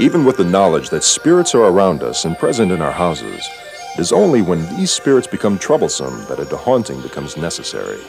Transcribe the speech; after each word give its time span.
Even 0.00 0.24
with 0.24 0.38
the 0.38 0.44
knowledge 0.44 0.90
that 0.90 1.04
spirits 1.04 1.54
are 1.54 1.62
around 1.62 2.02
us 2.02 2.24
and 2.24 2.36
present 2.36 2.72
in 2.72 2.82
our 2.82 2.90
houses, 2.90 3.48
it 3.94 4.00
is 4.00 4.10
only 4.10 4.42
when 4.42 4.66
these 4.76 4.90
spirits 4.90 5.28
become 5.28 5.56
troublesome 5.56 6.24
that 6.26 6.40
a 6.40 6.56
haunting 6.56 7.00
becomes 7.00 7.36
necessary. 7.36 8.00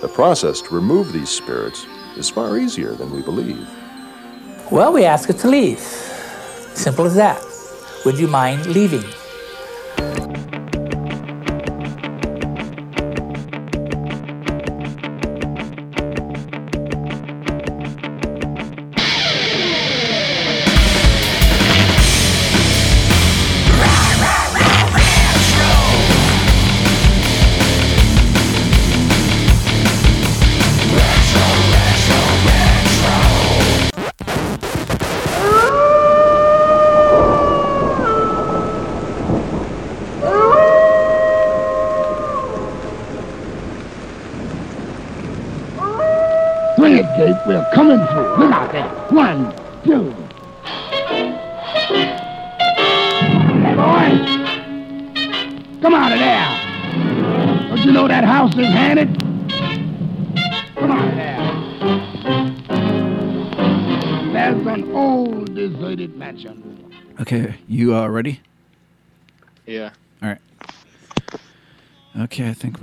The 0.00 0.08
process 0.08 0.60
to 0.60 0.74
remove 0.74 1.12
these 1.12 1.28
spirits 1.28 1.86
is 2.16 2.30
far 2.30 2.56
easier 2.56 2.94
than 2.94 3.10
we 3.10 3.20
believe. 3.20 3.68
Well, 4.70 4.92
we 4.92 5.04
ask 5.04 5.28
it 5.28 5.38
to 5.38 5.48
leave. 5.48 5.80
Simple 5.80 7.04
as 7.04 7.16
that. 7.16 7.44
Would 8.04 8.16
you 8.16 8.28
mind 8.28 8.66
leaving? 8.66 9.04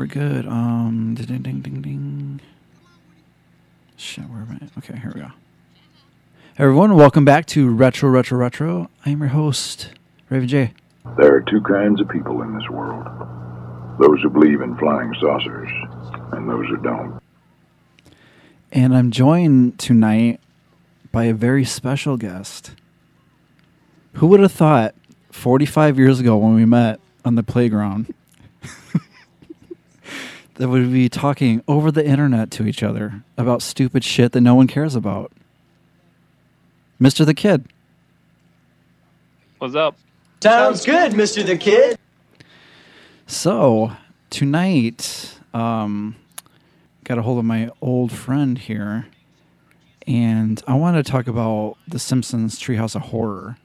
We're 0.02 0.08
good. 0.08 0.48
Um, 0.48 1.14
ding 1.14 1.44
ding 1.44 1.62
ding 1.62 1.82
ding. 1.84 2.42
Shit, 3.96 4.24
where 4.24 4.42
am 4.42 4.60
I? 4.60 4.80
Okay, 4.80 4.98
here 4.98 5.12
we 5.14 5.22
go. 5.22 5.28
Hey 6.58 6.64
everyone, 6.64 6.96
welcome 6.96 7.24
back 7.24 7.46
to 7.48 7.70
Retro 7.70 8.10
Retro 8.10 8.40
Retro. 8.40 8.90
I 9.06 9.12
am 9.12 9.20
your 9.20 9.30
host, 9.30 9.92
Raven 10.32 10.48
J. 10.48 10.74
There 11.20 11.36
are 11.36 11.42
two 11.42 11.62
kinds 11.62 12.02
of 12.02 12.10
people 12.10 12.42
in 12.42 12.58
this 12.58 12.68
world 12.72 13.06
those 14.00 14.20
who 14.24 14.32
believe 14.32 14.62
in 14.62 14.76
flying 14.78 15.14
saucers, 15.22 15.70
and 16.32 16.50
those 16.50 16.66
who 16.66 16.78
don't. 16.78 17.22
And 18.72 18.98
I'm 18.98 19.12
joined 19.12 19.78
tonight 19.78 20.40
by 21.12 21.26
a 21.26 21.34
very 21.36 21.64
special 21.64 22.18
guest. 22.18 22.72
Who 24.14 24.26
would 24.28 24.40
have 24.40 24.52
thought 24.52 24.96
45 25.30 26.00
years 26.00 26.20
ago 26.20 26.38
when 26.38 26.56
we 26.56 26.66
met 26.66 27.00
on 27.24 27.36
the 27.36 27.44
playground 27.44 28.12
that 30.62 30.70
we'd 30.70 30.94
be 30.94 31.10
talking 31.10 31.64
over 31.68 31.92
the 31.92 32.06
internet 32.06 32.52
to 32.52 32.68
each 32.68 32.84
other 32.84 33.24
about 33.36 33.64
stupid 33.64 34.04
shit 34.04 34.32
that 34.34 34.42
no 34.42 34.54
one 34.54 34.68
cares 34.68 34.94
about? 34.94 35.32
Mr. 37.02 37.26
the 37.26 37.34
Kid. 37.34 37.66
What's 39.58 39.74
up? 39.74 39.98
Sounds 40.40 40.86
good, 40.86 41.14
Mr. 41.14 41.44
the 41.44 41.58
Kid. 41.58 41.98
So 43.26 43.94
tonight, 44.30 45.40
um, 45.52 46.16
got 47.06 47.18
a 47.18 47.24
hold 47.24 47.40
of 47.40 47.46
my 47.46 47.72
old 47.82 48.12
friend 48.12 48.60
here, 48.60 49.08
and 50.06 50.62
I 50.68 50.76
want 50.76 51.04
to 51.04 51.12
talk 51.12 51.26
about 51.26 51.78
the 51.88 51.98
Simpsons 51.98 52.60
Treehouse 52.60 52.96
of 52.96 53.02
Horror, 53.02 53.58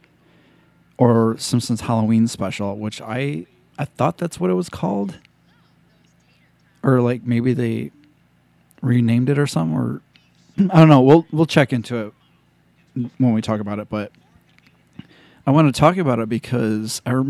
or 0.97 1.37
Simpsons 1.37 1.83
Halloween 1.83 2.27
Special, 2.27 2.79
which 2.79 3.03
I 3.03 3.45
I 3.79 3.85
thought 3.85 4.17
that's 4.17 4.41
what 4.41 4.49
it 4.49 4.55
was 4.55 4.71
called, 4.71 5.19
or 6.87 7.03
like 7.03 7.25
maybe 7.25 7.53
they 7.53 7.91
renamed 8.81 9.29
it 9.29 9.39
or 9.39 9.47
something, 9.47 9.77
or 9.77 10.01
I 10.71 10.79
don't 10.79 10.89
know. 10.89 11.03
We'll 11.03 11.27
we'll 11.31 11.45
check 11.47 11.75
into 11.75 11.97
it 11.99 12.13
when 13.19 13.35
we 13.35 13.43
talk 13.43 13.61
about 13.61 13.79
it, 13.79 13.91
but 13.91 14.11
I 15.47 15.51
want 15.51 15.73
to 15.73 15.79
talk 15.79 15.99
about 15.99 16.19
it 16.19 16.31
because 16.31 17.03
I. 17.05 17.23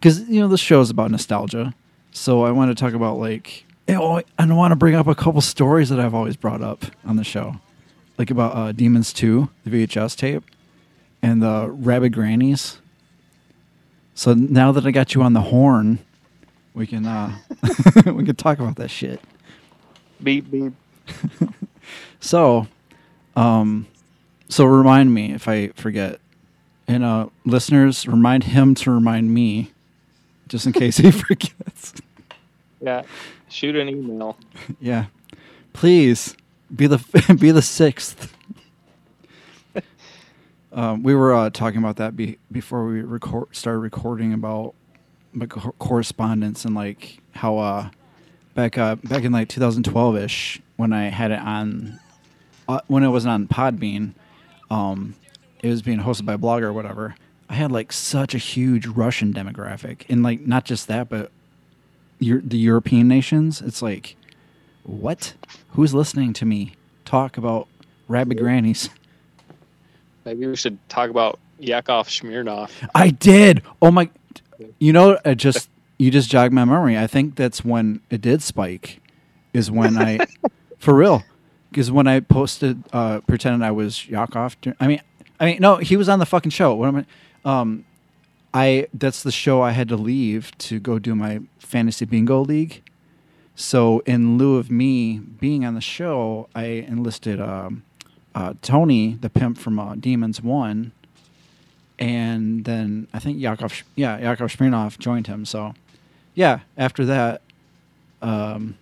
Because 0.00 0.28
you 0.28 0.40
know 0.40 0.48
the 0.48 0.58
show 0.58 0.82
is 0.82 0.90
about 0.90 1.10
nostalgia 1.10 1.72
so 2.14 2.44
i 2.44 2.50
want 2.50 2.70
to 2.70 2.80
talk 2.80 2.94
about 2.94 3.18
like 3.18 3.66
know, 3.88 4.22
i 4.38 4.46
want 4.46 4.72
to 4.72 4.76
bring 4.76 4.94
up 4.94 5.06
a 5.08 5.14
couple 5.14 5.40
stories 5.40 5.88
that 5.88 6.00
i've 6.00 6.14
always 6.14 6.36
brought 6.36 6.62
up 6.62 6.86
on 7.04 7.16
the 7.16 7.24
show 7.24 7.56
like 8.16 8.30
about 8.30 8.56
uh, 8.56 8.72
demons 8.72 9.12
2 9.12 9.50
the 9.64 9.86
vhs 9.86 10.16
tape 10.16 10.44
and 11.20 11.42
the 11.42 11.68
rabid 11.68 12.12
grannies 12.12 12.78
so 14.14 14.32
now 14.32 14.70
that 14.70 14.86
i 14.86 14.92
got 14.92 15.14
you 15.14 15.22
on 15.22 15.32
the 15.32 15.40
horn 15.42 15.98
we 16.74 16.86
can 16.86 17.06
uh 17.06 17.36
we 18.06 18.24
can 18.24 18.36
talk 18.36 18.58
about 18.58 18.76
that 18.76 18.88
shit 18.90 19.20
Beep 20.22 20.50
beep. 20.50 20.72
so 22.20 22.66
um 23.36 23.86
so 24.48 24.64
remind 24.64 25.12
me 25.14 25.32
if 25.32 25.48
i 25.48 25.68
forget 25.68 26.20
and 26.88 27.02
uh 27.04 27.26
listeners 27.44 28.06
remind 28.06 28.44
him 28.44 28.74
to 28.74 28.90
remind 28.90 29.32
me 29.32 29.70
just 30.48 30.66
in 30.66 30.72
case 30.72 30.98
he 30.98 31.10
forgets 31.10 31.94
Yeah. 32.80 33.02
Shoot 33.48 33.76
an 33.76 33.88
email. 33.88 34.36
Yeah. 34.80 35.06
Please 35.72 36.36
be 36.74 36.86
the 36.86 36.98
be 37.40 37.50
the 37.50 37.62
sixth. 37.62 38.34
um, 40.72 41.02
we 41.02 41.14
were 41.14 41.32
uh, 41.34 41.50
talking 41.50 41.78
about 41.78 41.96
that 41.96 42.16
be, 42.16 42.38
before 42.52 42.84
we 42.86 43.00
record 43.00 43.54
started 43.56 43.78
recording 43.78 44.32
about 44.32 44.74
like 44.74 44.74
co- 44.74 44.83
correspondence 45.78 46.64
and 46.64 46.74
like 46.74 47.18
how 47.32 47.58
uh 47.58 47.88
back 48.54 48.78
uh 48.78 48.94
back 48.96 49.24
in 49.24 49.32
like 49.32 49.48
2012 49.48 50.16
ish 50.16 50.62
when 50.76 50.92
I 50.92 51.04
had 51.04 51.30
it 51.30 51.40
on 51.40 51.98
uh, 52.68 52.80
when 52.86 53.02
it 53.02 53.08
was 53.08 53.26
on 53.26 53.46
Podbean, 53.46 54.14
um, 54.70 55.14
it 55.62 55.68
was 55.68 55.82
being 55.82 56.00
hosted 56.00 56.24
by 56.24 56.34
a 56.34 56.38
blogger 56.38 56.64
or 56.64 56.72
whatever. 56.72 57.14
I 57.48 57.54
had 57.54 57.70
like 57.70 57.92
such 57.92 58.34
a 58.34 58.38
huge 58.38 58.86
Russian 58.86 59.32
demographic, 59.32 60.04
and 60.08 60.22
like 60.22 60.40
not 60.40 60.64
just 60.64 60.88
that, 60.88 61.08
but 61.08 61.30
Eur- 62.20 62.42
the 62.42 62.56
European 62.56 63.06
nations. 63.06 63.60
It's 63.60 63.82
like, 63.82 64.16
what? 64.82 65.34
Who's 65.70 65.92
listening 65.94 66.32
to 66.34 66.44
me 66.44 66.74
talk 67.04 67.36
about 67.36 67.68
rabid 68.08 68.38
grannies? 68.38 68.88
Maybe 70.24 70.46
we 70.46 70.56
should 70.56 70.78
talk 70.88 71.10
about 71.10 71.38
Yakov 71.58 72.08
Smirnoff. 72.08 72.70
I 72.94 73.10
did. 73.10 73.62
Oh 73.82 73.90
my! 73.90 74.08
You 74.78 74.92
know, 74.92 75.18
I 75.24 75.34
just 75.34 75.68
you 75.98 76.10
just 76.10 76.30
jogged 76.30 76.52
my 76.52 76.64
memory. 76.64 76.98
I 76.98 77.06
think 77.06 77.36
that's 77.36 77.64
when 77.64 78.00
it 78.10 78.20
did 78.20 78.42
spike. 78.42 79.00
Is 79.52 79.70
when 79.70 79.96
I, 79.96 80.26
for 80.78 80.94
real, 80.94 81.22
because 81.70 81.90
when 81.90 82.08
I 82.08 82.20
posted, 82.20 82.82
uh, 82.92 83.20
pretending 83.20 83.62
I 83.62 83.70
was 83.70 84.08
Yakov. 84.08 84.56
I 84.80 84.86
mean, 84.86 85.00
I 85.38 85.44
mean, 85.46 85.58
no, 85.60 85.76
he 85.76 85.96
was 85.96 86.08
on 86.08 86.18
the 86.18 86.26
fucking 86.26 86.50
show. 86.50 86.74
What 86.74 86.88
am 86.88 86.96
I? 86.96 87.60
Um, 87.60 87.84
I 88.52 88.88
that's 88.94 89.22
the 89.22 89.32
show 89.32 89.62
I 89.62 89.72
had 89.72 89.88
to 89.88 89.96
leave 89.96 90.56
to 90.58 90.78
go 90.78 90.98
do 90.98 91.14
my 91.14 91.40
fantasy 91.58 92.04
bingo 92.04 92.40
league. 92.40 92.82
So 93.56 94.00
in 94.00 94.38
lieu 94.38 94.56
of 94.56 94.70
me 94.70 95.18
being 95.18 95.64
on 95.64 95.74
the 95.74 95.80
show, 95.80 96.48
I 96.54 96.64
enlisted 96.64 97.40
um, 97.40 97.84
uh, 98.34 98.54
Tony, 98.62 99.14
the 99.20 99.30
pimp 99.30 99.58
from 99.58 99.78
uh, 99.78 99.94
Demons 99.94 100.42
One, 100.42 100.92
and 101.98 102.64
then 102.64 103.08
I 103.12 103.18
think 103.18 103.38
Yakov, 103.38 103.82
yeah, 103.94 104.18
Yakov 104.18 104.56
Smirnoff 104.56 104.98
joined 104.98 105.26
him. 105.26 105.44
So, 105.44 105.74
yeah, 106.34 106.60
after 106.76 107.04
that, 107.04 107.42
um, 108.20 108.76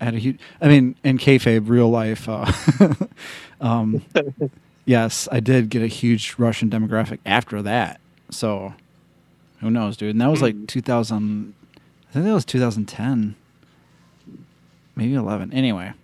I 0.00 0.04
had 0.06 0.14
a 0.14 0.18
huge. 0.18 0.38
I 0.60 0.68
mean, 0.68 0.96
in 1.02 1.18
kayfabe, 1.18 1.68
real 1.68 1.90
life. 1.90 2.28
Uh, 2.28 2.50
um, 3.60 4.02
yes, 4.84 5.28
I 5.32 5.40
did 5.40 5.70
get 5.70 5.82
a 5.82 5.88
huge 5.88 6.34
Russian 6.38 6.70
demographic 6.70 7.18
after 7.26 7.62
that. 7.62 8.00
So, 8.30 8.74
who 9.60 9.70
knows, 9.70 9.96
dude? 9.96 10.10
And 10.10 10.20
that 10.20 10.30
was 10.30 10.42
like 10.42 10.66
2000. 10.66 11.54
I 11.72 12.12
think 12.12 12.26
that 12.26 12.34
was 12.34 12.44
2010, 12.44 13.34
maybe 14.94 15.14
11. 15.14 15.52
Anyway, 15.52 15.94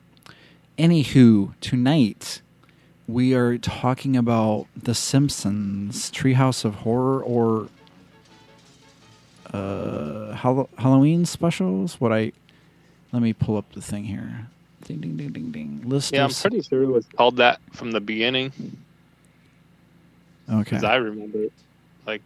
anywho, 0.79 1.55
tonight 1.61 2.41
we 3.09 3.35
are 3.35 3.57
talking 3.57 4.17
about 4.17 4.67
The 4.81 4.95
Simpsons, 4.95 6.11
Treehouse 6.11 6.65
of 6.65 6.77
Horror, 6.77 7.23
or 7.23 7.69
uh, 9.53 10.35
Hall- 10.35 10.69
Halloween 10.77 11.25
specials. 11.25 11.99
What 12.01 12.13
I 12.13 12.33
let 13.11 13.23
me 13.23 13.33
pull 13.33 13.57
up 13.57 13.73
the 13.73 13.81
thing 13.81 14.05
here. 14.05 14.47
Ding 14.85 15.01
ding 15.01 15.17
ding 15.17 15.33
ding 15.33 15.51
ding. 15.51 15.83
List. 15.85 16.13
Yeah, 16.13 16.25
I'm 16.25 16.31
pretty 16.31 16.61
sure 16.63 16.83
it 16.83 16.89
was 16.89 17.07
called 17.17 17.39
that 17.39 17.61
from 17.73 17.91
the 17.91 18.01
beginning. 18.01 18.53
Okay. 20.51 20.63
because 20.63 20.85
I 20.85 20.97
remember, 20.97 21.45
it. 21.45 21.53
like, 22.07 22.23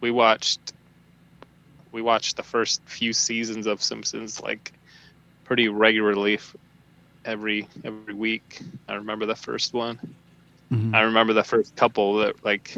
we 0.00 0.10
watched, 0.10 0.72
we 1.92 2.02
watched 2.02 2.36
the 2.36 2.42
first 2.42 2.82
few 2.84 3.12
seasons 3.12 3.66
of 3.66 3.82
Simpsons 3.82 4.42
like 4.42 4.72
pretty 5.44 5.68
regularly, 5.68 6.40
every 7.24 7.68
every 7.84 8.14
week. 8.14 8.60
I 8.88 8.94
remember 8.94 9.26
the 9.26 9.36
first 9.36 9.72
one. 9.74 9.98
Mhm. 10.72 10.94
I 10.94 11.00
remember 11.02 11.32
the 11.32 11.44
first 11.44 11.74
couple 11.76 12.18
that 12.18 12.44
like, 12.44 12.74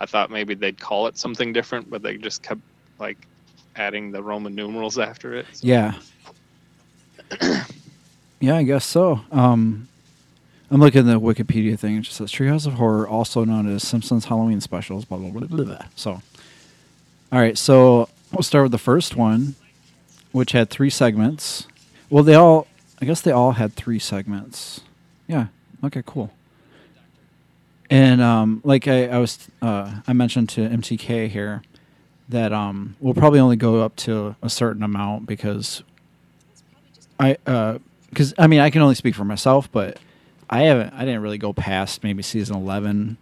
I 0.00 0.06
thought 0.06 0.30
maybe 0.30 0.54
they'd 0.54 0.78
call 0.80 1.06
it 1.06 1.16
something 1.18 1.52
different, 1.52 1.88
but 1.90 2.02
they 2.02 2.16
just 2.16 2.42
kept 2.42 2.60
like 2.98 3.18
adding 3.76 4.10
the 4.10 4.22
Roman 4.22 4.54
numerals 4.54 4.98
after 4.98 5.34
it. 5.36 5.46
So- 5.52 5.66
Yeah. 5.66 5.94
yeah, 8.40 8.56
I 8.56 8.62
guess 8.62 8.84
so. 8.84 9.20
Um, 9.30 9.88
I'm 10.70 10.80
looking 10.80 11.00
at 11.00 11.06
the 11.06 11.20
Wikipedia 11.20 11.78
thing. 11.78 11.96
It 11.96 12.00
just 12.02 12.16
says 12.16 12.30
Treehouse 12.32 12.66
of 12.66 12.74
Horror, 12.74 13.06
also 13.08 13.44
known 13.44 13.72
as 13.72 13.86
Simpsons 13.86 14.24
Halloween 14.26 14.60
Specials. 14.60 15.04
Blah 15.04 15.18
blah 15.18 15.30
blah 15.30 15.46
blah. 15.46 15.64
blah. 15.64 15.82
So, 15.96 16.12
all 17.32 17.40
right. 17.40 17.58
So 17.58 18.08
we'll 18.32 18.42
start 18.42 18.64
with 18.64 18.72
the 18.72 18.78
first 18.78 19.16
one, 19.16 19.54
which 20.32 20.52
had 20.52 20.70
three 20.70 20.90
segments. 20.90 21.66
Well, 22.08 22.22
they 22.24 22.34
all. 22.34 22.66
I 23.00 23.04
guess 23.06 23.20
they 23.20 23.32
all 23.32 23.52
had 23.52 23.72
three 23.74 23.98
segments. 23.98 24.80
Yeah. 25.26 25.46
Okay. 25.82 26.02
Cool. 26.04 26.30
And 27.88 28.20
um, 28.20 28.60
like 28.64 28.86
I, 28.86 29.08
I 29.08 29.18
was, 29.18 29.48
uh, 29.62 30.00
I 30.06 30.12
mentioned 30.12 30.48
to 30.50 30.60
MTK 30.60 31.28
here 31.28 31.62
that 32.28 32.52
um, 32.52 32.94
we'll 33.00 33.14
probably 33.14 33.40
only 33.40 33.56
go 33.56 33.80
up 33.82 33.96
to 33.96 34.36
a 34.42 34.48
certain 34.48 34.82
amount 34.84 35.26
because 35.26 35.82
I, 37.18 37.36
because 38.10 38.32
I 38.38 38.46
mean, 38.46 38.60
I 38.60 38.70
can 38.70 38.82
only 38.82 38.94
speak 38.94 39.14
for 39.16 39.24
myself, 39.24 39.70
but 39.72 39.98
I 40.48 40.62
haven't, 40.62 40.92
I 40.94 41.00
didn't 41.04 41.22
really 41.22 41.38
go 41.38 41.52
past 41.52 42.04
maybe 42.04 42.22
season 42.22 42.54
eleven. 42.56 43.16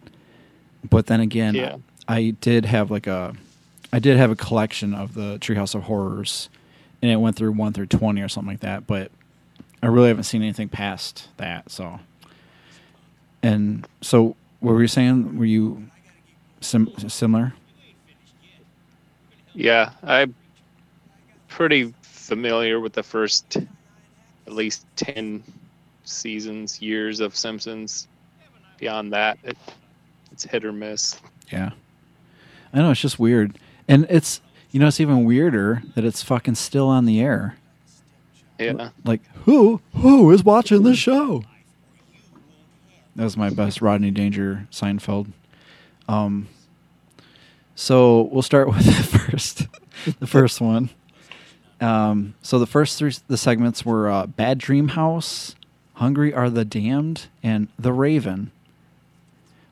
But 0.89 1.07
then 1.07 1.21
again, 1.21 1.55
Yeah. 1.55 1.77
I 2.07 2.35
did 2.41 2.65
have 2.67 2.91
like 2.91 3.07
a, 3.07 3.35
I 3.93 3.99
did 4.01 4.19
have 4.19 4.31
a 4.31 4.37
collection 4.37 4.93
of 4.95 5.15
the 5.15 5.39
Treehouse 5.39 5.75
of 5.75 5.85
Horrors, 5.85 6.49
and 7.01 7.11
it 7.11 7.17
went 7.17 7.37
through 7.37 7.53
one 7.53 7.73
through 7.73 7.87
twenty 7.87 8.21
or 8.21 8.29
something 8.29 8.53
like 8.53 8.61
that. 8.61 8.87
But 8.87 9.11
I 9.83 9.87
really 9.87 10.09
haven't 10.09 10.25
seen 10.25 10.43
anything 10.43 10.69
past 10.69 11.29
that. 11.37 11.71
So, 11.71 12.01
and 13.43 13.87
so, 14.01 14.37
what 14.61 14.73
were 14.73 14.83
you 14.83 14.89
saying? 14.89 15.39
Were 15.39 15.45
you 15.45 15.89
sim- 16.61 16.93
similar? 17.09 17.53
Yeah, 19.55 19.91
I'm 20.03 20.35
pretty 21.49 21.95
familiar 22.03 22.81
with 22.81 22.93
the 22.93 23.03
first 23.03 23.57
at 24.47 24.53
least 24.53 24.87
10 24.97 25.43
seasons, 26.05 26.81
years 26.81 27.21
of 27.21 27.37
Simpsons. 27.37 28.09
Beyond 28.79 29.13
that, 29.13 29.39
it, 29.43 29.57
it's 30.31 30.45
hit 30.45 30.65
or 30.65 30.73
miss. 30.73 31.21
Yeah. 31.51 31.71
I 32.73 32.79
know 32.79 32.91
it's 32.91 33.01
just 33.01 33.19
weird. 33.19 33.59
And 33.89 34.07
it's 34.09 34.41
you 34.71 34.79
know 34.79 34.87
it's 34.87 35.01
even 35.01 35.25
weirder 35.25 35.83
that 35.95 36.05
it's 36.05 36.23
fucking 36.23 36.55
still 36.57 36.89
on 36.89 37.07
the 37.07 37.21
air. 37.21 37.57
Yeah. 38.59 38.91
Like 39.05 39.23
who 39.45 39.81
who 39.95 40.31
is 40.31 40.45
watching 40.45 40.83
this 40.83 40.99
show? 40.99 41.45
That 43.17 43.25
was 43.25 43.37
my 43.37 43.51
best 43.51 43.81
Rodney 43.81 44.11
Danger 44.11 44.67
Seinfeld. 44.71 45.33
Um 46.09 46.49
so 47.75 48.23
we'll 48.23 48.43
start 48.43 48.69
with 48.75 48.85
the 48.85 49.19
first 49.19 49.67
the 50.21 50.27
first 50.27 50.61
one. 50.61 50.91
Um 51.81 52.35
so 52.43 52.59
the 52.59 52.67
first 52.67 52.99
three 52.99 53.13
the 53.29 53.37
segments 53.37 53.85
were 53.85 54.09
uh, 54.11 54.27
Bad 54.27 54.59
Dream 54.59 54.89
House, 54.89 55.55
Hungry 55.95 56.35
Are 56.35 56.51
the 56.51 56.65
Damned, 56.65 57.27
and 57.43 57.69
The 57.79 57.93
Raven. 57.93 58.51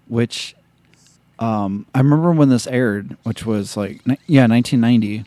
Which 0.09 0.55
um, 1.39 1.87
I 1.95 1.99
remember 1.99 2.33
when 2.33 2.49
this 2.49 2.67
aired, 2.67 3.17
which 3.25 3.45
was 3.45 3.77
like, 3.77 4.01
yeah, 4.27 4.47
1990. 4.47 5.25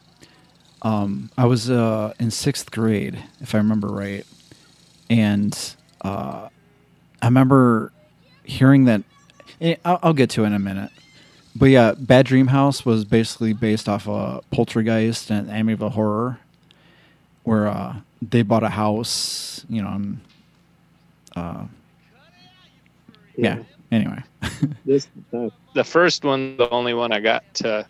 Um, 0.82 1.30
I 1.38 1.46
was 1.46 1.70
uh, 1.70 2.14
in 2.20 2.32
sixth 2.32 2.72
grade, 2.72 3.22
if 3.42 3.54
I 3.56 3.58
remember 3.60 3.88
right, 3.88 4.26
and 5.10 5.58
uh, 6.02 6.50
I 7.22 7.26
remember 7.26 7.92
hearing 8.44 8.86
that. 8.86 9.04
eh, 9.62 9.76
I'll, 9.86 10.00
I'll 10.04 10.14
get 10.14 10.30
to 10.32 10.44
it 10.44 10.48
in 10.48 10.54
a 10.54 10.60
minute, 10.60 10.92
but 11.56 11.68
yeah, 11.68 11.94
Bad 11.98 12.26
Dream 12.28 12.48
House 12.48 12.86
was 12.86 13.04
basically 13.06 13.54
based 13.54 13.90
off 13.90 14.08
a 14.08 14.42
Poltergeist 14.52 15.30
and 15.32 15.50
Amityville 15.50 15.92
Horror, 15.92 16.40
where 17.44 17.68
uh, 17.68 17.96
they 18.22 18.42
bought 18.42 18.64
a 18.64 18.70
house, 18.70 19.66
you 19.70 19.82
know, 19.82 19.90
and 19.90 20.20
uh, 21.36 21.64
yeah. 23.36 23.60
Anyway, 23.92 24.22
This 24.86 25.08
the 25.74 25.84
first 25.84 26.24
one, 26.24 26.58
the 26.58 26.70
only 26.70 26.94
one 26.94 27.12
I 27.12 27.20
got 27.20 27.44
to 27.56 27.88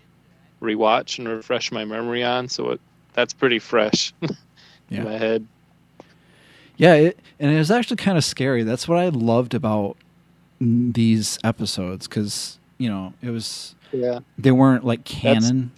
rewatch 0.62 1.20
and 1.20 1.28
refresh 1.28 1.72
my 1.72 1.86
memory 1.86 2.24
on, 2.24 2.48
so 2.50 2.72
it, 2.72 2.82
that's 3.14 3.34
pretty 3.34 3.60
fresh 3.60 4.14
Yeah. 4.22 5.00
in 5.00 5.04
my 5.04 5.18
head. 5.18 5.48
Yeah, 6.78 6.94
it, 6.96 7.20
and 7.40 7.52
it 7.52 7.58
was 7.58 7.72
actually 7.72 7.98
kind 7.98 8.18
of 8.18 8.24
scary. 8.24 8.64
That's 8.64 8.88
what 8.88 8.98
I 8.98 9.10
loved 9.10 9.54
about 9.54 9.98
these 10.62 11.38
episodes 11.44 12.08
because 12.08 12.58
you 12.78 12.90
know 12.90 13.14
it 13.22 13.30
was 13.30 13.76
Yeah. 13.92 14.20
they 14.38 14.52
weren't 14.52 14.84
like 14.86 15.04
That's- 15.06 15.44
canon 15.46 15.72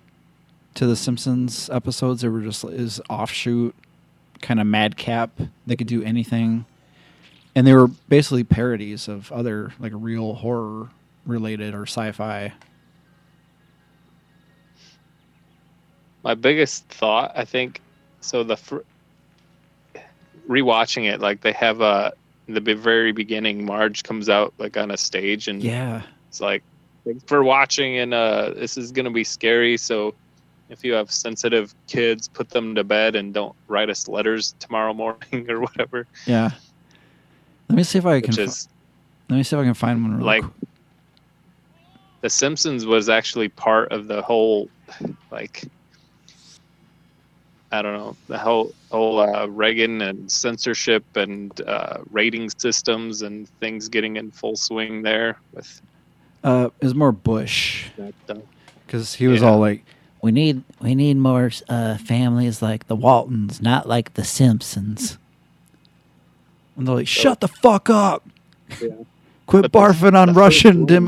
to 0.76 0.86
the 0.88 0.96
Simpsons 0.96 1.70
episodes. 1.72 2.22
They 2.22 2.30
were 2.30 2.42
just 2.42 2.64
is 2.64 3.02
offshoot, 3.10 3.76
kind 4.42 4.60
of 4.62 4.68
madcap. 4.68 5.32
They 5.68 5.76
could 5.76 5.88
do 5.88 6.04
anything, 6.04 6.66
and 7.56 7.66
they 7.68 7.74
were 7.74 7.88
basically 7.88 8.44
parodies 8.44 9.08
of 9.08 9.32
other 9.32 9.74
like 9.80 9.92
real 9.96 10.36
horror 10.36 10.90
related 11.26 11.74
or 11.76 11.84
sci-fi. 11.84 12.54
My 16.24 16.34
biggest 16.34 16.86
thought 16.86 17.32
i 17.36 17.44
think 17.46 17.82
so 18.20 18.44
the 18.44 18.58
fir- 18.58 18.84
rewatching 20.48 21.12
it 21.12 21.20
like 21.22 21.42
they 21.42 21.52
have 21.52 21.82
a 21.82 22.14
the 22.48 22.60
very 22.76 23.12
beginning 23.12 23.66
marge 23.66 24.04
comes 24.04 24.28
out 24.30 24.54
like 24.58 24.76
on 24.76 24.92
a 24.92 24.98
stage 24.98 25.48
and 25.48 25.64
Yeah, 25.64 26.02
it's 26.28 26.42
like 26.42 26.64
thanks 27.06 27.24
for 27.26 27.44
watching 27.44 27.98
and 28.00 28.14
uh 28.14 28.52
this 28.56 28.78
is 28.78 28.92
gonna 28.92 29.12
be 29.12 29.24
scary 29.24 29.78
so 29.78 30.14
if 30.70 30.84
you 30.84 30.94
have 30.94 31.12
sensitive 31.12 31.74
kids 31.88 32.28
put 32.28 32.50
them 32.50 32.76
to 32.76 32.84
bed 32.84 33.16
and 33.16 33.34
don't 33.34 33.56
write 33.68 33.90
us 33.90 34.08
letters 34.08 34.56
tomorrow 34.60 34.94
morning 35.04 35.50
or 35.50 35.62
whatever 35.62 36.08
yeah. 36.26 36.52
Let 37.70 37.78
me 37.78 37.84
see 37.84 38.00
if 38.00 38.06
I 38.06 38.20
can. 38.20 38.32
which 38.32 38.40
is 38.40 38.68
let 39.30 39.38
me 39.38 39.44
see 39.44 39.56
if 39.56 39.62
I 39.62 39.64
can 39.64 39.74
find 39.74 40.04
one. 40.04 40.20
Like 40.20 40.44
quick. 40.44 40.54
the 42.20 42.30
simpsons 42.30 42.86
was 42.86 43.08
actually 43.08 43.48
part 43.48 43.94
of 43.94 44.08
the 44.08 44.22
whole 44.22 44.70
like 45.32 45.64
i 47.72 47.82
don't 47.82 47.94
know 47.98 48.16
the 48.28 48.38
whole 48.38 48.74
whole 48.92 49.20
uh, 49.20 49.46
reagan 49.48 50.02
and 50.02 50.30
censorship 50.32 51.04
and 51.16 51.62
uh, 51.62 51.98
rating 52.12 52.50
systems 52.58 53.22
and 53.22 53.48
things 53.60 53.88
getting 53.90 54.18
in 54.18 54.30
full 54.32 54.56
swing 54.56 55.02
there 55.02 55.38
with 55.54 55.82
uh, 56.44 56.70
it 56.80 56.86
was 56.86 56.96
more 56.96 57.12
Bush. 57.12 57.90
because 58.88 59.14
he 59.14 59.28
was 59.28 59.42
Yeah. 59.42 59.50
all 59.52 59.60
like, 59.60 59.84
"We 60.24 60.32
need 60.32 60.64
we 60.82 60.96
need 60.96 61.18
more 61.18 61.52
uh, 61.70 61.98
families 62.00 62.64
like 62.64 62.88
the 62.88 62.96
Waltons, 62.96 63.62
not 63.62 63.88
like 63.88 64.16
the 64.16 64.24
Simpsons." 64.24 65.20
And 66.76 66.88
they're 66.88 66.96
like, 66.96 67.08
"Shut 67.08 67.42
the 67.42 67.48
fuck 67.48 67.92
up! 67.92 68.28
Quit 69.46 69.72
But 69.72 69.72
barfing 69.72 70.16
on 70.18 70.34
Russian 70.34 70.86
dim." 70.86 71.08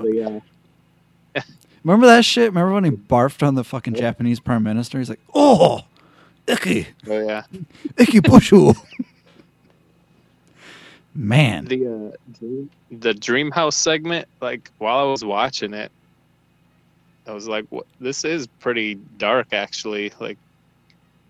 Remember 1.84 2.05
that 2.05 2.24
shit? 2.25 2.51
Remember 2.51 2.74
when 2.75 2.84
he 2.84 2.91
barfed 2.91 3.41
on 3.46 3.55
the 3.55 3.63
fucking 3.63 3.96
Japanese 3.96 4.39
prime 4.39 4.62
minister? 4.63 5.00
He's 5.00 5.10
like, 5.10 5.20
"Oh, 5.34 5.82
icky, 6.47 6.88
oh 7.07 7.19
yeah. 7.19 7.43
Icky 7.97 8.21
bushu." 8.21 8.75
Man, 11.15 11.65
the 11.65 11.85
uh, 11.85 12.17
dream, 12.39 12.69
the 12.89 13.13
dream 13.13 13.51
house 13.51 13.75
segment 13.75 14.27
like 14.41 14.71
while 14.79 14.97
i 14.97 15.03
was 15.03 15.23
watching 15.23 15.75
it 15.75 15.91
i 17.27 17.31
was 17.31 17.47
like 17.47 17.65
what 17.69 17.85
this 18.00 18.23
is 18.23 18.47
pretty 18.47 18.95
dark 19.17 19.53
actually. 19.53 20.12
Like 20.19 20.38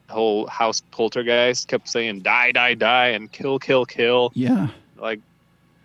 the 0.07 0.13
whole 0.13 0.47
house 0.47 0.81
poltergeist 0.91 1.67
kept 1.67 1.87
saying 1.87 2.21
die 2.21 2.51
die 2.51 2.73
die 2.73 3.09
and 3.09 3.31
kill 3.31 3.59
kill 3.59 3.85
kill. 3.85 4.31
Yeah, 4.33 4.69
like 4.97 5.19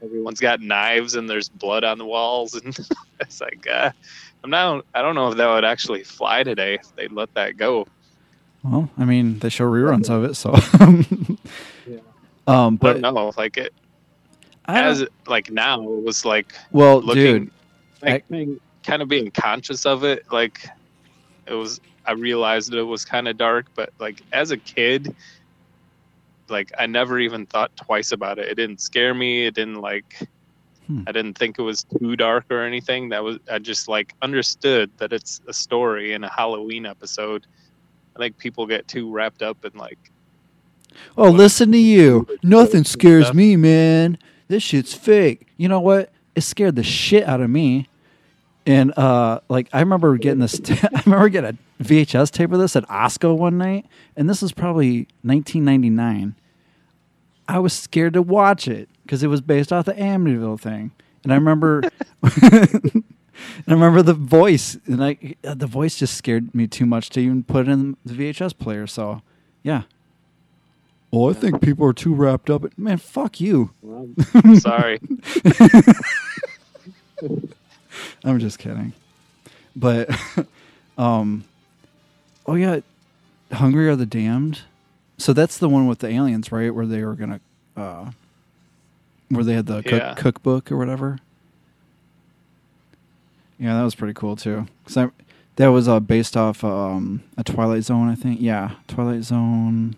everyone's 0.02 0.40
got 0.40 0.60
knives 0.60 1.14
and 1.14 1.28
there's 1.28 1.48
blood 1.48 1.84
on 1.84 1.98
the 1.98 2.06
walls 2.06 2.54
and 2.54 2.76
it's 3.20 3.40
like 3.40 3.66
uh, 3.68 3.90
i'm 4.44 4.50
not 4.50 4.84
i 4.94 5.02
don't 5.02 5.16
know 5.16 5.28
if 5.28 5.36
that 5.36 5.48
would 5.48 5.64
actually 5.64 6.04
fly 6.04 6.44
today 6.44 6.74
if 6.74 6.94
they'd 6.94 7.10
let 7.10 7.32
that 7.34 7.56
go 7.56 7.84
well, 8.62 8.90
I 8.98 9.04
mean, 9.04 9.38
they 9.38 9.48
show 9.48 9.70
reruns 9.70 10.10
of 10.10 10.24
it, 10.24 10.34
so. 10.34 10.54
Um, 12.48 12.76
but 12.76 13.02
but 13.02 13.14
no 13.14 13.30
like 13.36 13.58
it 13.58 13.74
I 14.64 14.80
as 14.80 15.04
like 15.26 15.50
now 15.50 15.82
it 15.82 16.02
was 16.02 16.24
like 16.24 16.54
well, 16.72 17.02
looking 17.02 17.22
dude, 17.44 17.50
like 18.00 18.24
kind 18.82 19.02
of 19.02 19.08
being 19.08 19.30
conscious 19.30 19.84
of 19.84 20.02
it 20.02 20.24
like 20.32 20.66
it 21.46 21.52
was 21.52 21.78
i 22.06 22.12
realized 22.12 22.72
it 22.72 22.82
was 22.82 23.04
kind 23.04 23.28
of 23.28 23.36
dark 23.36 23.66
but 23.74 23.90
like 23.98 24.22
as 24.32 24.50
a 24.50 24.56
kid 24.56 25.14
like 26.48 26.72
i 26.78 26.86
never 26.86 27.18
even 27.18 27.44
thought 27.44 27.70
twice 27.76 28.12
about 28.12 28.38
it 28.38 28.48
it 28.48 28.54
didn't 28.54 28.80
scare 28.80 29.12
me 29.12 29.44
it 29.44 29.54
didn't 29.54 29.82
like 29.82 30.26
Hmm. 30.88 31.02
I 31.06 31.12
didn't 31.12 31.36
think 31.36 31.58
it 31.58 31.62
was 31.62 31.84
too 31.84 32.16
dark 32.16 32.46
or 32.50 32.62
anything. 32.64 33.10
That 33.10 33.22
was 33.22 33.38
I 33.50 33.58
just 33.58 33.88
like 33.88 34.14
understood 34.22 34.90
that 34.96 35.12
it's 35.12 35.40
a 35.46 35.52
story 35.52 36.14
in 36.14 36.24
a 36.24 36.30
Halloween 36.30 36.86
episode. 36.86 37.46
I 38.18 38.22
think 38.22 38.38
people 38.38 38.66
get 38.66 38.88
too 38.88 39.10
wrapped 39.10 39.42
up 39.42 39.64
in 39.64 39.78
like 39.78 39.98
Oh, 41.16 41.30
listen 41.30 41.70
to 41.72 41.78
you. 41.78 42.26
Nothing 42.42 42.82
scares 42.82 43.32
me, 43.32 43.54
man. 43.54 44.18
This 44.48 44.64
shit's 44.64 44.94
fake. 44.94 45.46
You 45.56 45.68
know 45.68 45.78
what? 45.78 46.10
It 46.34 46.40
scared 46.40 46.74
the 46.74 46.82
shit 46.82 47.24
out 47.24 47.40
of 47.40 47.48
me. 47.48 47.88
And 48.66 48.96
uh, 48.98 49.40
like 49.48 49.68
I 49.72 49.80
remember 49.80 50.16
getting 50.18 50.40
this. 50.40 50.60
I 50.70 51.02
remember 51.06 51.28
getting 51.28 51.58
a 51.80 51.82
VHS 51.84 52.32
tape 52.32 52.50
of 52.52 52.58
this 52.58 52.74
at 52.74 52.86
Osco 52.88 53.36
one 53.36 53.56
night, 53.56 53.86
and 54.16 54.28
this 54.28 54.42
was 54.42 54.52
probably 54.52 55.08
1999. 55.22 56.34
I 57.46 57.58
was 57.60 57.72
scared 57.72 58.14
to 58.14 58.22
watch 58.22 58.66
it 58.66 58.88
because 59.04 59.22
it 59.22 59.28
was 59.28 59.40
based 59.40 59.72
off 59.72 59.86
the 59.86 59.94
Amityville 59.94 60.60
thing, 60.60 60.90
and 61.22 61.32
I 61.32 61.36
remember. 61.36 61.82
and 63.56 63.64
I 63.68 63.72
remember 63.72 64.02
the 64.02 64.14
voice, 64.14 64.76
and 64.86 65.02
I 65.04 65.34
uh, 65.44 65.54
the 65.54 65.66
voice 65.66 65.96
just 65.98 66.16
scared 66.16 66.54
me 66.54 66.66
too 66.66 66.86
much 66.86 67.10
to 67.10 67.20
even 67.20 67.42
put 67.44 67.68
it 67.68 67.70
in 67.72 67.96
the 68.04 68.14
VHS 68.14 68.56
player. 68.58 68.86
So, 68.86 69.22
yeah. 69.62 69.82
Oh, 71.12 71.30
I 71.30 71.32
think 71.32 71.62
people 71.62 71.86
are 71.86 71.94
too 71.94 72.14
wrapped 72.14 72.50
up. 72.50 72.64
Man, 72.78 72.98
fuck 72.98 73.40
you. 73.40 73.70
well, 73.80 74.08
sorry. 74.58 75.00
I'm 78.24 78.38
just 78.38 78.58
kidding. 78.58 78.92
But 79.74 80.10
um 80.98 81.44
oh 82.46 82.54
yeah, 82.54 82.80
Hungry 83.52 83.88
Are 83.88 83.96
the 83.96 84.06
Damned. 84.06 84.60
So 85.16 85.32
that's 85.32 85.58
the 85.58 85.68
one 85.68 85.86
with 85.86 85.98
the 86.00 86.08
aliens, 86.08 86.52
right? 86.52 86.72
Where 86.74 86.86
they 86.86 87.02
were 87.04 87.14
gonna 87.14 87.40
uh 87.76 88.10
where 89.30 89.44
they 89.44 89.54
had 89.54 89.66
the 89.66 89.82
cook- 89.82 89.92
Yeah. 89.92 90.14
cookbook 90.14 90.70
or 90.72 90.76
whatever. 90.76 91.18
Yeah, 93.58 93.74
that 93.76 93.82
was 93.82 93.94
pretty 93.94 94.14
cool 94.14 94.36
too. 94.36 94.66
Cuz 94.84 94.96
I 94.96 95.10
that 95.58 95.68
was 95.68 95.88
uh, 95.88 95.98
based 95.98 96.36
off 96.36 96.62
um, 96.62 97.24
a 97.36 97.42
Twilight 97.42 97.82
Zone, 97.82 98.08
I 98.08 98.14
think. 98.14 98.40
Yeah, 98.40 98.76
Twilight 98.86 99.24
Zone. 99.24 99.96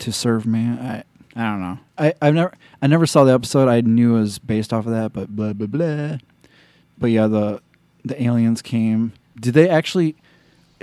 To 0.00 0.12
serve 0.12 0.46
man, 0.46 0.78
I 0.78 1.04
I 1.40 1.50
don't 1.50 1.60
know. 1.60 1.78
I 1.96 2.12
I 2.20 2.30
never 2.32 2.52
I 2.82 2.86
never 2.88 3.06
saw 3.06 3.24
the 3.24 3.32
episode. 3.32 3.68
I 3.68 3.82
knew 3.82 4.16
it 4.16 4.20
was 4.20 4.38
based 4.38 4.72
off 4.72 4.84
of 4.84 4.92
that, 4.92 5.12
but 5.12 5.34
blah 5.34 5.52
blah 5.52 5.68
blah. 5.68 6.18
But 6.98 7.10
yeah, 7.12 7.28
the 7.28 7.62
the 8.04 8.20
aliens 8.20 8.62
came. 8.62 9.12
Did 9.38 9.54
they 9.54 9.68
actually? 9.68 10.16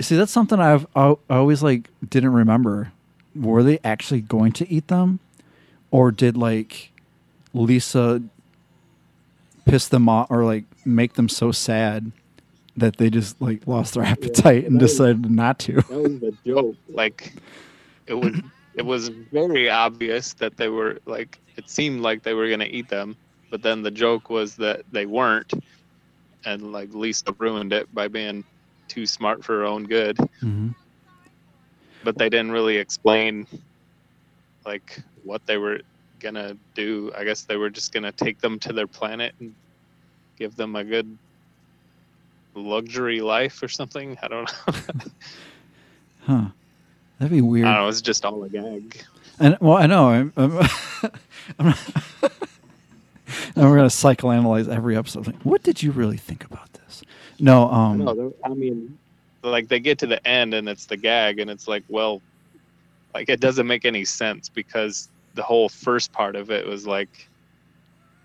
See, 0.00 0.16
that's 0.16 0.32
something 0.32 0.58
I've 0.58 0.86
I 0.96 1.16
always 1.28 1.62
like 1.62 1.90
didn't 2.08 2.32
remember. 2.32 2.92
Were 3.36 3.62
they 3.62 3.78
actually 3.84 4.22
going 4.22 4.52
to 4.52 4.70
eat 4.70 4.88
them, 4.88 5.20
or 5.90 6.10
did 6.10 6.36
like 6.36 6.90
Lisa 7.52 8.22
piss 9.64 9.88
them 9.88 10.08
off 10.08 10.30
or 10.30 10.44
like 10.44 10.64
make 10.84 11.14
them 11.14 11.28
so 11.28 11.52
sad 11.52 12.12
that 12.76 12.96
they 12.96 13.08
just 13.10 13.40
like 13.40 13.66
lost 13.66 13.94
their 13.94 14.02
appetite 14.04 14.64
and 14.64 14.76
that 14.76 14.82
was- 14.82 14.92
decided 14.92 15.30
not 15.30 15.58
to? 15.60 15.74
That 15.74 15.90
was 15.90 16.20
the 16.20 16.36
joke. 16.46 16.76
Like 16.88 17.32
it 18.06 18.14
was 18.14 18.40
it 18.74 18.84
was 18.84 19.08
very 19.08 19.70
obvious 19.70 20.32
that 20.34 20.56
they 20.56 20.68
were 20.68 20.98
like 21.06 21.38
it 21.56 21.68
seemed 21.70 22.00
like 22.00 22.22
they 22.22 22.34
were 22.34 22.48
gonna 22.50 22.64
eat 22.68 22.88
them, 22.88 23.16
but 23.50 23.62
then 23.62 23.82
the 23.82 23.90
joke 23.90 24.28
was 24.30 24.56
that 24.56 24.82
they 24.92 25.06
weren't 25.06 25.52
and 26.44 26.72
like 26.72 26.92
Lisa 26.92 27.32
ruined 27.38 27.72
it 27.72 27.92
by 27.94 28.08
being 28.08 28.44
too 28.88 29.06
smart 29.06 29.42
for 29.44 29.58
her 29.60 29.64
own 29.64 29.84
good. 29.84 30.18
hmm 30.40 30.68
But 32.02 32.18
they 32.18 32.28
didn't 32.28 32.52
really 32.52 32.76
explain 32.76 33.46
like 34.66 35.00
what 35.22 35.46
they 35.46 35.56
were 35.56 35.80
gonna 36.24 36.56
do. 36.74 37.12
I 37.16 37.22
guess 37.22 37.42
they 37.42 37.56
were 37.56 37.70
just 37.70 37.92
gonna 37.92 38.10
take 38.10 38.40
them 38.40 38.58
to 38.60 38.72
their 38.72 38.88
planet 38.88 39.34
and 39.38 39.54
give 40.36 40.56
them 40.56 40.74
a 40.74 40.82
good 40.82 41.16
luxury 42.54 43.20
life 43.20 43.62
or 43.62 43.68
something. 43.68 44.18
I 44.22 44.28
don't 44.28 44.52
know. 44.66 44.74
Huh. 46.26 46.46
That'd 47.18 47.32
be 47.32 47.42
weird. 47.42 47.66
I 47.66 47.74
don't 47.74 47.82
know. 47.82 47.88
It's 47.88 48.00
just 48.00 48.24
all 48.24 48.42
a 48.44 48.48
gag. 48.48 49.04
And 49.38 49.58
well, 49.60 49.76
I 49.76 49.86
know. 49.86 50.08
I'm, 50.08 50.32
I'm, 50.38 50.52
I'm 51.58 51.66
not, 51.66 51.78
and 53.54 53.68
we're 53.68 53.76
gonna 53.76 53.88
psychoanalyze 53.88 54.66
every 54.66 54.96
episode. 54.96 55.26
Like, 55.26 55.42
what 55.42 55.62
did 55.62 55.82
you 55.82 55.90
really 55.90 56.16
think 56.16 56.46
about 56.46 56.72
this? 56.72 57.02
No, 57.38 57.70
um, 57.70 57.98
No, 57.98 58.32
I 58.42 58.48
mean, 58.48 58.96
like 59.42 59.68
they 59.68 59.80
get 59.80 59.98
to 59.98 60.06
the 60.06 60.26
end 60.26 60.54
and 60.54 60.66
it's 60.66 60.86
the 60.86 60.96
gag, 60.96 61.40
and 61.40 61.50
it's 61.50 61.68
like, 61.68 61.84
well, 61.90 62.22
like 63.12 63.28
it 63.28 63.40
doesn't 63.40 63.66
make 63.66 63.84
any 63.84 64.06
sense 64.06 64.48
because 64.48 65.10
the 65.34 65.42
whole 65.42 65.68
first 65.68 66.12
part 66.12 66.36
of 66.36 66.50
it 66.50 66.66
was 66.66 66.86
like, 66.86 67.28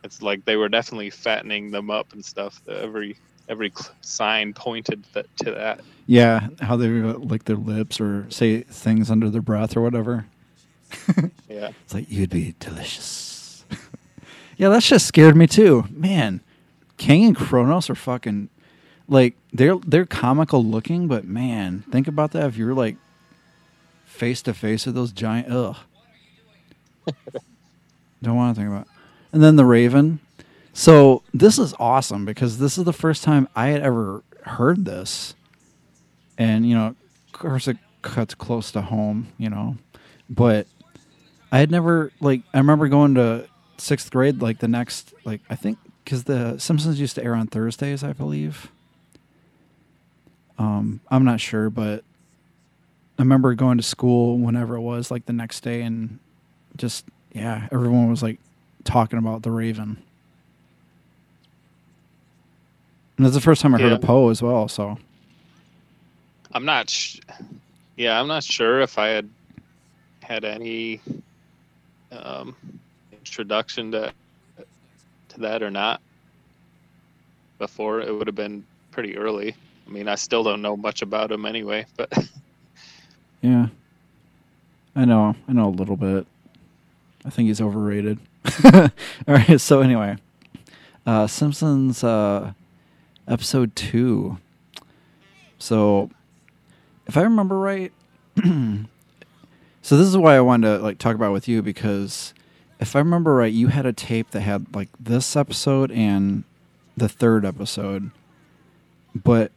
it's 0.03 0.21
like 0.21 0.45
they 0.45 0.55
were 0.55 0.69
definitely 0.69 1.09
fattening 1.09 1.71
them 1.71 1.89
up 1.91 2.13
and 2.13 2.23
stuff. 2.23 2.61
Every 2.67 3.17
every 3.49 3.73
sign 4.01 4.53
pointed 4.53 5.03
that, 5.13 5.25
to 5.37 5.51
that. 5.51 5.81
yeah, 6.05 6.47
how 6.61 6.75
they 6.77 6.87
lick 6.87 7.45
their 7.45 7.55
lips 7.55 7.99
or 7.99 8.25
say 8.29 8.61
things 8.61 9.09
under 9.09 9.29
their 9.29 9.41
breath 9.41 9.75
or 9.75 9.81
whatever. 9.81 10.25
Yeah, 11.49 11.71
It's 11.83 11.93
like 11.95 12.09
you'd 12.09 12.29
be 12.29 12.55
delicious. 12.59 13.65
yeah, 14.57 14.69
that 14.69 14.83
just 14.83 15.07
scared 15.07 15.35
me 15.35 15.47
too. 15.47 15.85
Man, 15.89 16.41
Kang 16.97 17.25
and 17.25 17.35
Kodos 17.35 17.89
are 17.89 17.95
fucking 17.95 18.49
like 19.07 19.35
they're 19.51 19.77
they're 19.77 20.05
comical 20.05 20.63
looking, 20.63 21.07
but 21.07 21.25
man, 21.25 21.83
think 21.91 22.07
about 22.07 22.31
that 22.31 22.45
if 22.45 22.57
you're 22.57 22.75
like 22.75 22.97
face 24.05 24.41
to 24.43 24.53
face 24.53 24.85
with 24.85 24.95
those 24.95 25.11
giant 25.11 25.51
ugh. 25.51 25.77
Don't 28.21 28.35
want 28.35 28.55
to 28.55 28.61
think 28.61 28.71
about. 28.71 28.85
It. 28.85 28.91
And 29.31 29.43
then 29.43 29.55
the 29.55 29.65
Raven. 29.65 30.19
So 30.73 31.23
this 31.33 31.59
is 31.59 31.73
awesome 31.79 32.25
because 32.25 32.57
this 32.57 32.77
is 32.77 32.83
the 32.83 32.93
first 32.93 33.23
time 33.23 33.47
I 33.55 33.67
had 33.67 33.81
ever 33.81 34.23
heard 34.43 34.85
this. 34.85 35.35
And 36.37 36.67
you 36.67 36.75
know, 36.75 36.87
of 36.87 37.31
course 37.33 37.67
it 37.67 37.77
cuts 38.01 38.33
close 38.35 38.71
to 38.71 38.81
home, 38.81 39.27
you 39.37 39.49
know. 39.49 39.77
But 40.29 40.67
I 41.51 41.59
had 41.59 41.71
never 41.71 42.11
like 42.19 42.41
I 42.53 42.57
remember 42.57 42.87
going 42.87 43.15
to 43.15 43.47
sixth 43.77 44.11
grade 44.11 44.41
like 44.41 44.59
the 44.59 44.67
next 44.67 45.13
like 45.25 45.41
I 45.49 45.55
think 45.55 45.77
because 46.03 46.25
the 46.25 46.57
Simpsons 46.57 46.99
used 46.99 47.15
to 47.15 47.23
air 47.23 47.35
on 47.35 47.47
Thursdays 47.47 48.03
I 48.03 48.13
believe. 48.13 48.71
Um, 50.57 50.99
I'm 51.09 51.23
not 51.23 51.39
sure, 51.39 51.69
but 51.69 52.03
I 53.17 53.21
remember 53.21 53.53
going 53.53 53.77
to 53.77 53.83
school 53.83 54.37
whenever 54.37 54.75
it 54.75 54.81
was 54.81 55.09
like 55.09 55.25
the 55.25 55.33
next 55.33 55.61
day 55.61 55.81
and 55.81 56.19
just 56.79 57.05
yeah 57.33 57.67
everyone 57.71 58.09
was 58.09 58.23
like 58.23 58.39
talking 58.85 59.19
about 59.19 59.43
the 59.43 59.51
Raven. 59.51 59.97
And 63.17 63.25
that's 63.25 63.35
the 63.35 63.41
first 63.41 63.61
time 63.61 63.75
I 63.75 63.79
heard 63.81 63.89
Yeah. 63.89 63.95
of 63.95 64.01
Poe 64.01 64.29
as 64.29 64.41
well. 64.41 64.67
So 64.67 64.97
I'm 66.53 66.65
not. 66.65 66.89
Sh- 66.89 67.19
yeah, 67.97 68.19
I'm 68.19 68.27
not 68.27 68.43
sure 68.43 68.79
if 68.79 68.97
I 68.97 69.07
had 69.09 69.29
had 70.21 70.45
any 70.45 71.01
um, 72.11 72.55
introduction 73.11 73.91
to 73.91 74.13
to 75.29 75.39
that 75.41 75.61
or 75.61 75.69
not. 75.69 76.01
Before 77.59 77.99
it 77.99 78.15
would 78.15 78.25
have 78.27 78.37
been 78.37 78.65
pretty 78.91 79.17
early. 79.17 79.53
I 79.85 79.91
mean, 79.91 80.07
I 80.07 80.15
still 80.15 80.43
don't 80.43 80.61
know 80.61 80.77
much 80.77 81.01
about 81.01 81.29
him 81.31 81.45
anyway, 81.45 81.85
but 81.97 82.09
Yeah. 83.41 83.67
I 84.95 85.03
know. 85.05 85.35
I 85.47 85.51
know 85.51 85.67
a 85.67 85.69
little 85.69 85.97
bit. 85.97 86.25
I 87.29 87.31
think 87.31 87.45
he's 87.45 87.61
overrated. 87.61 88.17
All 88.73 88.89
right. 89.27 89.61
So, 89.61 89.81
anyway, 89.81 90.17
uh, 91.05 91.27
Simpsons 91.27 92.03
uh, 92.03 92.53
episode 93.27 93.75
two. 93.75 94.39
So, 95.59 96.09
if 97.05 97.17
I 97.17 97.21
remember 97.21 97.59
right, 97.59 97.93
so 98.43 99.95
this 99.95 100.07
is 100.07 100.17
why 100.17 100.37
I 100.37 100.41
wanted 100.41 100.77
to 100.77 100.83
like 100.83 100.97
talk 100.97 101.13
about 101.13 101.29
it 101.29 101.33
with 101.33 101.47
you 101.47 101.61
because 101.61 102.33
if 102.79 102.95
I 102.95 102.99
remember 102.99 103.35
right, 103.35 103.53
you 103.53 103.67
had 103.67 103.85
a 103.85 103.93
tape 103.93 104.31
that 104.31 104.41
had 104.41 104.73
like 104.75 104.89
this 104.99 105.35
episode 105.35 105.91
and 105.91 106.45
the 106.97 107.07
third 107.07 107.45
episode, 107.45 108.09
but 109.13 109.51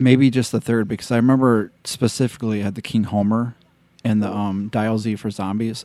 maybe 0.00 0.28
just 0.28 0.50
the 0.50 0.60
third 0.60 0.88
because 0.88 1.12
I 1.12 1.16
remember 1.16 1.70
specifically 1.84 2.62
had 2.62 2.74
the 2.74 2.82
King 2.82 3.04
Homer 3.04 3.54
and 4.04 4.22
the 4.22 4.30
um, 4.30 4.68
Dial 4.68 4.98
Z 4.98 5.16
for 5.16 5.30
Zombies 5.30 5.84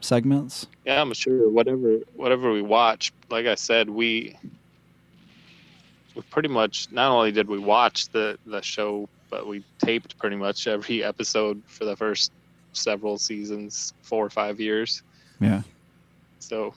segments. 0.00 0.66
yeah, 0.86 1.00
I'm 1.00 1.12
sure 1.12 1.48
whatever 1.50 1.98
whatever 2.14 2.52
we 2.52 2.62
watch, 2.62 3.12
like 3.30 3.46
I 3.46 3.54
said, 3.56 3.90
we 3.90 4.36
we 6.14 6.22
pretty 6.30 6.48
much 6.48 6.88
not 6.92 7.10
only 7.10 7.32
did 7.32 7.48
we 7.48 7.58
watch 7.58 8.08
the 8.10 8.38
the 8.46 8.60
show, 8.62 9.08
but 9.30 9.46
we 9.46 9.64
taped 9.78 10.18
pretty 10.18 10.36
much 10.36 10.66
every 10.66 11.02
episode 11.12 11.62
for 11.66 11.84
the 11.84 11.96
first 11.96 12.32
several 12.72 13.18
seasons, 13.18 13.92
four 14.02 14.24
or 14.24 14.30
five 14.30 14.60
years. 14.60 15.02
Yeah. 15.40 15.62
So 16.38 16.74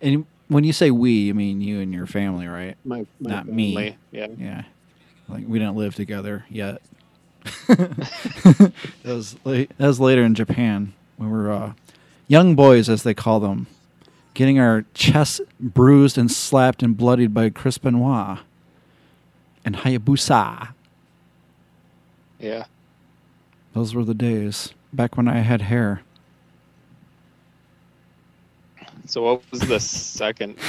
And 0.00 0.26
when 0.48 0.64
you 0.64 0.72
say 0.72 0.90
we, 0.90 1.10
you 1.12 1.34
mean 1.34 1.60
you 1.60 1.80
and 1.80 1.92
your 1.92 2.06
family, 2.06 2.46
right? 2.46 2.76
my, 2.84 3.06
my 3.20 3.30
Not 3.30 3.46
me. 3.48 3.96
Yeah. 4.10 4.26
Yeah. 4.38 4.62
Like 5.28 5.44
we 5.46 5.58
didn't 5.58 5.76
live 5.76 5.94
together 5.94 6.44
yet. 6.50 6.82
that 7.68 8.72
was 9.04 9.36
late, 9.44 9.70
that 9.76 9.86
was 9.86 10.00
later 10.00 10.22
in 10.22 10.34
Japan 10.34 10.92
when 11.16 11.30
we 11.30 11.36
were 11.36 11.50
uh, 11.50 11.72
young 12.26 12.54
boys, 12.54 12.88
as 12.88 13.02
they 13.02 13.14
call 13.14 13.40
them, 13.40 13.66
getting 14.34 14.58
our 14.58 14.84
chests 14.94 15.40
bruised 15.60 16.18
and 16.18 16.30
slapped 16.30 16.82
and 16.82 16.96
bloodied 16.96 17.34
by 17.34 17.50
Chris 17.50 17.78
Benoit 17.78 18.38
and 19.64 19.76
Hayabusa. 19.76 20.70
Yeah. 22.38 22.64
Those 23.72 23.94
were 23.94 24.04
the 24.04 24.14
days 24.14 24.72
back 24.92 25.16
when 25.16 25.28
I 25.28 25.38
had 25.38 25.62
hair. 25.62 26.02
So 29.06 29.22
what 29.22 29.42
was 29.50 29.60
the 29.60 29.80
second? 29.80 30.58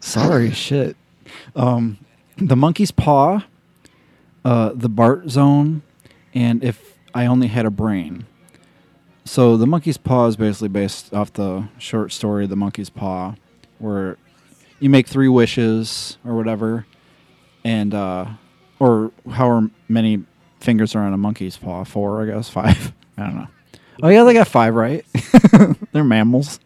Sorry, 0.00 0.50
shit. 0.50 0.96
Um, 1.54 1.98
the 2.38 2.56
monkey's 2.56 2.90
paw, 2.90 3.44
uh, 4.48 4.72
the 4.74 4.88
Bart 4.88 5.28
zone, 5.28 5.82
and 6.34 6.64
if 6.64 6.96
I 7.14 7.26
only 7.26 7.48
had 7.48 7.66
a 7.66 7.70
brain. 7.70 8.24
So 9.26 9.58
the 9.58 9.66
monkey's 9.66 9.98
paw 9.98 10.26
is 10.26 10.36
basically 10.36 10.68
based 10.68 11.12
off 11.12 11.34
the 11.34 11.68
short 11.76 12.12
story 12.12 12.46
The 12.46 12.56
Monkey's 12.56 12.88
Paw, 12.88 13.34
where 13.78 14.16
you 14.80 14.88
make 14.88 15.06
three 15.06 15.28
wishes 15.28 16.16
or 16.24 16.34
whatever, 16.34 16.86
and 17.62 17.92
uh, 17.92 18.24
or 18.78 19.10
however 19.30 19.68
many 19.86 20.24
fingers 20.60 20.94
are 20.94 21.00
on 21.02 21.12
a 21.12 21.18
monkey's 21.18 21.58
paw. 21.58 21.84
Four, 21.84 22.22
I 22.22 22.26
guess. 22.26 22.48
Five. 22.58 22.92
I 23.18 23.22
don't 23.24 23.34
know. 23.36 23.48
Oh 24.02 24.08
yeah, 24.08 24.24
they 24.24 24.32
got 24.32 24.48
five 24.48 24.74
right. 24.74 25.04
They're 25.92 26.04
mammals. 26.04 26.60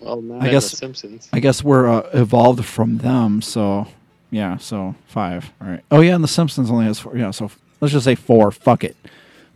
Well, 0.00 0.20
I 0.42 0.50
guess- 0.50 0.70
The 0.70 0.76
Simpsons. 0.78 1.28
I 1.32 1.38
guess 1.38 1.62
we're 1.62 1.86
uh, 1.88 2.08
evolved 2.12 2.64
from 2.64 2.98
them, 2.98 3.40
so 3.40 3.86
yeah, 4.34 4.56
so 4.56 4.96
five. 5.06 5.52
All 5.60 5.68
right. 5.68 5.84
Oh 5.92 6.00
yeah, 6.00 6.16
and 6.16 6.24
The 6.24 6.28
Simpsons 6.28 6.68
only 6.68 6.86
has 6.86 6.98
four. 6.98 7.16
Yeah, 7.16 7.30
so 7.30 7.44
f- 7.44 7.58
let's 7.80 7.92
just 7.92 8.04
say 8.04 8.16
four. 8.16 8.50
Fuck 8.50 8.82
it. 8.82 8.96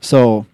So 0.00 0.47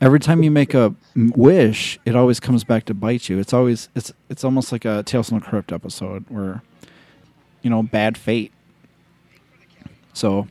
every 0.00 0.18
time 0.20 0.42
you 0.42 0.50
make 0.50 0.72
a 0.72 0.94
wish, 1.14 1.98
it 2.06 2.16
always 2.16 2.40
comes 2.40 2.64
back 2.64 2.86
to 2.86 2.94
bite 2.94 3.28
you. 3.28 3.38
It's 3.38 3.52
always 3.52 3.90
it's 3.94 4.10
it's 4.30 4.42
almost 4.42 4.72
like 4.72 4.86
a 4.86 5.02
Tales 5.02 5.28
from 5.28 5.40
the 5.40 5.44
Crypt 5.44 5.70
episode 5.70 6.24
where 6.30 6.62
you 7.60 7.68
know 7.68 7.82
bad 7.82 8.16
fate. 8.16 8.52
So, 10.14 10.46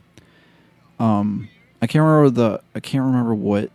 um, 1.00 1.48
I 1.80 1.88
can't 1.88 2.04
remember 2.04 2.30
the 2.30 2.62
I 2.76 2.78
can't 2.78 3.04
remember 3.04 3.34
what 3.34 3.70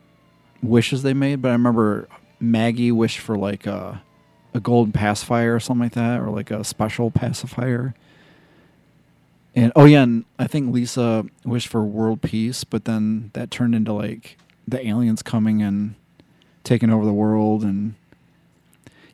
wishes 0.63 1.03
they 1.03 1.13
made, 1.13 1.41
but 1.41 1.49
I 1.49 1.51
remember 1.51 2.07
Maggie 2.39 2.93
wished 2.93 3.19
for 3.19 3.37
like 3.37 3.65
a 3.67 4.01
a 4.53 4.61
golden 4.61 4.93
pacifier 4.93 5.53
or 5.53 5.59
something 5.59 5.83
like 5.83 5.93
that, 5.95 6.21
or 6.21 6.29
like 6.29 6.49
a 6.49 6.63
special 6.63 7.11
pacifier. 7.11 7.93
And 9.57 9.71
oh 9.75 9.85
yeah, 9.85 10.03
and 10.03 10.23
I 10.37 10.45
think 10.45 10.71
Lisa 10.71 11.25
wished 11.43 11.67
for 11.67 11.83
world 11.83 12.21
peace, 12.21 12.63
but 12.63 12.85
then 12.85 13.31
that 13.33 13.49
turned 13.49 13.73
into 13.73 13.91
like 13.91 14.37
the 14.67 14.85
aliens 14.87 15.23
coming 15.23 15.63
and 15.63 15.95
taking 16.63 16.91
over 16.91 17.03
the 17.03 17.11
world, 17.11 17.63
and 17.63 17.95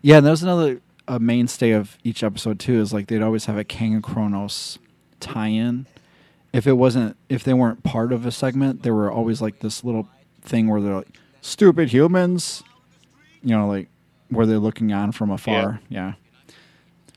yeah, 0.02 0.18
and 0.18 0.26
that 0.26 0.32
was 0.32 0.44
another 0.44 0.82
a 1.08 1.18
mainstay 1.18 1.72
of 1.72 1.98
each 2.04 2.24
episode 2.24 2.60
too. 2.60 2.82
Is 2.82 2.92
like 2.92 3.08
they'd 3.08 3.22
always 3.22 3.46
have 3.46 3.58
a 3.58 3.64
Kang 3.64 3.96
of 3.96 4.04
Kodos 4.04 4.80
tie-in. 5.22 5.88
If 6.52 6.68
it 6.68 6.74
wasn't, 6.74 7.16
if 7.30 7.46
they 7.46 7.54
weren't 7.54 7.84
part 7.84 8.12
of 8.12 8.26
a 8.26 8.32
segment, 8.32 8.84
there 8.84 8.94
were 8.94 9.10
always 9.10 9.42
like 9.42 9.60
this 9.60 9.86
little 9.86 10.10
thing 10.42 10.68
where 10.68 10.82
they're 10.82 10.96
like, 10.96 11.18
"Stupid 11.40 11.94
humans," 11.94 12.64
you 13.42 13.56
know, 13.56 13.70
like 13.70 13.88
where 14.28 14.46
they're 14.46 14.60
looking 14.60 14.92
on 14.92 15.14
from 15.14 15.32
afar. 15.32 15.80
Yeah. 15.88 16.16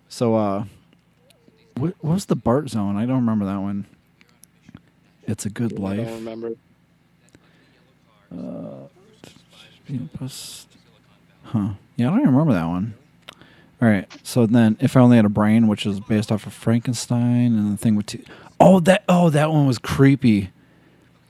So, 0.09 0.37
uh, 0.37 0.65
what, 1.77 1.95
what 2.01 2.15
was 2.15 2.27
the 2.27 2.37
Bart 2.37 2.69
Zone? 2.71 2.97
I 2.97 3.07
don't 3.07 3.17
remember 3.17 3.45
that 3.47 3.59
one. 3.61 3.87
It's 5.27 5.45
a 5.47 5.51
good 5.51 5.75
I 5.75 5.83
life. 5.83 6.07
don't 6.07 6.25
remember. 6.25 6.53
Pus- 10.15 10.67
Huh. 11.45 11.71
Yeah, 11.97 12.09
I 12.09 12.11
don't 12.11 12.21
even 12.23 12.33
remember 12.33 12.55
that 12.55 12.65
one. 12.67 12.95
All 13.81 13.89
right. 13.89 14.11
So 14.25 14.47
then, 14.47 14.77
if 14.81 14.97
I 14.97 15.01
only 15.01 15.17
had 15.17 15.25
a 15.25 15.29
brain, 15.31 15.69
which 15.69 15.87
is 15.87 16.01
based 16.01 16.33
off 16.33 16.45
of 16.47 16.53
Frankenstein 16.53 17.57
and 17.57 17.73
the 17.73 17.77
thing 17.77 17.95
with, 17.95 18.07
two- 18.07 18.25
oh 18.59 18.81
that 18.81 19.05
oh 19.09 19.31
that 19.31 19.51
one 19.53 19.67
was 19.67 19.79
creepy. 19.79 20.51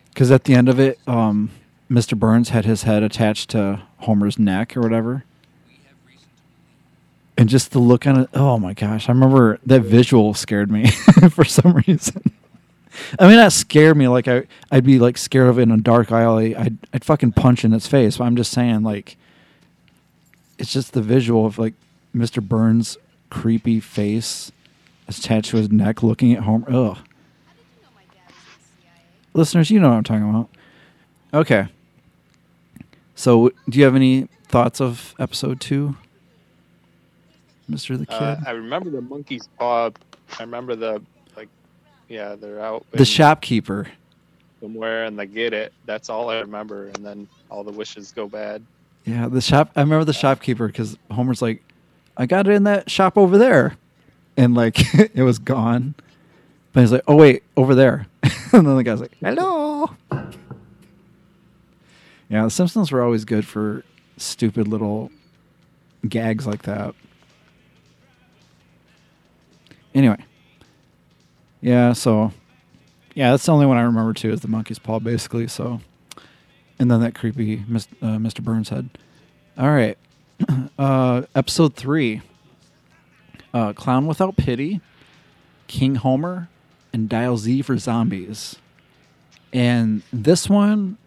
Because 0.09 0.31
at 0.31 0.45
the 0.45 0.55
end 0.55 0.71
of 0.71 0.81
it, 0.81 0.99
um, 1.07 1.51
Mr. 1.91 2.19
Burns 2.19 2.49
had 2.49 2.65
his 2.65 2.85
head 2.85 3.03
attached 3.03 3.51
to 3.51 3.83
Homer's 3.99 4.39
neck 4.39 4.75
or 4.75 4.81
whatever. 4.81 5.25
And 7.39 7.49
just 7.49 7.73
the 7.73 7.79
look 7.79 8.07
on 8.07 8.21
it, 8.21 8.31
oh 8.33 8.59
my 8.59 8.73
gosh! 8.73 9.09
I 9.09 9.13
remember 9.13 9.59
that 9.67 9.83
visual 9.83 10.33
scared 10.33 10.71
me 10.71 10.87
for 11.31 11.45
some 11.45 11.75
reason. 11.87 12.23
I 13.19 13.29
mean, 13.29 13.37
that 13.37 13.53
scared 13.53 13.97
me. 13.97 14.09
Like 14.09 14.27
I, 14.27 14.45
I'd 14.71 14.85
be 14.85 14.99
like 14.99 15.19
scared 15.19 15.49
of 15.49 15.59
it 15.59 15.63
in 15.63 15.71
a 15.71 15.77
dark 15.77 16.11
alley. 16.11 16.57
I'd, 16.57 16.79
I'd 16.95 17.05
fucking 17.05 17.33
punch 17.33 17.65
in 17.65 17.75
its 17.75 17.87
face. 17.87 18.17
But 18.17 18.25
I'm 18.25 18.37
just 18.37 18.53
saying, 18.53 18.83
like, 18.83 19.17
it's 20.59 20.73
just 20.73 20.93
the 20.93 21.03
visual 21.03 21.45
of 21.45 21.59
like 21.59 21.75
Mr. 22.15 22.43
Burns' 22.43 22.97
creepy 23.29 23.81
face 23.81 24.51
attached 25.09 25.51
to 25.51 25.59
his 25.59 25.71
neck, 25.71 26.03
looking 26.03 26.33
at 26.33 26.45
Homer. 26.45 26.67
Ugh. 26.71 26.99
Listeners, 29.35 29.71
you 29.71 29.79
know 29.79 29.91
what 29.91 29.97
I'm 29.97 30.05
talking 30.05 30.31
about. 30.31 30.49
Okay. 31.35 31.69
So, 33.15 33.51
do 33.69 33.79
you 33.79 33.85
have 33.85 33.95
any 33.95 34.29
thoughts 34.49 34.81
of 34.81 35.15
episode 35.19 35.61
two, 35.61 35.97
Mister 37.69 37.97
the 37.97 38.07
Kid? 38.07 38.15
Uh, 38.15 38.37
I 38.47 38.51
remember 38.53 38.91
the 38.91 39.01
monkey's 39.01 39.49
paw. 39.59 39.91
I 40.39 40.43
remember 40.43 40.77
the 40.77 41.03
like, 41.37 41.49
yeah, 42.09 42.35
they're 42.37 42.61
out 42.61 42.87
the 42.93 43.05
shopkeeper. 43.05 43.87
somewhere 44.61 45.05
and 45.05 45.19
they 45.19 45.27
get 45.27 45.53
it. 45.53 45.73
That's 45.85 46.09
all 46.09 46.31
I 46.31 46.39
remember. 46.41 46.87
And 46.89 47.05
then 47.05 47.29
all 47.51 47.65
the 47.65 47.73
wishes 47.73 48.13
go 48.13 48.27
bad. 48.29 48.63
Yeah, 49.05 49.29
the 49.29 49.41
shop. 49.41 49.71
I 49.77 49.81
remember 49.81 50.05
the 50.05 50.13
shopkeeper 50.13 50.67
because 50.67 50.97
Homer's 51.11 51.41
like, 51.43 51.63
"I 52.17 52.27
got 52.27 52.47
it 52.49 52.53
in 52.55 52.65
that 52.65 52.91
shop 52.91 53.17
over 53.17 53.39
there," 53.39 53.77
and 54.37 54.55
like 54.55 54.79
it 54.95 55.23
was 55.23 55.39
gone. 55.39 55.95
But 56.73 56.81
he's 56.81 56.93
like, 56.93 57.05
"Oh 57.07 57.17
wait, 57.17 57.43
over 57.57 57.75
there," 57.75 58.07
and 58.53 58.67
then 58.67 58.77
the 58.77 58.83
guy's 58.85 59.01
like, 59.01 59.17
"Hello." 59.21 59.91
Yeah, 62.29 62.43
the 62.43 62.51
Simpsons 62.51 62.91
were 62.91 63.03
always 63.03 63.25
good 63.25 63.47
for 63.47 63.85
stupid 64.17 64.67
little 64.67 65.11
gags 66.09 66.47
like 66.47 66.63
that. 66.63 66.95
Anyway, 69.97 70.23
yeah. 71.63 71.95
So, 71.95 72.33
yeah, 73.15 73.31
that's 73.31 73.47
the 73.47 73.53
only 73.53 73.65
one 73.65 73.79
I 73.79 73.83
remember 73.83 74.13
too 74.13 74.31
is 74.31 74.43
the 74.43 74.49
monkey's 74.49 74.79
paw, 74.79 74.99
basically. 75.01 75.49
So, 75.49 75.81
and 76.79 76.91
then 76.91 77.01
that 77.01 77.15
creepy 77.15 77.65
Mis- 77.67 77.89
uh, 78.03 78.19
Mr. 78.19 78.43
Burns 78.45 78.69
head. 78.69 78.91
All 79.57 79.71
right, 79.71 79.97
uh, 80.79 81.23
episode 81.35 81.75
three. 81.75 82.21
Uh, 83.55 83.73
Clown 83.73 84.07
without 84.07 84.37
pity, 84.37 84.83
King 85.67 85.95
Homer, 85.95 86.51
and 86.93 87.09
Dial 87.09 87.39
Z 87.39 87.63
for 87.63 87.79
zombies. 87.79 88.57
And 89.51 90.03
this 90.13 90.51
one 90.51 90.99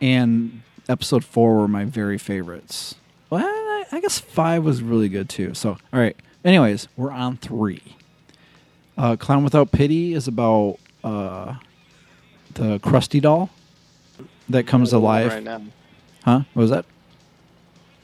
and 0.00 0.62
episode 0.88 1.24
four 1.24 1.54
were 1.56 1.68
my 1.68 1.84
very 1.84 2.18
favorites. 2.18 2.96
Well, 3.30 3.44
I, 3.44 3.84
I 3.92 4.00
guess 4.00 4.18
five 4.18 4.64
was 4.64 4.82
really 4.82 5.08
good 5.08 5.28
too. 5.28 5.54
So, 5.54 5.70
all 5.70 6.00
right. 6.00 6.16
Anyways, 6.44 6.88
we're 6.96 7.12
on 7.12 7.36
three. 7.36 7.96
Uh, 8.96 9.16
Clown 9.16 9.42
Without 9.44 9.72
Pity 9.72 10.14
is 10.14 10.28
about 10.28 10.78
uh, 11.02 11.56
the 12.54 12.78
Krusty 12.80 13.20
doll 13.20 13.50
that 14.48 14.66
comes 14.66 14.92
alive. 14.92 15.32
right 15.32 15.42
now. 15.42 15.62
Huh? 16.24 16.40
What 16.54 16.62
was 16.62 16.70
that? 16.70 16.84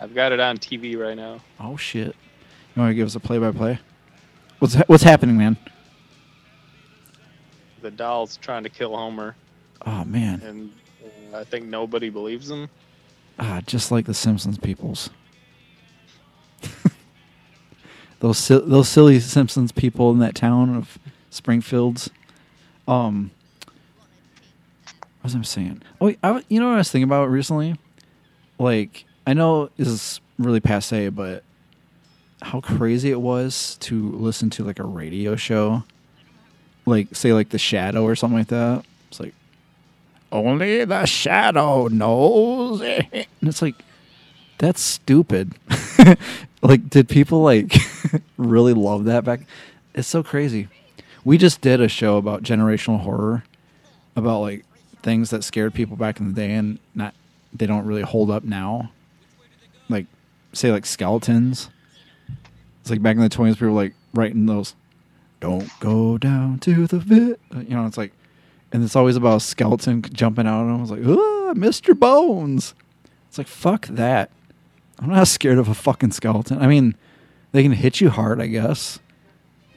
I've 0.01 0.15
got 0.15 0.33
it 0.33 0.41
on 0.41 0.59
TV 0.59 0.99
right 0.99 1.17
now. 1.17 1.41
Oh 1.61 1.77
shit! 1.77 2.17
You 2.75 2.81
want 2.83 2.91
to 2.91 2.95
give 2.95 3.07
us 3.07 3.15
a 3.15 3.21
play-by-play? 3.21 3.79
What's 4.59 4.75
ha- 4.75 4.85
what's 4.87 5.03
happening, 5.03 5.37
man? 5.37 5.57
The 7.83 7.91
doll's 7.91 8.37
trying 8.39 8.63
to 8.65 8.69
kill 8.69 8.97
Homer, 8.97 9.37
Oh 9.87 10.05
man! 10.05 10.41
and 10.43 10.73
uh, 11.35 11.39
I 11.39 11.45
think 11.45 11.67
nobody 11.67 12.11
believes 12.11 12.51
him. 12.51 12.69
Ah, 13.39 13.61
just 13.67 13.91
like 13.91 14.05
the 14.07 14.13
Simpsons 14.15 14.59
peoples. 14.59 15.09
Those 18.21 18.39
si- 18.39 18.63
those 18.65 18.89
silly 18.89 19.21
Simpsons 19.21 19.73
people 19.73 20.11
in 20.11 20.19
that 20.21 20.35
town 20.35 20.75
of 20.77 20.99
Springfields. 21.31 22.11
Um, 22.87 23.31
what 25.21 25.25
was 25.25 25.37
I 25.37 25.43
saying? 25.43 25.83
Oh, 26.01 26.15
I, 26.23 26.43
you 26.49 26.61
know 26.61 26.69
what 26.69 26.75
I 26.75 26.79
was 26.79 26.91
thinking 26.91 27.09
about 27.09 27.31
recently? 27.31 27.77
Like, 28.59 29.05
I 29.27 29.35
know 29.35 29.71
this 29.77 29.89
is 29.89 30.21
really 30.39 30.61
passe, 30.61 31.09
but 31.11 31.45
how 32.43 32.61
crazy 32.61 33.11
it 33.11 33.21
was 33.21 33.77
to 33.81 34.11
listen 34.13 34.49
to 34.51 34.65
like 34.65 34.79
a 34.79 34.85
radio 34.85 35.37
show, 35.37 35.85
like 36.87 37.15
say 37.15 37.33
like 37.33 37.51
The 37.51 37.59
Shadow 37.59 38.05
or 38.05 38.17
something 38.17 38.39
like 38.39 38.49
that. 38.49 38.85
It's 39.09 39.21
like 39.21 39.35
only 40.33 40.85
the 40.85 41.07
shadow 41.07 41.89
knows. 41.89 42.81
And 42.81 43.27
it's 43.43 43.63
like, 43.63 43.75
that's 44.59 44.81
stupid. 44.81 45.55
like, 46.63 46.89
did 46.91 47.09
people 47.09 47.43
like 47.43 47.75
really 48.37 48.75
love 48.75 49.05
that 49.05 49.25
back? 49.25 49.41
It's 49.95 50.09
so 50.09 50.23
crazy. 50.23 50.69
We 51.25 51.39
just 51.39 51.61
did 51.61 51.81
a 51.81 51.89
show 51.89 52.17
about 52.17 52.43
generational 52.43 53.01
horror, 53.01 53.45
about 54.17 54.41
like 54.41 54.65
things 55.03 55.31
that 55.31 55.45
scared 55.45 55.75
people 55.75 55.97
back 55.97 56.21
in 56.21 56.29
the 56.29 56.35
day, 56.35 56.53
and 56.53 56.79
not 56.95 57.15
they 57.53 57.67
don't 57.67 57.87
really 57.87 58.03
hold 58.03 58.31
up 58.31 58.45
now. 58.45 58.91
Like 59.89 60.07
say 60.53 60.71
like 60.71 60.87
skeletons. 60.87 61.71
It's 62.81 62.91
like 62.91 63.03
back 63.03 63.17
in 63.17 63.23
the 63.23 63.29
twenties, 63.29 63.57
people 63.57 63.69
were 63.69 63.83
like 63.83 63.95
writing 64.15 64.47
those. 64.47 64.75
Don't 65.41 65.69
go 65.81 66.19
down 66.19 66.59
to 66.61 66.87
the 66.87 67.01
pit. 67.01 67.41
You 67.55 67.75
know, 67.75 67.87
it's 67.87 67.97
like, 67.97 68.13
and 68.73 68.85
it's 68.85 68.95
always 68.95 69.17
about 69.17 69.37
a 69.39 69.41
skeleton 69.41 70.03
jumping 70.03 70.47
out, 70.47 70.63
and 70.63 70.77
I 70.77 70.81
was 70.81 70.91
like, 70.91 71.01
ah, 71.01 71.55
Mr. 71.55 71.99
Bones. 71.99 72.75
It's 73.29 73.39
like 73.39 73.47
fuck 73.47 73.87
that. 73.87 74.31
I'm 75.01 75.09
not 75.11 75.29
scared 75.29 75.59
of 75.59 75.69
a 75.69 75.75
fucking 75.75 76.13
skeleton. 76.13 76.59
I 76.61 76.67
mean, 76.67 76.95
they 77.53 77.63
can 77.63 77.73
hit 77.73 78.01
you 78.01 78.11
hard, 78.11 78.41
I 78.41 78.47
guess, 78.47 78.99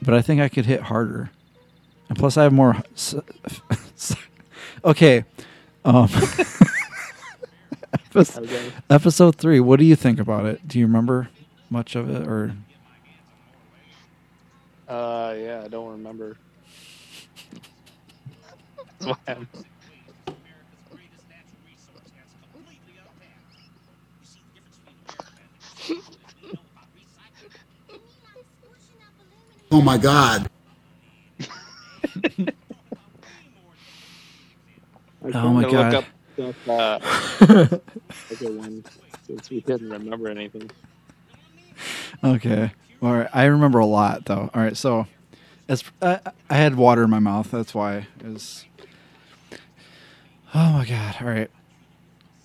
but 0.02 0.12
I 0.14 0.20
think 0.22 0.40
I 0.40 0.48
could 0.48 0.66
hit 0.66 0.82
harder. 0.82 1.30
And 2.08 2.18
plus, 2.18 2.36
I 2.36 2.42
have 2.42 2.52
more. 2.52 2.76
okay. 4.84 5.24
Um, 5.84 6.08
episode, 7.92 8.72
episode 8.90 9.36
three. 9.36 9.60
What 9.60 9.78
do 9.78 9.86
you 9.86 9.96
think 9.96 10.20
about 10.20 10.44
it? 10.46 10.68
Do 10.68 10.78
you 10.78 10.86
remember 10.86 11.30
much 11.70 11.96
of 11.96 12.10
it, 12.10 12.26
or 12.28 12.54
Uh, 14.86 15.34
yeah, 15.38 15.62
I 15.64 15.68
don't 15.68 15.90
remember. 15.92 16.36
That's 19.00 19.06
why 19.06 19.16
I'm- 19.26 19.48
Oh 29.74 29.80
my 29.80 29.98
God. 29.98 30.48
Oh 35.34 35.52
my 35.52 35.62
God. 35.68 35.92
Look 35.92 35.94
up 35.94 36.04
stuff, 36.34 36.68
uh, 36.68 36.98
okay, 38.32 38.50
one, 38.52 38.84
since 39.26 39.50
we 39.50 39.62
didn't 39.62 39.90
remember 39.90 40.28
anything. 40.28 40.70
Okay. 42.22 42.70
All 43.02 43.14
right. 43.14 43.28
I 43.32 43.46
remember 43.46 43.80
a 43.80 43.86
lot 43.86 44.26
though. 44.26 44.48
All 44.54 44.62
right. 44.62 44.76
So, 44.76 45.08
as 45.68 45.82
I, 46.00 46.20
I 46.48 46.54
had 46.54 46.76
water 46.76 47.02
in 47.02 47.10
my 47.10 47.18
mouth, 47.18 47.50
that's 47.50 47.74
why 47.74 48.06
it 48.20 48.26
was. 48.26 48.66
Oh 50.54 50.70
my 50.70 50.86
god! 50.86 51.16
All 51.20 51.26
right. 51.26 51.50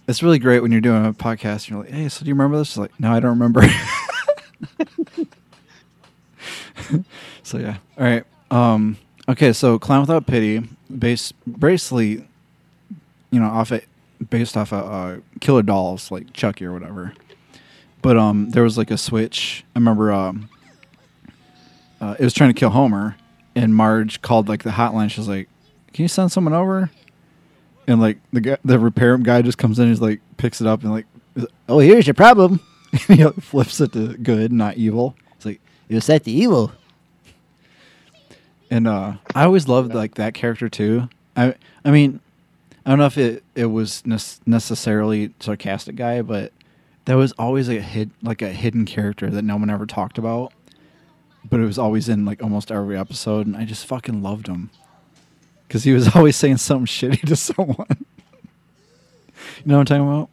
It's 0.08 0.24
really 0.24 0.40
great 0.40 0.64
when 0.64 0.72
you're 0.72 0.82
doing 0.82 1.06
a 1.06 1.14
podcast. 1.14 1.68
And 1.68 1.70
you're 1.70 1.80
like, 1.82 1.92
"Hey, 1.92 2.10
so 2.10 2.26
do 2.26 2.30
you 2.30 2.34
remember 2.34 2.58
this?" 2.58 2.70
It's 2.70 2.78
like, 2.78 3.00
no, 3.00 3.12
I 3.14 3.20
don't 3.20 3.38
remember. 3.38 3.62
so 7.44 7.58
yeah. 7.58 7.78
All 7.98 8.04
right. 8.04 8.24
Um. 8.52 8.98
Okay. 9.28 9.54
So, 9.54 9.80
Clown 9.80 10.02
Without 10.02 10.26
Pity, 10.26 10.68
based 10.96 11.34
basically, 11.60 12.28
you 13.32 13.40
know, 13.40 13.48
off 13.48 13.72
it, 13.72 13.86
based 14.30 14.58
off 14.58 14.74
of 14.74 14.92
uh, 14.92 15.22
Killer 15.40 15.64
Dolls, 15.64 16.12
like 16.12 16.34
Chucky 16.34 16.66
or 16.66 16.74
whatever 16.74 17.14
but 18.02 18.18
um 18.18 18.50
there 18.52 18.64
was 18.64 18.78
like 18.78 18.92
a 18.92 18.98
switch 18.98 19.64
i 19.76 19.80
remember 19.80 20.12
um 20.12 20.50
uh, 22.02 22.16
it 22.18 22.24
was 22.24 22.34
trying 22.34 22.50
to 22.50 22.58
kill 22.58 22.70
homer 22.70 23.18
and 23.56 23.76
marge 23.76 24.22
called 24.22 24.48
like 24.48 24.64
the 24.64 24.70
hotline 24.70 25.10
she's 25.10 25.28
like 25.28 25.50
can 25.94 26.04
you 26.04 26.08
send 26.08 26.32
someone 26.32 26.54
over 26.54 26.90
and 27.88 28.00
like 28.00 28.18
the 28.32 28.42
guy 28.42 28.58
the 28.64 28.80
repair 28.80 29.18
guy 29.18 29.42
just 29.42 29.58
comes 29.58 29.80
in 29.80 29.90
he's 29.90 30.02
like 30.02 30.22
picks 30.38 30.62
it 30.62 30.68
up 30.68 30.84
and 30.84 30.92
like 30.92 31.06
oh 31.68 31.80
here's 31.80 32.08
your 32.08 32.14
problem 32.14 32.60
and 33.10 33.18
he 33.18 33.26
like, 33.26 33.36
flips 33.42 33.82
it 33.82 33.92
to 33.92 34.16
good 34.18 34.52
not 34.52 34.78
evil 34.78 35.16
it's 35.90 36.08
like 36.08 36.20
you 36.20 36.22
set 36.22 36.24
the 36.24 36.32
evil. 36.32 36.72
And 38.72 38.88
uh 38.88 39.14
i 39.34 39.44
always 39.46 39.68
loved 39.68 39.94
like 39.96 40.16
that 40.16 40.34
character 40.36 40.70
too. 40.70 41.10
I 41.36 41.56
i 41.84 41.90
mean 41.92 42.20
i 42.86 42.90
don't 42.92 43.00
know 43.00 43.06
if 43.08 43.18
it 43.18 43.44
it 43.56 43.66
was 43.66 44.06
nes- 44.06 44.40
necessarily 44.46 45.34
sarcastic 45.40 45.96
guy 45.96 46.22
but 46.22 46.54
that 47.06 47.16
was 47.16 47.32
always 47.34 47.68
a 47.70 47.82
hid 47.82 48.12
like 48.22 48.42
a 48.44 48.50
hidden 48.50 48.86
character 48.86 49.30
that 49.32 49.42
no 49.42 49.58
one 49.58 49.70
ever 49.72 49.88
talked 49.88 50.18
about. 50.20 50.54
But 51.50 51.60
it 51.60 51.66
was 51.66 51.80
always 51.80 52.08
in 52.10 52.26
like 52.26 52.44
almost 52.44 52.72
every 52.72 52.98
episode 52.98 53.48
and 53.48 53.58
i 53.58 53.66
just 53.66 53.86
fucking 53.88 54.22
loved 54.22 54.48
him. 54.48 54.70
Because 55.68 55.84
he 55.84 55.94
was 55.94 56.16
always 56.16 56.36
saying 56.36 56.58
something 56.58 56.86
shitty 56.86 57.28
to 57.28 57.36
someone. 57.36 57.76
You 57.90 59.66
know 59.66 59.78
what 59.78 59.92
i'm 59.92 59.98
talking 59.98 60.08
about? 60.08 60.30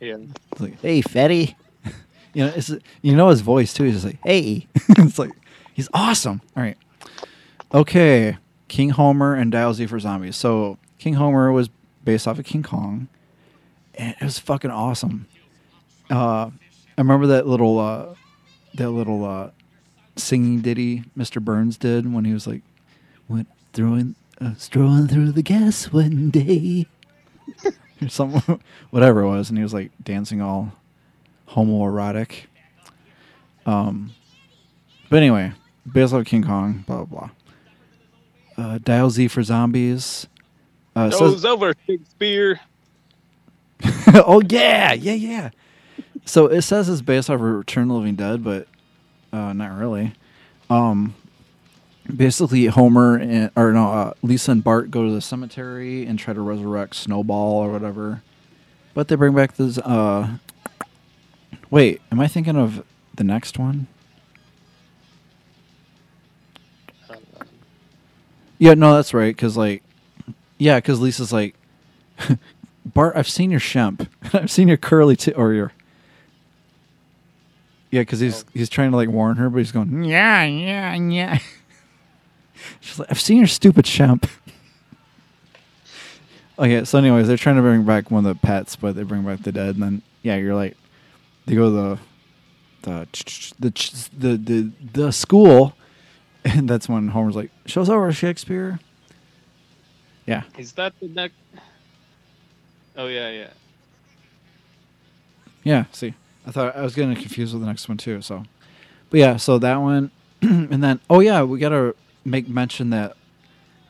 Yeah. 0.00 0.16
it's 0.52 0.60
like 0.60 0.80
hey 0.80 1.00
fatty 1.02 1.56
you 2.34 2.44
know 2.44 2.52
it's 2.54 2.70
you 3.02 3.16
know 3.16 3.28
his 3.30 3.40
voice 3.40 3.72
too. 3.72 3.84
He's 3.84 3.94
just 3.94 4.06
like 4.06 4.18
hey. 4.22 4.66
It's 4.98 5.18
like 5.18 5.32
he's 5.72 5.88
awesome. 5.94 6.40
All 6.56 6.62
right. 6.62 6.76
Okay. 7.72 8.36
King 8.68 8.90
homer 8.90 9.34
and 9.34 9.50
dial 9.50 9.72
z 9.74 9.86
for 9.86 9.98
zombies. 9.98 10.36
So 10.36 10.78
king 10.98 11.14
homer 11.14 11.50
was 11.52 11.70
based 12.04 12.28
off 12.28 12.38
of 12.38 12.44
king 12.44 12.62
kong 12.62 13.08
and 13.94 14.14
it 14.20 14.24
was 14.24 14.38
fucking 14.38 14.70
awesome. 14.70 15.26
Uh, 16.10 16.50
I 16.96 17.00
remember 17.00 17.26
that 17.28 17.46
little 17.46 17.78
uh, 17.78 18.14
that 18.74 18.90
little 18.90 19.24
uh, 19.24 19.50
singing 20.16 20.60
ditty 20.60 21.04
Mr. 21.16 21.42
Burns 21.42 21.76
did 21.76 22.12
when 22.12 22.24
he 22.24 22.32
was 22.32 22.46
like 22.46 22.62
went 23.28 23.48
throwing 23.72 24.14
uh, 24.40 24.54
strolling 24.56 25.08
through 25.08 25.32
the 25.32 25.42
gas 25.42 25.92
one 25.92 26.30
day? 26.30 26.86
Or 28.02 28.08
something 28.08 28.60
whatever 28.90 29.20
it 29.20 29.28
was 29.28 29.48
and 29.48 29.56
he 29.56 29.62
was 29.62 29.72
like 29.72 29.92
dancing 30.02 30.40
all 30.42 30.72
homoerotic. 31.54 32.44
Um, 33.66 34.12
but 35.10 35.16
anyway, 35.18 35.52
based 35.90 36.12
off 36.12 36.24
King 36.26 36.42
Kong, 36.42 36.84
blah 36.86 37.04
blah 37.04 37.28
blah. 38.56 38.64
Uh, 38.64 38.78
Dial 38.82 39.10
Z 39.10 39.28
for 39.28 39.42
zombies. 39.42 40.26
Uh, 40.94 41.10
says- 41.10 41.18
Show's 41.18 41.44
over, 41.44 41.74
Shakespeare. 41.86 42.60
oh 44.14 44.42
yeah, 44.48 44.92
yeah, 44.92 45.12
yeah. 45.14 45.50
So 46.24 46.46
it 46.46 46.62
says 46.62 46.88
it's 46.88 47.02
based 47.02 47.28
off 47.28 47.40
Return 47.40 47.84
of 47.84 47.88
the 47.88 47.94
Living 47.94 48.14
Dead, 48.14 48.42
but 48.44 48.66
uh, 49.32 49.52
not 49.52 49.76
really. 49.78 50.12
Um, 50.70 51.14
basically, 52.14 52.66
Homer 52.66 53.16
and 53.16 53.50
or 53.56 53.72
no, 53.72 53.90
uh, 53.90 54.12
Lisa 54.22 54.52
and 54.52 54.64
Bart 54.64 54.90
go 54.90 55.04
to 55.06 55.12
the 55.12 55.20
cemetery 55.20 56.06
and 56.06 56.18
try 56.18 56.32
to 56.32 56.40
resurrect 56.40 56.94
Snowball 56.94 57.54
or 57.58 57.70
whatever, 57.72 58.22
but 58.94 59.08
they 59.08 59.16
bring 59.16 59.34
back 59.34 59.56
this. 59.56 59.78
Uh, 59.78 60.38
wait, 61.74 62.00
am 62.12 62.20
I 62.20 62.28
thinking 62.28 62.56
of 62.56 62.84
the 63.16 63.24
next 63.24 63.58
one? 63.58 63.88
Yeah, 68.58 68.74
no, 68.74 68.94
that's 68.94 69.12
right. 69.12 69.36
Cause 69.36 69.56
like, 69.56 69.82
yeah, 70.56 70.78
cause 70.80 71.00
Lisa's 71.00 71.32
like, 71.32 71.56
Bart, 72.86 73.16
I've 73.16 73.28
seen 73.28 73.50
your 73.50 73.58
shemp. 73.58 74.06
I've 74.32 74.52
seen 74.52 74.68
your 74.68 74.76
curly 74.76 75.16
t- 75.16 75.32
or 75.32 75.52
your. 75.52 75.72
Yeah, 77.90 78.02
because 78.02 78.20
he's 78.20 78.44
oh. 78.44 78.46
he's 78.54 78.68
trying 78.68 78.92
to 78.92 78.96
like 78.96 79.08
warn 79.08 79.36
her, 79.38 79.50
but 79.50 79.58
he's 79.58 79.72
going 79.72 80.04
yeah 80.04 80.44
yeah 80.44 80.94
yeah. 80.94 81.38
She's 82.78 83.00
like, 83.00 83.10
I've 83.10 83.20
seen 83.20 83.38
your 83.38 83.48
stupid 83.48 83.84
shemp. 83.84 84.30
okay, 86.58 86.84
so 86.84 86.98
anyways, 86.98 87.26
they're 87.26 87.36
trying 87.36 87.56
to 87.56 87.62
bring 87.62 87.82
back 87.82 88.12
one 88.12 88.24
of 88.24 88.40
the 88.40 88.46
pets, 88.46 88.76
but 88.76 88.94
they 88.94 89.02
bring 89.02 89.24
back 89.24 89.42
the 89.42 89.50
dead, 89.50 89.74
and 89.74 89.82
then 89.82 90.02
yeah, 90.22 90.36
you're 90.36 90.54
like, 90.54 90.76
they 91.46 91.54
go 91.54 91.64
to 91.64 91.70
the 91.70 91.98
the 92.82 93.08
the 93.58 94.08
the 94.18 94.36
the, 94.36 94.72
the 94.92 95.12
school, 95.12 95.74
and 96.44 96.68
that's 96.68 96.88
when 96.88 97.08
Homer's 97.08 97.36
like, 97.36 97.50
"Show's 97.66 97.88
over, 97.90 98.12
Shakespeare." 98.12 98.78
Yeah, 100.26 100.44
Is 100.56 100.72
that 100.72 100.94
the 101.00 101.08
next? 101.08 101.34
Oh 102.96 103.06
yeah, 103.08 103.30
yeah. 103.30 103.48
Yeah, 105.64 105.84
see. 105.92 106.14
I 106.46 106.50
thought 106.50 106.76
I 106.76 106.82
was 106.82 106.94
getting 106.94 107.14
confused 107.14 107.52
with 107.54 107.62
the 107.62 107.66
next 107.68 107.88
one 107.88 107.98
too, 107.98 108.20
so. 108.22 108.44
But 109.10 109.20
yeah, 109.20 109.36
so 109.36 109.58
that 109.58 109.76
one 109.76 110.10
and 110.42 110.82
then 110.82 111.00
oh 111.10 111.20
yeah, 111.20 111.42
we 111.42 111.58
got 111.58 111.70
to 111.70 111.94
make 112.24 112.48
mention 112.48 112.90
that 112.90 113.16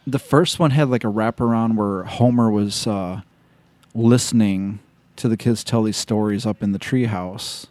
the 0.07 0.19
first 0.19 0.59
one 0.59 0.71
had 0.71 0.89
like 0.89 1.05
a 1.05 1.09
wraparound 1.09 1.77
where 1.77 2.05
Homer 2.05 2.51
was 2.51 2.87
uh 2.87 3.23
listening 3.95 4.81
to 5.17 5.29
the 5.29 5.37
kids 5.37 5.63
tell 5.65 5.83
these 5.83 5.97
stories 5.97 6.45
up 6.47 6.63
in 6.63 6.73
the 6.73 6.79
treehouse. 6.79 7.67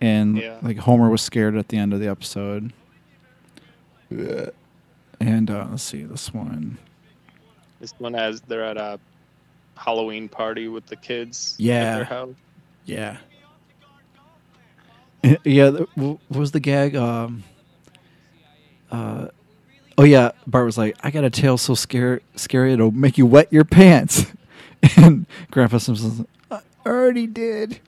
And 0.00 0.36
Yeah. 0.38 0.58
like 0.62 0.78
Homer 0.78 1.08
was 1.10 1.22
scared 1.22 1.56
at 1.56 1.68
the 1.68 1.76
end 1.78 1.92
of 1.92 2.00
the 2.00 2.08
episode. 2.08 2.72
Yeah. 4.10 4.46
And 5.20 5.50
uh 5.50 5.66
let's 5.70 5.82
see 5.82 6.02
this 6.04 6.32
one. 6.34 6.78
This 7.80 7.94
one 7.98 8.14
has 8.14 8.40
they're 8.42 8.64
at 8.64 8.76
a 8.76 8.98
Halloween 9.76 10.28
party 10.28 10.68
with 10.68 10.86
the 10.86 10.96
kids. 10.96 11.54
Yeah. 11.58 11.74
At 11.74 11.94
their 11.96 12.04
house. 12.04 12.34
Yeah. 12.84 13.16
Yeah, 15.44 15.70
th- 15.70 15.88
wh- 15.94 16.18
what 16.30 16.40
was 16.40 16.50
the 16.50 16.58
gag? 16.58 16.96
Um, 16.96 17.44
uh, 18.90 19.28
oh 19.96 20.02
yeah, 20.02 20.32
Bart 20.48 20.64
was 20.66 20.76
like, 20.76 20.96
"I 21.04 21.12
got 21.12 21.22
a 21.22 21.30
tail 21.30 21.56
so 21.56 21.74
scary, 21.76 22.22
scary 22.34 22.72
it'll 22.72 22.90
make 22.90 23.16
you 23.18 23.24
wet 23.26 23.46
your 23.52 23.62
pants," 23.64 24.26
and 24.96 25.26
Grandpa 25.50 25.78
Simpson's, 25.78 26.26
"I 26.50 26.60
already 26.86 27.26
did." 27.26 27.80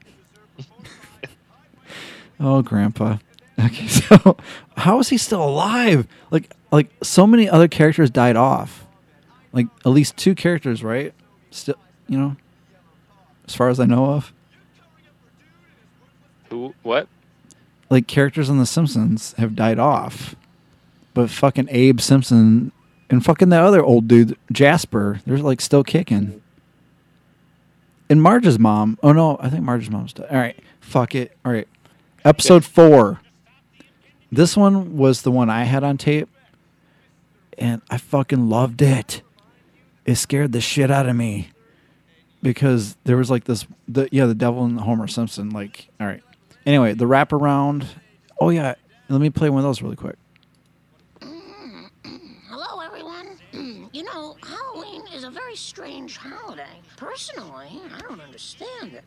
oh, 2.39 2.61
Grandpa. 2.61 3.17
Okay, 3.59 3.87
so 3.87 4.37
how 4.77 4.99
is 4.99 5.09
he 5.09 5.17
still 5.17 5.43
alive? 5.43 6.07
Like, 6.31 6.51
like 6.71 6.89
so 7.01 7.25
many 7.25 7.49
other 7.49 7.67
characters 7.67 8.09
died 8.09 8.35
off. 8.35 8.85
Like 9.53 9.67
at 9.85 9.89
least 9.89 10.17
two 10.17 10.35
characters, 10.35 10.83
right? 10.83 11.13
Still, 11.51 11.75
you 12.07 12.17
know. 12.17 12.35
as 13.47 13.55
far 13.55 13.69
as 13.69 13.79
I 13.79 13.85
know 13.85 14.05
of. 14.05 14.33
Who? 16.49 16.75
What? 16.83 17.07
Like 17.89 18.07
characters 18.07 18.49
on 18.49 18.57
The 18.57 18.65
Simpsons 18.65 19.33
have 19.37 19.55
died 19.55 19.79
off, 19.79 20.35
but 21.13 21.29
fucking 21.29 21.67
Abe 21.69 22.01
Simpson 22.01 22.71
and 23.09 23.23
fucking 23.23 23.49
the 23.49 23.59
other 23.59 23.83
old 23.83 24.07
dude 24.07 24.37
Jasper, 24.51 25.21
they're 25.25 25.37
like 25.37 25.61
still 25.61 25.83
kicking. 25.83 26.41
And 28.09 28.21
Marge's 28.21 28.59
mom. 28.59 28.99
Oh 29.01 29.11
no, 29.11 29.37
I 29.39 29.49
think 29.49 29.63
Marge's 29.63 29.89
mom's 29.89 30.13
dead. 30.13 30.27
All 30.29 30.37
right, 30.37 30.57
fuck 30.79 31.15
it. 31.15 31.35
All 31.43 31.51
right, 31.51 31.67
episode 32.23 32.63
four. 32.63 33.21
This 34.31 34.55
one 34.55 34.97
was 34.97 35.21
the 35.23 35.31
one 35.31 35.49
I 35.49 35.63
had 35.63 35.83
on 35.83 35.97
tape, 35.97 36.29
and 37.57 37.81
I 37.89 37.97
fucking 37.97 38.49
loved 38.49 38.81
it. 38.81 39.21
It 40.05 40.15
scared 40.15 40.51
the 40.51 40.61
shit 40.61 40.91
out 40.91 41.07
of 41.07 41.15
me 41.15 41.49
because 42.43 42.95
there 43.05 43.17
was 43.17 43.31
like 43.31 43.45
this. 43.45 43.65
The 43.87 44.07
yeah, 44.11 44.27
the 44.27 44.35
devil 44.35 44.65
and 44.65 44.79
Homer 44.79 45.07
Simpson. 45.07 45.49
Like, 45.49 45.89
all 45.99 46.05
right. 46.05 46.21
Anyway, 46.65 46.93
the 46.93 47.05
wraparound. 47.05 47.85
Oh 48.39 48.49
yeah, 48.49 48.75
let 49.09 49.19
me 49.19 49.31
play 49.31 49.49
one 49.49 49.59
of 49.59 49.63
those 49.63 49.81
really 49.81 49.95
quick. 49.95 50.17
Hello, 51.21 52.81
everyone. 52.81 53.37
You 53.93 54.03
know, 54.03 54.37
Halloween 54.43 55.01
is 55.13 55.23
a 55.23 55.24
very 55.35 55.55
strange 55.55 56.15
holiday. 56.15 56.79
Personally, 56.95 57.81
I 57.93 57.99
don't 57.99 58.21
understand 58.21 58.93
it. 58.93 59.03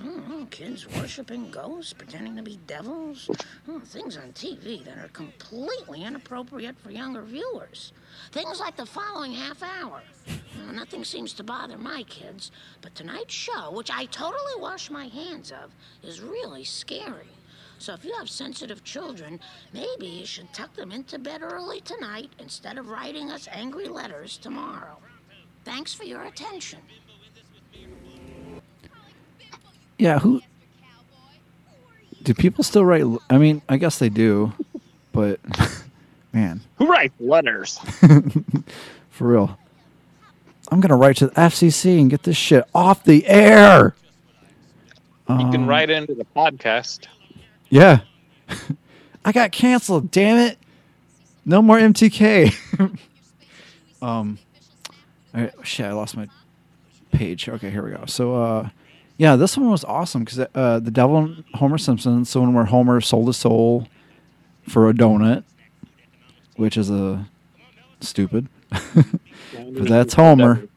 I 0.00 0.06
know, 0.06 0.44
kids 0.50 0.88
worshiping 0.88 1.52
ghosts, 1.52 1.92
pretending 1.92 2.34
to 2.34 2.42
be 2.42 2.58
devils. 2.66 3.30
Oh, 3.68 3.78
things 3.78 4.16
on 4.16 4.32
TV 4.32 4.84
that 4.84 4.98
are 4.98 5.08
completely 5.08 6.02
inappropriate 6.02 6.76
for 6.80 6.90
younger 6.90 7.22
viewers. 7.22 7.92
Things 8.32 8.58
like 8.58 8.76
the 8.76 8.86
following 8.86 9.32
half 9.32 9.62
hour. 9.62 10.02
Nothing 10.72 11.04
seems 11.04 11.32
to 11.34 11.44
bother 11.44 11.78
my 11.78 12.02
kids, 12.04 12.50
but 12.80 12.96
tonight's 12.96 13.34
show, 13.34 13.70
which 13.72 13.90
I 13.90 14.06
totally 14.06 14.58
wash 14.58 14.90
my 14.90 15.06
hands 15.06 15.52
of, 15.52 15.72
is 16.02 16.20
really 16.20 16.64
scary. 16.64 17.28
So 17.78 17.94
if 17.94 18.04
you 18.04 18.12
have 18.18 18.28
sensitive 18.28 18.82
children, 18.82 19.38
maybe 19.72 20.06
you 20.06 20.26
should 20.26 20.52
tuck 20.52 20.74
them 20.74 20.90
into 20.90 21.20
bed 21.20 21.42
early 21.42 21.80
tonight 21.80 22.30
instead 22.40 22.78
of 22.78 22.88
writing 22.88 23.30
us 23.30 23.46
angry 23.52 23.86
letters 23.86 24.36
tomorrow. 24.38 24.98
Thanks 25.68 25.92
for 25.92 26.04
your 26.04 26.22
attention. 26.22 26.78
Yeah, 29.98 30.18
who 30.18 30.40
do 32.22 32.32
people 32.32 32.64
still 32.64 32.86
write? 32.86 33.04
I 33.28 33.36
mean, 33.36 33.60
I 33.68 33.76
guess 33.76 33.98
they 33.98 34.08
do, 34.08 34.50
but 35.12 35.40
man, 36.32 36.62
Who 36.78 36.86
writes 36.86 37.12
letters? 37.20 37.78
for 39.10 39.28
real, 39.28 39.58
I'm 40.72 40.80
gonna 40.80 40.96
write 40.96 41.16
to 41.18 41.26
the 41.26 41.32
FCC 41.34 42.00
and 42.00 42.08
get 42.08 42.22
this 42.22 42.36
shit 42.38 42.64
off 42.74 43.04
the 43.04 43.26
air. 43.26 43.94
You 45.28 45.34
Um, 45.34 45.52
can 45.52 45.66
write 45.66 45.90
into 45.90 46.14
the 46.14 46.24
podcast. 46.34 47.08
Yeah, 47.68 48.00
I 49.24 49.32
got 49.32 49.52
canceled. 49.52 50.10
Damn 50.10 50.38
it! 50.38 50.58
No 51.44 51.60
more 51.60 51.76
MTK. 51.78 52.54
um, 54.00 54.38
all 55.34 55.40
right, 55.42 55.52
shit, 55.62 55.86
I 55.86 55.92
lost 55.92 56.16
my 56.16 56.28
page. 57.12 57.48
Okay, 57.48 57.70
here 57.70 57.82
we 57.82 57.90
go. 57.90 58.04
So, 58.06 58.42
uh, 58.42 58.68
yeah, 59.18 59.36
this 59.36 59.56
one 59.56 59.70
was 59.70 59.84
awesome 59.84 60.24
because 60.24 60.46
uh, 60.54 60.78
the 60.78 60.90
Devil 60.90 61.18
and 61.18 61.44
Homer 61.54 61.78
Simpson. 61.78 62.24
So 62.24 62.40
when 62.40 62.54
where 62.54 62.64
Homer 62.64 63.00
sold 63.00 63.26
his 63.26 63.36
soul 63.36 63.88
for 64.68 64.88
a 64.88 64.92
donut, 64.94 65.44
which 66.56 66.76
is 66.76 66.88
a 66.88 67.28
stupid. 68.00 68.48
but 68.70 69.88
that's 69.88 70.14
Homer. 70.14 70.68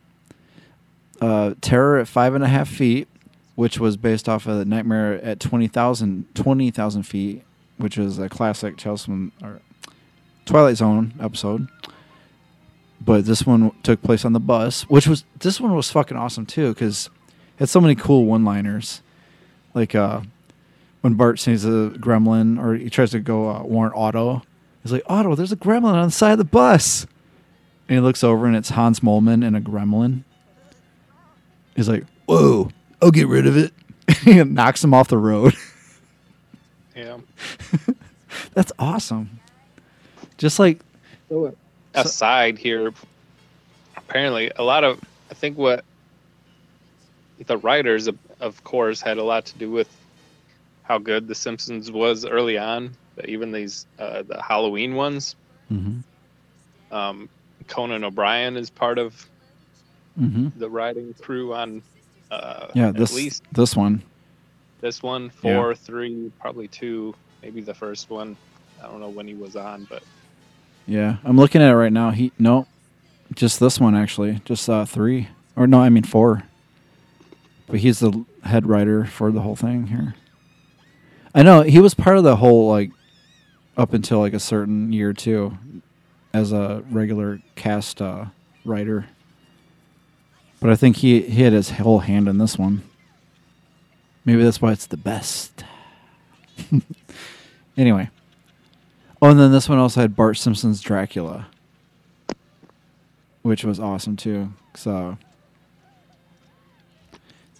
Uh, 1.21 1.53
Terror 1.61 1.99
at 1.99 2.07
five 2.07 2.33
and 2.33 2.43
a 2.43 2.47
half 2.47 2.67
feet, 2.67 3.07
which 3.53 3.79
was 3.79 3.95
based 3.95 4.27
off 4.27 4.47
of 4.47 4.57
the 4.57 4.65
Nightmare 4.65 5.13
at 5.23 5.39
20,000 5.39 6.33
20,000 6.33 7.03
feet, 7.03 7.43
which 7.77 7.97
is 7.97 8.17
a 8.17 8.27
classic 8.27 8.75
Chelsea 8.75 9.31
or 9.43 9.61
Twilight 10.45 10.77
Zone 10.77 11.13
episode. 11.19 11.67
But 13.03 13.25
this 13.25 13.45
one 13.45 13.71
took 13.81 14.01
place 14.03 14.25
on 14.25 14.33
the 14.33 14.39
bus, 14.39 14.83
which 14.83 15.07
was 15.07 15.23
this 15.39 15.59
one 15.59 15.75
was 15.75 15.89
fucking 15.89 16.15
awesome 16.15 16.45
too 16.45 16.69
because 16.69 17.09
it 17.55 17.59
had 17.61 17.69
so 17.69 17.81
many 17.81 17.95
cool 17.95 18.25
one-liners, 18.25 19.01
like 19.73 19.95
uh, 19.95 20.21
when 21.01 21.15
Bart 21.15 21.39
sees 21.39 21.65
a 21.65 21.89
gremlin 21.97 22.63
or 22.63 22.75
he 22.75 22.89
tries 22.91 23.11
to 23.11 23.19
go 23.19 23.49
uh, 23.49 23.63
warn 23.63 23.91
Otto. 23.95 24.43
He's 24.83 24.91
like, 24.91 25.03
Otto, 25.07 25.35
there's 25.35 25.51
a 25.51 25.57
gremlin 25.57 25.93
on 25.93 26.07
the 26.07 26.11
side 26.11 26.33
of 26.33 26.37
the 26.37 26.43
bus. 26.43 27.07
And 27.87 27.97
he 27.97 27.99
looks 27.99 28.23
over 28.23 28.45
and 28.45 28.55
it's 28.55 28.69
Hans 28.69 28.99
Moleman 29.01 29.45
and 29.45 29.55
a 29.55 29.61
gremlin. 29.61 30.23
He's 31.75 31.89
like, 31.89 32.05
Whoa, 32.25 32.69
I'll 33.01 33.11
get 33.11 33.27
rid 33.27 33.47
of 33.47 33.57
it. 33.57 33.73
and 34.25 34.53
knocks 34.53 34.83
him 34.83 34.93
off 34.93 35.07
the 35.07 35.17
road. 35.17 35.55
Yeah. 36.93 37.19
That's 38.53 38.71
awesome. 38.77 39.39
Just 40.37 40.59
like, 40.59 40.81
Aside 41.93 42.57
here, 42.57 42.93
apparently 43.97 44.51
a 44.55 44.63
lot 44.63 44.83
of 44.83 44.99
I 45.29 45.33
think 45.33 45.57
what 45.57 45.83
the 47.45 47.57
writers 47.57 48.07
of, 48.07 48.17
of 48.39 48.63
course 48.63 49.01
had 49.01 49.17
a 49.17 49.23
lot 49.23 49.45
to 49.45 49.57
do 49.57 49.71
with 49.71 49.89
how 50.83 50.97
good 50.99 51.27
The 51.27 51.35
Simpsons 51.35 51.91
was 51.91 52.25
early 52.25 52.57
on. 52.57 52.95
But 53.15 53.27
even 53.29 53.51
these 53.51 53.85
uh, 53.99 54.23
the 54.23 54.41
Halloween 54.41 54.95
ones, 54.95 55.35
Mhm. 55.71 56.03
um, 56.91 57.29
Conan 57.67 58.03
O'Brien 58.03 58.55
is 58.57 58.69
part 58.69 58.97
of 58.97 59.27
Mhm. 60.19 60.51
the 60.57 60.69
writing 60.69 61.13
crew 61.21 61.53
on 61.53 61.81
uh, 62.31 62.67
yeah, 62.73 62.89
at 62.89 62.95
this 62.95 63.13
least 63.13 63.43
this 63.51 63.75
one. 63.75 64.01
this 64.79 65.03
one, 65.03 65.29
Yeah. 65.43 65.73
three, 65.73 66.31
probably 66.39 66.67
two, 66.69 67.13
maybe 67.41 67.59
the 67.61 67.73
first 67.73 68.09
one. 68.09 68.37
I 68.81 68.87
don't 68.87 68.99
know 69.01 69.09
when 69.09 69.27
he 69.27 69.33
was 69.35 69.55
on, 69.57 69.85
but 69.89 70.01
Yeah, 70.85 71.17
I'm 71.23 71.37
looking 71.37 71.61
at 71.61 71.71
it 71.71 71.75
right 71.75 71.93
now. 71.93 72.11
He 72.11 72.31
no, 72.37 72.67
just 73.33 73.59
this 73.59 73.79
one 73.79 73.95
actually, 73.95 74.41
just 74.45 74.69
uh, 74.69 74.85
three 74.85 75.29
or 75.55 75.67
no, 75.67 75.79
I 75.79 75.89
mean 75.89 76.03
four. 76.03 76.43
But 77.67 77.79
he's 77.79 77.99
the 77.99 78.25
head 78.43 78.65
writer 78.65 79.05
for 79.05 79.31
the 79.31 79.41
whole 79.41 79.55
thing 79.55 79.87
here. 79.87 80.15
I 81.33 81.43
know 81.43 81.61
he 81.61 81.79
was 81.79 81.93
part 81.93 82.17
of 82.17 82.23
the 82.23 82.35
whole 82.35 82.67
like 82.67 82.91
up 83.77 83.93
until 83.93 84.19
like 84.19 84.33
a 84.33 84.39
certain 84.39 84.91
year 84.91 85.13
too, 85.13 85.57
as 86.33 86.51
a 86.51 86.83
regular 86.89 87.39
cast 87.55 88.01
uh, 88.01 88.25
writer. 88.65 89.07
But 90.59 90.69
I 90.69 90.75
think 90.75 90.97
he 90.97 91.21
he 91.21 91.43
had 91.43 91.53
his 91.53 91.71
whole 91.71 91.99
hand 91.99 92.27
in 92.27 92.37
this 92.37 92.57
one. 92.57 92.83
Maybe 94.25 94.43
that's 94.43 94.61
why 94.61 94.71
it's 94.71 94.85
the 94.85 94.97
best. 94.97 95.63
anyway. 97.77 98.09
Oh, 99.21 99.29
and 99.29 99.39
then 99.39 99.51
this 99.51 99.69
one 99.69 99.77
also 99.77 100.01
had 100.01 100.15
Bart 100.15 100.37
Simpson's 100.37 100.81
Dracula, 100.81 101.47
which 103.43 103.63
was 103.63 103.79
awesome 103.79 104.15
too. 104.15 104.51
So, 104.73 105.19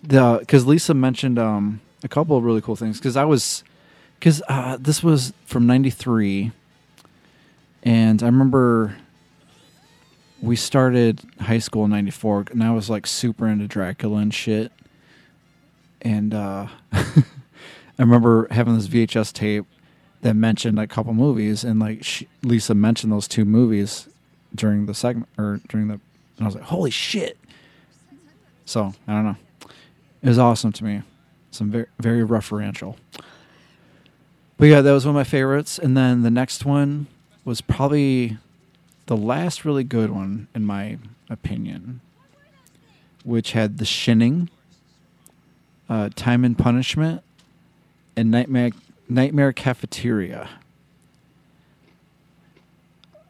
the 0.02 0.38
because 0.40 0.66
Lisa 0.66 0.96
mentioned 0.96 1.38
um, 1.38 1.82
a 2.04 2.08
couple 2.08 2.36
of 2.36 2.44
really 2.44 2.62
cool 2.62 2.76
things 2.76 2.98
because 2.98 3.16
I 3.16 3.26
was 3.26 3.64
because 4.20 4.42
uh, 4.50 4.78
this 4.80 5.04
was 5.04 5.34
from 5.46 5.68
'93, 5.68 6.52
and 7.84 8.24
I 8.24 8.26
remember 8.26 8.98
we 10.42 10.56
started 10.56 11.22
high 11.42 11.60
school 11.60 11.86
in 11.86 11.92
'94, 11.92 12.46
and 12.50 12.64
I 12.64 12.72
was 12.72 12.90
like 12.90 13.06
super 13.06 13.48
into 13.48 13.68
Dracula 13.68 14.18
and 14.18 14.34
shit, 14.34 14.72
and 16.02 16.34
uh, 16.34 16.68
I 16.92 17.24
remember 18.00 18.48
having 18.50 18.76
this 18.76 18.88
VHS 18.88 19.32
tape 19.32 19.68
that 20.22 20.36
mentioned 20.36 20.80
a 20.80 20.88
couple 20.88 21.14
movies, 21.14 21.64
and 21.64 21.80
like 21.80 22.04
she, 22.04 22.28
Lisa 22.44 22.76
mentioned 22.76 23.12
those 23.12 23.28
two 23.28 23.46
movies 23.46 24.08
during 24.54 24.86
the 24.86 24.94
segment 24.94 25.30
or 25.38 25.60
during 25.68 25.88
the, 25.88 25.94
and 25.94 26.02
I 26.42 26.46
was 26.46 26.56
like, 26.56 26.64
holy 26.64 26.92
shit! 26.92 27.38
So 28.66 28.94
I 29.08 29.14
don't 29.14 29.26
know, 29.26 29.36
it 30.22 30.30
was 30.30 30.40
awesome 30.40 30.72
to 30.74 30.84
me, 30.84 31.02
some 31.52 31.72
very 31.72 31.88
very 32.00 32.26
referential. 32.26 32.98
But 34.58 34.66
yeah, 34.66 34.82
that 34.82 34.92
was 34.92 35.06
one 35.06 35.16
of 35.16 35.20
my 35.20 35.24
favorites, 35.24 35.80
and 35.80 35.98
then 35.98 36.22
the 36.22 36.30
next 36.30 36.66
one 36.66 37.08
was 37.44 37.62
probably 37.62 38.38
the 39.08 39.18
last 39.18 39.66
really 39.66 39.84
good 39.84 40.12
one 40.12 40.48
in 40.54 40.64
my 40.66 41.00
opinion, 41.30 42.02
which 43.24 43.54
had 43.54 43.80
The 43.80 43.86
Shinning, 43.86 44.50
uh, 45.90 46.10
Time 46.16 46.46
and 46.46 46.56
Punishment, 46.56 47.24
and 48.16 48.30
Nightmare 48.30 48.70
Nightmare 49.12 49.52
Cafeteria. 49.52 50.50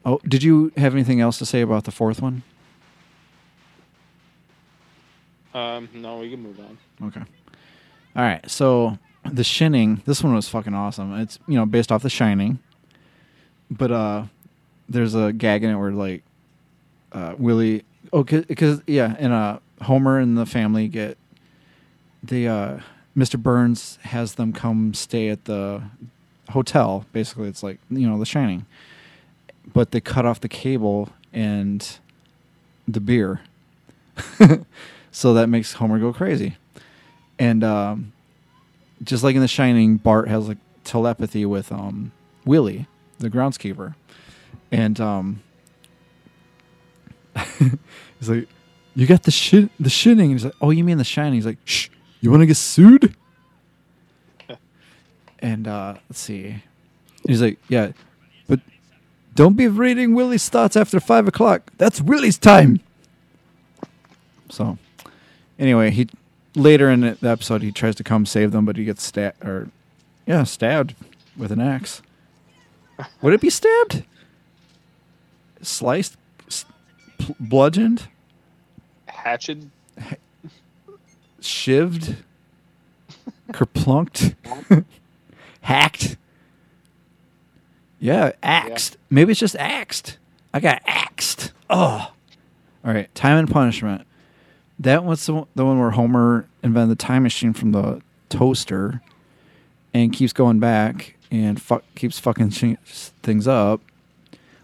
Oh, 0.05 0.19
did 0.27 0.43
you 0.43 0.71
have 0.77 0.93
anything 0.93 1.19
else 1.21 1.39
to 1.39 1.45
say 1.45 1.61
about 1.61 1.85
the 1.85 1.91
fourth 1.91 2.21
one? 2.21 2.43
um, 5.55 5.89
no, 5.93 6.19
we 6.19 6.29
can 6.29 6.41
move 6.41 6.59
on. 6.59 6.77
Okay. 7.07 7.21
All 8.15 8.23
right. 8.23 8.49
So 8.49 8.99
the 9.31 9.43
Shining, 9.43 10.01
this 10.05 10.23
one 10.23 10.35
was 10.35 10.47
fucking 10.47 10.73
awesome. 10.75 11.19
It's 11.19 11.39
you 11.47 11.55
know 11.55 11.65
based 11.65 11.91
off 11.91 12.03
The 12.03 12.09
Shining, 12.09 12.59
but 13.71 13.91
uh, 13.91 14.25
there's 14.87 15.15
a 15.15 15.33
gag 15.33 15.63
in 15.63 15.71
it 15.71 15.75
where 15.75 15.91
like 15.91 16.23
uh, 17.11 17.33
Willie, 17.39 17.83
oh, 18.13 18.23
because 18.23 18.81
yeah, 18.85 19.15
and 19.17 19.33
uh, 19.33 19.59
Homer 19.81 20.19
and 20.19 20.37
the 20.37 20.45
family 20.45 20.87
get 20.87 21.17
they 22.23 22.47
uh, 22.47 22.79
Mr. 23.15 23.41
Burns 23.41 23.99
has 24.03 24.35
them 24.35 24.53
come 24.53 24.93
stay 24.93 25.29
at 25.29 25.45
the 25.45 25.81
hotel. 26.49 27.05
Basically, 27.11 27.47
it's 27.47 27.63
like 27.63 27.79
you 27.89 28.07
know 28.07 28.17
The 28.17 28.25
Shining, 28.25 28.65
but 29.73 29.91
they 29.91 29.99
cut 30.01 30.25
off 30.25 30.39
the 30.39 30.49
cable 30.49 31.09
and 31.33 31.97
the 32.87 32.99
beer, 32.99 33.41
so 35.11 35.33
that 35.33 35.47
makes 35.47 35.73
Homer 35.73 35.99
go 35.99 36.13
crazy. 36.13 36.57
And 37.37 37.63
um, 37.63 38.13
just 39.03 39.23
like 39.23 39.35
in 39.35 39.41
The 39.41 39.47
Shining, 39.47 39.97
Bart 39.97 40.27
has 40.27 40.47
like 40.47 40.59
telepathy 40.83 41.45
with 41.45 41.71
um, 41.71 42.11
Willie, 42.45 42.87
the 43.19 43.29
groundskeeper, 43.29 43.95
and 44.71 44.99
um, 45.01 45.41
he's 48.19 48.29
like, 48.29 48.47
"You 48.95 49.05
got 49.05 49.23
the 49.23 49.31
shit, 49.31 49.69
the 49.79 49.89
shitting." 49.89 50.31
He's 50.31 50.45
like, 50.45 50.55
"Oh, 50.61 50.69
you 50.69 50.83
mean 50.83 50.97
The 50.97 51.03
Shining?" 51.03 51.33
He's 51.33 51.45
like, 51.45 51.57
"Shh, 51.65 51.89
you 52.21 52.31
want 52.31 52.41
to 52.41 52.45
get 52.47 52.57
sued?" 52.57 53.15
and 55.39 55.67
uh, 55.67 55.95
let's 56.09 56.19
see, 56.19 56.63
he's 57.27 57.41
like, 57.41 57.59
"Yeah, 57.67 57.91
but 58.47 58.59
don't 59.35 59.55
be 59.57 59.67
reading 59.67 60.15
Willie's 60.15 60.47
thoughts 60.49 60.75
after 60.77 60.99
five 60.99 61.27
o'clock. 61.27 61.71
That's 61.77 62.01
Willie's 62.01 62.37
time." 62.37 62.79
So, 64.49 64.77
anyway, 65.59 65.91
he 65.91 66.07
later 66.55 66.89
in 66.89 67.01
the 67.01 67.29
episode 67.29 67.61
he 67.61 67.71
tries 67.71 67.95
to 67.95 68.03
come 68.03 68.25
save 68.25 68.51
them, 68.51 68.65
but 68.65 68.75
he 68.77 68.83
gets 68.85 69.03
stabbed 69.03 69.43
or 69.45 69.69
yeah, 70.25 70.43
stabbed 70.43 70.95
with 71.37 71.51
an 71.51 71.61
axe. 71.61 72.01
Would 73.21 73.33
it 73.33 73.41
be 73.41 73.49
stabbed? 73.49 74.03
Sliced, 75.61 76.17
s- 76.47 76.65
bludgeoned, 77.39 78.07
Hatchet. 79.07 79.59
Shivved, 81.41 82.15
kerplunked, 83.51 84.35
hacked. 85.61 86.17
Yeah, 87.99 88.31
axed. 88.41 88.97
Maybe 89.09 89.31
it's 89.31 89.39
just 89.39 89.55
axed. 89.57 90.17
I 90.53 90.59
got 90.59 90.81
axed. 90.85 91.51
Oh. 91.69 92.11
All 92.83 92.93
right, 92.93 93.13
time 93.13 93.37
and 93.37 93.49
punishment. 93.49 94.07
That 94.79 95.03
was 95.03 95.23
the, 95.27 95.35
one- 95.35 95.47
the 95.53 95.65
one 95.65 95.79
where 95.79 95.91
Homer 95.91 96.47
invented 96.63 96.97
the 96.97 97.01
time 97.03 97.23
machine 97.23 97.53
from 97.53 97.71
the 97.73 98.01
toaster 98.29 99.01
and 99.93 100.11
keeps 100.11 100.33
going 100.33 100.59
back 100.59 101.15
and 101.29 101.61
fuck 101.61 101.83
keeps 101.95 102.17
fucking 102.17 102.49
ch- 102.49 102.75
things 103.21 103.47
up, 103.47 103.81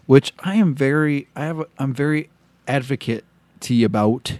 which 0.06 0.32
I 0.40 0.56
am 0.56 0.74
very 0.74 1.28
I 1.36 1.44
have 1.44 1.60
a, 1.60 1.66
I'm 1.78 1.94
very 1.94 2.30
advocate 2.66 3.24
to 3.60 3.84
about 3.84 4.38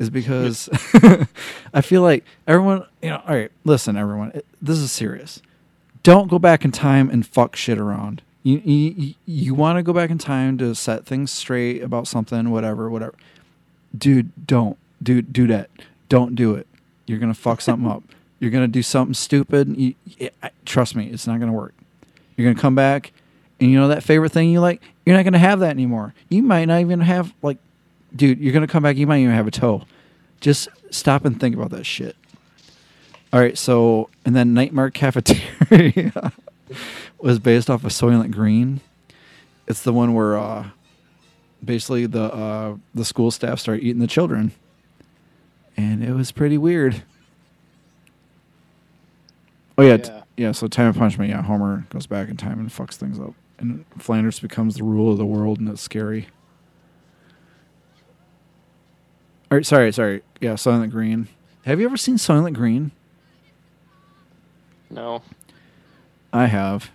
is 0.00 0.10
because 0.20 0.68
I 1.72 1.80
feel 1.82 2.02
like 2.02 2.24
everyone, 2.48 2.84
you 3.00 3.10
know, 3.10 3.22
all 3.26 3.36
right, 3.36 3.52
listen 3.64 3.96
everyone, 3.96 4.32
it- 4.34 4.46
this 4.60 4.78
is 4.78 4.90
serious. 4.90 5.40
Don't 6.02 6.28
go 6.28 6.38
back 6.38 6.64
in 6.64 6.72
time 6.72 7.08
and 7.10 7.24
fuck 7.26 7.54
shit 7.54 7.78
around. 7.78 8.22
You 8.42 8.58
you, 8.64 9.14
you 9.26 9.54
want 9.54 9.76
to 9.78 9.82
go 9.82 9.92
back 9.92 10.08
in 10.10 10.16
time 10.18 10.56
to 10.58 10.74
set 10.74 11.04
things 11.06 11.30
straight 11.30 11.82
about 11.82 12.08
something, 12.08 12.50
whatever, 12.50 12.88
whatever. 12.90 13.14
Dude, 13.96 14.30
don't. 14.46 14.78
Dude, 15.02 15.32
do 15.32 15.46
that. 15.48 15.68
Don't 16.08 16.34
do 16.34 16.54
it. 16.54 16.66
You're 17.06 17.18
going 17.18 17.32
to 17.32 17.38
fuck 17.38 17.60
something 17.68 17.88
up. 17.90 18.02
You're 18.38 18.50
going 18.50 18.64
to 18.64 18.68
do 18.68 18.82
something 18.82 19.12
stupid. 19.14 19.76
You, 19.76 19.94
I- 20.20 20.30
I- 20.42 20.50
trust 20.64 20.96
me, 20.96 21.08
it's 21.08 21.26
not 21.26 21.38
going 21.38 21.50
to 21.52 21.56
work. 21.56 21.74
You're 22.36 22.46
going 22.46 22.56
to 22.56 22.62
come 22.62 22.74
back 22.74 23.12
and 23.60 23.70
you 23.70 23.78
know 23.78 23.88
that 23.88 24.02
favorite 24.02 24.32
thing 24.32 24.48
you 24.50 24.60
like, 24.60 24.80
you're 25.04 25.14
not 25.16 25.24
going 25.24 25.34
to 25.34 25.38
have 25.38 25.60
that 25.60 25.70
anymore. 25.70 26.14
You 26.30 26.42
might 26.42 26.64
not 26.64 26.80
even 26.80 27.00
have 27.00 27.34
like 27.42 27.58
dude, 28.14 28.38
you're 28.40 28.52
going 28.52 28.66
to 28.66 28.70
come 28.72 28.82
back, 28.82 28.96
you 28.96 29.06
might 29.06 29.18
even 29.20 29.34
have 29.34 29.46
a 29.46 29.50
toe. 29.50 29.82
Just 30.40 30.68
stop 30.90 31.24
and 31.24 31.38
think 31.38 31.54
about 31.54 31.70
that 31.70 31.84
shit. 31.84 32.16
All 33.32 33.38
right, 33.40 33.56
so 33.56 34.10
and 34.24 34.34
then 34.34 34.54
Nightmare 34.54 34.90
Cafeteria 34.90 36.32
was 37.18 37.38
based 37.38 37.70
off 37.70 37.84
of 37.84 37.90
Soylent 37.92 38.32
Green. 38.32 38.80
It's 39.68 39.82
the 39.82 39.92
one 39.92 40.14
where 40.14 40.36
uh, 40.36 40.70
basically 41.64 42.06
the 42.06 42.24
uh, 42.24 42.76
the 42.94 43.04
school 43.04 43.30
staff 43.30 43.60
start 43.60 43.80
eating 43.80 44.00
the 44.00 44.08
children, 44.08 44.50
and 45.76 46.02
it 46.02 46.12
was 46.12 46.32
pretty 46.32 46.58
weird. 46.58 47.02
Oh 49.78 49.82
yeah, 49.82 49.96
t- 49.98 50.10
Yeah. 50.10 50.22
yeah. 50.36 50.52
So 50.52 50.66
time 50.66 50.88
of 50.88 50.96
punishment. 50.96 51.30
Yeah, 51.30 51.42
Homer 51.42 51.86
goes 51.90 52.06
back 52.06 52.28
in 52.28 52.36
time 52.36 52.58
and 52.58 52.68
fucks 52.68 52.94
things 52.94 53.18
up, 53.20 53.34
and 53.58 53.84
Flanders 53.98 54.40
becomes 54.40 54.74
the 54.76 54.82
rule 54.84 55.12
of 55.12 55.18
the 55.18 55.26
world, 55.26 55.60
and 55.60 55.68
it's 55.68 55.82
scary. 55.82 56.26
Right, 59.50 59.66
sorry, 59.66 59.92
sorry. 59.92 60.22
Yeah, 60.40 60.52
Soylent 60.54 60.90
Green. 60.90 61.28
Have 61.64 61.80
you 61.80 61.86
ever 61.86 61.96
seen 61.96 62.16
Soylent 62.16 62.54
Green? 62.54 62.92
No, 64.90 65.22
I 66.32 66.46
have. 66.46 66.90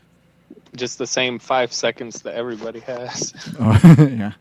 just 0.75 0.97
the 0.97 1.07
same 1.07 1.39
five 1.39 1.71
seconds 1.71 2.21
that 2.23 2.35
everybody 2.35 2.79
has. 2.81 3.33
Oh, 3.59 3.95
yeah. 3.99 4.31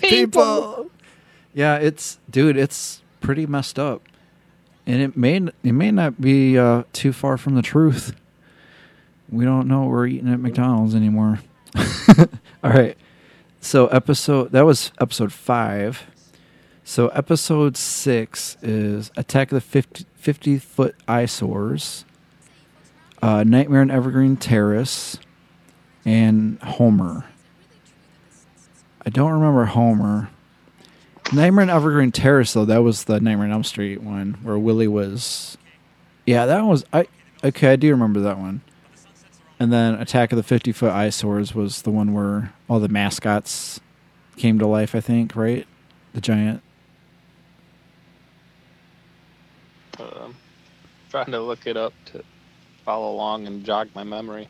people. 0.00 0.90
Yeah, 1.54 1.76
it's 1.76 2.18
dude, 2.30 2.56
it's 2.56 3.02
pretty 3.20 3.46
messed 3.46 3.78
up, 3.78 4.02
and 4.86 5.00
it 5.00 5.16
may 5.16 5.36
it 5.36 5.72
may 5.72 5.90
not 5.90 6.20
be 6.20 6.58
uh, 6.58 6.82
too 6.92 7.12
far 7.12 7.36
from 7.38 7.54
the 7.54 7.62
truth. 7.62 8.14
We 9.30 9.44
don't 9.44 9.66
know 9.66 9.80
what 9.82 9.90
we're 9.90 10.06
eating 10.06 10.32
at 10.32 10.38
McDonald's 10.38 10.94
anymore. 10.94 11.40
All 12.62 12.70
right, 12.70 12.96
so 13.60 13.86
episode 13.88 14.52
that 14.52 14.66
was 14.66 14.92
episode 15.00 15.32
five. 15.32 16.02
So 16.88 17.08
episode 17.08 17.76
six 17.76 18.56
is 18.62 19.10
Attack 19.16 19.50
of 19.50 19.56
the 19.56 19.60
50, 19.60 20.06
50 20.14 20.58
foot 20.58 20.94
eyesores, 21.08 22.04
uh, 23.20 23.42
Nightmare 23.42 23.80
on 23.80 23.90
Evergreen 23.90 24.36
Terrace, 24.36 25.18
and 26.04 26.62
Homer. 26.62 27.24
I 29.04 29.10
don't 29.10 29.32
remember 29.32 29.64
Homer. 29.64 30.30
Nightmare 31.32 31.64
on 31.64 31.70
Evergreen 31.70 32.12
Terrace, 32.12 32.52
though, 32.52 32.64
that 32.64 32.84
was 32.84 33.04
the 33.04 33.18
Nightmare 33.18 33.48
on 33.48 33.52
Elm 33.52 33.64
Street 33.64 34.00
one 34.00 34.34
where 34.44 34.56
Willie 34.56 34.86
was. 34.86 35.58
Yeah, 36.24 36.46
that 36.46 36.60
was 36.60 36.84
I. 36.92 37.08
Okay, 37.42 37.72
I 37.72 37.76
do 37.76 37.90
remember 37.90 38.20
that 38.20 38.38
one. 38.38 38.60
And 39.58 39.72
then 39.72 39.94
Attack 39.94 40.30
of 40.30 40.36
the 40.36 40.44
Fifty 40.44 40.70
Foot 40.70 40.92
Eyesores 40.92 41.52
was 41.52 41.82
the 41.82 41.90
one 41.90 42.12
where 42.12 42.54
all 42.70 42.78
the 42.78 42.88
mascots 42.88 43.80
came 44.36 44.60
to 44.60 44.68
life. 44.68 44.94
I 44.94 45.00
think 45.00 45.34
right, 45.34 45.66
the 46.14 46.20
giant. 46.20 46.62
Um, 49.98 50.34
trying 51.16 51.32
to 51.32 51.40
look 51.40 51.66
it 51.66 51.78
up 51.78 51.94
to 52.04 52.22
follow 52.84 53.10
along 53.10 53.46
and 53.46 53.64
jog 53.64 53.88
my 53.94 54.04
memory. 54.04 54.48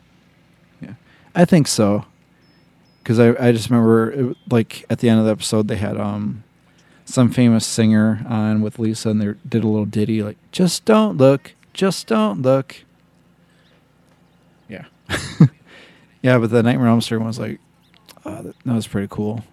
Yeah, 0.81 0.95
I 1.33 1.45
think 1.45 1.65
so. 1.65 2.05
Because 3.01 3.19
I, 3.19 3.29
I 3.39 3.53
just 3.53 3.69
remember, 3.69 4.11
it, 4.11 4.37
like, 4.49 4.83
at 4.89 4.99
the 4.99 5.07
end 5.07 5.19
of 5.19 5.25
the 5.25 5.31
episode, 5.31 5.69
they 5.69 5.77
had 5.77 5.97
um 5.97 6.43
some 7.05 7.31
famous 7.31 7.65
singer 7.65 8.25
on 8.27 8.61
with 8.61 8.79
Lisa, 8.79 9.09
and 9.11 9.21
they 9.21 9.33
did 9.47 9.63
a 9.63 9.67
little 9.67 9.85
ditty, 9.85 10.21
like, 10.21 10.35
just 10.51 10.83
don't 10.83 11.15
look, 11.15 11.53
just 11.71 12.07
don't 12.07 12.41
look. 12.41 12.83
Yeah. 14.67 14.85
yeah, 16.21 16.37
but 16.37 16.49
the 16.49 16.63
Nightmare 16.63 16.87
on 16.87 16.95
Elm 16.95 17.01
Street 17.01 17.19
one 17.19 17.27
was 17.27 17.39
like, 17.39 17.61
uh, 18.25 18.41
that, 18.41 18.55
that 18.65 18.73
was 18.73 18.87
pretty 18.87 19.07
cool. 19.09 19.45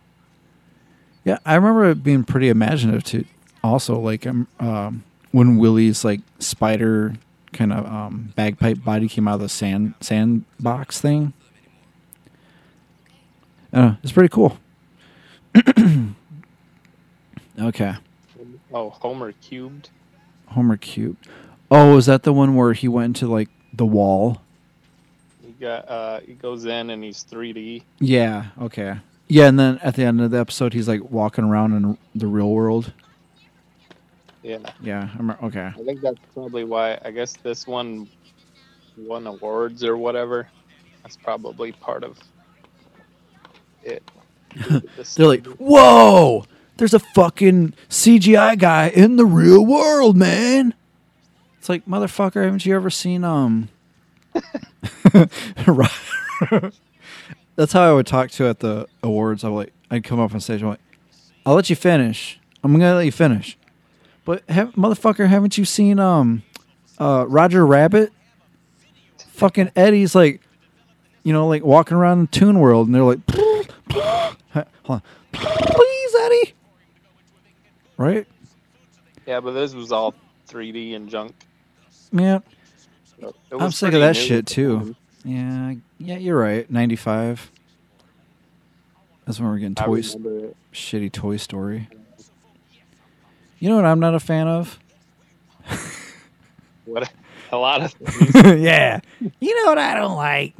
Yeah, 1.24 1.38
I 1.46 1.54
remember 1.54 1.90
it 1.90 2.02
being 2.02 2.24
pretty 2.24 2.48
imaginative, 2.48 3.04
too. 3.04 3.24
Also, 3.62 4.00
like, 4.00 4.26
um, 4.26 4.48
um, 4.58 5.04
when 5.34 5.56
Willie's, 5.56 6.04
like, 6.04 6.20
spider 6.38 7.14
kind 7.52 7.72
of 7.72 7.84
um, 7.86 8.32
bagpipe 8.36 8.84
body 8.84 9.08
came 9.08 9.26
out 9.26 9.34
of 9.34 9.40
the 9.40 9.48
sand 9.48 9.94
sandbox 10.00 11.00
thing. 11.00 11.32
Uh, 13.72 13.94
it's 14.04 14.12
pretty 14.12 14.28
cool. 14.28 14.58
okay. 17.60 17.94
Oh, 18.72 18.90
Homer 18.90 19.32
cubed. 19.32 19.90
Homer 20.46 20.76
cubed. 20.76 21.26
Oh, 21.68 21.96
is 21.96 22.06
that 22.06 22.22
the 22.22 22.32
one 22.32 22.54
where 22.54 22.72
he 22.72 22.86
went 22.86 23.16
into 23.16 23.32
like 23.32 23.48
the 23.72 23.86
wall? 23.86 24.40
He 25.44 25.50
got 25.52 25.88
uh, 25.88 26.20
he 26.20 26.34
goes 26.34 26.64
in 26.64 26.90
and 26.90 27.02
he's 27.02 27.24
3D. 27.24 27.82
Yeah. 27.98 28.46
Okay. 28.60 28.98
Yeah, 29.26 29.48
and 29.48 29.58
then 29.58 29.78
at 29.82 29.96
the 29.96 30.04
end 30.04 30.20
of 30.20 30.30
the 30.30 30.38
episode, 30.38 30.74
he's 30.74 30.86
like 30.86 31.10
walking 31.10 31.44
around 31.44 31.72
in 31.72 31.98
the 32.14 32.28
real 32.28 32.50
world. 32.50 32.92
Yeah, 34.44 34.58
Yeah. 34.82 35.08
I 35.12 35.16
remember, 35.16 35.42
okay. 35.46 35.72
I 35.74 35.82
think 35.84 36.02
that's 36.02 36.18
probably 36.34 36.64
why. 36.64 36.98
I 37.02 37.10
guess 37.10 37.32
this 37.38 37.66
one 37.66 38.08
won 38.98 39.26
awards 39.26 39.82
or 39.82 39.96
whatever. 39.96 40.46
That's 41.02 41.16
probably 41.16 41.72
part 41.72 42.04
of 42.04 42.18
it. 43.82 44.02
They're 45.16 45.26
like, 45.26 45.46
"Whoa! 45.46 46.44
There's 46.76 46.94
a 46.94 46.98
fucking 46.98 47.72
CGI 47.88 48.58
guy 48.58 48.88
in 48.88 49.16
the 49.16 49.24
real 49.24 49.64
world, 49.64 50.16
man." 50.16 50.74
It's 51.58 51.68
like, 51.70 51.86
motherfucker, 51.86 52.44
haven't 52.44 52.66
you 52.66 52.76
ever 52.76 52.90
seen 52.90 53.24
um? 53.24 53.70
That's 57.56 57.72
how 57.72 57.82
I 57.82 57.92
would 57.92 58.06
talk 58.06 58.30
to 58.32 58.46
at 58.46 58.60
the 58.60 58.86
awards. 59.02 59.42
I 59.44 59.48
would 59.48 59.56
like, 59.56 59.72
I'd 59.90 60.04
come 60.04 60.20
up 60.20 60.34
on 60.34 60.40
stage. 60.40 60.60
And 60.60 60.64
I'm 60.64 60.70
like, 60.70 60.80
"I'll 61.46 61.54
let 61.54 61.70
you 61.70 61.76
finish. 61.76 62.38
I'm 62.62 62.72
gonna 62.72 62.94
let 62.94 63.06
you 63.06 63.12
finish, 63.12 63.56
But 64.24 64.48
have, 64.48 64.72
motherfucker, 64.72 65.28
haven't 65.28 65.58
you 65.58 65.64
seen 65.64 65.98
um, 65.98 66.42
uh, 66.98 67.26
Roger 67.28 67.66
Rabbit? 67.66 68.12
Fucking 69.32 69.70
Eddie's 69.76 70.14
like, 70.14 70.40
you 71.22 71.32
know, 71.32 71.46
like 71.46 71.64
walking 71.64 71.96
around 71.96 72.32
Toon 72.32 72.58
World, 72.58 72.86
and 72.86 72.94
they're 72.94 73.02
like, 73.02 73.18
hold 73.90 74.72
on, 74.88 75.02
please, 75.32 76.14
Eddie. 76.20 76.54
Right? 77.96 78.26
Yeah, 79.26 79.40
but 79.40 79.52
this 79.52 79.74
was 79.74 79.92
all 79.92 80.14
3D 80.48 80.94
and 80.94 81.08
junk. 81.08 81.34
Yeah. 82.12 82.40
I'm 83.50 83.72
sick 83.72 83.94
of 83.94 84.00
that 84.00 84.16
shit 84.16 84.46
too. 84.46 84.94
Yeah, 85.24 85.74
yeah, 85.98 86.18
you're 86.18 86.38
right. 86.38 86.70
95. 86.70 87.50
That's 89.24 89.40
when 89.40 89.48
we're 89.48 89.58
getting 89.58 89.74
toys, 89.74 90.14
shitty 90.72 91.10
Toy 91.10 91.38
Story. 91.38 91.88
You 93.58 93.68
know 93.70 93.76
what 93.76 93.84
I'm 93.84 94.00
not 94.00 94.14
a 94.14 94.20
fan 94.20 94.48
of? 94.48 94.78
What 96.86 97.10
a 97.50 97.56
lot 97.56 97.82
of 97.82 97.92
things. 97.94 98.60
yeah. 98.60 99.00
You 99.40 99.62
know 99.64 99.70
what 99.70 99.78
I 99.78 99.94
don't 99.94 100.16
like? 100.16 100.54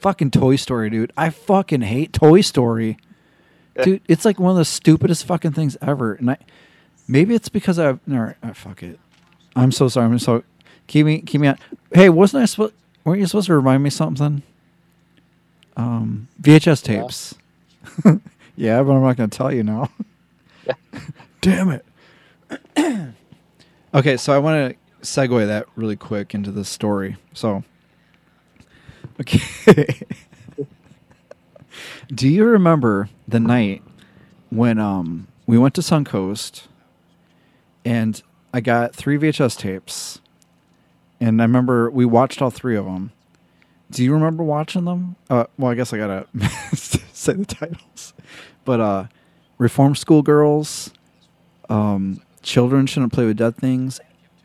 Fucking 0.00 0.32
Toy 0.32 0.56
Story, 0.56 0.90
dude. 0.90 1.12
I 1.16 1.30
fucking 1.30 1.82
hate 1.82 2.12
Toy 2.12 2.40
Story. 2.40 2.96
Dude, 3.80 4.00
it's 4.08 4.24
like 4.24 4.40
one 4.40 4.50
of 4.50 4.56
the 4.56 4.64
stupidest 4.64 5.24
fucking 5.24 5.52
things 5.52 5.76
ever. 5.80 6.14
And 6.14 6.32
I 6.32 6.38
maybe 7.06 7.36
it's 7.36 7.48
because 7.48 7.78
I've 7.78 8.00
no, 8.08 8.34
uh, 8.42 8.52
fuck 8.54 8.82
it. 8.82 8.98
I'm 9.54 9.70
so 9.70 9.86
sorry. 9.86 10.06
I'm 10.06 10.18
so 10.18 10.42
keep 10.88 11.06
me 11.06 11.20
keep 11.20 11.40
me 11.40 11.46
on. 11.46 11.58
Hey, 11.94 12.08
wasn't 12.08 12.42
I 12.42 12.46
supposed 12.46 12.74
weren't 13.04 13.20
you 13.20 13.26
supposed 13.28 13.46
to 13.46 13.54
remind 13.54 13.84
me 13.84 13.90
something? 13.90 14.42
Um 15.76 16.26
VHS 16.42 16.82
tapes. 16.82 17.34
yeah, 18.56 18.82
but 18.82 18.92
I'm 18.92 19.02
not 19.02 19.16
gonna 19.16 19.28
tell 19.28 19.54
you 19.54 19.62
now. 19.62 19.90
Damn 21.40 21.70
it. 21.70 21.84
okay, 23.94 24.16
so 24.16 24.32
I 24.32 24.38
want 24.38 24.74
to 24.74 25.06
segue 25.06 25.46
that 25.46 25.66
really 25.76 25.96
quick 25.96 26.34
into 26.34 26.50
the 26.50 26.64
story. 26.64 27.16
So, 27.32 27.64
okay. 29.20 30.02
Do 32.14 32.28
you 32.28 32.44
remember 32.44 33.08
the 33.26 33.40
night 33.40 33.82
when 34.50 34.78
um 34.78 35.28
we 35.46 35.58
went 35.58 35.74
to 35.74 35.80
Suncoast 35.80 36.66
and 37.84 38.22
I 38.52 38.60
got 38.60 38.94
three 38.94 39.16
VHS 39.16 39.58
tapes 39.58 40.20
and 41.20 41.40
I 41.40 41.44
remember 41.44 41.90
we 41.90 42.04
watched 42.04 42.42
all 42.42 42.50
three 42.50 42.76
of 42.76 42.84
them. 42.84 43.12
Do 43.90 44.02
you 44.02 44.12
remember 44.12 44.42
watching 44.42 44.84
them? 44.84 45.16
Uh, 45.30 45.44
well, 45.56 45.70
I 45.70 45.74
guess 45.74 45.92
I 45.92 45.98
gotta 45.98 46.26
say 46.74 47.34
the 47.34 47.44
titles, 47.44 48.12
but 48.64 48.80
uh, 48.80 49.06
Reform 49.58 49.94
School 49.94 50.22
Girls, 50.22 50.92
um, 51.68 52.20
Children 52.42 52.86
Shouldn't 52.86 53.12
Play 53.12 53.26
with 53.26 53.36
Dead 53.36 53.56
Things, 53.56 54.00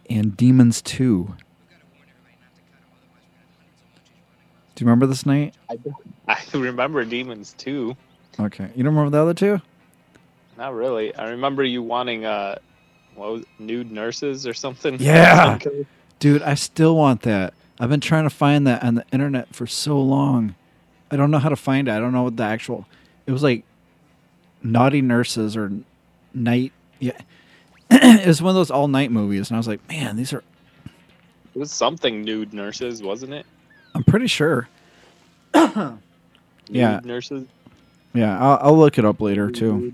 and 0.10 0.38
Demons 0.38 0.82
Two. 0.82 1.36
Do 4.76 4.84
you 4.84 4.88
remember 4.88 5.08
this 5.08 5.26
night? 5.26 5.56
I, 5.70 5.78
I 6.28 6.38
remember 6.54 7.04
Demons 7.04 7.56
Two. 7.58 7.96
Okay, 8.40 8.70
you 8.76 8.84
don't 8.84 8.94
remember 8.94 9.10
the 9.10 9.22
other 9.22 9.34
two? 9.34 9.60
Not 10.58 10.76
really. 10.76 11.16
I 11.16 11.30
remember 11.30 11.64
you 11.64 11.82
wanting 11.82 12.26
uh, 12.26 12.58
what 13.16 13.32
was 13.32 13.42
it, 13.42 13.48
nude 13.60 13.92
nurses 13.92 14.46
or 14.46 14.54
something. 14.54 14.98
Yeah. 15.00 15.60
Dude, 16.20 16.42
I 16.42 16.56
still 16.56 16.96
want 16.96 17.22
that. 17.24 17.54
I've 17.80 17.90
been 17.90 18.00
trying 18.00 18.24
to 18.24 18.32
find 18.32 18.66
that 18.66 18.84
on 18.84 18.96
the 18.96 19.06
internet 19.12 19.56
for 19.56 19.68
so 19.68 20.00
long. 20.02 20.56
I 21.12 21.16
don't 21.16 21.30
know 21.30 21.38
how 21.38 21.50
to 21.50 21.56
find 21.56 21.88
it. 21.88 21.92
I 21.92 22.00
don't 22.00 22.12
know 22.12 22.24
what 22.24 22.38
the 22.38 22.44
actual. 22.44 22.88
It 23.28 23.32
was 23.32 23.44
like 23.44 23.64
naughty 24.64 25.02
nurses 25.02 25.56
or 25.56 25.72
night. 26.34 26.74
Yeah, 27.00 27.20
it 27.92 28.28
was 28.28 28.42
one 28.42 28.50
of 28.50 28.56
those 28.56 28.72
all 28.72 28.88
night 28.88 29.12
movies, 29.12 29.50
and 29.50 29.56
I 29.56 29.60
was 29.60 29.68
like, 29.68 29.88
man, 29.90 30.16
these 30.16 30.34
are. 30.34 30.44
It 31.56 31.60
was 31.60 31.72
something 31.72 32.24
nude 32.24 32.54
nurses, 32.54 33.02
wasn't 33.02 33.34
it? 33.34 33.46
I'm 33.96 34.04
pretty 34.04 34.28
sure. 34.28 34.68
Nude 35.56 35.98
Yeah. 36.70 37.00
Nurses. 37.04 37.48
Yeah, 38.14 38.40
I'll, 38.40 38.60
I'll 38.62 38.78
look 38.78 38.98
it 38.98 39.06
up 39.06 39.22
later 39.22 39.50
too. 39.50 39.94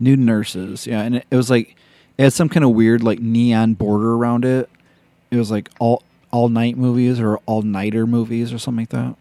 Nude 0.00 0.18
nurses. 0.18 0.86
Yeah, 0.86 1.02
and 1.02 1.16
it, 1.16 1.26
it 1.30 1.36
was 1.36 1.50
like 1.50 1.76
it 2.18 2.24
had 2.24 2.32
some 2.32 2.48
kind 2.48 2.64
of 2.64 2.70
weird 2.70 3.02
like 3.02 3.20
neon 3.20 3.74
border 3.74 4.14
around 4.14 4.44
it. 4.44 4.68
It 5.30 5.36
was 5.36 5.50
like 5.50 5.68
all 5.78 6.02
all 6.32 6.48
night 6.48 6.76
movies 6.76 7.20
or 7.20 7.38
all 7.46 7.62
nighter 7.62 8.06
movies 8.06 8.52
or 8.52 8.58
something 8.58 8.82
like 8.82 8.88
that. 8.90 9.16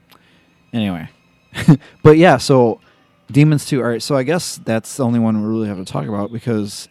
Anyway, 0.74 1.10
but 2.04 2.18
yeah, 2.18 2.38
so 2.38 2.80
Demons 3.32 3.66
Two. 3.66 3.82
All 3.82 3.90
right, 3.90 4.02
so 4.02 4.16
I 4.16 4.24
guess 4.24 4.58
that's 4.64 4.98
the 4.98 5.06
only 5.06 5.20
one 5.20 5.42
we 5.42 5.48
really 5.48 5.68
have 5.68 5.78
to 5.78 5.86
talk 5.86 6.08
about 6.08 6.32
because 6.32 6.88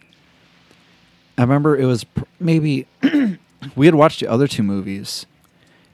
I 1.41 1.43
remember 1.43 1.75
it 1.75 1.87
was 1.87 2.05
pr- 2.05 2.25
maybe 2.39 2.87
we 3.75 3.87
had 3.87 3.95
watched 3.95 4.21
the 4.21 4.27
other 4.27 4.47
two 4.47 4.63
movies, 4.63 5.25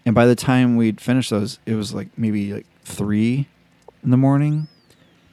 and 0.05 0.13
by 0.13 0.27
the 0.27 0.35
time 0.35 0.75
we'd 0.75 1.01
finished 1.01 1.31
those, 1.31 1.61
it 1.67 1.75
was 1.75 1.95
like 1.95 2.09
maybe 2.17 2.53
like 2.53 2.67
three 2.85 3.47
in 4.03 4.11
the 4.11 4.17
morning, 4.17 4.67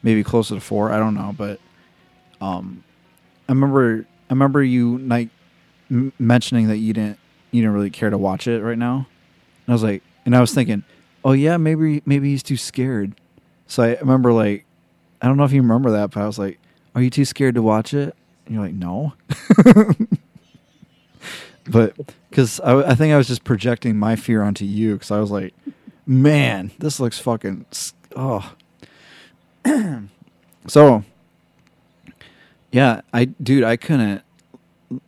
maybe 0.03 0.24
closer 0.24 0.53
to 0.53 0.61
four. 0.61 0.91
I 0.91 0.99
don't 0.99 1.16
know, 1.16 1.34
but 1.36 1.59
um, 2.41 2.84
I 3.49 3.53
remember 3.53 4.05
I 4.30 4.34
remember 4.34 4.64
you 4.64 4.99
like 4.99 5.30
m- 5.89 6.14
mentioning 6.20 6.68
that 6.68 6.78
you 6.78 6.93
didn't 6.93 7.18
you 7.49 7.64
didn't 7.64 7.74
really 7.74 7.89
care 7.89 8.11
to 8.11 8.18
watch 8.18 8.45
it 8.45 8.61
right 8.61 8.78
now. 8.78 9.07
And 9.66 9.70
I 9.70 9.72
was 9.72 9.82
like, 9.82 10.03
and 10.28 10.36
I 10.36 10.41
was 10.41 10.53
thinking, 10.53 10.84
oh 11.26 11.32
yeah, 11.32 11.57
maybe 11.57 12.03
maybe 12.05 12.30
he's 12.30 12.43
too 12.43 12.57
scared. 12.57 13.20
So 13.66 13.82
I 13.82 13.95
remember 13.95 14.32
like, 14.32 14.66
I 15.24 15.28
don't 15.28 15.38
know 15.38 15.43
if 15.45 15.53
you 15.53 15.64
remember 15.64 15.89
that, 15.89 16.11
but 16.11 16.22
I 16.22 16.28
was 16.28 16.38
like, 16.38 16.59
are 16.93 17.01
you 17.01 17.09
too 17.09 17.26
scared 17.26 17.55
to 17.55 17.64
watch 17.64 17.95
it? 17.95 18.16
And 18.46 18.56
you're 18.56 18.64
like, 18.64 18.74
no. 18.74 19.14
but 21.66 21.96
because 22.30 22.60
I, 22.60 22.91
I 22.91 22.96
think 22.96 23.14
I 23.14 23.18
was 23.18 23.28
just 23.28 23.44
projecting 23.44 23.98
my 23.98 24.16
fear 24.16 24.41
onto 24.41 24.66
you 24.66 24.94
because 24.94 25.12
I 25.12 25.20
was 25.20 25.32
like, 25.32 25.54
man, 26.06 26.72
this 26.80 27.00
looks 27.00 27.20
fucking 27.20 27.66
oh. 28.16 28.54
so 30.68 31.04
yeah, 32.72 33.02
I 33.14 33.26
dude, 33.26 33.64
I 33.64 33.78
couldn't 33.78 34.24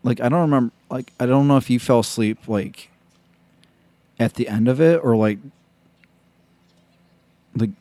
like 0.03 0.21
I 0.21 0.29
don't 0.29 0.41
remember 0.41 0.73
like 0.89 1.11
I 1.19 1.25
don't 1.25 1.47
know 1.47 1.57
if 1.57 1.69
you 1.69 1.79
fell 1.79 1.99
asleep 1.99 2.47
like 2.47 2.89
at 4.19 4.35
the 4.35 4.47
end 4.47 4.67
of 4.67 4.79
it 4.79 5.03
or 5.03 5.15
like 5.17 5.39
like 7.55 7.71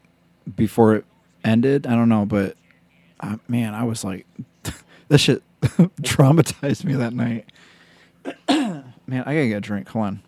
before 0.57 0.97
it 0.97 1.05
ended. 1.45 1.87
I 1.87 1.91
don't 1.91 2.09
know, 2.09 2.27
but 2.27 2.57
uh, 3.21 3.37
man, 3.47 3.75
I 3.75 3.85
was 3.85 4.03
like 4.05 4.27
that 5.09 5.19
shit 5.19 5.43
traumatized 6.03 6.85
me 6.85 6.95
that 6.95 7.13
night. 7.13 7.47
man, 8.49 8.95
I 9.27 9.35
gotta 9.35 9.49
get 9.49 9.57
a 9.57 9.61
drink. 9.61 9.89
Hold 9.89 10.05
on. 10.07 10.23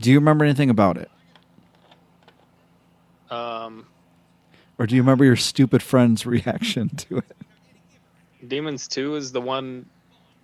Do 0.00 0.10
you 0.10 0.18
remember 0.18 0.44
anything 0.44 0.70
about 0.70 0.96
it? 0.98 1.10
Um, 3.30 3.86
Or 4.78 4.86
do 4.86 4.94
you 4.94 5.02
remember 5.02 5.24
your 5.24 5.36
stupid 5.36 5.82
friend's 5.82 6.26
reaction 6.26 6.88
to 6.90 7.18
it? 7.18 7.36
Demons 8.48 8.86
Two 8.88 9.16
is 9.16 9.32
the 9.32 9.40
one 9.40 9.86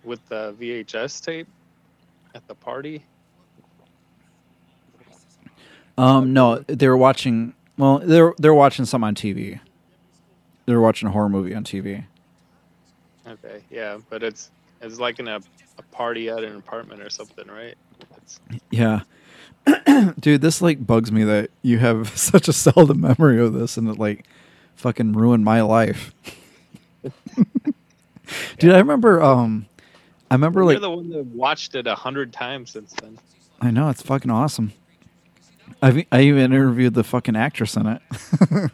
with 0.03 0.27
the 0.27 0.53
VHS 0.59 1.23
tape 1.23 1.47
at 2.35 2.47
the 2.47 2.55
party. 2.55 3.03
Um, 5.97 6.33
no, 6.33 6.59
they 6.67 6.87
were 6.87 6.97
watching. 6.97 7.53
Well, 7.77 7.99
they're 7.99 8.33
they're 8.37 8.53
watching 8.53 8.85
some 8.85 9.03
on 9.03 9.15
TV. 9.15 9.59
They 10.65 10.73
were 10.73 10.81
watching 10.81 11.07
a 11.09 11.11
horror 11.11 11.29
movie 11.29 11.53
on 11.53 11.63
TV. 11.63 12.05
Okay, 13.27 13.61
yeah, 13.69 13.97
but 14.09 14.23
it's 14.23 14.51
it's 14.81 14.99
like 14.99 15.19
in 15.19 15.27
a, 15.27 15.39
a 15.77 15.81
party 15.91 16.29
at 16.29 16.43
an 16.43 16.55
apartment 16.55 17.01
or 17.01 17.09
something, 17.09 17.47
right? 17.47 17.75
It's, 18.17 18.39
Yeah, 18.69 19.01
dude, 20.19 20.41
this 20.41 20.61
like 20.61 20.85
bugs 20.85 21.11
me 21.11 21.23
that 21.23 21.51
you 21.61 21.79
have 21.79 22.09
such 22.17 22.47
a 22.47 22.53
seldom 22.53 23.01
memory 23.01 23.39
of 23.39 23.53
this, 23.53 23.77
and 23.77 23.87
it 23.89 23.97
like 23.97 24.25
fucking 24.75 25.13
ruined 25.13 25.45
my 25.45 25.61
life. 25.61 26.13
dude, 28.59 28.73
I 28.73 28.77
remember. 28.77 29.21
Um, 29.21 29.67
I 30.29 30.35
remember 30.35 30.61
you're 30.61 30.73
like 30.73 30.81
the 30.81 30.89
one 30.89 31.09
that 31.11 31.25
watched 31.27 31.75
it 31.75 31.87
a 31.87 31.95
hundred 31.95 32.33
times 32.33 32.71
since 32.71 32.93
then. 32.93 33.17
I 33.61 33.71
know 33.71 33.89
it's 33.89 34.01
fucking 34.01 34.31
awesome. 34.31 34.73
I 35.81 36.05
I 36.11 36.21
even 36.21 36.41
interviewed 36.41 36.93
the 36.93 37.03
fucking 37.03 37.35
actress 37.35 37.75
in 37.77 37.87
it. 37.87 38.01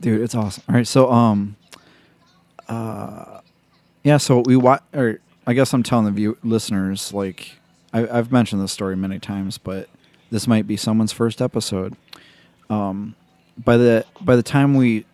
Dude, 0.00 0.20
it's 0.20 0.34
awesome. 0.34 0.62
All 0.68 0.74
right, 0.74 0.86
so 0.86 1.10
um, 1.10 1.56
uh, 2.68 3.40
yeah, 4.02 4.16
so 4.16 4.40
we 4.40 4.56
watch, 4.56 4.82
or 4.92 5.20
I 5.46 5.54
guess 5.54 5.72
I'm 5.72 5.82
telling 5.82 6.04
the 6.06 6.10
view 6.10 6.38
listeners 6.42 7.12
like 7.12 7.56
I, 7.92 8.06
I've 8.18 8.32
mentioned 8.32 8.62
this 8.62 8.72
story 8.72 8.96
many 8.96 9.18
times, 9.18 9.58
but 9.58 9.88
this 10.30 10.46
might 10.46 10.66
be 10.66 10.76
someone's 10.76 11.12
first 11.12 11.40
episode. 11.40 11.94
Um, 12.68 13.14
by 13.56 13.76
the 13.76 14.04
by 14.20 14.36
the 14.36 14.42
time 14.42 14.74
we 14.74 15.06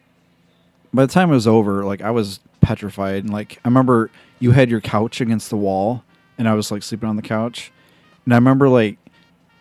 by 0.92 1.07
the 1.07 1.12
time 1.12 1.30
it 1.30 1.34
was 1.34 1.46
over, 1.46 1.84
like 1.84 2.03
I 2.03 2.11
was 2.11 2.40
petrified, 2.61 3.24
and 3.24 3.32
like 3.32 3.59
I 3.64 3.68
remember 3.68 4.11
you 4.40 4.53
had 4.53 4.70
your 4.70 4.80
couch 4.80 5.20
against 5.20 5.50
the 5.50 5.57
wall, 5.57 6.03
and 6.38 6.48
I 6.48 6.55
was 6.55 6.70
like 6.70 6.82
sleeping 6.82 7.09
on 7.09 7.16
the 7.16 7.22
couch, 7.22 7.72
and 8.24 8.34
I 8.34 8.36
remember 8.36 8.68
like 8.68 8.98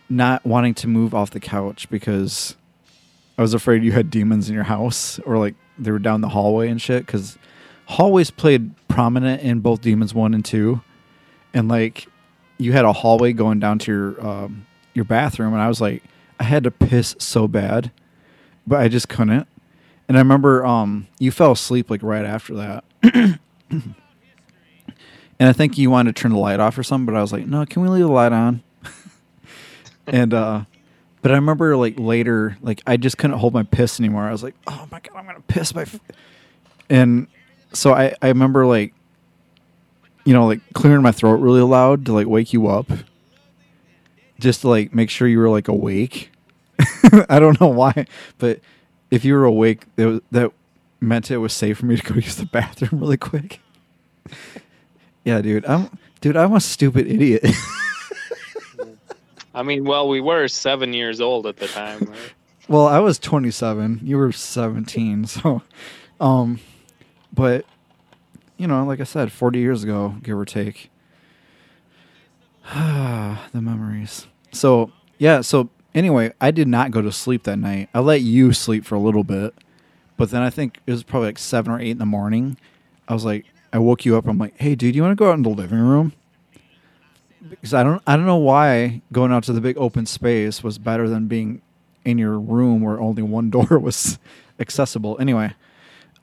not 0.08 0.44
wanting 0.44 0.74
to 0.74 0.88
move 0.88 1.14
off 1.14 1.30
the 1.30 1.40
couch 1.40 1.88
because 1.90 2.56
I 3.38 3.42
was 3.42 3.54
afraid 3.54 3.82
you 3.82 3.92
had 3.92 4.10
demons 4.10 4.48
in 4.48 4.54
your 4.54 4.64
house 4.64 5.18
or 5.20 5.38
like 5.38 5.54
they 5.78 5.90
were 5.90 5.98
down 5.98 6.20
the 6.20 6.28
hallway 6.28 6.68
and 6.68 6.80
shit. 6.80 7.06
Because 7.06 7.38
hallways 7.86 8.30
played 8.30 8.74
prominent 8.88 9.42
in 9.42 9.60
both 9.60 9.80
Demons 9.80 10.14
One 10.14 10.34
and 10.34 10.44
Two, 10.44 10.82
and 11.54 11.68
like 11.68 12.06
you 12.58 12.72
had 12.72 12.84
a 12.84 12.92
hallway 12.92 13.32
going 13.32 13.60
down 13.60 13.78
to 13.80 13.92
your 13.92 14.26
um, 14.26 14.66
your 14.94 15.04
bathroom, 15.04 15.52
and 15.52 15.62
I 15.62 15.68
was 15.68 15.80
like, 15.80 16.02
I 16.38 16.44
had 16.44 16.64
to 16.64 16.70
piss 16.70 17.14
so 17.18 17.48
bad, 17.48 17.90
but 18.66 18.80
I 18.80 18.88
just 18.88 19.08
couldn't. 19.08 19.46
And 20.08 20.16
I 20.16 20.20
remember 20.20 20.66
um, 20.66 21.06
you 21.18 21.30
fell 21.30 21.52
asleep 21.52 21.90
like 21.90 22.02
right 22.02 22.24
after 22.24 22.54
that. 22.54 22.84
and 23.72 23.88
I 25.40 25.52
think 25.52 25.78
you 25.78 25.90
wanted 25.90 26.14
to 26.14 26.20
turn 26.20 26.32
the 26.32 26.38
light 26.38 26.60
off 26.60 26.76
or 26.76 26.82
something, 26.82 27.06
but 27.06 27.16
I 27.16 27.22
was 27.22 27.32
like, 27.32 27.46
no, 27.46 27.64
can 27.64 27.82
we 27.82 27.88
leave 27.88 28.04
the 28.04 28.12
light 28.12 28.32
on? 28.32 28.62
and 30.06 30.34
uh 30.34 30.64
but 31.22 31.30
I 31.30 31.34
remember 31.36 31.76
like 31.76 31.94
later, 31.98 32.58
like 32.62 32.82
I 32.86 32.96
just 32.96 33.16
couldn't 33.16 33.38
hold 33.38 33.54
my 33.54 33.62
piss 33.62 34.00
anymore. 34.00 34.24
I 34.24 34.32
was 34.32 34.42
like, 34.42 34.56
oh 34.66 34.88
my 34.90 34.98
god, 35.00 35.16
I'm 35.16 35.24
gonna 35.24 35.40
piss 35.46 35.72
my, 35.74 35.82
f-. 35.82 36.00
and 36.90 37.28
so 37.72 37.92
I 37.92 38.14
I 38.22 38.28
remember 38.28 38.66
like, 38.66 38.94
you 40.24 40.32
know, 40.32 40.46
like 40.46 40.60
clearing 40.72 41.02
my 41.02 41.12
throat 41.12 41.36
really 41.36 41.62
loud 41.62 42.06
to 42.06 42.12
like 42.12 42.26
wake 42.26 42.52
you 42.52 42.68
up, 42.68 42.90
just 44.38 44.62
to 44.62 44.68
like 44.68 44.94
make 44.94 45.10
sure 45.10 45.28
you 45.28 45.38
were 45.38 45.50
like 45.50 45.68
awake. 45.68 46.30
I 47.28 47.38
don't 47.38 47.60
know 47.60 47.68
why, 47.68 48.06
but 48.38 48.60
if 49.10 49.24
you 49.24 49.34
were 49.34 49.44
awake, 49.44 49.84
was, 49.96 50.20
that 50.30 50.52
meant 51.00 51.30
it 51.30 51.38
was 51.38 51.52
safe 51.52 51.78
for 51.78 51.86
me 51.86 51.96
to 51.96 52.02
go 52.02 52.14
use 52.16 52.36
the 52.36 52.46
bathroom 52.46 53.00
really 53.00 53.16
quick. 53.16 53.60
yeah, 55.24 55.40
dude, 55.40 55.66
I'm 55.66 55.98
dude, 56.20 56.36
I'm 56.36 56.54
a 56.54 56.60
stupid 56.60 57.06
idiot. 57.06 57.44
I 59.54 59.62
mean, 59.62 59.84
well, 59.84 60.08
we 60.08 60.20
were 60.20 60.48
seven 60.48 60.94
years 60.94 61.20
old 61.20 61.46
at 61.46 61.58
the 61.58 61.68
time. 61.68 62.00
Right? 62.00 62.18
Well, 62.68 62.86
I 62.86 63.00
was 63.00 63.18
27. 63.18 64.00
You 64.02 64.16
were 64.16 64.32
17. 64.32 65.26
So, 65.26 65.62
um, 66.20 66.60
but 67.32 67.64
you 68.56 68.66
know, 68.66 68.84
like 68.84 69.00
I 69.00 69.04
said, 69.04 69.32
40 69.32 69.58
years 69.58 69.82
ago, 69.82 70.16
give 70.22 70.38
or 70.38 70.44
take. 70.44 70.90
Ah, 72.66 73.48
the 73.52 73.60
memories. 73.60 74.26
So 74.52 74.92
yeah. 75.18 75.40
So 75.40 75.70
anyway, 75.94 76.32
I 76.40 76.50
did 76.50 76.68
not 76.68 76.90
go 76.90 77.02
to 77.02 77.12
sleep 77.12 77.44
that 77.44 77.56
night. 77.58 77.88
I 77.94 78.00
let 78.00 78.20
you 78.20 78.52
sleep 78.52 78.84
for 78.84 78.94
a 78.94 79.00
little 79.00 79.24
bit, 79.24 79.54
but 80.16 80.30
then 80.30 80.42
I 80.42 80.50
think 80.50 80.78
it 80.86 80.92
was 80.92 81.02
probably 81.02 81.28
like 81.28 81.38
seven 81.38 81.72
or 81.72 81.80
eight 81.80 81.90
in 81.90 81.98
the 81.98 82.06
morning. 82.06 82.56
I 83.08 83.14
was 83.14 83.24
like, 83.24 83.46
I 83.72 83.78
woke 83.78 84.04
you 84.04 84.16
up. 84.16 84.26
I'm 84.26 84.38
like, 84.38 84.58
hey, 84.58 84.74
dude, 84.74 84.94
you 84.94 85.02
want 85.02 85.12
to 85.12 85.16
go 85.16 85.30
out 85.30 85.34
in 85.34 85.42
the 85.42 85.48
living 85.48 85.80
room? 85.80 86.12
because 87.50 87.74
I 87.74 87.82
don't 87.82 88.02
I 88.06 88.16
don't 88.16 88.26
know 88.26 88.36
why 88.36 89.02
going 89.12 89.32
out 89.32 89.44
to 89.44 89.52
the 89.52 89.60
big 89.60 89.76
open 89.76 90.06
space 90.06 90.62
was 90.62 90.78
better 90.78 91.08
than 91.08 91.26
being 91.26 91.60
in 92.04 92.18
your 92.18 92.38
room 92.38 92.82
where 92.82 93.00
only 93.00 93.22
one 93.22 93.50
door 93.50 93.78
was 93.78 94.18
accessible. 94.58 95.16
Anyway, 95.20 95.54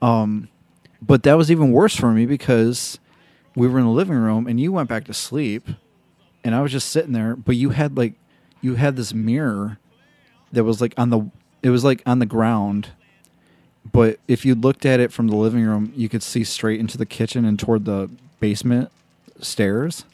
um, 0.02 0.48
but 1.02 1.22
that 1.22 1.34
was 1.34 1.50
even 1.50 1.72
worse 1.72 1.96
for 1.96 2.12
me 2.12 2.26
because 2.26 2.98
we 3.54 3.68
were 3.68 3.78
in 3.78 3.84
the 3.84 3.90
living 3.90 4.16
room 4.16 4.46
and 4.46 4.60
you 4.60 4.72
went 4.72 4.88
back 4.88 5.04
to 5.04 5.14
sleep, 5.14 5.68
and 6.44 6.54
I 6.54 6.62
was 6.62 6.72
just 6.72 6.88
sitting 6.88 7.12
there. 7.12 7.36
But 7.36 7.56
you 7.56 7.70
had 7.70 7.96
like 7.96 8.14
you 8.60 8.74
had 8.74 8.96
this 8.96 9.12
mirror 9.14 9.78
that 10.52 10.64
was 10.64 10.80
like 10.80 10.94
on 10.96 11.10
the 11.10 11.30
it 11.62 11.70
was 11.70 11.84
like 11.84 12.02
on 12.06 12.18
the 12.18 12.26
ground. 12.26 12.90
But 13.90 14.20
if 14.28 14.44
you 14.44 14.54
looked 14.54 14.84
at 14.84 15.00
it 15.00 15.10
from 15.12 15.28
the 15.28 15.36
living 15.36 15.64
room, 15.64 15.92
you 15.96 16.08
could 16.08 16.22
see 16.22 16.44
straight 16.44 16.80
into 16.80 16.98
the 16.98 17.06
kitchen 17.06 17.44
and 17.44 17.58
toward 17.58 17.86
the 17.86 18.10
basement 18.38 18.90
stairs. 19.40 20.04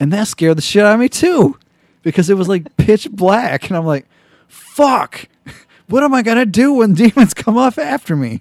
And 0.00 0.12
that 0.12 0.26
scared 0.26 0.56
the 0.58 0.62
shit 0.62 0.84
out 0.84 0.94
of 0.94 1.00
me 1.00 1.08
too. 1.08 1.58
Because 2.02 2.30
it 2.30 2.36
was 2.36 2.48
like 2.48 2.76
pitch 2.76 3.10
black. 3.10 3.68
And 3.68 3.76
I'm 3.76 3.86
like, 3.86 4.06
fuck. 4.48 5.28
What 5.88 6.04
am 6.04 6.14
I 6.14 6.22
gonna 6.22 6.46
do 6.46 6.72
when 6.72 6.94
demons 6.94 7.34
come 7.34 7.58
off 7.58 7.76
after 7.76 8.16
me? 8.16 8.40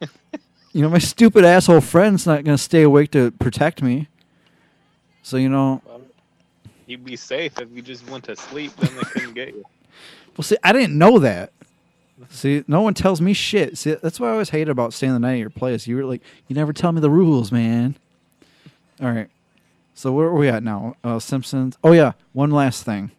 you 0.74 0.82
know, 0.82 0.90
my 0.90 0.98
stupid 0.98 1.44
asshole 1.44 1.80
friend's 1.80 2.26
not 2.26 2.44
gonna 2.44 2.58
stay 2.58 2.82
awake 2.82 3.12
to 3.12 3.30
protect 3.30 3.80
me. 3.80 4.08
So, 5.22 5.36
you 5.36 5.48
know, 5.48 5.80
Well, 5.86 6.02
you'd 6.86 7.04
be 7.04 7.16
safe 7.16 7.58
if 7.60 7.68
you 7.72 7.80
just 7.80 8.06
went 8.10 8.24
to 8.24 8.36
sleep. 8.36 8.74
Then 8.76 8.94
they 8.96 9.02
couldn't 9.02 9.34
get 9.34 9.48
you. 9.48 9.64
well 10.36 10.42
see, 10.42 10.56
I 10.62 10.72
didn't 10.72 10.98
know 10.98 11.20
that. 11.20 11.52
See, 12.28 12.64
no 12.66 12.82
one 12.82 12.92
tells 12.94 13.20
me 13.20 13.32
shit. 13.32 13.78
See, 13.78 13.94
that's 13.94 14.18
what 14.18 14.28
I 14.28 14.32
always 14.32 14.50
hated 14.50 14.68
about 14.68 14.92
staying 14.92 15.12
the 15.14 15.20
night 15.20 15.34
at 15.34 15.38
your 15.38 15.50
place. 15.50 15.86
You 15.86 15.96
were 15.96 16.04
like, 16.04 16.22
you 16.48 16.56
never 16.56 16.72
tell 16.72 16.92
me 16.92 17.00
the 17.00 17.10
rules, 17.10 17.50
man. 17.52 17.96
All 19.00 19.10
right. 19.10 19.28
So 19.94 20.12
where 20.12 20.26
are 20.26 20.34
we 20.34 20.48
at 20.48 20.64
now? 20.64 20.96
Uh, 21.04 21.20
Simpsons. 21.20 21.78
Oh 21.84 21.92
yeah, 21.92 22.12
one 22.32 22.50
last 22.50 22.84
thing. 22.84 23.12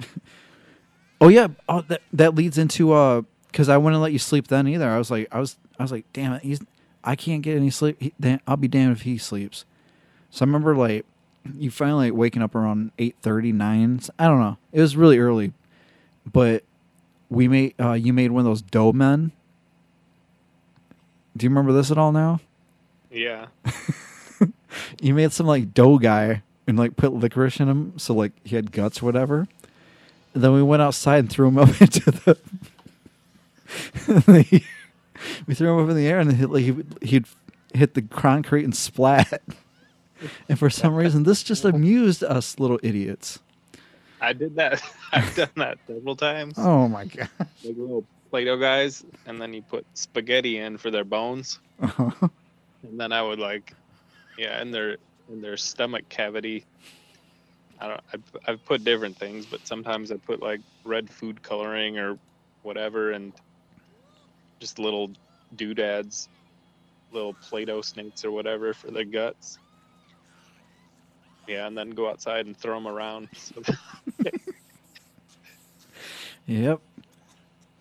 oh 1.20 1.28
yeah, 1.28 1.48
oh 1.68 1.82
that 1.82 2.02
that 2.12 2.34
leads 2.34 2.58
into 2.58 2.92
uh, 2.92 3.22
because 3.46 3.68
I 3.68 3.76
wouldn't 3.76 4.02
let 4.02 4.12
you 4.12 4.18
sleep 4.18 4.48
then 4.48 4.66
either. 4.66 4.88
I 4.88 4.98
was 4.98 5.10
like, 5.10 5.28
I 5.30 5.38
was, 5.38 5.56
I 5.78 5.84
was 5.84 5.92
like, 5.92 6.04
damn 6.12 6.32
it, 6.32 6.42
he's, 6.42 6.60
I 7.06 7.16
can't 7.16 7.42
get 7.42 7.56
any 7.56 7.70
sleep. 7.70 7.96
He, 8.00 8.12
I'll 8.46 8.56
be 8.56 8.68
damned 8.68 8.96
if 8.96 9.02
he 9.02 9.16
sleeps. 9.16 9.64
So 10.30 10.44
I 10.44 10.46
remember 10.46 10.76
like, 10.76 11.06
you 11.56 11.70
finally 11.70 12.10
like, 12.10 12.18
waking 12.18 12.42
up 12.42 12.56
around 12.56 12.90
eight 12.98 13.14
thirty 13.22 13.52
nine. 13.52 14.00
I 14.18 14.26
don't 14.26 14.40
know. 14.40 14.58
It 14.72 14.80
was 14.80 14.96
really 14.96 15.18
early, 15.18 15.52
but 16.30 16.64
we 17.30 17.46
made 17.46 17.74
uh, 17.80 17.92
you 17.92 18.12
made 18.12 18.32
one 18.32 18.40
of 18.40 18.46
those 18.46 18.62
dough 18.62 18.92
men. 18.92 19.30
Do 21.36 21.44
you 21.44 21.50
remember 21.50 21.72
this 21.72 21.90
at 21.90 21.98
all 21.98 22.12
now? 22.12 22.40
Yeah. 23.10 23.46
you 25.00 25.14
made 25.14 25.32
some 25.32 25.46
like 25.46 25.72
dough 25.72 25.98
guy 25.98 26.42
and 26.66 26.76
like 26.76 26.96
put 26.96 27.12
licorice 27.12 27.60
in 27.60 27.68
him, 27.68 27.98
so 27.98 28.14
like 28.14 28.32
he 28.44 28.56
had 28.56 28.72
guts 28.72 29.02
or 29.02 29.06
whatever. 29.06 29.46
And 30.34 30.42
then 30.42 30.52
we 30.52 30.62
went 30.62 30.82
outside 30.82 31.20
and 31.20 31.30
threw 31.30 31.48
him 31.48 31.58
up 31.58 31.68
into 31.80 32.10
the. 32.10 32.38
we 35.46 35.54
threw 35.54 35.76
him 35.78 35.84
up 35.84 35.90
in 35.90 35.96
the 35.96 36.06
air 36.06 36.18
and 36.20 36.32
he, 36.32 36.44
like, 36.46 36.64
he, 36.64 37.06
he'd 37.06 37.26
hit 37.74 37.94
the 37.94 38.02
concrete 38.02 38.64
and 38.64 38.74
splat. 38.76 39.42
And 40.48 40.58
for 40.58 40.70
some 40.70 40.94
reason, 40.94 41.24
this 41.24 41.42
just 41.42 41.66
amused 41.66 42.24
us 42.24 42.58
little 42.58 42.80
idiots. 42.82 43.38
I 44.18 44.32
did 44.32 44.56
that. 44.56 44.82
I've 45.12 45.34
done 45.34 45.50
that 45.56 45.76
several 45.86 46.16
times. 46.16 46.54
Oh 46.56 46.88
my 46.88 47.04
god! 47.16 47.28
Like 47.38 47.48
little 47.76 48.02
Play-Doh 48.30 48.56
guys, 48.56 49.04
and 49.26 49.38
then 49.38 49.52
you 49.52 49.60
put 49.60 49.84
spaghetti 49.92 50.56
in 50.56 50.78
for 50.78 50.90
their 50.90 51.04
bones, 51.04 51.58
Uh-huh. 51.82 52.28
and 52.82 52.98
then 52.98 53.12
I 53.12 53.20
would 53.20 53.38
like, 53.38 53.74
yeah, 54.38 54.62
in 54.62 54.70
their 54.70 54.96
in 55.30 55.42
their 55.42 55.58
stomach 55.58 56.08
cavity. 56.08 56.64
I 57.78 57.88
don't. 57.88 58.00
I've, 58.14 58.22
I've 58.48 58.64
put 58.64 58.84
different 58.84 59.18
things, 59.18 59.44
but 59.44 59.66
sometimes 59.66 60.10
I 60.10 60.16
put 60.16 60.40
like 60.40 60.62
red 60.84 61.10
food 61.10 61.42
coloring 61.42 61.98
or 61.98 62.16
whatever, 62.62 63.10
and 63.12 63.34
just 64.60 64.78
little 64.78 65.10
doodads, 65.56 66.28
little 67.12 67.34
Play-Doh 67.34 67.82
snakes 67.82 68.24
or 68.24 68.30
whatever 68.30 68.72
for 68.74 68.90
their 68.90 69.04
guts. 69.04 69.58
Yeah, 71.46 71.66
and 71.66 71.76
then 71.78 71.90
go 71.90 72.08
outside 72.08 72.46
and 72.46 72.56
throw 72.56 72.74
them 72.74 72.88
around. 72.88 73.28
Yep. 76.46 76.80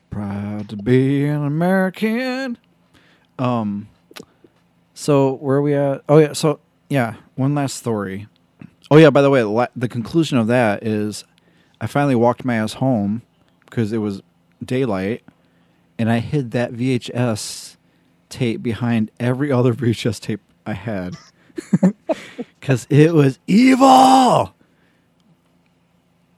Proud 0.10 0.70
to 0.70 0.76
be 0.76 1.26
an 1.26 1.46
American. 1.46 2.58
Um 3.38 3.88
so 4.94 5.34
where 5.36 5.58
are 5.58 5.62
we 5.62 5.76
at? 5.76 6.04
Oh 6.10 6.18
yeah, 6.18 6.34
so 6.34 6.60
yeah, 6.90 7.16
one 7.36 7.54
last 7.54 7.78
story. 7.78 8.28
Oh 8.90 8.98
yeah, 8.98 9.10
by 9.12 9.22
the 9.22 9.30
way, 9.30 9.44
la- 9.44 9.68
the 9.76 9.88
conclusion 9.88 10.38
of 10.38 10.48
that 10.48 10.84
is 10.84 11.26
I 11.80 11.88
finally 11.88 12.16
walked 12.16 12.44
my 12.46 12.56
ass 12.56 12.74
home 12.74 13.22
because 13.66 13.92
it 13.92 14.00
was 14.00 14.22
daylight 14.64 15.24
and 15.98 16.12
I 16.12 16.20
hid 16.20 16.52
that 16.52 16.74
VHS 16.74 17.78
tape 18.30 18.62
behind 18.62 19.12
every 19.20 19.52
other 19.52 19.74
VHS 19.74 20.20
tape 20.20 20.42
I 20.66 20.74
had. 20.74 21.16
Cuz 22.62 22.88
it 22.90 23.14
was 23.14 23.40
evil. 23.48 24.54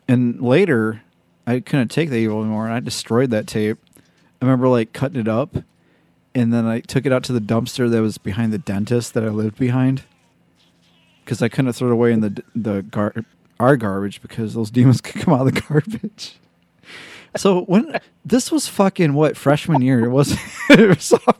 And 0.07 0.41
later, 0.41 1.01
I 1.45 1.59
couldn't 1.59 1.89
take 1.89 2.09
the 2.09 2.17
evil 2.17 2.41
anymore, 2.41 2.65
and 2.65 2.73
I 2.73 2.79
destroyed 2.79 3.29
that 3.31 3.47
tape. 3.47 3.77
I 4.41 4.45
remember 4.45 4.67
like 4.67 4.93
cutting 4.93 5.19
it 5.19 5.27
up, 5.27 5.57
and 6.35 6.53
then 6.53 6.65
I 6.65 6.81
took 6.81 7.05
it 7.05 7.11
out 7.11 7.23
to 7.23 7.33
the 7.33 7.39
dumpster 7.39 7.89
that 7.89 8.01
was 8.01 8.17
behind 8.17 8.53
the 8.53 8.57
dentist 8.57 9.13
that 9.13 9.23
I 9.23 9.29
lived 9.29 9.57
behind, 9.57 10.03
because 11.23 11.41
I 11.41 11.49
couldn't 11.49 11.73
throw 11.73 11.89
it 11.89 11.93
away 11.93 12.11
in 12.11 12.21
the 12.21 12.43
the 12.55 12.83
gar- 12.83 13.25
our 13.59 13.75
garbage 13.75 14.21
because 14.21 14.53
those 14.53 14.71
demons 14.71 15.01
could 15.01 15.21
come 15.21 15.33
out 15.33 15.47
of 15.47 15.53
the 15.53 15.61
garbage. 15.61 16.37
So 17.37 17.61
when 17.63 17.99
this 18.25 18.51
was 18.51 18.67
fucking 18.67 19.13
what 19.13 19.37
freshman 19.37 19.81
year, 19.81 20.05
it 20.05 20.09
was 20.09 20.29
sophomore. 20.99 21.35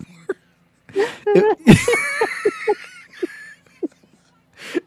It, 0.94 1.58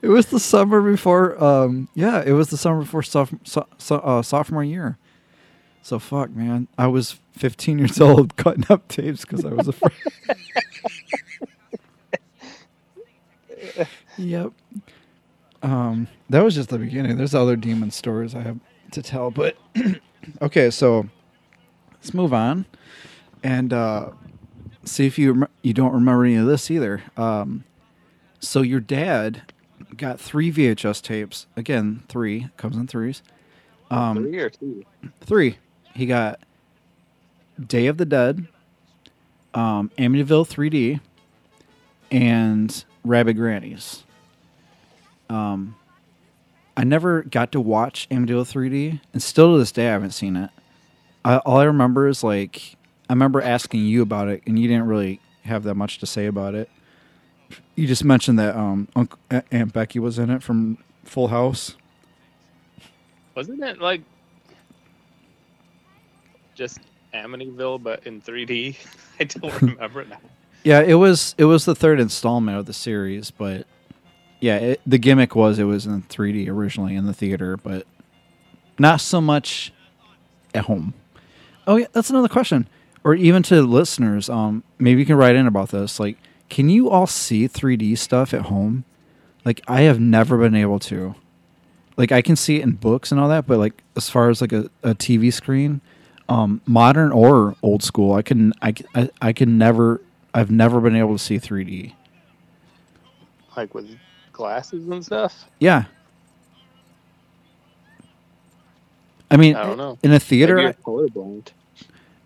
it 0.03 0.09
was 0.09 0.27
the 0.27 0.41
summer 0.41 0.81
before. 0.81 1.43
Um, 1.43 1.89
yeah, 1.95 2.23
it 2.25 2.33
was 2.33 2.51
the 2.51 2.57
summer 2.57 2.81
before 2.81 3.03
soph- 3.03 3.35
so, 3.45 3.67
so, 3.79 3.97
uh, 3.97 4.23
sophomore 4.23 4.65
year. 4.65 4.99
So 5.83 5.99
fuck, 5.99 6.31
man. 6.31 6.69
I 6.77 6.87
was 6.87 7.19
15 7.39 7.79
years 7.79 8.01
old 8.01 8.37
cutting 8.37 8.67
up 8.69 8.89
tapes 8.89 9.23
because 9.23 9.45
I 9.45 9.51
was 9.51 9.69
afraid. 9.69 9.93
yep. 14.17 14.53
Um, 15.63 16.09
that 16.31 16.43
was 16.43 16.55
just 16.55 16.71
the 16.71 16.79
beginning. 16.79 17.17
There's 17.17 17.35
other 17.35 17.57
demon 17.57 17.91
stories 17.91 18.35
I 18.35 18.43
have 18.43 18.59
to 18.93 19.03
tell, 19.03 19.31
but 19.31 19.57
okay. 20.43 20.71
So 20.71 21.09
let's 21.95 22.14
move 22.14 22.33
on 22.33 22.66
and 23.43 23.73
uh, 23.73 24.11
see 24.85 25.07
if 25.07 25.18
you 25.18 25.33
rem- 25.33 25.49
you 25.62 25.73
don't 25.75 25.93
remember 25.93 26.25
any 26.25 26.37
of 26.37 26.47
this 26.47 26.71
either. 26.71 27.03
Um, 27.16 27.64
So 28.41 28.62
your 28.62 28.81
dad 28.81 29.43
got 29.97 30.21
three 30.21 30.51
VHS 30.53 31.03
tapes. 31.03 31.47
Again, 31.57 32.03
three 32.09 32.49
comes 32.57 32.77
in 32.77 32.87
threes. 32.87 33.23
Um, 33.91 34.16
Three 34.16 34.39
or 34.39 34.51
two? 34.51 34.85
three. 35.21 35.59
He 35.95 36.07
got 36.07 36.41
Day 37.66 37.87
of 37.89 37.97
the 37.99 38.05
Dead, 38.07 38.47
um, 39.53 39.91
Amityville 39.99 40.49
3D, 40.49 41.01
and 42.12 42.85
Rabid 43.05 43.37
Grannies. 43.37 44.05
Um, 45.29 45.75
I 46.81 46.85
never 46.85 47.24
got 47.24 47.53
to 47.53 47.61
watch 47.61 48.09
Amityville 48.09 48.51
3D, 48.51 49.01
and 49.12 49.22
still 49.22 49.53
to 49.53 49.59
this 49.59 49.70
day 49.70 49.89
I 49.89 49.93
haven't 49.93 50.12
seen 50.12 50.35
it. 50.35 50.49
I, 51.22 51.37
all 51.37 51.59
I 51.59 51.64
remember 51.64 52.09
is 52.09 52.24
like 52.24 52.76
I 53.07 53.12
remember 53.12 53.43
asking 53.43 53.85
you 53.85 54.01
about 54.01 54.28
it, 54.28 54.43
and 54.47 54.59
you 54.59 54.66
didn't 54.66 54.87
really 54.87 55.20
have 55.45 55.64
that 55.64 55.74
much 55.74 55.99
to 55.99 56.07
say 56.07 56.24
about 56.24 56.55
it. 56.55 56.70
You 57.74 57.87
just 57.87 58.03
mentioned 58.03 58.39
that 58.39 58.57
um, 58.57 58.89
Uncle, 58.97 59.18
Aunt 59.31 59.74
Becky 59.74 59.99
was 59.99 60.18
in 60.18 60.31
it 60.31 60.43
from 60.43 60.78
Full 61.05 61.28
House. 61.28 61.76
Wasn't 63.35 63.62
it 63.62 63.78
like 63.78 64.01
just 66.55 66.81
Amityville 67.12 67.83
but 67.83 68.07
in 68.07 68.22
3D? 68.22 68.76
I 69.20 69.24
don't 69.24 69.61
remember 69.61 70.01
it 70.01 70.09
now. 70.09 70.20
Yeah, 70.64 70.81
it 70.81 70.95
was 70.95 71.35
it 71.37 71.45
was 71.45 71.66
the 71.66 71.74
third 71.74 72.01
installment 72.01 72.57
of 72.57 72.64
the 72.64 72.72
series, 72.72 73.31
but 73.31 73.66
yeah, 74.41 74.57
it, 74.57 74.80
the 74.86 74.99
gimmick 74.99 75.34
was 75.34 75.59
it 75.59 75.64
was 75.64 75.86
in 75.86 76.03
3D 76.03 76.49
originally 76.49 76.95
in 76.95 77.07
the 77.07 77.12
theater, 77.12 77.57
but 77.57 77.86
not 78.78 79.01
so 79.01 79.20
much 79.20 79.72
at 80.55 80.64
home. 80.64 80.95
Oh 81.66 81.76
yeah, 81.76 81.86
that's 81.93 82.11
another 82.11 82.28
question. 82.28 82.68
Or 83.05 83.14
even 83.14 83.43
to 83.45 83.62
listeners, 83.62 84.28
um, 84.28 84.62
maybe 84.78 85.01
you 85.01 85.07
can 85.07 85.16
write 85.16 85.36
in 85.36 85.47
about 85.47 85.70
this. 85.70 85.99
Like, 86.01 86.18
can 86.49 86.68
you 86.68 86.91
all 86.91 87.07
see 87.07 87.49
3D 87.49 87.97
stuff 87.97 88.34
at 88.34 88.43
home? 88.43 88.84
Like, 89.45 89.62
I 89.66 89.82
have 89.82 89.99
never 89.99 90.36
been 90.36 90.55
able 90.55 90.78
to. 90.80 91.14
Like, 91.97 92.12
I 92.12 92.20
can 92.20 92.36
see 92.36 92.57
it 92.57 92.62
in 92.62 92.72
books 92.72 93.11
and 93.11 93.20
all 93.20 93.28
that, 93.28 93.47
but 93.47 93.59
like 93.59 93.82
as 93.97 94.09
far 94.11 94.30
as 94.30 94.41
like 94.41 94.53
a, 94.53 94.70
a 94.82 94.95
TV 94.95 95.32
screen, 95.32 95.80
um, 96.30 96.61
modern 96.64 97.12
or 97.12 97.57
old 97.62 97.82
school, 97.82 98.14
I 98.14 98.22
can 98.22 98.53
i, 98.62 98.74
i 99.20 99.32
can 99.32 99.59
never 99.59 100.01
I've 100.32 100.51
never 100.51 100.80
been 100.80 100.95
able 100.95 101.18
to 101.18 101.22
see 101.22 101.38
3D. 101.38 101.93
Like 103.57 103.74
with 103.74 103.99
glasses 104.41 104.88
and 104.88 105.05
stuff. 105.05 105.45
Yeah. 105.59 105.84
I 109.30 109.36
mean, 109.36 109.55
I 109.55 109.64
don't 109.64 109.76
know. 109.76 109.99
in 110.03 110.12
a 110.12 110.18
theater, 110.18 110.57
Maybe 110.57 110.64
you're 110.66 110.72
colorblind. 111.09 111.49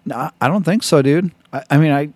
No, 0.07 0.31
I 0.41 0.49
don't 0.49 0.63
think 0.65 0.83
so, 0.83 1.03
dude. 1.03 1.33
I, 1.53 1.63
I 1.71 1.77
mean, 1.77 1.91
I, 1.93 2.11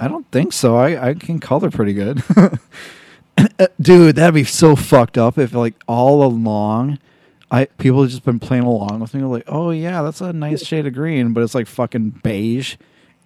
I 0.00 0.08
don't 0.08 0.28
think 0.32 0.52
so. 0.52 0.76
I, 0.76 1.10
I 1.10 1.14
can 1.14 1.38
color 1.40 1.70
pretty 1.70 1.92
good, 1.92 2.22
uh, 2.36 3.66
dude. 3.80 4.16
That'd 4.16 4.34
be 4.34 4.44
so 4.44 4.74
fucked 4.76 5.18
up 5.18 5.36
if 5.38 5.52
like 5.52 5.74
all 5.86 6.24
along, 6.24 6.98
I 7.50 7.66
people 7.66 8.00
have 8.02 8.10
just 8.10 8.24
been 8.24 8.38
playing 8.40 8.64
along 8.64 9.00
with 9.00 9.14
me. 9.14 9.22
Like, 9.22 9.44
oh 9.46 9.70
yeah, 9.70 10.02
that's 10.02 10.20
a 10.20 10.32
nice 10.32 10.64
shade 10.64 10.86
of 10.86 10.94
green, 10.94 11.32
but 11.32 11.42
it's 11.42 11.54
like 11.54 11.66
fucking 11.68 12.20
beige, 12.22 12.76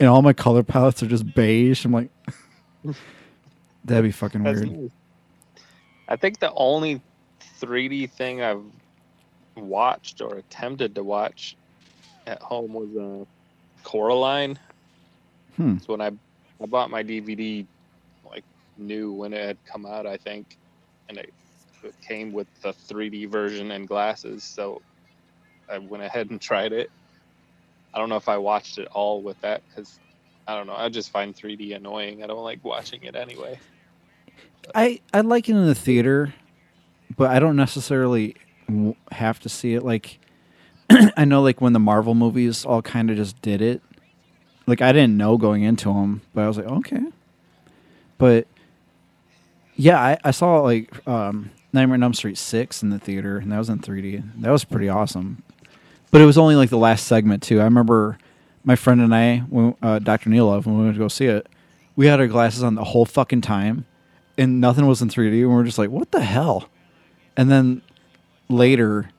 and 0.00 0.08
all 0.08 0.20
my 0.20 0.32
color 0.32 0.62
palettes 0.62 1.02
are 1.02 1.06
just 1.06 1.34
beige. 1.34 1.84
I'm 1.84 1.92
like, 1.92 2.10
that'd 3.84 4.04
be 4.04 4.10
fucking 4.10 4.42
That's 4.42 4.60
weird. 4.60 4.78
nice. 4.78 4.90
I 6.08 6.16
think 6.16 6.38
the 6.38 6.52
only 6.54 7.00
3D 7.60 8.10
thing 8.10 8.42
I've 8.42 8.64
watched 9.56 10.20
or 10.20 10.36
attempted 10.36 10.94
to 10.94 11.02
watch 11.02 11.56
at 12.26 12.40
home 12.42 12.72
was 12.72 12.88
uh, 12.96 13.24
Coraline. 13.84 14.58
Hmm. 15.56 15.78
So 15.78 15.94
when 15.94 16.00
I 16.00 16.10
I 16.62 16.66
bought 16.66 16.90
my 16.90 17.02
DVD 17.02 17.66
like 18.28 18.44
new 18.78 19.12
when 19.12 19.32
it 19.32 19.44
had 19.44 19.58
come 19.64 19.84
out, 19.84 20.06
I 20.06 20.16
think, 20.16 20.56
and 21.08 21.18
it, 21.18 21.32
it 21.82 21.94
came 22.06 22.32
with 22.32 22.46
the 22.62 22.72
3D 22.72 23.28
version 23.28 23.72
and 23.72 23.88
glasses. 23.88 24.44
So 24.44 24.80
I 25.68 25.78
went 25.78 26.04
ahead 26.04 26.30
and 26.30 26.40
tried 26.40 26.72
it. 26.72 26.90
I 27.92 27.98
don't 27.98 28.08
know 28.08 28.16
if 28.16 28.28
I 28.28 28.38
watched 28.38 28.78
it 28.78 28.88
all 28.92 29.22
with 29.22 29.40
that 29.40 29.62
because 29.68 29.98
I 30.46 30.56
don't 30.56 30.66
know. 30.66 30.76
I 30.76 30.88
just 30.88 31.10
find 31.10 31.34
3D 31.34 31.74
annoying. 31.74 32.22
I 32.22 32.26
don't 32.26 32.44
like 32.44 32.64
watching 32.64 33.02
it 33.02 33.16
anyway. 33.16 33.58
I 34.74 35.00
I 35.12 35.20
like 35.20 35.48
it 35.48 35.52
in 35.52 35.66
the 35.66 35.74
theater, 35.74 36.34
but 37.16 37.30
I 37.30 37.38
don't 37.38 37.56
necessarily 37.56 38.36
have 39.10 39.40
to 39.40 39.48
see 39.48 39.74
it. 39.74 39.84
Like 39.84 40.18
I 41.16 41.24
know, 41.24 41.42
like 41.42 41.60
when 41.60 41.72
the 41.72 41.78
Marvel 41.78 42.14
movies 42.14 42.64
all 42.64 42.82
kind 42.82 43.10
of 43.10 43.16
just 43.16 43.40
did 43.42 43.62
it. 43.62 43.82
Like 44.66 44.80
I 44.80 44.92
didn't 44.92 45.16
know 45.16 45.36
going 45.36 45.62
into 45.62 45.92
them, 45.92 46.22
but 46.34 46.44
I 46.44 46.48
was 46.48 46.56
like, 46.56 46.66
okay. 46.66 47.02
But 48.18 48.46
yeah, 49.74 50.00
I, 50.00 50.18
I 50.24 50.30
saw 50.30 50.60
like 50.60 51.06
um, 51.08 51.50
Nightmare 51.72 51.94
on 51.94 52.02
Elm 52.02 52.14
Street 52.14 52.38
six 52.38 52.82
in 52.82 52.90
the 52.90 52.98
theater, 52.98 53.38
and 53.38 53.50
that 53.50 53.58
was 53.58 53.68
in 53.68 53.80
3D. 53.80 54.40
That 54.42 54.50
was 54.50 54.64
pretty 54.64 54.88
awesome. 54.88 55.42
But 56.10 56.20
it 56.20 56.26
was 56.26 56.38
only 56.38 56.56
like 56.56 56.70
the 56.70 56.78
last 56.78 57.06
segment 57.06 57.42
too. 57.42 57.60
I 57.60 57.64
remember 57.64 58.18
my 58.64 58.76
friend 58.76 59.00
and 59.00 59.14
I, 59.14 59.38
when, 59.38 59.74
uh, 59.82 59.98
Dr. 59.98 60.30
Neil 60.30 60.46
Love, 60.46 60.66
when 60.66 60.78
we 60.78 60.84
went 60.84 60.94
to 60.94 61.00
go 61.00 61.08
see 61.08 61.26
it, 61.26 61.48
we 61.96 62.06
had 62.06 62.20
our 62.20 62.26
glasses 62.26 62.62
on 62.62 62.74
the 62.74 62.84
whole 62.84 63.04
fucking 63.04 63.40
time, 63.40 63.86
and 64.38 64.60
nothing 64.60 64.86
was 64.86 65.02
in 65.02 65.08
3D. 65.08 65.42
And 65.42 65.50
we 65.50 65.54
are 65.54 65.64
just 65.64 65.78
like, 65.78 65.90
what 65.90 66.10
the 66.10 66.22
hell? 66.22 66.68
And 67.36 67.50
then 67.50 67.82
later 68.48 69.10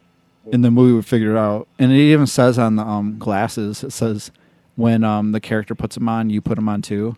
in 0.51 0.61
the 0.61 0.71
movie, 0.71 0.93
we 0.93 1.01
figured 1.01 1.31
it 1.31 1.37
out, 1.37 1.67
and 1.79 1.91
it 1.91 1.95
even 1.95 2.27
says 2.27 2.59
on 2.59 2.75
the 2.75 2.83
um, 2.83 3.17
glasses, 3.17 3.83
it 3.83 3.91
says 3.91 4.31
when 4.75 5.03
um, 5.03 5.31
the 5.31 5.39
character 5.39 5.75
puts 5.75 5.95
them 5.95 6.09
on, 6.09 6.29
you 6.29 6.41
put 6.41 6.55
them 6.55 6.67
on 6.67 6.81
too. 6.81 7.15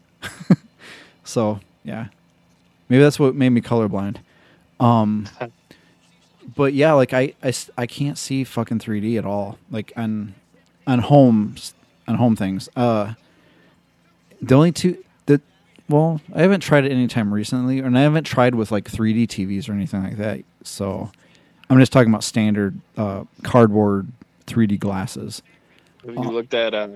so 1.23 1.59
yeah, 1.83 2.07
maybe 2.89 3.01
that's 3.01 3.19
what 3.19 3.35
made 3.35 3.49
me 3.49 3.61
colorblind. 3.61 4.17
Um, 4.79 5.27
but 6.55 6.73
yeah, 6.73 6.93
like 6.93 7.13
I, 7.13 7.33
I, 7.41 7.53
I 7.77 7.87
can't 7.87 8.17
see 8.17 8.43
fucking 8.43 8.79
3D 8.79 9.17
at 9.17 9.25
all. 9.25 9.57
Like 9.71 9.91
on 9.95 10.35
on 10.85 10.99
home 10.99 11.55
on 12.07 12.15
home 12.15 12.35
things. 12.35 12.69
Uh, 12.75 13.13
the 14.41 14.53
only 14.53 14.71
two 14.71 15.03
well, 15.87 16.19
I 16.33 16.41
haven't 16.41 16.61
tried 16.61 16.85
it 16.85 16.91
anytime 16.91 17.33
recently, 17.33 17.79
and 17.79 17.97
I 17.97 18.01
haven't 18.01 18.23
tried 18.23 18.55
with 18.55 18.71
like 18.71 18.85
3D 18.89 19.27
TVs 19.27 19.69
or 19.69 19.73
anything 19.73 20.03
like 20.03 20.17
that. 20.17 20.43
So 20.63 21.11
I'm 21.69 21.79
just 21.79 21.91
talking 21.91 22.09
about 22.09 22.23
standard 22.23 22.79
uh, 22.97 23.25
cardboard 23.43 24.07
3D 24.47 24.79
glasses. 24.79 25.41
Have 26.05 26.15
you 26.15 26.31
looked 26.31 26.53
at 26.53 26.73
uh, 26.73 26.87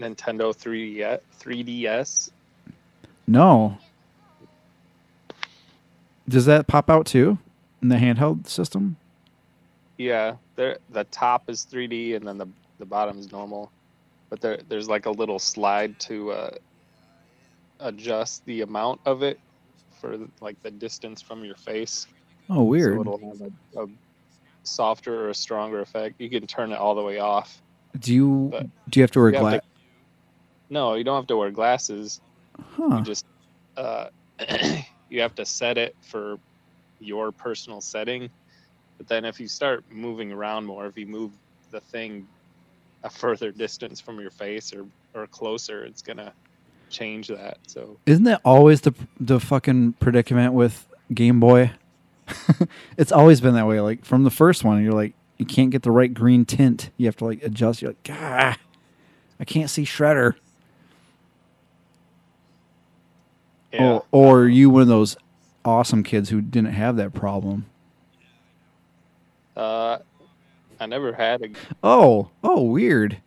Nintendo 0.00 0.54
3D 0.54 1.20
3DS? 1.40 2.30
No. 3.26 3.78
Does 6.28 6.46
that 6.46 6.66
pop 6.66 6.90
out 6.90 7.06
too 7.06 7.38
in 7.82 7.88
the 7.88 7.96
handheld 7.96 8.46
system? 8.46 8.96
Yeah, 9.96 10.36
there 10.56 10.78
the 10.90 11.04
top 11.04 11.48
is 11.48 11.66
3D 11.70 12.16
and 12.16 12.26
then 12.26 12.36
the 12.36 12.46
the 12.78 12.84
bottom 12.84 13.18
is 13.18 13.32
normal, 13.32 13.70
but 14.28 14.40
there 14.40 14.58
there's 14.68 14.88
like 14.88 15.06
a 15.06 15.10
little 15.10 15.38
slide 15.38 15.98
to 16.00 16.32
uh, 16.32 16.50
adjust 17.80 18.44
the 18.46 18.62
amount 18.62 19.00
of 19.06 19.22
it 19.22 19.38
for 20.00 20.18
like 20.40 20.60
the 20.62 20.70
distance 20.70 21.20
from 21.22 21.44
your 21.44 21.56
face. 21.56 22.06
Oh, 22.50 22.62
weird. 22.62 22.94
So 22.94 23.00
it'll 23.00 23.18
have 23.18 23.40
a, 23.76 23.82
a 23.82 23.86
softer 24.62 25.26
or 25.26 25.30
a 25.30 25.34
stronger 25.34 25.80
effect. 25.80 26.20
You 26.20 26.30
can 26.30 26.46
turn 26.46 26.72
it 26.72 26.76
all 26.78 26.94
the 26.94 27.02
way 27.02 27.18
off. 27.18 27.60
Do 27.98 28.12
you 28.14 28.48
But 28.50 28.66
do 28.90 29.00
you 29.00 29.02
have 29.02 29.10
to 29.12 29.20
wear 29.20 29.28
you 29.30 29.34
have 29.36 29.42
glass? 29.42 29.60
to- 29.60 29.66
No, 30.70 30.94
you 30.94 31.04
don't 31.04 31.16
have 31.16 31.26
to 31.28 31.36
wear 31.36 31.50
glasses. 31.50 32.20
Huh. 32.76 32.96
You 32.98 33.02
just 33.02 33.26
uh, 33.76 34.08
you 35.10 35.20
have 35.20 35.34
to 35.36 35.44
set 35.46 35.78
it 35.78 35.96
for 36.02 36.38
your 37.00 37.32
personal 37.32 37.80
setting. 37.80 38.30
But 38.98 39.08
then 39.08 39.24
if 39.24 39.38
you 39.40 39.48
start 39.48 39.84
moving 39.90 40.32
around 40.32 40.64
more, 40.64 40.86
if 40.86 40.96
you 40.96 41.06
move 41.06 41.32
the 41.70 41.80
thing 41.80 42.26
a 43.02 43.10
further 43.10 43.50
distance 43.50 44.00
from 44.00 44.20
your 44.20 44.30
face 44.30 44.72
or 44.72 44.86
or 45.14 45.26
closer, 45.26 45.84
it's 45.84 46.02
gonna 46.02 46.32
change 46.90 47.28
that. 47.28 47.58
So 47.66 47.98
Isn't 48.06 48.24
that 48.24 48.40
always 48.44 48.82
the 48.82 48.94
the 49.20 49.40
fucking 49.40 49.94
predicament 49.94 50.52
with 50.52 50.86
Game 51.12 51.40
Boy? 51.40 51.72
it's 52.96 53.12
always 53.12 53.40
been 53.40 53.54
that 53.54 53.66
way. 53.66 53.80
Like 53.80 54.04
from 54.04 54.24
the 54.24 54.30
first 54.30 54.64
one, 54.64 54.82
you're 54.82 54.92
like 54.92 55.14
you 55.38 55.46
can't 55.46 55.70
get 55.70 55.82
the 55.82 55.90
right 55.90 56.12
green 56.12 56.44
tint. 56.44 56.90
You 56.96 57.06
have 57.06 57.16
to 57.16 57.24
like 57.24 57.42
adjust. 57.42 57.82
You're 57.82 57.90
like, 57.90 58.02
Gah, 58.04 58.54
I 59.38 59.44
can't 59.44 59.70
see 59.70 59.84
Shredder. 59.84 60.34
yeah, 63.72 63.82
Or, 63.92 64.04
or 64.12 64.40
are 64.42 64.48
you 64.48 64.70
one 64.70 64.82
of 64.82 64.88
those 64.88 65.16
awesome 65.64 66.02
kids 66.02 66.30
who 66.30 66.40
didn't 66.40 66.72
have 66.72 66.96
that 66.96 67.12
problem? 67.14 67.66
uh, 69.56 69.98
I 70.78 70.86
never 70.86 71.12
had 71.12 71.42
a. 71.42 71.48
Oh, 71.82 72.30
oh, 72.44 72.62
weird. 72.62 73.18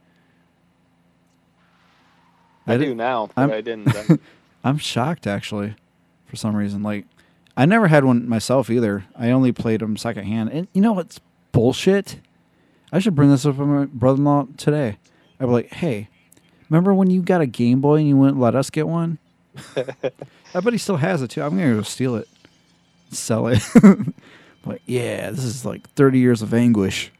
I 2.69 2.77
That 2.77 2.85
do 2.85 2.95
now, 2.95 3.29
but 3.33 3.41
I'm- 3.41 3.51
I 3.51 3.61
didn't. 3.61 3.85
Then. 3.93 4.19
I'm 4.63 4.77
shocked 4.77 5.25
actually, 5.27 5.75
for 6.25 6.35
some 6.35 6.55
reason. 6.55 6.83
Like, 6.83 7.05
I 7.55 7.65
never 7.65 7.87
had 7.87 8.03
one 8.05 8.27
myself 8.27 8.69
either. 8.69 9.05
I 9.17 9.31
only 9.31 9.51
played 9.51 9.79
them 9.81 9.95
secondhand. 9.97 10.51
And 10.51 10.67
you 10.73 10.81
know 10.81 10.93
what's 10.93 11.19
bullshit? 11.51 12.19
I 12.91 12.99
should 12.99 13.15
bring 13.15 13.29
this 13.29 13.45
up 13.45 13.55
with 13.57 13.67
my 13.67 13.85
brother-in-law 13.85 14.47
today. 14.57 14.97
I'd 15.39 15.45
be 15.45 15.51
like, 15.51 15.71
"Hey, 15.73 16.09
remember 16.69 16.93
when 16.93 17.09
you 17.09 17.21
got 17.21 17.39
a 17.41 17.45
Game 17.45 17.79
Boy 17.81 17.97
and 17.99 18.07
you 18.07 18.17
wouldn't 18.17 18.39
let 18.39 18.55
us 18.55 18.69
get 18.69 18.87
one? 18.87 19.17
I 19.75 20.59
bet 20.61 20.73
he 20.73 20.77
still 20.79 20.97
has 20.97 21.21
it 21.21 21.29
too. 21.31 21.41
I'm 21.41 21.51
gonna 21.57 21.75
go 21.75 21.81
steal 21.83 22.15
it. 22.15 22.27
sell 23.11 23.47
it. 23.47 23.61
like, 24.65 24.81
yeah, 24.85 25.29
this 25.31 25.43
is 25.43 25.65
like 25.65 25.89
30 25.91 26.19
years 26.19 26.41
of 26.41 26.53
anguish. 26.53 27.11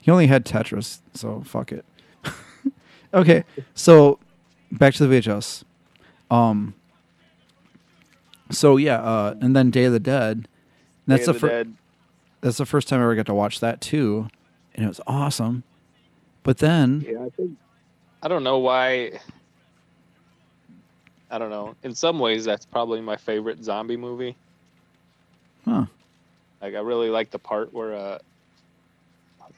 He 0.00 0.10
only 0.10 0.26
had 0.28 0.44
Tetris, 0.46 1.00
so 1.14 1.42
fuck 1.44 1.72
it. 1.72 1.84
Okay, 3.16 3.44
so 3.74 4.18
back 4.72 4.94
to 4.94 5.06
the 5.06 5.20
VHS. 5.20 5.64
Um. 6.30 6.74
So 8.50 8.76
yeah, 8.76 9.00
uh, 9.00 9.34
and 9.40 9.56
then 9.56 9.70
Day 9.70 9.84
of 9.84 9.92
the 9.92 10.00
Dead. 10.00 10.48
That's 11.06 11.22
Day 11.22 11.26
the 11.26 11.32
the 11.32 11.38
first. 11.38 11.70
That's 12.42 12.58
the 12.58 12.66
first 12.66 12.88
time 12.88 13.00
I 13.00 13.02
ever 13.02 13.14
got 13.16 13.26
to 13.26 13.34
watch 13.34 13.58
that 13.60 13.80
too, 13.80 14.28
and 14.74 14.84
it 14.84 14.88
was 14.88 15.00
awesome. 15.06 15.64
But 16.44 16.58
then, 16.58 17.04
Yeah, 17.08 17.24
I 17.24 17.30
think. 17.30 17.58
I 18.22 18.28
don't 18.28 18.44
know 18.44 18.58
why. 18.58 19.18
I 21.30 21.38
don't 21.38 21.50
know. 21.50 21.74
In 21.82 21.92
some 21.94 22.20
ways, 22.20 22.44
that's 22.44 22.64
probably 22.64 23.00
my 23.00 23.16
favorite 23.16 23.64
zombie 23.64 23.96
movie. 23.96 24.36
huh? 25.64 25.86
Like, 26.62 26.74
I 26.74 26.80
really 26.80 27.10
like 27.10 27.30
the 27.30 27.38
part 27.38 27.72
where 27.74 27.94
uh, 27.94 28.18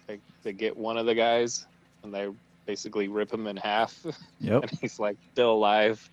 they 0.06 0.18
they 0.42 0.52
get 0.54 0.76
one 0.76 0.96
of 0.96 1.04
the 1.04 1.14
guys 1.14 1.66
and 2.02 2.12
they 2.12 2.28
basically 2.69 3.09
rip 3.09 3.33
him 3.33 3.49
in 3.49 3.57
half, 3.57 3.99
Yep. 4.41 4.62
and 4.62 4.79
he's 4.81 5.01
like 5.01 5.16
still 5.33 5.53
alive. 5.55 6.09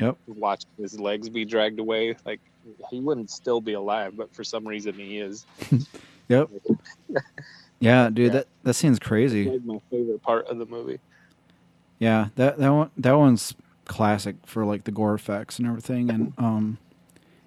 Yep. 0.00 0.16
Watch 0.28 0.64
his 0.80 0.98
legs 0.98 1.28
be 1.28 1.44
dragged 1.44 1.80
away. 1.80 2.16
Like 2.24 2.40
he 2.88 3.00
wouldn't 3.00 3.30
still 3.30 3.60
be 3.60 3.72
alive, 3.74 4.16
but 4.16 4.32
for 4.32 4.44
some 4.44 4.66
reason 4.66 4.94
he 4.94 5.18
is. 5.18 5.44
Yep. 6.30 6.50
Yeah, 7.80 8.10
dude, 8.10 8.26
Yeah. 8.26 8.32
that 8.32 8.46
that 8.64 8.74
scene's 8.74 8.98
crazy. 8.98 9.48
Like 9.48 9.64
my 9.64 9.80
favorite 9.90 10.20
part 10.22 10.46
of 10.48 10.58
the 10.58 10.66
movie. 10.66 10.98
Yeah, 12.00 12.28
that 12.34 12.58
that 12.58 12.70
one 12.70 12.90
that 12.96 13.12
one's 13.12 13.54
classic 13.86 14.34
for 14.44 14.64
like 14.64 14.82
the 14.84 14.90
gore 14.90 15.14
effects 15.14 15.58
and 15.60 15.66
everything, 15.68 16.10
and 16.10 16.32
um, 16.38 16.78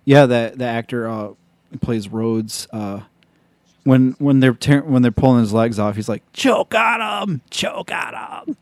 yeah, 0.06 0.26
that 0.26 0.58
the 0.58 0.64
actor 0.66 1.08
uh 1.10 1.34
plays 1.82 2.08
Rhodes 2.10 2.68
uh 2.72 3.02
when 3.84 4.12
when 4.20 4.40
they're 4.40 4.54
when 4.82 5.02
they're 5.02 5.12
pulling 5.12 5.40
his 5.42 5.54
legs 5.54 5.80
off, 5.80 5.96
he's 5.96 6.10
like 6.10 6.24
choke 6.34 6.76
on 6.76 7.30
him, 7.30 7.42
choke 7.50 7.92
on 7.92 8.14
him. 8.48 8.58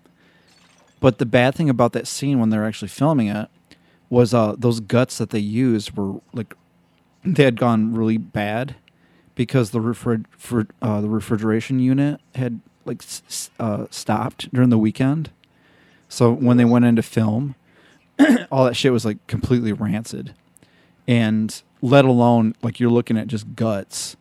But 0.99 1.17
the 1.17 1.25
bad 1.25 1.55
thing 1.55 1.69
about 1.69 1.93
that 1.93 2.07
scene 2.07 2.39
when 2.39 2.49
they're 2.49 2.65
actually 2.65 2.89
filming 2.89 3.27
it 3.27 3.49
was 4.09 4.33
uh 4.33 4.55
those 4.57 4.79
guts 4.79 5.17
that 5.19 5.29
they 5.29 5.39
used 5.39 5.95
were 5.95 6.19
like 6.33 6.53
they 7.23 7.43
had 7.43 7.57
gone 7.59 7.93
really 7.93 8.17
bad 8.17 8.75
because 9.35 9.71
the 9.71 9.79
refri- 9.79 10.25
fr- 10.31 10.61
uh, 10.81 10.99
the 11.01 11.09
refrigeration 11.09 11.79
unit 11.79 12.19
had 12.35 12.59
like 12.85 13.01
s- 13.03 13.49
uh, 13.59 13.85
stopped 13.89 14.51
during 14.53 14.69
the 14.69 14.77
weekend. 14.77 15.29
So 16.07 16.31
when 16.33 16.57
they 16.57 16.65
went 16.65 16.85
into 16.85 17.01
film, 17.03 17.55
all 18.51 18.65
that 18.65 18.75
shit 18.75 18.91
was 18.91 19.05
like 19.05 19.25
completely 19.27 19.71
rancid, 19.73 20.33
and 21.07 21.61
let 21.81 22.03
alone 22.05 22.55
like 22.61 22.79
you're 22.79 22.89
looking 22.89 23.17
at 23.17 23.27
just 23.27 23.55
guts. 23.55 24.15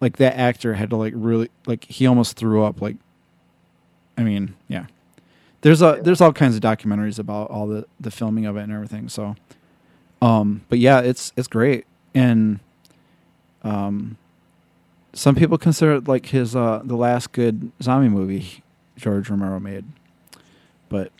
Like 0.00 0.16
that 0.16 0.36
actor 0.36 0.74
had 0.74 0.90
to 0.90 0.96
like 0.96 1.12
really 1.16 1.50
like 1.66 1.84
he 1.84 2.06
almost 2.06 2.36
threw 2.36 2.62
up. 2.62 2.80
Like, 2.80 2.96
I 4.16 4.22
mean, 4.22 4.54
yeah. 4.68 4.86
There's 5.62 5.82
a 5.82 6.00
there's 6.02 6.20
all 6.22 6.32
kinds 6.32 6.56
of 6.56 6.62
documentaries 6.62 7.18
about 7.18 7.50
all 7.50 7.66
the 7.66 7.86
the 7.98 8.10
filming 8.10 8.46
of 8.46 8.56
it 8.56 8.62
and 8.62 8.72
everything. 8.72 9.08
So, 9.08 9.36
um, 10.22 10.62
but 10.68 10.78
yeah, 10.78 11.00
it's 11.00 11.32
it's 11.36 11.48
great 11.48 11.84
and 12.14 12.60
um, 13.62 14.16
some 15.12 15.34
people 15.34 15.58
consider 15.58 15.94
it 15.94 16.08
like 16.08 16.26
his 16.26 16.54
uh 16.56 16.80
the 16.84 16.96
last 16.96 17.32
good 17.32 17.72
zombie 17.82 18.08
movie 18.08 18.62
George 18.96 19.28
Romero 19.28 19.60
made, 19.60 19.84
but 20.88 21.12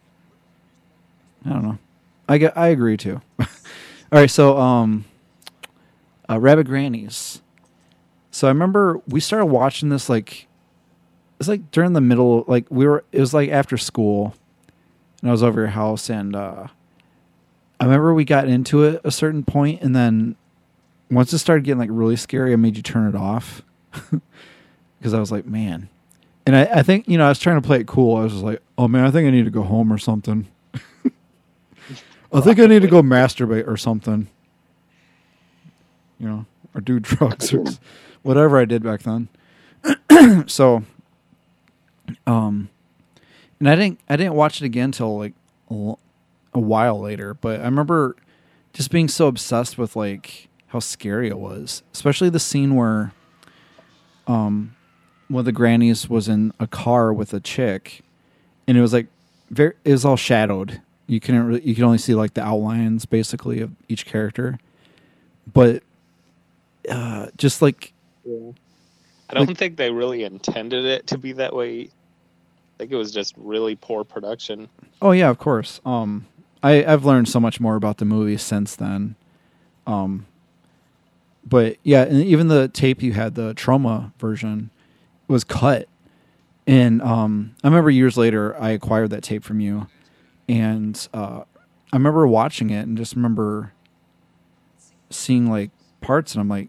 I 1.44 1.50
don't 1.50 1.62
know. 1.62 1.78
I 2.28 2.38
get 2.38 2.56
I 2.56 2.68
agree 2.68 2.96
too. 2.96 3.20
All 3.40 3.46
right, 4.18 4.30
so 4.30 4.58
um, 4.58 5.04
uh, 6.28 6.38
Rabid 6.38 6.66
Grannies. 6.66 7.42
So 8.40 8.48
I 8.48 8.52
remember 8.52 9.02
we 9.06 9.20
started 9.20 9.44
watching 9.44 9.90
this 9.90 10.08
like 10.08 10.48
it's 11.38 11.46
like 11.46 11.70
during 11.72 11.92
the 11.92 12.00
middle 12.00 12.46
like 12.48 12.64
we 12.70 12.86
were 12.86 13.04
it 13.12 13.20
was 13.20 13.34
like 13.34 13.50
after 13.50 13.76
school 13.76 14.34
and 15.20 15.28
I 15.28 15.32
was 15.32 15.42
over 15.42 15.60
your 15.60 15.68
house 15.68 16.08
and 16.08 16.34
uh 16.34 16.68
I 17.78 17.84
remember 17.84 18.14
we 18.14 18.24
got 18.24 18.48
into 18.48 18.84
it 18.84 19.02
a 19.04 19.10
certain 19.10 19.44
point 19.44 19.82
and 19.82 19.94
then 19.94 20.36
once 21.10 21.34
it 21.34 21.38
started 21.40 21.64
getting 21.64 21.80
like 21.80 21.90
really 21.92 22.16
scary 22.16 22.54
I 22.54 22.56
made 22.56 22.78
you 22.78 22.82
turn 22.82 23.06
it 23.06 23.14
off. 23.14 23.60
Because 24.98 25.12
I 25.12 25.20
was 25.20 25.30
like 25.30 25.44
man. 25.44 25.90
And 26.46 26.56
I, 26.56 26.62
I 26.62 26.82
think 26.82 27.08
you 27.08 27.18
know 27.18 27.26
I 27.26 27.28
was 27.28 27.38
trying 27.38 27.60
to 27.60 27.66
play 27.66 27.80
it 27.80 27.86
cool. 27.86 28.16
I 28.16 28.22
was 28.22 28.32
just 28.32 28.44
like 28.44 28.62
oh 28.78 28.88
man 28.88 29.04
I 29.04 29.10
think 29.10 29.28
I 29.28 29.30
need 29.32 29.44
to 29.44 29.50
go 29.50 29.64
home 29.64 29.92
or 29.92 29.98
something. 29.98 30.48
I 32.32 32.40
think 32.40 32.58
I 32.58 32.64
need 32.64 32.80
to 32.80 32.88
go 32.88 33.02
masturbate 33.02 33.68
or 33.68 33.76
something. 33.76 34.28
You 36.18 36.26
know 36.26 36.46
or 36.74 36.80
do 36.80 37.00
drugs 37.00 37.52
or 37.52 37.64
whatever 38.22 38.58
I 38.58 38.64
did 38.64 38.82
back 38.82 39.02
then 39.02 39.28
so 40.46 40.84
um 42.26 42.68
and 43.58 43.68
I 43.68 43.74
didn't 43.74 44.00
I 44.08 44.16
didn't 44.16 44.34
watch 44.34 44.60
it 44.60 44.64
again 44.64 44.92
till 44.92 45.18
like 45.18 45.34
a 46.52 46.58
while 46.58 46.98
later, 47.00 47.34
but 47.34 47.60
I 47.60 47.64
remember 47.64 48.16
just 48.72 48.90
being 48.90 49.08
so 49.08 49.26
obsessed 49.28 49.78
with 49.78 49.94
like 49.94 50.48
how 50.68 50.80
scary 50.80 51.28
it 51.28 51.38
was, 51.38 51.82
especially 51.92 52.30
the 52.30 52.40
scene 52.40 52.74
where 52.74 53.12
um 54.26 54.74
one 55.28 55.40
of 55.40 55.44
the 55.44 55.52
grannies 55.52 56.08
was 56.08 56.28
in 56.28 56.52
a 56.58 56.66
car 56.66 57.12
with 57.12 57.32
a 57.32 57.40
chick 57.40 58.02
and 58.66 58.76
it 58.76 58.80
was 58.80 58.92
like 58.92 59.06
very 59.50 59.74
it 59.84 59.92
was 59.92 60.04
all 60.04 60.16
shadowed. 60.16 60.80
You 61.06 61.20
couldn't 61.20 61.44
really, 61.44 61.62
you 61.62 61.74
could 61.74 61.84
only 61.84 61.98
see 61.98 62.14
like 62.14 62.34
the 62.34 62.42
outlines 62.42 63.04
basically 63.04 63.60
of 63.60 63.72
each 63.88 64.06
character. 64.06 64.58
But 65.52 65.82
uh 66.88 67.26
just 67.36 67.60
like 67.62 67.92
I 69.28 69.34
don't 69.34 69.48
Like- 69.48 69.56
think 69.58 69.76
they 69.76 69.90
really 69.90 70.24
intended 70.24 70.84
it 70.84 71.06
to 71.08 71.18
be 71.18 71.32
that 71.32 71.54
way. 71.54 71.82
I 71.82 71.88
think 72.78 72.92
it 72.92 72.96
was 72.96 73.12
just 73.12 73.34
really 73.36 73.76
poor 73.76 74.04
production. 74.04 74.68
Oh 75.02 75.12
yeah, 75.12 75.28
of 75.30 75.38
course. 75.38 75.80
Um, 75.84 76.26
I 76.62 76.84
I've 76.84 77.04
learned 77.04 77.28
so 77.28 77.38
much 77.40 77.60
more 77.60 77.76
about 77.76 77.98
the 77.98 78.04
movie 78.04 78.36
since 78.38 78.74
then. 78.76 79.14
Um, 79.86 80.26
but 81.46 81.76
yeah, 81.82 82.02
and 82.02 82.22
even 82.22 82.48
the 82.48 82.68
tape 82.68 83.02
you 83.02 83.12
had, 83.12 83.34
the 83.34 83.54
Troma 83.54 84.12
version, 84.18 84.70
was 85.28 85.44
cut. 85.44 85.88
And 86.66 87.00
um, 87.02 87.54
I 87.64 87.68
remember 87.68 87.90
years 87.90 88.16
later, 88.16 88.56
I 88.60 88.70
acquired 88.70 89.10
that 89.10 89.22
tape 89.22 89.42
from 89.42 89.60
you, 89.60 89.88
and 90.48 91.08
uh, 91.14 91.42
I 91.92 91.96
remember 91.96 92.26
watching 92.26 92.70
it 92.70 92.82
and 92.86 92.96
just 92.96 93.16
remember 93.16 93.72
seeing 95.08 95.50
like 95.50 95.70
parts, 96.00 96.34
and 96.34 96.40
I'm 96.40 96.48
like, 96.48 96.68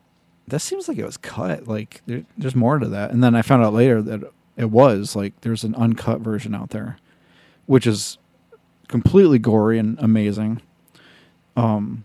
that 0.52 0.60
seems 0.60 0.88
like 0.88 0.98
it 0.98 1.06
was 1.06 1.18
cut. 1.18 1.68
Like 1.68 2.02
there, 2.06 2.24
there's 2.38 2.56
more 2.56 2.78
to 2.78 2.88
that. 2.90 3.12
And 3.12 3.24
then 3.24 3.36
I 3.36 3.42
found 3.42 3.64
out 3.64 3.74
later 3.74 4.02
that 4.02 4.32
it 4.58 4.70
was 4.70 5.16
like 5.16 5.40
there's 5.42 5.64
an 5.64 5.74
uncut 5.76 6.20
version 6.20 6.54
out 6.54 6.72
there, 6.72 6.98
which 7.66 7.88
is 7.88 8.18
completely 8.90 9.40
gory 9.40 9.80
and 9.80 9.98
amazing. 10.00 10.62
Um, 11.56 12.04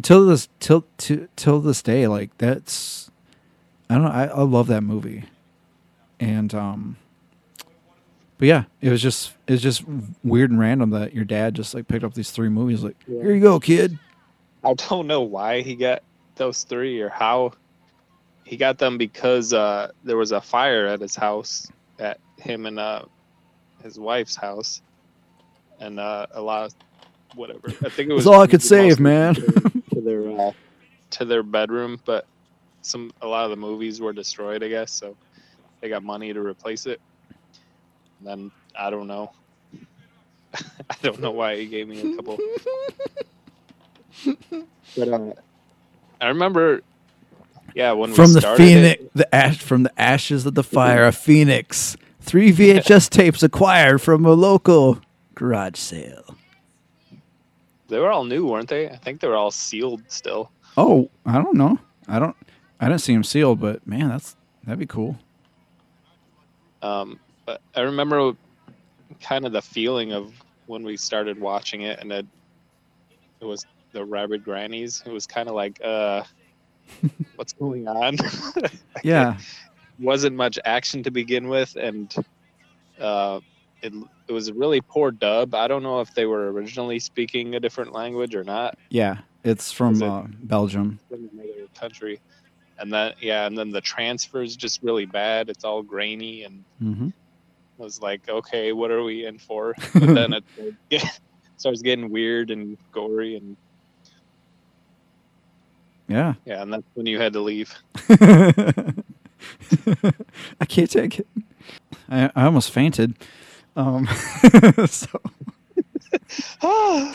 till 0.00 0.26
this 0.26 0.48
till 0.60 0.84
to, 0.98 1.28
till 1.36 1.60
this 1.60 1.82
day, 1.82 2.06
like 2.06 2.36
that's 2.36 3.10
I 3.88 3.94
don't 3.94 4.04
know. 4.04 4.10
I, 4.10 4.26
I 4.26 4.42
love 4.42 4.66
that 4.66 4.82
movie, 4.82 5.24
and 6.20 6.54
um, 6.54 6.96
but 8.36 8.46
yeah, 8.46 8.64
it 8.82 8.90
was 8.90 9.00
just 9.00 9.32
it 9.46 9.52
was 9.52 9.62
just 9.62 9.84
weird 10.22 10.50
and 10.50 10.60
random 10.60 10.90
that 10.90 11.14
your 11.14 11.24
dad 11.24 11.54
just 11.54 11.74
like 11.74 11.88
picked 11.88 12.04
up 12.04 12.12
these 12.12 12.30
three 12.30 12.50
movies. 12.50 12.84
Like 12.84 12.96
here 13.06 13.34
you 13.34 13.40
go, 13.40 13.58
kid. 13.58 13.98
I 14.62 14.74
don't 14.74 15.06
know 15.06 15.22
why 15.22 15.62
he 15.62 15.74
got 15.76 16.02
those 16.34 16.64
three 16.64 17.00
or 17.00 17.08
how 17.08 17.52
he 18.46 18.56
got 18.56 18.78
them 18.78 18.96
because 18.96 19.52
uh, 19.52 19.90
there 20.04 20.16
was 20.16 20.30
a 20.30 20.40
fire 20.40 20.86
at 20.86 21.00
his 21.00 21.16
house, 21.16 21.66
at 21.98 22.20
him 22.38 22.66
and 22.66 22.78
uh, 22.78 23.02
his 23.82 23.98
wife's 23.98 24.36
house, 24.36 24.82
and 25.80 25.98
uh, 25.98 26.26
a 26.30 26.40
lot 26.40 26.66
of 26.66 26.74
whatever. 27.36 27.68
I 27.84 27.88
think 27.88 28.08
it 28.08 28.12
was 28.12 28.24
That's 28.24 28.34
all 28.34 28.40
I 28.40 28.46
could 28.46 28.62
save, 28.62 29.00
man. 29.00 29.34
to 29.92 30.00
their 30.00 30.30
uh, 30.30 30.52
to 31.10 31.24
their 31.24 31.42
bedroom, 31.42 32.00
but 32.04 32.24
some 32.82 33.10
a 33.20 33.26
lot 33.26 33.44
of 33.44 33.50
the 33.50 33.56
movies 33.56 34.00
were 34.00 34.12
destroyed, 34.12 34.62
I 34.62 34.68
guess. 34.68 34.92
So 34.92 35.16
they 35.80 35.88
got 35.88 36.04
money 36.04 36.32
to 36.32 36.40
replace 36.40 36.86
it. 36.86 37.00
And 38.20 38.28
then 38.28 38.52
I 38.78 38.90
don't 38.90 39.08
know. 39.08 39.32
I 40.54 40.94
don't 41.02 41.20
know 41.20 41.32
why 41.32 41.56
he 41.56 41.66
gave 41.66 41.88
me 41.88 42.12
a 42.12 42.16
couple. 42.16 42.38
but 44.96 45.08
uh, 45.08 45.32
I 46.20 46.28
remember, 46.28 46.82
yeah, 47.76 47.92
when 47.92 48.08
we 48.08 48.16
From 48.16 48.32
the 48.32 48.40
phoenix, 48.40 49.02
it, 49.02 49.10
the 49.14 49.34
ash 49.34 49.58
from 49.58 49.82
the 49.82 50.00
ashes 50.00 50.46
of 50.46 50.54
the 50.54 50.64
fire, 50.64 51.06
a 51.06 51.12
phoenix. 51.12 51.94
Three 52.20 52.50
VHS 52.52 53.10
tapes 53.10 53.42
acquired 53.42 54.00
from 54.00 54.24
a 54.24 54.32
local 54.32 54.98
garage 55.34 55.76
sale. 55.76 56.36
they 57.88 57.98
were 57.98 58.10
all 58.10 58.24
new, 58.24 58.46
weren't 58.46 58.70
they? 58.70 58.88
I 58.88 58.96
think 58.96 59.20
they 59.20 59.28
were 59.28 59.36
all 59.36 59.50
sealed 59.50 60.02
still. 60.08 60.50
Oh, 60.78 61.10
I 61.26 61.34
don't 61.34 61.54
know. 61.58 61.78
I 62.08 62.18
don't. 62.18 62.34
I 62.80 62.88
didn't 62.88 63.02
see 63.02 63.12
them 63.12 63.22
sealed, 63.22 63.60
but 63.60 63.86
man, 63.86 64.08
that's 64.08 64.36
that'd 64.64 64.78
be 64.78 64.86
cool. 64.86 65.18
Um, 66.80 67.20
but 67.44 67.60
I 67.74 67.82
remember 67.82 68.32
kind 69.20 69.44
of 69.44 69.52
the 69.52 69.60
feeling 69.60 70.12
of 70.14 70.32
when 70.64 70.82
we 70.82 70.96
started 70.96 71.38
watching 71.38 71.82
it, 71.82 72.00
and 72.00 72.10
it, 72.10 72.24
it 73.42 73.44
was 73.44 73.66
the 73.92 74.02
rabid 74.02 74.44
grannies. 74.44 75.02
It 75.04 75.12
was 75.12 75.26
kind 75.26 75.48
of 75.50 75.54
like, 75.54 75.78
uh, 75.84 76.22
what's 77.36 77.52
going 77.52 77.86
on? 77.88 78.16
Yeah. 79.04 79.36
wasn't 79.98 80.36
much 80.36 80.58
action 80.64 81.02
to 81.04 81.10
begin 81.10 81.48
with, 81.48 81.76
and 81.76 82.12
uh, 83.00 83.40
it 83.82 83.92
it 84.28 84.32
was 84.32 84.48
a 84.48 84.54
really 84.54 84.80
poor 84.80 85.10
dub. 85.10 85.54
I 85.54 85.68
don't 85.68 85.82
know 85.82 86.00
if 86.00 86.12
they 86.14 86.26
were 86.26 86.50
originally 86.52 86.98
speaking 86.98 87.54
a 87.54 87.60
different 87.60 87.92
language 87.92 88.34
or 88.34 88.42
not 88.44 88.74
Yeah. 88.90 89.18
It's 89.44 89.70
from 89.70 89.94
Is 89.94 90.02
it- 90.02 90.08
uh, 90.08 90.24
Belgium. 90.42 90.98
from 91.08 91.28
another 91.32 91.66
country. 91.78 92.20
And 92.78 92.92
then 92.92 93.12
yeah, 93.20 93.46
and 93.46 93.56
then 93.56 93.70
the 93.70 93.80
transfer 93.80 94.42
is 94.42 94.56
just 94.56 94.82
really 94.82 95.06
bad. 95.06 95.48
It's 95.48 95.64
all 95.64 95.82
grainy, 95.82 96.42
and 96.44 96.64
hmm 96.78 97.08
I 97.78 97.82
was 97.82 98.00
like, 98.00 98.26
okay, 98.28 98.72
what 98.72 98.90
are 98.90 99.02
we 99.02 99.26
in 99.26 99.38
for? 99.38 99.74
But 99.94 100.14
then 100.14 100.32
it 100.32 100.44
it 100.90 101.02
starts 101.58 101.80
getting 101.82 102.10
weird 102.10 102.50
and 102.50 102.76
gory, 102.92 103.36
and 103.36 103.56
Yeah. 106.08 106.34
yeah, 106.44 106.62
and 106.62 106.72
that's 106.72 106.84
when 106.94 107.06
you 107.06 107.18
had 107.20 107.32
to 107.32 107.40
leave. 107.40 107.74
I 108.08 108.94
can't 110.68 110.90
take 110.90 111.18
it. 111.18 111.26
I, 112.08 112.30
I 112.36 112.44
almost 112.44 112.70
fainted. 112.70 113.14
Um, 113.74 114.06
so 114.86 115.20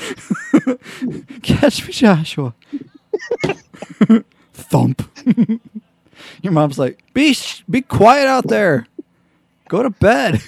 catch 1.42 1.88
me, 1.88 1.94
Joshua. 1.94 2.54
Thump. 4.54 5.10
Your 6.42 6.54
mom's 6.54 6.78
like, 6.78 7.02
be 7.14 7.34
sh- 7.34 7.64
be 7.70 7.82
quiet 7.82 8.28
out 8.28 8.48
there. 8.48 8.88
Go 9.70 9.84
to 9.84 9.90
bed. 9.90 10.42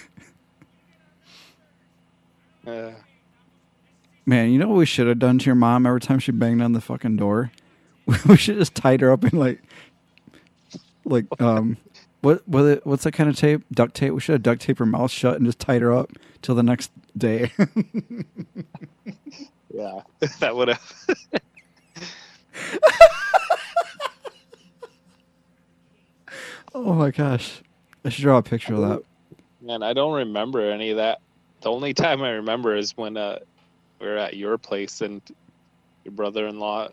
Uh, 2.67 2.91
Man, 4.25 4.51
you 4.51 4.59
know 4.59 4.69
what 4.69 4.77
we 4.77 4.85
should 4.85 5.07
have 5.07 5.19
done 5.19 5.37
to 5.39 5.45
your 5.45 5.55
mom 5.55 5.85
every 5.85 5.99
time 5.99 6.19
she 6.19 6.31
banged 6.31 6.61
on 6.61 6.71
the 6.71 6.79
fucking 6.81 7.17
door? 7.17 7.51
We 8.27 8.37
should 8.37 8.57
just 8.57 8.75
tied 8.75 9.01
her 9.01 9.11
up 9.11 9.23
in 9.23 9.37
like, 9.39 9.61
like 11.05 11.25
um, 11.41 11.77
what 12.21 12.47
what 12.47 12.65
it- 12.65 12.85
what's 12.85 13.03
that 13.03 13.13
kind 13.13 13.29
of 13.29 13.35
tape? 13.35 13.63
Duct 13.71 13.93
tape. 13.95 14.13
We 14.13 14.19
should 14.19 14.33
have 14.33 14.43
duct 14.43 14.61
taped 14.61 14.79
her 14.79 14.85
mouth 14.85 15.11
shut 15.11 15.35
and 15.35 15.45
just 15.45 15.59
tied 15.59 15.81
her 15.81 15.93
up 15.93 16.11
till 16.41 16.55
the 16.55 16.63
next 16.63 16.91
day. 17.17 17.51
yeah, 19.73 20.01
that 20.39 20.55
would 20.55 20.67
have. 20.69 20.95
oh 26.75 26.93
my 26.93 27.11
gosh, 27.11 27.61
I 28.03 28.09
should 28.09 28.23
draw 28.23 28.37
a 28.37 28.43
picture 28.43 28.73
of 28.73 28.81
that. 28.81 29.03
Man, 29.61 29.83
I 29.83 29.93
don't 29.93 30.13
remember 30.13 30.69
any 30.71 30.89
of 30.91 30.97
that. 30.97 31.19
The 31.61 31.71
only 31.71 31.93
time 31.93 32.21
I 32.21 32.31
remember 32.31 32.75
is 32.75 32.95
when 32.97 33.15
uh, 33.15 33.39
we 33.99 34.07
were 34.07 34.17
at 34.17 34.35
your 34.35 34.57
place 34.57 35.01
and 35.01 35.21
your 36.03 36.11
brother-in-law 36.13 36.89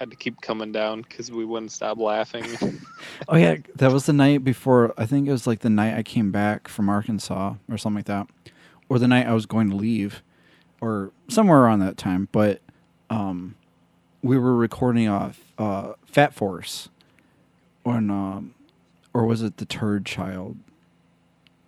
had 0.00 0.10
to 0.10 0.16
keep 0.16 0.40
coming 0.40 0.72
down 0.72 1.02
because 1.02 1.30
we 1.30 1.44
wouldn't 1.44 1.70
stop 1.70 1.98
laughing. 1.98 2.46
Oh 3.28 3.36
yeah, 3.36 3.56
that 3.76 3.92
was 3.92 4.06
the 4.06 4.12
night 4.12 4.44
before. 4.44 4.92
I 4.98 5.06
think 5.06 5.28
it 5.28 5.30
was 5.30 5.46
like 5.46 5.60
the 5.60 5.70
night 5.70 5.96
I 5.96 6.02
came 6.02 6.32
back 6.32 6.68
from 6.68 6.88
Arkansas 6.88 7.54
or 7.70 7.78
something 7.78 7.98
like 7.98 8.06
that, 8.06 8.26
or 8.88 8.98
the 8.98 9.06
night 9.08 9.26
I 9.26 9.34
was 9.34 9.46
going 9.46 9.70
to 9.70 9.76
leave, 9.76 10.22
or 10.80 11.12
somewhere 11.28 11.60
around 11.60 11.80
that 11.80 11.96
time. 11.96 12.28
But 12.32 12.60
um, 13.08 13.56
we 14.22 14.38
were 14.38 14.54
recording 14.54 15.08
off 15.08 15.40
uh, 15.58 15.92
Fat 16.06 16.34
Force, 16.34 16.88
on 17.86 18.10
um, 18.10 18.54
or 19.14 19.24
was 19.24 19.42
it 19.42 19.58
the 19.58 19.66
Turd 19.66 20.04
Child? 20.04 20.56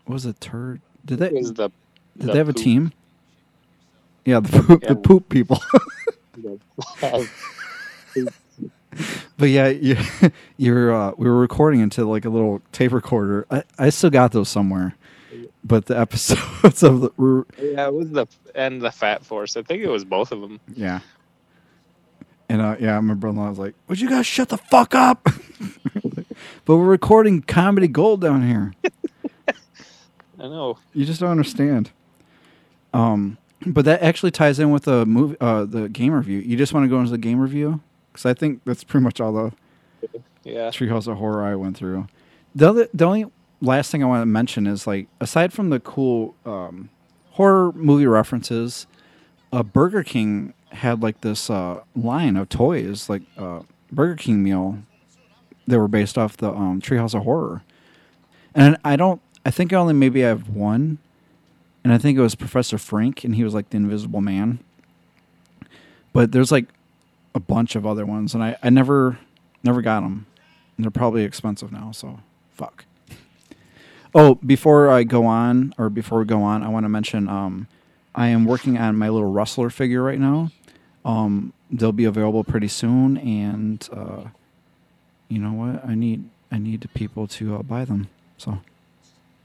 What 0.05 0.15
was 0.15 0.27
it 0.27 0.41
Turd? 0.41 0.81
Did 1.05 1.21
they 1.21 1.27
It 1.29 1.35
was 1.35 1.53
the 1.53 1.69
did 2.17 2.29
the 2.29 2.33
they 2.33 2.39
have 2.39 2.49
a 2.49 2.53
team? 2.53 2.93
Yeah, 4.25 4.41
the 4.41 4.63
poop, 4.63 4.83
the 4.83 4.97
poop 4.97 5.29
people. 5.29 5.61
But 9.39 9.49
yeah, 9.49 9.69
you, 9.69 9.97
you're 10.57 10.93
uh, 10.95 11.13
we 11.17 11.29
were 11.29 11.39
recording 11.39 11.81
into 11.81 12.05
like 12.05 12.25
a 12.25 12.29
little 12.29 12.63
tape 12.71 12.93
recorder. 12.93 13.47
I, 13.51 13.65
I 13.79 13.91
still 13.91 14.11
got 14.11 14.31
those 14.33 14.49
somewhere, 14.49 14.95
but 15.65 15.87
the 15.87 15.99
episodes 16.01 16.83
of 16.85 17.01
the 17.01 17.11
were- 17.17 17.47
yeah, 17.61 17.87
it 17.89 17.95
was 17.95 18.11
the 18.11 18.27
and 18.55 18.81
the 18.81 18.91
Fat 18.93 19.25
Force. 19.25 19.57
I 19.57 19.63
think 19.63 19.83
it 19.83 19.89
was 19.89 20.05
both 20.05 20.31
of 20.31 20.41
them. 20.43 20.61
yeah, 20.77 21.01
and 22.49 22.61
uh, 22.61 22.77
yeah, 22.79 23.01
my 23.01 23.15
brother-in-law 23.15 23.49
was 23.49 23.59
like, 23.59 23.75
"Would 23.89 24.01
you 24.01 24.09
guys 24.11 24.27
shut 24.27 24.51
the 24.51 24.59
fuck 24.59 24.95
up?" 24.95 25.27
but 26.65 26.77
we're 26.77 26.85
recording 26.85 27.43
comedy 27.43 27.89
gold 27.89 28.21
down 28.21 28.47
here. 28.47 28.73
I 30.39 30.49
know. 30.49 30.79
You 30.93 31.05
just 31.05 31.21
don't 31.21 31.31
understand. 31.31 31.91
Um, 32.95 33.39
but 33.67 33.85
that 33.87 34.03
actually 34.03 34.31
ties 34.33 34.59
in 34.59 34.71
with 34.71 34.85
the 34.85 35.07
movie, 35.07 35.37
uh, 35.41 35.65
the 35.65 35.89
game 35.89 36.13
review. 36.13 36.39
You 36.39 36.57
just 36.57 36.73
want 36.75 36.85
to 36.85 36.89
go 36.89 36.99
into 36.99 37.11
the 37.11 37.19
game 37.19 37.41
review 37.41 37.81
because 38.13 38.27
I 38.27 38.35
think 38.35 38.61
that's 38.65 38.85
pretty 38.85 39.05
much 39.05 39.21
all 39.21 39.33
the 39.33 39.53
Yeah. 40.45 40.69
Treehouse 40.71 41.07
of 41.07 41.19
Horror 41.19 41.45
I 41.45 41.55
went 41.55 41.77
through. 41.77 42.07
The 42.55 42.69
other, 42.69 42.89
the 42.93 43.05
only 43.05 43.27
last 43.61 43.91
thing 43.91 44.03
I 44.03 44.07
want 44.07 44.23
to 44.23 44.27
mention 44.27 44.67
is 44.67 44.87
like 44.87 45.07
aside 45.21 45.53
from 45.53 45.71
the 45.71 45.81
cool 45.81 46.35
um, 46.45 46.91
horror 47.33 47.73
movie 47.73 48.07
references, 48.07 48.87
uh, 49.53 49.63
Burger 49.63 50.03
King 50.03 50.53
had 50.71 51.03
like 51.03 51.21
this 51.21 51.49
uh, 51.51 51.81
line 51.95 52.37
of 52.37 52.49
toys, 52.49 53.09
like 53.09 53.23
uh, 53.39 53.61
Burger 53.91 54.17
King 54.17 54.43
meal. 54.43 54.79
They 55.67 55.77
were 55.77 55.89
based 55.89 56.19
off 56.19 56.37
the 56.37 56.51
um, 56.51 56.81
Treehouse 56.81 57.15
of 57.15 57.23
Horror, 57.23 57.63
and 58.55 58.77
I 58.85 58.97
don't. 58.97 59.21
I 59.47 59.51
think 59.51 59.73
I 59.73 59.77
only 59.77 59.95
maybe 59.95 60.25
I 60.25 60.29
have 60.29 60.49
one, 60.49 60.99
and 61.85 61.93
I 61.93 61.99
think 61.99 62.19
it 62.19 62.21
was 62.21 62.35
Professor 62.35 62.79
Frink, 62.79 63.23
and 63.23 63.37
he 63.37 63.45
was 63.45 63.55
like 63.55 63.71
the 63.71 63.77
Invisible 63.77 64.21
Man. 64.21 64.59
But 66.13 66.33
there's 66.33 66.51
like 66.51 66.67
a 67.35 67.41
bunch 67.41 67.77
of 67.77 67.87
other 67.87 68.05
ones, 68.05 68.35
and 68.35 68.43
I, 68.43 68.57
I 68.63 68.71
never 68.71 69.19
never 69.63 69.83
got 69.83 70.01
them. 70.01 70.27
And 70.77 70.85
they're 70.85 70.91
probably 70.91 71.25
expensive 71.25 71.73
now, 71.73 71.93
so 71.93 72.21
fuck. 72.51 72.85
Oh, 74.15 74.35
before 74.37 74.91
I 74.91 75.05
go 75.05 75.25
on, 75.25 75.75
or 75.79 75.89
before 75.89 76.19
we 76.19 76.27
go 76.27 76.43
on, 76.43 76.63
I 76.63 76.69
want 76.69 76.85
to 76.85 76.89
mention 76.89 77.29
um, 77.29 77.67
I 78.15 78.29
am 78.29 78.45
working 78.45 78.77
on 78.77 78.97
my 78.97 79.09
little 79.09 79.33
Rustler 79.33 79.71
figure 79.71 80.03
right 80.03 80.19
now. 80.19 80.51
Um, 81.05 81.53
they'll 81.71 81.93
be 81.93 82.05
available 82.05 82.45
pretty 82.45 82.69
soon, 82.69 83.17
and 83.17 83.89
uh, 83.93 84.25
you 85.29 85.39
know 85.39 85.53
what? 85.53 85.83
I 85.85 85.95
need 85.95 86.29
I 86.51 86.59
need 86.59 86.87
people 86.95 87.27
to 87.29 87.57
uh, 87.57 87.63
buy 87.63 87.87
them. 87.87 88.09
So 88.37 88.59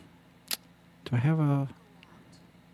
do 1.12 1.18
I 1.18 1.20
have 1.20 1.38
a 1.38 1.68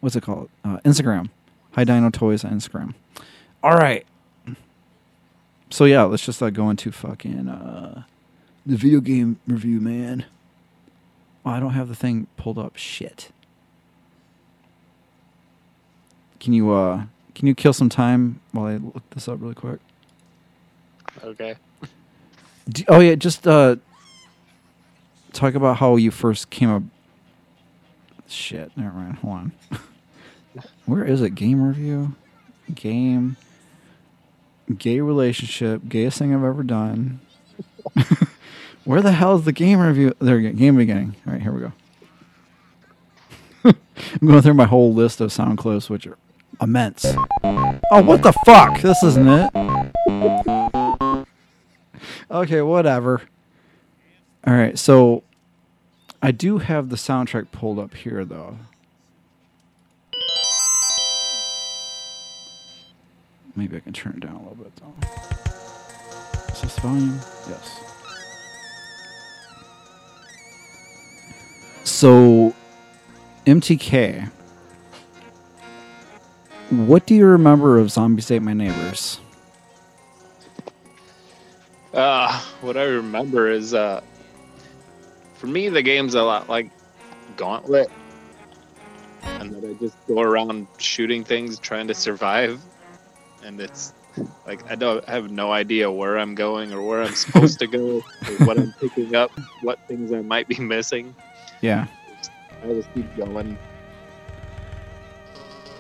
what's 0.00 0.16
it 0.16 0.22
called? 0.22 0.48
Uh, 0.64 0.78
Instagram. 0.84 1.28
High 1.72 1.84
Dino 1.84 2.08
Toys 2.10 2.44
on 2.44 2.52
Instagram. 2.52 2.94
All 3.62 3.76
right. 3.76 4.06
So 5.70 5.84
yeah, 5.84 6.04
let's 6.04 6.24
just 6.24 6.42
uh, 6.42 6.50
go 6.50 6.70
into 6.70 6.90
fucking 6.90 7.48
uh, 7.48 8.04
the 8.64 8.76
video 8.76 9.00
game 9.00 9.38
review, 9.46 9.80
man. 9.80 10.24
Oh, 11.44 11.50
I 11.50 11.60
don't 11.60 11.72
have 11.72 11.88
the 11.88 11.94
thing 11.94 12.26
pulled 12.36 12.58
up. 12.58 12.76
Shit. 12.76 13.30
Can 16.40 16.52
you 16.52 16.70
uh 16.72 17.04
can 17.34 17.48
you 17.48 17.54
kill 17.54 17.72
some 17.72 17.88
time 17.88 18.40
while 18.52 18.66
I 18.66 18.76
look 18.76 19.10
this 19.10 19.26
up 19.28 19.40
really 19.40 19.54
quick? 19.54 19.80
Okay. 21.24 21.56
Do, 22.68 22.84
oh 22.88 23.00
yeah, 23.00 23.16
just 23.16 23.46
uh 23.48 23.76
talk 25.32 25.54
about 25.54 25.78
how 25.78 25.96
you 25.96 26.12
first 26.12 26.50
came 26.50 26.70
up. 26.70 26.82
Shit, 28.28 28.70
never 28.76 28.92
mind. 28.92 29.16
Hold 29.16 29.34
on. 29.34 29.52
Where 30.86 31.04
is 31.04 31.22
it? 31.22 31.30
Game 31.30 31.62
review, 31.62 32.14
game, 32.74 33.36
gay 34.76 35.00
relationship, 35.00 35.82
gayest 35.88 36.18
thing 36.18 36.34
I've 36.34 36.44
ever 36.44 36.62
done. 36.62 37.20
Where 38.84 39.02
the 39.02 39.12
hell 39.12 39.36
is 39.36 39.44
the 39.44 39.52
game 39.52 39.80
review? 39.80 40.14
There, 40.18 40.36
we 40.36 40.42
go. 40.44 40.52
game 40.52 40.76
beginning. 40.76 41.16
All 41.26 41.32
right, 41.32 41.42
here 41.42 41.52
we 41.52 41.60
go. 41.60 41.72
I'm 44.20 44.28
going 44.28 44.42
through 44.42 44.54
my 44.54 44.66
whole 44.66 44.92
list 44.92 45.20
of 45.20 45.32
sound 45.32 45.58
clips, 45.58 45.90
which 45.90 46.06
are 46.06 46.16
immense. 46.60 47.06
Oh, 47.44 48.02
what 48.02 48.22
the 48.22 48.32
fuck? 48.44 48.80
This 48.80 49.02
isn't 49.02 49.28
it. 49.28 51.26
Okay, 52.30 52.62
whatever. 52.62 53.22
All 54.46 54.54
right, 54.54 54.78
so 54.78 55.22
I 56.20 56.32
do 56.32 56.58
have 56.58 56.88
the 56.88 56.96
soundtrack 56.96 57.52
pulled 57.52 57.78
up 57.78 57.94
here, 57.94 58.24
though. 58.24 58.58
Maybe 63.54 63.76
I 63.76 63.80
can 63.80 63.92
turn 63.92 64.14
it 64.16 64.20
down 64.20 64.34
a 64.34 64.38
little 64.38 64.54
bit, 64.56 64.72
though. 64.76 66.52
Is 66.52 66.60
this 66.60 66.78
volume? 66.80 67.18
Yes. 67.48 67.80
So, 71.84 72.54
MTK, 73.46 74.30
what 76.70 77.06
do 77.06 77.14
you 77.14 77.26
remember 77.26 77.78
of 77.78 77.90
Zombies 77.90 78.30
Ate 78.30 78.42
My 78.42 78.52
Neighbors? 78.52 79.20
Uh, 81.94 82.40
what 82.60 82.76
I 82.76 82.84
remember 82.84 83.50
is, 83.50 83.72
uh, 83.72 84.00
for 85.38 85.46
me, 85.46 85.68
the 85.68 85.82
game's 85.82 86.14
a 86.14 86.22
lot 86.22 86.48
like 86.48 86.70
Gauntlet, 87.36 87.90
and 89.22 89.54
that 89.54 89.64
I 89.64 89.72
just 89.74 89.96
go 90.08 90.20
around 90.20 90.66
shooting 90.78 91.24
things, 91.24 91.58
trying 91.60 91.86
to 91.86 91.94
survive, 91.94 92.60
and 93.44 93.60
it's 93.60 93.94
like 94.46 94.68
I 94.70 94.74
don't 94.74 95.08
I 95.08 95.12
have 95.12 95.30
no 95.30 95.52
idea 95.52 95.90
where 95.90 96.18
I'm 96.18 96.34
going 96.34 96.72
or 96.72 96.82
where 96.82 97.02
I'm 97.02 97.14
supposed 97.26 97.60
to 97.60 97.68
go, 97.68 97.98
or 97.98 98.46
what 98.46 98.58
I'm 98.58 98.74
picking 98.80 99.14
up, 99.14 99.30
what 99.62 99.78
things 99.86 100.12
I 100.12 100.22
might 100.22 100.48
be 100.48 100.58
missing. 100.58 101.14
Yeah. 101.60 101.86
I 102.62 102.66
just 102.66 102.92
keep 102.92 103.16
going. 103.16 103.56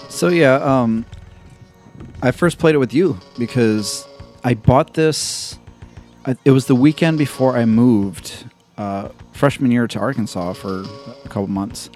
So 0.08 0.28
yeah, 0.28 0.54
um, 0.54 1.04
I 2.22 2.30
first 2.30 2.58
played 2.58 2.76
it 2.76 2.78
with 2.78 2.94
you 2.94 3.18
because 3.38 4.06
I 4.44 4.54
bought 4.54 4.94
this. 4.94 5.58
It 6.44 6.52
was 6.52 6.66
the 6.66 6.74
weekend 6.76 7.18
before 7.18 7.56
I 7.56 7.64
moved 7.64 8.44
uh, 8.76 9.08
freshman 9.38 9.70
year 9.70 9.86
to 9.86 9.98
Arkansas 9.98 10.52
for 10.54 10.82
a 11.24 11.28
couple 11.28 11.46
months, 11.46 11.90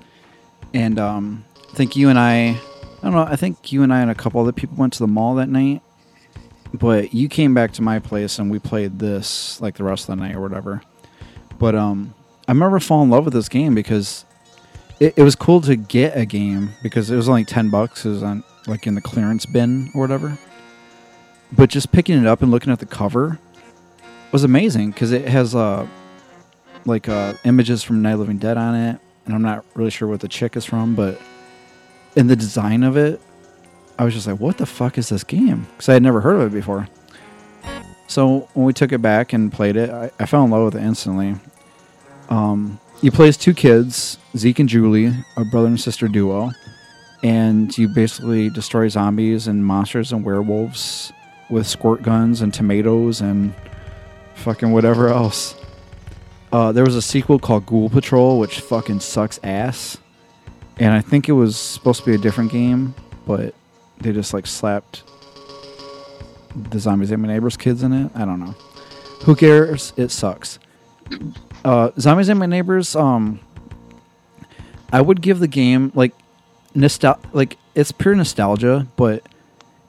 and 0.73 0.99
um, 0.99 1.45
I 1.73 1.75
think 1.75 1.97
you 1.97 2.09
and 2.09 2.19
I, 2.19 2.51
I 2.51 2.59
don't 3.03 3.13
know, 3.13 3.25
I 3.25 3.37
think 3.37 3.73
you 3.73 3.83
and 3.83 3.93
I 3.93 4.01
and 4.01 4.11
a 4.11 4.15
couple 4.15 4.41
other 4.41 4.53
people 4.53 4.77
went 4.77 4.93
to 4.95 5.01
the 5.01 5.09
mall 5.09 5.35
that 5.37 5.49
night. 5.49 5.83
But 6.75 7.13
you 7.13 7.29
came 7.29 7.53
back 7.53 7.73
to 7.73 7.83
my 7.83 7.99
place 7.99 8.39
and 8.39 8.51
we 8.51 8.59
played 8.59 8.99
this 8.99 9.61
like 9.61 9.77
the 9.77 9.85
rest 9.85 10.09
of 10.09 10.17
the 10.19 10.25
night 10.25 10.35
or 10.35 10.41
whatever. 10.41 10.81
But 11.59 11.75
um, 11.75 12.15
I 12.49 12.53
remember 12.53 12.81
falling 12.81 13.05
in 13.05 13.11
love 13.11 13.25
with 13.25 13.35
this 13.35 13.49
game 13.49 13.75
because 13.75 14.25
it, 15.01 15.15
it 15.19 15.23
was 15.23 15.35
cool 15.35 15.61
to 15.63 15.77
get 15.77 16.17
a 16.17 16.25
game 16.25 16.71
because 16.83 17.11
it 17.11 17.17
was 17.17 17.29
only 17.29 17.45
10 17.45 17.69
bucks. 17.69 18.07
It 18.07 18.11
was 18.11 18.23
on 18.23 18.43
like 18.67 18.87
in 18.87 18.95
the 18.95 19.03
clearance 19.03 19.45
bin 19.45 19.91
or 19.95 20.01
whatever. 20.01 20.39
But 21.53 21.69
just 21.69 21.93
picking 21.93 22.19
it 22.19 22.27
up 22.27 22.41
and 22.41 22.51
looking 22.51 22.73
at 22.73 22.79
the 22.79 22.87
cover 22.87 23.39
was 24.31 24.45
amazing 24.45 24.93
because 24.93 25.13
it 25.13 25.29
has 25.29 25.55
uh, 25.55 25.87
like 26.85 27.09
uh, 27.09 27.35
images 27.45 27.83
from 27.83 28.03
Night 28.03 28.13
of 28.13 28.21
Living 28.21 28.39
Dead 28.39 28.57
on 28.57 28.75
it. 28.75 29.01
And 29.25 29.35
I'm 29.35 29.43
not 29.43 29.65
really 29.75 29.91
sure 29.91 30.09
what 30.09 30.21
the 30.21 30.29
chick 30.29 30.57
is 30.57 30.65
from, 30.65 30.95
but 30.95 31.21
in 32.17 32.27
the 32.27 32.37
design 32.37 32.83
of 32.83 32.97
it, 32.97 33.21
I 33.99 34.05
was 34.05 34.15
just 34.15 34.27
like, 34.27 34.41
what 34.41 34.59
the 34.59 34.67
fuck 34.67 34.99
is 34.99 35.09
this 35.09 35.23
game? 35.23 35.67
Because 35.73 35.89
I 35.89 35.95
had 35.95 36.03
never 36.03 36.21
heard 36.21 36.41
of 36.41 36.53
it 36.53 36.57
before. 36.57 36.89
So 38.09 38.49
when 38.55 38.67
we 38.67 38.73
took 38.73 38.93
it 38.93 39.01
back 39.01 39.33
and 39.33 39.53
played 39.53 39.77
it, 39.77 39.91
I, 39.91 40.11
I 40.19 40.27
fell 40.27 40.45
in 40.45 40.51
love 40.51 40.65
with 40.65 40.83
it 40.83 40.85
instantly. 40.85 41.37
Um, 42.29 42.81
you 43.01 43.11
play 43.11 43.29
as 43.29 43.37
two 43.37 43.55
kids, 43.55 44.19
Zeke 44.37 44.59
and 44.59 44.69
Julie, 44.69 45.13
a 45.37 45.45
brother 45.45 45.69
and 45.69 45.81
sister 45.81 46.09
duo, 46.09 46.53
and 47.23 47.77
you 47.79 47.89
basically 47.89 48.51
destroy 48.51 48.89
zombies 48.89 49.47
and 49.47 49.65
monsters 49.65 50.13
and 50.13 50.25
werewolves 50.25 51.13
with 51.49 51.67
squirt 51.67 52.03
guns 52.03 52.41
and 52.41 52.53
tomatoes 52.53 53.21
and 53.21 53.55
fucking 54.35 54.73
whatever 54.73 55.09
else. 55.09 55.55
Uh, 56.53 56.71
there 56.71 56.85
was 56.85 56.95
a 56.95 57.03
sequel 57.03 57.39
called 57.39 57.65
Ghoul 57.67 57.89
Patrol, 57.89 58.39
which 58.39 58.61
fucking 58.61 59.01
sucks 59.01 59.41
ass. 59.43 59.97
And 60.79 60.93
I 60.93 61.01
think 61.01 61.29
it 61.29 61.33
was 61.33 61.57
supposed 61.57 62.01
to 62.01 62.07
be 62.07 62.15
a 62.15 62.19
different 62.19 62.53
game, 62.53 62.95
but 63.27 63.55
they 63.99 64.13
just 64.13 64.35
like 64.35 64.47
slapped 64.47 65.03
the 66.71 66.79
zombies 66.79 67.11
and 67.11 67.23
my 67.23 67.29
neighbor's 67.29 67.57
kids 67.57 67.83
in 67.83 67.93
it. 67.93 68.13
I 68.15 68.25
don't 68.25 68.41
know. 68.41 68.55
Who 69.25 69.35
cares? 69.35 69.93
It 69.97 70.11
sucks. 70.11 70.59
Uh, 71.65 71.91
zombies 71.99 72.29
and 72.29 72.39
my 72.39 72.47
neighbors. 72.47 72.97
Um, 72.97 73.41
I 74.93 75.01
would 75.01 75.23
give 75.23 75.39
the 75.39 75.49
game 75.49 75.93
like 75.95 76.13
nostal 76.75 77.19
like 77.33 77.57
it's 77.75 77.93
pure 77.93 78.15
nostalgia. 78.15 78.87
But 78.97 79.27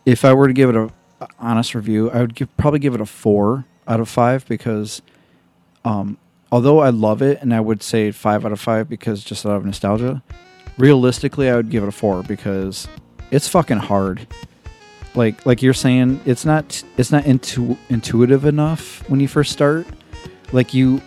if 0.05 0.24
I 0.24 0.34
were 0.34 0.47
to 0.47 0.53
give 0.53 0.70
it 0.70 0.76
a, 0.76 0.89
honest 1.39 1.76
review, 1.76 2.09
I 2.11 2.22
would 2.22 2.36
give 2.36 2.55
probably 2.57 2.80
give 2.80 2.95
it 2.95 3.01
a 3.01 3.05
four 3.05 3.66
out 3.88 3.99
of 3.99 4.07
five 4.07 4.47
because, 4.47 5.01
um, 5.84 6.18
although 6.54 6.82
I 6.82 6.91
love 6.91 7.24
it 7.24 7.41
and 7.41 7.51
I 7.51 7.60
would 7.60 7.82
say 7.82 8.12
five 8.12 8.45
out 8.45 8.51
of 8.51 8.60
five 8.60 8.88
because 8.88 9.24
just 9.24 9.43
out 9.43 9.54
of 9.54 9.66
nostalgia, 9.66 10.22
realistically 10.78 11.49
I 11.49 11.56
would 11.56 11.72
give 11.72 11.82
it 11.82 11.89
a 11.89 11.91
four 11.91 12.22
because 12.22 12.88
it's 13.32 13.47
fucking 13.47 13.80
hard. 13.80 14.28
Like 15.16 15.47
like 15.47 15.64
you're 15.64 15.74
saying, 15.74 16.22
it's 16.26 16.45
not 16.45 16.84
it's 16.95 17.12
not 17.12 17.26
intu- 17.26 17.76
intuitive 17.89 18.45
enough 18.45 19.04
when 19.10 19.20
you 19.20 19.28
first 19.28 19.51
start. 19.51 19.88
Like 20.51 20.76
you 20.76 21.01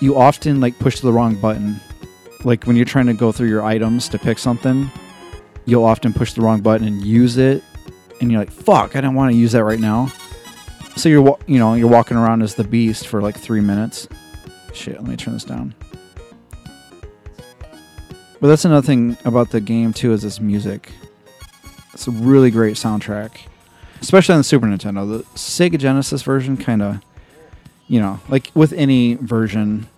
you 0.00 0.16
often 0.16 0.60
like 0.60 0.76
push 0.80 0.98
the 0.98 1.12
wrong 1.12 1.36
button. 1.36 1.76
Like 2.42 2.64
when 2.64 2.74
you're 2.74 2.84
trying 2.84 3.06
to 3.06 3.14
go 3.14 3.30
through 3.30 3.48
your 3.48 3.62
items 3.62 4.08
to 4.08 4.18
pick 4.18 4.36
something, 4.36 4.90
you'll 5.64 5.84
often 5.84 6.12
push 6.12 6.32
the 6.32 6.40
wrong 6.40 6.60
button 6.60 6.88
and 6.88 7.04
use 7.04 7.36
it, 7.36 7.62
and 8.20 8.32
you're 8.32 8.40
like, 8.40 8.50
"Fuck, 8.50 8.96
I 8.96 9.00
don't 9.00 9.14
want 9.14 9.30
to 9.30 9.38
use 9.38 9.52
that 9.52 9.62
right 9.62 9.80
now." 9.80 10.08
So 10.96 11.08
you're 11.08 11.38
you 11.46 11.60
know 11.60 11.74
you're 11.74 11.88
walking 11.88 12.16
around 12.16 12.42
as 12.42 12.56
the 12.56 12.64
beast 12.64 13.06
for 13.06 13.22
like 13.22 13.38
three 13.38 13.60
minutes. 13.60 14.08
Shit, 14.76 14.96
let 14.96 15.06
me 15.06 15.16
turn 15.16 15.32
this 15.32 15.44
down. 15.44 15.74
But 18.40 18.48
that's 18.48 18.66
another 18.66 18.86
thing 18.86 19.16
about 19.24 19.50
the 19.50 19.60
game 19.60 19.94
too 19.94 20.12
is 20.12 20.20
this 20.20 20.38
music. 20.38 20.92
It's 21.94 22.06
a 22.06 22.10
really 22.10 22.50
great 22.50 22.76
soundtrack, 22.76 23.38
especially 24.02 24.34
on 24.34 24.40
the 24.40 24.44
Super 24.44 24.66
Nintendo. 24.66 25.08
The 25.08 25.24
Sega 25.34 25.78
Genesis 25.78 26.20
version 26.22 26.58
kind 26.58 26.82
of, 26.82 27.00
you 27.88 27.98
know, 27.98 28.20
like 28.28 28.50
with 28.54 28.74
any 28.74 29.14
version, 29.14 29.88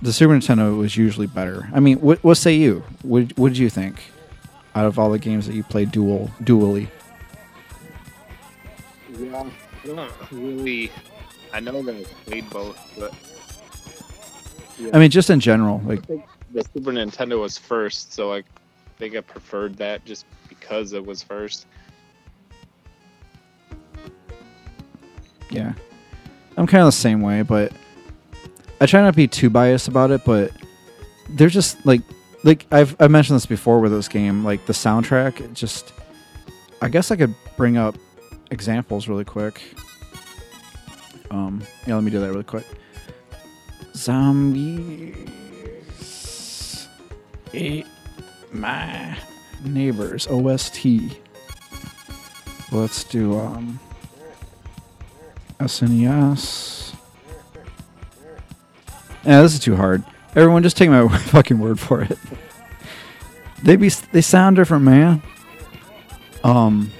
the 0.00 0.14
Super 0.14 0.32
Nintendo 0.32 0.78
was 0.78 0.96
usually 0.96 1.26
better. 1.26 1.68
I 1.74 1.80
mean, 1.80 2.00
what, 2.00 2.24
what 2.24 2.36
say 2.36 2.54
you? 2.54 2.82
What 3.02 3.36
what 3.36 3.50
did 3.50 3.58
you 3.58 3.68
think 3.68 4.02
out 4.74 4.86
of 4.86 4.98
all 4.98 5.10
the 5.10 5.18
games 5.18 5.46
that 5.46 5.54
you 5.54 5.62
played 5.62 5.92
dual 5.92 6.30
dually? 6.40 6.88
Yeah, 9.18 9.50
don't 9.84 10.10
really. 10.30 10.90
I 11.52 11.60
know 11.60 11.82
that 11.82 11.94
I 11.94 12.04
played 12.24 12.48
both, 12.48 12.78
but 12.98 13.14
I 14.92 14.98
mean, 14.98 15.10
just 15.10 15.30
in 15.30 15.40
general, 15.40 15.80
like 15.84 16.06
the 16.06 16.64
Super 16.74 16.92
Nintendo 16.92 17.40
was 17.40 17.58
first, 17.58 18.12
so 18.12 18.28
like 18.28 18.44
I 18.86 18.98
think 18.98 19.16
I 19.16 19.20
preferred 19.20 19.76
that 19.76 20.04
just 20.04 20.26
because 20.48 20.92
it 20.92 21.04
was 21.04 21.22
first. 21.22 21.66
Yeah. 25.50 25.72
I'm 26.56 26.66
kind 26.66 26.82
of 26.82 26.88
the 26.88 26.92
same 26.92 27.20
way, 27.20 27.42
but 27.42 27.72
I 28.80 28.86
try 28.86 29.00
not 29.00 29.12
to 29.12 29.16
be 29.16 29.28
too 29.28 29.50
biased 29.50 29.88
about 29.88 30.10
it, 30.10 30.24
but 30.24 30.52
they're 31.30 31.48
just 31.48 31.84
like 31.86 32.02
like 32.44 32.66
I've 32.72 32.96
I 33.00 33.08
mentioned 33.08 33.36
this 33.36 33.46
before 33.46 33.80
with 33.80 33.92
this 33.92 34.08
game, 34.08 34.44
like 34.44 34.66
the 34.66 34.72
soundtrack, 34.72 35.40
it 35.40 35.54
just 35.54 35.92
I 36.80 36.88
guess 36.88 37.10
I 37.10 37.16
could 37.16 37.34
bring 37.56 37.76
up 37.76 37.94
examples 38.50 39.08
really 39.08 39.24
quick. 39.24 39.62
Um 41.30 41.62
yeah, 41.86 41.94
let 41.94 42.04
me 42.04 42.10
do 42.10 42.20
that 42.20 42.28
really 42.28 42.44
quick. 42.44 42.66
Zombies 43.94 45.16
ate 47.52 47.86
my 48.52 49.16
neighbors 49.64 50.26
OST. 50.28 50.86
Let's 52.70 53.04
do 53.04 53.38
um 53.38 53.78
SNES. 55.60 56.94
Yeah, 59.24 59.42
this 59.42 59.54
is 59.54 59.60
too 59.60 59.76
hard. 59.76 60.02
Everyone, 60.34 60.62
just 60.62 60.76
take 60.76 60.90
my 60.90 61.06
fucking 61.18 61.58
word 61.58 61.78
for 61.78 62.02
it. 62.02 62.18
They 63.62 63.76
be 63.76 63.88
they 63.88 64.22
sound 64.22 64.56
different, 64.56 64.84
man. 64.84 65.22
Um, 66.42 66.90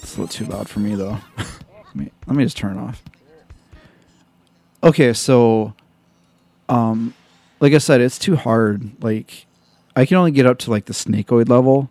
it's 0.00 0.16
a 0.16 0.20
little 0.20 0.28
too 0.28 0.46
loud 0.46 0.68
for 0.68 0.80
me 0.80 0.94
though. 0.94 1.18
let 1.36 1.96
me 1.96 2.10
let 2.26 2.36
me 2.36 2.44
just 2.44 2.56
turn 2.56 2.78
off. 2.78 3.02
Okay, 4.82 5.12
so, 5.12 5.74
um, 6.68 7.14
like 7.60 7.72
I 7.72 7.78
said, 7.78 8.00
it's 8.00 8.18
too 8.18 8.36
hard. 8.36 9.02
Like, 9.02 9.46
I 9.96 10.06
can 10.06 10.16
only 10.16 10.30
get 10.30 10.46
up 10.46 10.58
to 10.60 10.70
like 10.70 10.84
the 10.84 10.92
snakeoid 10.92 11.48
level 11.48 11.90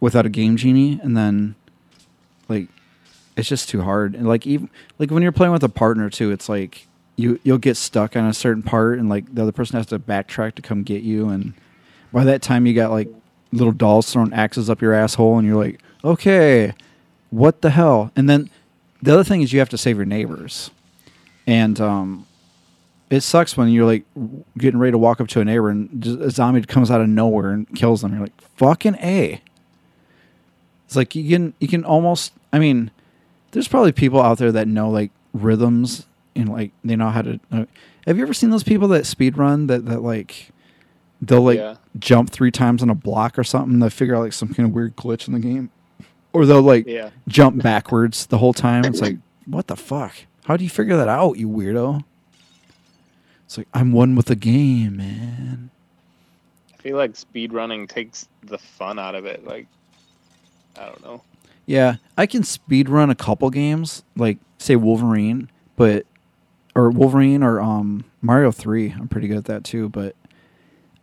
without 0.00 0.24
a 0.24 0.30
game 0.30 0.56
genie, 0.56 0.98
and 1.02 1.14
then 1.14 1.54
like 2.48 2.68
it's 3.36 3.48
just 3.48 3.68
too 3.68 3.82
hard. 3.82 4.14
And 4.14 4.26
like 4.26 4.46
even 4.46 4.70
like 4.98 5.10
when 5.10 5.22
you're 5.22 5.32
playing 5.32 5.52
with 5.52 5.62
a 5.62 5.68
partner 5.68 6.08
too, 6.08 6.30
it's 6.30 6.48
like 6.48 6.86
you 7.16 7.38
you'll 7.42 7.58
get 7.58 7.76
stuck 7.76 8.16
on 8.16 8.24
a 8.24 8.32
certain 8.32 8.62
part, 8.62 8.98
and 8.98 9.10
like 9.10 9.34
the 9.34 9.42
other 9.42 9.52
person 9.52 9.76
has 9.76 9.86
to 9.86 9.98
backtrack 9.98 10.54
to 10.54 10.62
come 10.62 10.82
get 10.82 11.02
you, 11.02 11.28
and 11.28 11.52
by 12.12 12.24
that 12.24 12.40
time 12.40 12.64
you 12.64 12.72
got 12.72 12.90
like 12.90 13.08
little 13.52 13.72
dolls 13.72 14.10
throwing 14.10 14.32
axes 14.32 14.70
up 14.70 14.80
your 14.80 14.94
asshole, 14.94 15.36
and 15.38 15.46
you're 15.46 15.62
like, 15.62 15.80
okay, 16.02 16.72
what 17.28 17.60
the 17.60 17.70
hell? 17.70 18.10
And 18.16 18.28
then 18.28 18.48
the 19.02 19.12
other 19.12 19.24
thing 19.24 19.42
is 19.42 19.52
you 19.52 19.58
have 19.58 19.68
to 19.68 19.78
save 19.78 19.96
your 19.96 20.06
neighbors, 20.06 20.70
and 21.48 21.80
um, 21.80 22.26
it 23.10 23.22
sucks 23.22 23.56
when 23.56 23.68
you're 23.70 23.86
like 23.86 24.04
getting 24.58 24.78
ready 24.78 24.92
to 24.92 24.98
walk 24.98 25.20
up 25.20 25.28
to 25.28 25.40
a 25.40 25.44
neighbor 25.44 25.70
and 25.70 26.02
just 26.02 26.20
a 26.20 26.30
zombie 26.30 26.60
comes 26.62 26.90
out 26.90 27.00
of 27.00 27.08
nowhere 27.08 27.50
and 27.50 27.66
kills 27.74 28.02
them. 28.02 28.12
You're 28.12 28.20
like, 28.22 28.40
fucking 28.56 28.96
a. 28.96 29.40
It's 30.86 30.94
like 30.96 31.14
you 31.14 31.28
can 31.28 31.54
you 31.58 31.68
can 31.68 31.84
almost. 31.84 32.32
I 32.52 32.58
mean, 32.58 32.90
there's 33.52 33.68
probably 33.68 33.92
people 33.92 34.20
out 34.22 34.38
there 34.38 34.52
that 34.52 34.68
know 34.68 34.90
like 34.90 35.10
rhythms 35.32 36.06
and 36.36 36.48
like 36.50 36.70
they 36.84 36.96
know 36.96 37.08
how 37.10 37.22
to. 37.22 37.40
Uh, 37.50 37.64
have 38.06 38.16
you 38.16 38.22
ever 38.22 38.34
seen 38.34 38.50
those 38.50 38.62
people 38.62 38.88
that 38.88 39.06
speed 39.06 39.36
run 39.36 39.66
that 39.68 39.86
that 39.86 40.02
like 40.02 40.50
they'll 41.20 41.42
like 41.42 41.58
Yeah. 41.58 41.76
jump 41.98 42.30
three 42.30 42.50
times 42.50 42.82
on 42.82 42.88
a 42.90 42.94
block 42.94 43.38
or 43.38 43.44
something? 43.44 43.78
They 43.78 43.90
figure 43.90 44.14
out 44.16 44.20
like 44.20 44.32
some 44.32 44.52
kind 44.54 44.68
of 44.68 44.74
weird 44.74 44.96
glitch 44.96 45.26
in 45.28 45.34
the 45.34 45.40
game, 45.40 45.70
or 46.32 46.46
they'll 46.46 46.62
like 46.62 46.86
Yeah. 46.86 47.10
jump 47.26 47.62
backwards 47.62 48.26
the 48.26 48.38
whole 48.38 48.54
time. 48.54 48.84
It's 48.86 49.00
like 49.02 49.16
what 49.46 49.66
the 49.66 49.76
fuck? 49.76 50.12
How 50.48 50.56
do 50.56 50.64
you 50.64 50.70
figure 50.70 50.96
that 50.96 51.08
out, 51.08 51.36
you 51.36 51.46
weirdo? 51.46 52.02
It's 53.44 53.58
like 53.58 53.68
I'm 53.74 53.92
one 53.92 54.16
with 54.16 54.26
the 54.26 54.34
game, 54.34 54.96
man. 54.96 55.68
I 56.72 56.76
feel 56.78 56.96
like 56.96 57.14
speed 57.16 57.52
running 57.52 57.86
takes 57.86 58.26
the 58.42 58.56
fun 58.56 58.98
out 58.98 59.14
of 59.14 59.26
it. 59.26 59.46
Like, 59.46 59.66
I 60.80 60.86
don't 60.86 61.04
know. 61.04 61.22
Yeah, 61.66 61.96
I 62.16 62.24
can 62.24 62.44
speed 62.44 62.88
run 62.88 63.10
a 63.10 63.14
couple 63.14 63.50
games, 63.50 64.04
like 64.16 64.38
say 64.56 64.74
Wolverine, 64.74 65.50
but 65.76 66.06
or 66.74 66.88
Wolverine 66.88 67.42
or 67.42 67.60
um 67.60 68.06
Mario 68.22 68.50
Three. 68.50 68.92
I'm 68.92 69.06
pretty 69.06 69.28
good 69.28 69.36
at 69.36 69.44
that 69.44 69.64
too. 69.64 69.90
But 69.90 70.16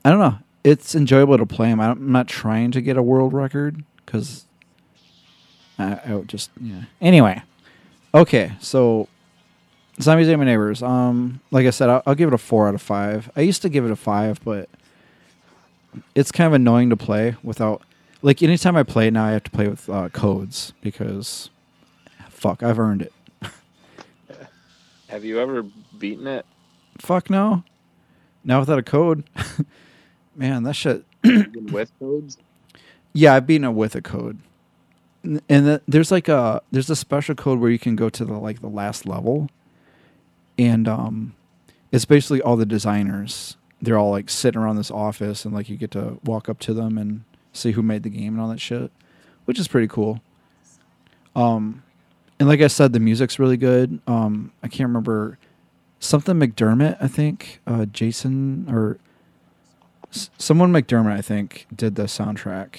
I 0.03 0.09
don't 0.09 0.19
know. 0.19 0.39
It's 0.63 0.95
enjoyable 0.95 1.37
to 1.37 1.45
play 1.45 1.67
them. 1.67 1.79
I'm 1.79 2.11
not 2.11 2.27
trying 2.27 2.71
to 2.71 2.81
get 2.81 2.97
a 2.97 3.03
world 3.03 3.31
record 3.31 3.83
because 4.03 4.47
I, 5.77 5.99
I 6.03 6.15
would 6.15 6.29
just 6.29 6.49
yeah. 6.59 6.85
Anyway, 6.99 7.43
okay, 8.15 8.53
so 8.59 9.07
Zombies 10.01 10.27
Ate 10.27 10.37
My 10.37 10.45
Neighbors. 10.45 10.83
Um, 10.83 11.39
like 11.51 11.65
I 11.65 11.69
said, 11.69 11.89
I'll, 11.89 12.03
I'll 12.05 12.15
give 12.15 12.27
it 12.27 12.33
a 12.33 12.37
four 12.37 12.67
out 12.67 12.75
of 12.75 12.81
five. 12.81 13.31
I 13.35 13.41
used 13.41 13.61
to 13.61 13.69
give 13.69 13.85
it 13.85 13.91
a 13.91 13.95
five, 13.95 14.39
but 14.43 14.69
it's 16.13 16.31
kind 16.31 16.47
of 16.47 16.53
annoying 16.53 16.89
to 16.89 16.97
play 16.97 17.35
without. 17.43 17.81
Like 18.21 18.41
anytime 18.41 18.75
I 18.75 18.83
play 18.83 19.09
now, 19.09 19.25
I 19.25 19.31
have 19.31 19.43
to 19.43 19.51
play 19.51 19.67
with 19.67 19.89
uh, 19.89 20.09
codes 20.09 20.73
because, 20.81 21.49
fuck, 22.29 22.63
I've 22.63 22.79
earned 22.79 23.03
it. 23.03 23.13
Have 25.07 25.23
you 25.23 25.39
ever 25.39 25.63
beaten 25.97 26.25
it? 26.25 26.45
Fuck 26.97 27.29
no. 27.29 27.63
Now 28.43 28.59
without 28.59 28.79
a 28.79 28.83
code, 28.83 29.23
man, 30.35 30.63
that 30.63 30.75
shit. 30.75 31.03
With 31.23 31.91
codes? 31.99 32.37
Yeah, 33.13 33.33
I've 33.33 33.47
beaten 33.47 33.65
it 33.65 33.71
with 33.71 33.95
a 33.95 34.01
code, 34.01 34.37
and 35.23 35.39
the, 35.47 35.81
there's 35.87 36.11
like 36.11 36.27
a 36.27 36.61
there's 36.71 36.89
a 36.89 36.95
special 36.95 37.33
code 37.33 37.59
where 37.59 37.71
you 37.71 37.79
can 37.79 37.95
go 37.95 38.09
to 38.09 38.25
the 38.25 38.33
like 38.33 38.61
the 38.61 38.69
last 38.69 39.07
level, 39.07 39.49
and 40.57 40.87
um, 40.87 41.35
it's 41.91 42.05
basically 42.05 42.41
all 42.41 42.55
the 42.55 42.65
designers. 42.65 43.57
They're 43.81 43.97
all 43.97 44.11
like 44.11 44.29
sitting 44.29 44.59
around 44.59 44.77
this 44.77 44.91
office, 44.91 45.45
and 45.45 45.53
like 45.53 45.69
you 45.69 45.77
get 45.77 45.91
to 45.91 46.19
walk 46.23 46.49
up 46.49 46.59
to 46.59 46.73
them 46.73 46.97
and 46.97 47.23
see 47.53 47.71
who 47.71 47.81
made 47.81 48.03
the 48.03 48.09
game 48.09 48.33
and 48.33 48.41
all 48.41 48.49
that 48.49 48.59
shit, 48.59 48.91
which 49.45 49.59
is 49.59 49.67
pretty 49.67 49.87
cool. 49.87 50.21
Um, 51.35 51.83
and 52.39 52.47
like 52.49 52.61
I 52.61 52.67
said, 52.67 52.93
the 52.93 52.99
music's 52.99 53.39
really 53.39 53.57
good. 53.57 53.99
Um, 54.07 54.51
I 54.63 54.67
can't 54.67 54.87
remember 54.87 55.37
something 55.99 56.35
McDermott. 56.35 56.97
I 57.01 57.07
think 57.07 57.61
uh, 57.67 57.85
Jason 57.85 58.67
or 58.69 58.97
s- 60.11 60.29
someone 60.37 60.71
McDermott. 60.71 61.13
I 61.17 61.21
think 61.21 61.67
did 61.75 61.95
the 61.95 62.03
soundtrack. 62.03 62.77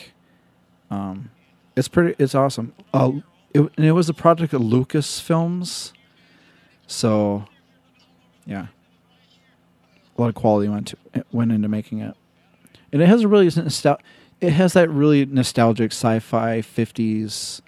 Um, 0.91 1.31
it's 1.77 1.89
pretty. 1.89 2.15
It's 2.19 2.35
awesome. 2.35 2.73
Uh, 2.93 3.13
it, 3.53 3.61
and 3.77 3.87
it 3.87 3.93
was 3.93 4.09
a 4.09 4.15
project 4.15 4.53
of 4.53 4.61
Lucas 4.63 5.21
Films, 5.21 5.93
so 6.87 7.47
yeah, 8.47 8.67
a 10.17 10.21
lot 10.21 10.29
of 10.29 10.35
quality 10.35 10.69
went 10.69 10.89
to, 10.89 10.97
went 11.33 11.53
into 11.53 11.69
making 11.69 12.01
it, 12.01 12.17
and 12.93 13.03
it 13.03 13.07
has 13.09 13.23
a 13.23 13.29
really 13.29 13.47
It 14.41 14.51
has 14.53 14.73
that 14.75 14.91
really 14.91 15.25
nostalgic 15.27 15.93
sci-fi 15.93 16.61
'50s 16.61 17.61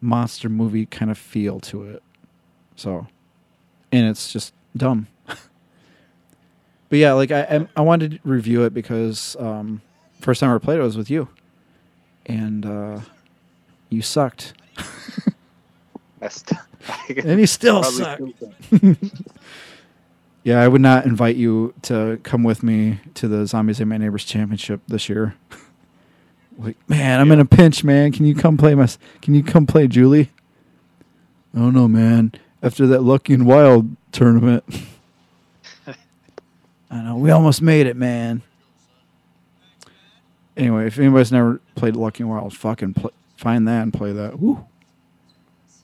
monster 0.00 0.48
movie 0.48 0.86
kind 0.86 1.10
of 1.10 1.18
feel 1.18 1.60
to 1.60 1.84
it. 1.84 2.02
So, 2.76 3.06
and 3.92 4.06
it's 4.08 4.32
just 4.32 4.54
dumb. 4.76 5.06
but 5.26 5.38
yeah, 6.98 7.12
like 7.12 7.30
I 7.30 7.66
I- 7.76 7.80
wanted 7.82 8.12
to 8.12 8.18
review 8.24 8.64
it 8.64 8.72
because 8.74 9.36
um, 9.38 9.82
first 10.20 10.40
time 10.40 10.54
I 10.54 10.58
played 10.58 10.78
it 10.78 10.82
was 10.82 10.96
with 10.96 11.10
you, 11.10 11.28
and 12.26 12.64
uh, 12.66 13.00
you 13.88 14.02
sucked, 14.02 14.54
and 16.22 17.40
you 17.40 17.46
still 17.46 17.82
suck. 17.82 18.18
still 18.18 18.96
Yeah, 20.42 20.60
I 20.60 20.68
would 20.68 20.80
not 20.80 21.04
invite 21.04 21.36
you 21.36 21.74
to 21.82 22.18
come 22.22 22.42
with 22.42 22.62
me 22.62 23.00
to 23.14 23.28
the 23.28 23.46
Zombies 23.46 23.80
Ate 23.80 23.86
My 23.86 23.98
Neighbors 23.98 24.24
Championship 24.24 24.80
this 24.88 25.08
year. 25.08 25.34
like, 26.58 26.76
man, 26.88 27.20
I'm 27.20 27.30
in 27.30 27.40
a 27.40 27.44
pinch, 27.44 27.84
man. 27.84 28.10
Can 28.10 28.24
you 28.24 28.34
come 28.34 28.56
play 28.56 28.74
my? 28.74 28.88
Can 29.20 29.34
you 29.34 29.42
come 29.42 29.66
play 29.66 29.86
Julie? 29.86 30.30
Oh 31.54 31.70
no, 31.70 31.88
man. 31.88 32.32
After 32.62 32.86
that 32.86 33.02
Lucky 33.02 33.34
and 33.34 33.46
Wild 33.46 33.96
tournament, 34.12 34.64
I 36.90 37.02
know 37.02 37.16
we 37.16 37.30
almost 37.30 37.60
made 37.60 37.86
it, 37.86 37.96
man. 37.96 38.42
Anyway, 40.56 40.86
if 40.86 40.98
anybody's 40.98 41.32
never 41.32 41.60
played 41.74 41.96
Lucky 41.96 42.22
and 42.22 42.30
Wild, 42.30 42.56
fucking 42.56 42.94
pl- 42.94 43.12
find 43.36 43.68
that 43.68 43.82
and 43.82 43.92
play 43.92 44.12
that. 44.12 44.38
Woo. 44.38 44.64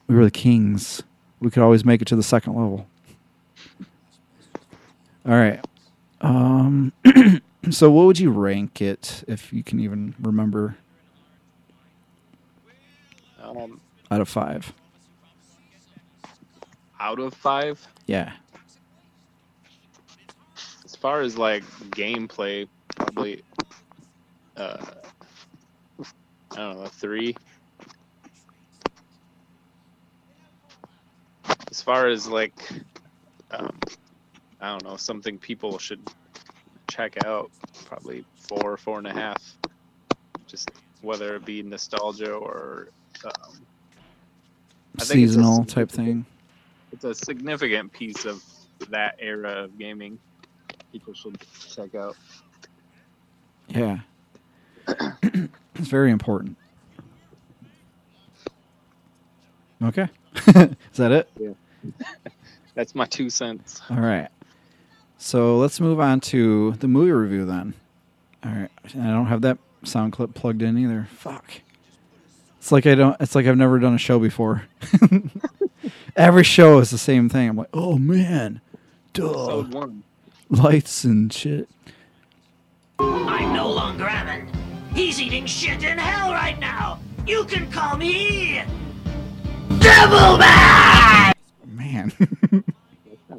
We 0.06 0.14
were 0.14 0.24
the 0.24 0.30
kings. 0.30 1.02
We 1.40 1.50
could 1.50 1.62
always 1.62 1.84
make 1.84 2.00
it 2.00 2.08
to 2.08 2.16
the 2.16 2.22
second 2.22 2.54
level. 2.54 2.86
All 5.26 5.34
right. 5.34 5.64
Um, 6.20 6.92
so 7.70 7.90
what 7.90 8.06
would 8.06 8.18
you 8.18 8.30
rank 8.30 8.80
it 8.80 9.24
if 9.26 9.52
you 9.52 9.62
can 9.64 9.80
even 9.80 10.14
remember 10.20 10.76
Um, 13.42 13.80
out 14.10 14.20
of 14.20 14.28
five? 14.28 14.72
out 16.98 17.18
of 17.20 17.34
five, 17.34 17.86
Yeah. 18.06 18.32
as 20.84 20.96
far 20.96 21.20
as 21.20 21.36
like 21.36 21.62
gameplay, 21.90 22.66
probably 22.96 23.42
uh, 24.56 24.78
I 26.52 26.56
don't 26.56 26.76
know, 26.78 26.82
a 26.84 26.88
three. 26.88 27.36
As 31.70 31.82
far 31.82 32.08
as 32.08 32.26
like, 32.26 32.54
um, 33.50 33.78
I 34.60 34.70
don't 34.70 34.84
know, 34.84 34.96
something 34.96 35.38
people 35.38 35.78
should 35.78 36.00
check 36.88 37.24
out, 37.24 37.50
probably 37.84 38.24
four, 38.36 38.76
four 38.76 38.98
and 38.98 39.06
a 39.06 39.12
half. 39.12 39.58
Just 40.46 40.70
whether 41.02 41.36
it 41.36 41.44
be 41.44 41.62
nostalgia 41.62 42.32
or 42.32 42.88
um, 43.24 43.32
I 44.98 45.02
think 45.02 45.02
it's 45.02 45.10
a 45.10 45.12
Seasonal 45.12 45.64
type 45.64 45.90
thing. 45.90 46.24
it's 46.92 47.04
a 47.04 47.14
significant 47.14 47.92
piece 47.92 48.24
of 48.24 48.42
that 48.90 49.16
era 49.18 49.64
of 49.64 49.78
gaming. 49.78 50.18
People 50.92 51.12
should 51.14 51.38
check 51.68 51.94
out. 51.94 52.16
Yeah. 53.68 53.98
it's 54.88 55.88
very 55.88 56.10
important. 56.10 56.56
Okay. 59.82 60.08
Is 60.46 60.76
that 60.94 61.12
it? 61.12 61.30
Yeah, 61.38 61.90
that's 62.74 62.94
my 62.94 63.04
two 63.04 63.28
cents. 63.28 63.82
All 63.90 64.00
right. 64.00 64.28
So 65.18 65.56
let's 65.56 65.80
move 65.80 65.98
on 66.00 66.20
to 66.20 66.72
the 66.72 66.88
movie 66.88 67.12
review 67.12 67.44
then. 67.44 67.74
All 68.44 68.52
right. 68.52 68.70
And 68.92 69.02
I 69.02 69.10
don't 69.12 69.26
have 69.26 69.42
that 69.42 69.58
sound 69.84 70.12
clip 70.12 70.34
plugged 70.34 70.62
in 70.62 70.78
either. 70.78 71.08
Fuck. 71.10 71.62
It's 72.58 72.72
like 72.72 72.86
I 72.86 72.94
don't. 72.94 73.16
It's 73.20 73.34
like 73.34 73.46
I've 73.46 73.56
never 73.56 73.78
done 73.78 73.94
a 73.94 73.98
show 73.98 74.18
before. 74.18 74.64
Every 76.16 76.42
show 76.44 76.78
is 76.78 76.90
the 76.90 76.98
same 76.98 77.28
thing. 77.28 77.48
I'm 77.48 77.56
like, 77.56 77.68
oh 77.72 77.96
man, 77.98 78.60
duh, 79.12 79.62
one. 79.62 80.02
lights 80.48 81.04
and 81.04 81.32
shit. 81.32 81.68
I'm 82.98 83.52
no 83.52 83.70
longer 83.70 84.08
Ammon. 84.08 84.48
He's 84.94 85.20
eating 85.20 85.46
shit 85.46 85.84
in 85.84 85.98
hell 85.98 86.32
right 86.32 86.58
now. 86.58 86.98
You 87.26 87.44
can 87.44 87.70
call 87.70 87.96
me 87.96 88.62
Devilman. 89.68 91.32
Man. 91.66 92.12
Not 92.50 92.64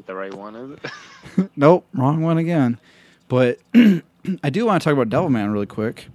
the 0.08 0.16
right 0.16 0.34
one, 0.34 0.56
is 0.56 0.72
it? 0.72 1.50
nope, 1.56 1.86
wrong 1.94 2.22
one 2.22 2.38
again. 2.38 2.80
But 3.28 3.60
I 3.76 4.50
do 4.50 4.66
want 4.66 4.82
to 4.82 4.90
talk 4.90 4.94
about 4.94 5.10
Devilman 5.10 5.52
really 5.54 5.66
quick 5.66 6.08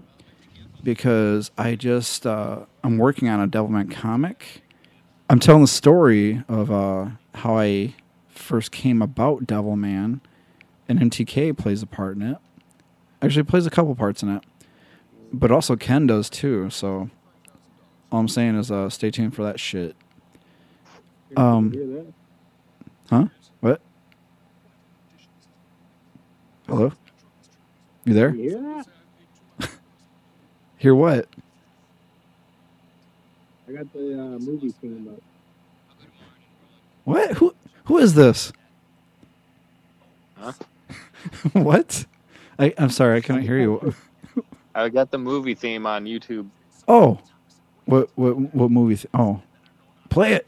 because 0.83 1.51
I 1.57 1.77
just 1.77 2.27
uh, 2.27 2.61
I'm 2.83 2.99
working 2.99 3.29
on 3.29 3.41
a 3.41 3.47
Devilman 3.47 3.91
comic. 3.91 4.63
I'm 5.31 5.39
telling 5.39 5.63
the 5.63 5.69
story 5.69 6.43
of 6.49 6.71
uh, 6.71 7.11
how 7.35 7.57
I 7.57 7.95
first 8.29 8.73
came 8.73 9.01
about 9.01 9.47
Devilman, 9.47 10.21
and 10.89 10.99
MTK 10.99 11.57
plays 11.57 11.83
a 11.83 11.87
part 11.87 12.17
in 12.17 12.23
it. 12.23 12.39
Actually, 13.21 13.45
plays 13.45 13.67
a 13.67 13.71
couple 13.71 13.95
parts 13.95 14.23
in 14.23 14.37
it, 14.37 14.43
but 15.33 15.53
also 15.53 15.77
Ken 15.77 16.07
does 16.07 16.29
too. 16.29 16.69
So 16.71 17.09
all 18.11 18.21
I'm 18.21 18.29
saying 18.29 18.57
is, 18.57 18.71
uh, 18.71 18.91
stay 18.91 19.11
tuned 19.11 19.35
for 19.35 19.43
that 19.45 19.61
shit. 19.61 19.97
Um, 21.37 22.15
huh? 23.09 23.27
What? 23.61 23.81
Hello? 26.69 26.93
You 28.05 28.15
there? 28.15 28.35
Yeah, 28.35 28.83
Hear 30.79 30.95
what? 30.95 31.29
I 33.69 33.73
got 33.73 33.93
the 33.93 34.13
uh, 34.15 34.39
movie 34.39 34.71
theme 34.71 35.09
up. 35.13 35.23
What? 37.05 37.33
Who? 37.33 37.55
Who 37.85 37.99
is 37.99 38.15
this? 38.15 38.53
Huh? 40.37 40.53
what? 41.53 42.07
I, 42.59 42.75
I'm 42.79 42.91
sorry, 42.91 43.19
I 43.19 43.21
couldn't 43.21 43.43
hear 43.43 43.59
you. 43.59 43.95
I 44.75 44.89
got 44.89 45.11
the 45.11 45.19
movie 45.19 45.55
theme 45.55 45.87
on 45.87 46.05
YouTube. 46.05 46.49
Oh, 46.89 47.19
what? 47.85 48.11
What? 48.15 48.55
What 48.55 48.71
movie? 48.71 48.97
Th- 48.97 49.09
oh, 49.15 49.43
play 50.11 50.33
it. 50.33 50.47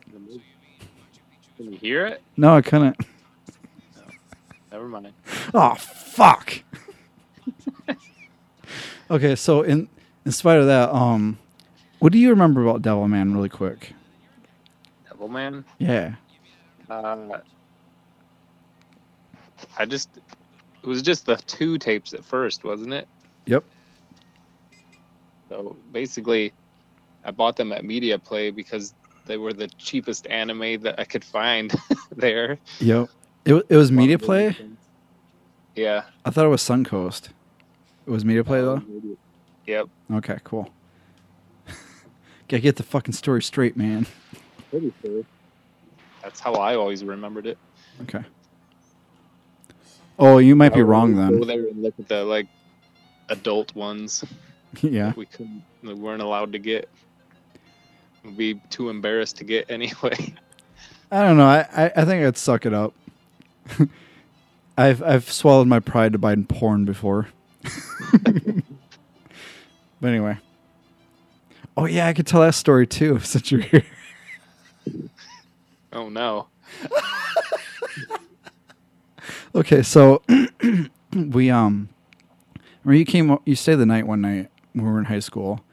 Can 1.57 1.73
you 1.73 1.79
hear 1.79 2.07
it? 2.07 2.23
No, 2.37 2.57
I 2.57 2.63
couldn't. 2.63 2.97
Never 4.75 4.89
mind. 4.89 5.13
Oh, 5.55 5.77
fuck. 5.77 6.53
Okay, 9.09 9.37
so 9.37 9.63
in 9.63 9.89
in 10.25 10.33
spite 10.33 10.59
of 10.59 10.67
that, 10.67 10.93
um, 10.93 11.39
what 12.01 12.11
do 12.11 12.19
you 12.19 12.31
remember 12.31 12.67
about 12.67 12.83
Devilman, 12.83 13.35
really 13.35 13.49
quick? 13.49 13.93
Devilman. 15.09 15.63
Yeah. 15.79 16.15
Uh, 16.91 17.39
I 19.79 19.85
just 19.85 20.09
it 20.83 20.89
was 20.89 21.03
just 21.03 21.27
the 21.27 21.37
two 21.37 21.79
tapes 21.79 22.13
at 22.13 22.25
first, 22.25 22.65
wasn't 22.65 22.95
it? 22.95 23.07
Yep. 23.47 23.63
So 25.51 25.77
basically, 25.93 26.53
I 27.25 27.31
bought 27.31 27.55
them 27.55 27.71
at 27.71 27.85
Media 27.85 28.19
Play 28.19 28.51
because 28.51 28.93
they 29.27 29.37
were 29.37 29.53
the 29.53 29.69
cheapest 29.79 30.27
anime 30.27 30.83
that 30.83 30.99
I 30.99 31.05
could 31.05 31.25
find 31.25 31.73
there. 32.17 32.59
Yep. 32.81 33.09
It 33.45 33.67
it 33.69 33.77
was 33.77 33.93
Media 33.93 34.19
Play. 34.19 34.57
Yeah. 35.75 36.05
I 36.25 36.31
thought 36.31 36.45
it 36.45 36.49
was 36.49 36.63
Suncoast. 36.63 37.29
It 38.07 38.11
was 38.11 38.25
Media 38.25 38.45
Play 38.45 38.61
uh, 38.61 38.65
though. 38.65 38.83
Yep. 39.67 39.89
Okay, 40.15 40.39
cool. 40.45 40.71
Gotta 42.49 42.61
get 42.61 42.77
the 42.77 42.83
fucking 42.83 43.15
story 43.15 43.43
straight, 43.43 43.77
man. 43.77 44.07
Pretty 44.71 44.93
sure. 45.03 45.25
That's 46.23 46.41
how 46.41 46.55
I 46.55 46.75
always 46.77 47.05
remembered 47.05 47.47
it. 47.47 47.59
Okay. 48.03 48.25
Oh, 50.19 50.39
you 50.39 50.55
might 50.55 50.73
be 50.75 50.83
wrong 50.83 51.17
then. 51.17 51.39
Go 51.39 51.45
there 51.45 51.67
and 51.67 51.83
look 51.83 51.95
at 51.99 52.09
the 52.09 52.25
like 52.25 52.47
adult 53.29 53.75
ones. 53.75 54.25
yeah. 54.83 55.13
we 55.17 55.27
couldn't, 55.27 55.63
we 55.83 55.95
weren't 55.95 56.23
allowed 56.23 56.53
to 56.53 56.59
get. 56.59 56.89
We'd 58.25 58.37
be 58.37 58.55
too 58.71 58.89
embarrassed 58.89 59.37
to 59.39 59.45
get 59.45 59.67
anyway. 59.71 60.35
I 61.11 61.23
don't 61.23 61.37
know. 61.37 61.47
I, 61.47 61.67
I, 61.77 61.93
I 61.97 62.05
think 62.05 62.25
I'd 62.25 62.37
suck 62.37 62.65
it 62.67 62.73
up. 62.75 62.95
I've 64.79 65.03
I've 65.03 65.31
swallowed 65.31 65.69
my 65.69 65.81
pride 65.81 66.13
to 66.13 66.19
buy 66.19 66.35
porn 66.37 66.85
before. 66.85 67.29
but 68.13 68.63
anyway. 70.03 70.39
Oh 71.77 71.87
yeah, 71.87 72.07
I 72.07 72.13
could 72.13 72.27
tell 72.27 72.41
that 72.43 72.55
story 72.55 72.87
too 72.87 73.19
since 73.23 73.51
you're 73.51 73.61
here. 73.61 73.85
Oh 75.93 76.09
no. 76.09 76.49
Okay, 79.55 79.83
so 79.83 80.21
we 81.15 81.49
um 81.49 81.89
remember 82.83 82.99
you 82.99 83.05
came 83.05 83.39
you 83.45 83.55
stayed 83.55 83.77
the 83.77 83.87
night 83.87 84.07
one 84.07 84.21
night 84.21 84.51
when 84.73 84.85
we 84.85 84.91
were 84.91 84.99
in 84.99 85.05
high 85.05 85.21
school 85.21 85.65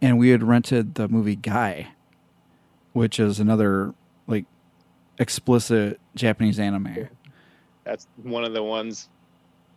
and 0.00 0.18
we 0.18 0.28
had 0.28 0.42
rented 0.44 0.94
the 0.94 1.08
movie 1.08 1.34
Guy, 1.34 1.88
which 2.92 3.18
is 3.18 3.40
another 3.40 3.94
like 4.28 4.44
explicit 5.18 6.00
Japanese 6.14 6.60
anime. 6.60 7.08
That's 7.86 8.08
one 8.22 8.44
of 8.44 8.52
the 8.52 8.62
ones 8.62 9.08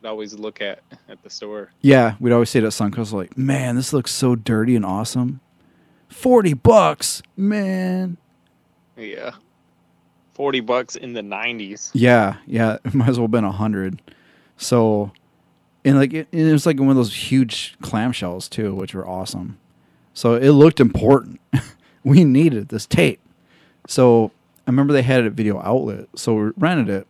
I 0.03 0.07
always 0.07 0.34
look 0.34 0.61
at 0.61 0.81
at 1.07 1.22
the 1.23 1.30
store. 1.30 1.72
Yeah, 1.81 2.15
we'd 2.19 2.34
always 2.34 2.49
say 2.49 2.60
it 2.60 2.65
at 2.65 2.72
Suncoast 2.72 3.14
like, 3.14 3.38
"Man, 3.38 3.76
this 3.76 3.94
looks 3.94 4.11
so 4.11 4.36
dirty 4.36 4.76
and 4.76 4.86
awesome." 4.86 5.40
40 6.10 6.56
bucks, 6.56 7.22
man. 7.38 8.18
Yeah. 8.98 9.31
40 10.34 10.61
bucks 10.61 10.95
in 10.95 11.14
the 11.14 11.22
90s. 11.22 11.91
Yeah, 11.94 12.38
yeah, 12.48 12.77
it 12.84 12.94
might 12.94 13.10
as 13.10 13.19
well 13.19 13.26
have 13.26 13.31
been 13.31 13.44
a 13.44 13.52
hundred. 13.52 14.02
So, 14.57 15.11
and 15.86 15.98
like 15.98 16.14
it, 16.14 16.27
it 16.31 16.52
was 16.52 16.65
like 16.65 16.80
one 16.80 16.90
of 16.90 16.95
those 16.95 17.14
huge 17.14 17.76
clamshells 17.81 18.49
too, 18.49 18.73
which 18.73 18.94
were 18.94 19.07
awesome. 19.07 19.57
So 20.14 20.34
it 20.34 20.52
looked 20.52 20.80
important. 20.80 21.40
we 22.03 22.23
needed 22.23 22.69
this 22.69 22.86
tape. 22.86 23.22
So 23.88 24.31
I 24.65 24.72
remember 24.72 24.94
they 24.94 25.02
had 25.02 25.22
it 25.22 25.27
at 25.27 25.34
Video 25.34 25.60
Outlet, 25.61 26.07
so 26.15 26.34
we 26.34 26.52
rented 26.57 26.90
it, 26.90 27.07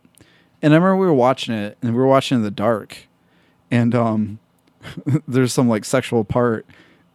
and 0.62 0.72
I 0.72 0.76
remember 0.76 0.96
we 0.96 1.06
were 1.06 1.14
watching 1.14 1.54
it, 1.54 1.76
and 1.82 1.92
we 1.92 1.98
were 1.98 2.06
watching 2.06 2.36
in 2.38 2.42
the 2.42 2.50
dark, 2.50 2.96
and 3.70 3.94
um, 3.94 4.38
there's 5.28 5.52
some 5.52 5.68
like 5.68 5.84
sexual 5.84 6.24
part, 6.24 6.66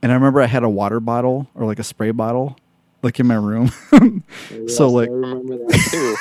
and 0.01 0.11
I 0.11 0.15
remember 0.15 0.41
I 0.41 0.47
had 0.47 0.63
a 0.63 0.69
water 0.69 0.99
bottle 0.99 1.47
or 1.55 1.65
like 1.65 1.79
a 1.79 1.83
spray 1.83 2.11
bottle, 2.11 2.57
like 3.01 3.19
in 3.19 3.27
my 3.27 3.35
room. 3.35 3.67
so 3.91 4.51
Yes, 4.51 4.79
like 4.79 5.09
I 5.09 5.11
remember 5.11 5.57
that 5.57 5.87
too. 5.91 6.15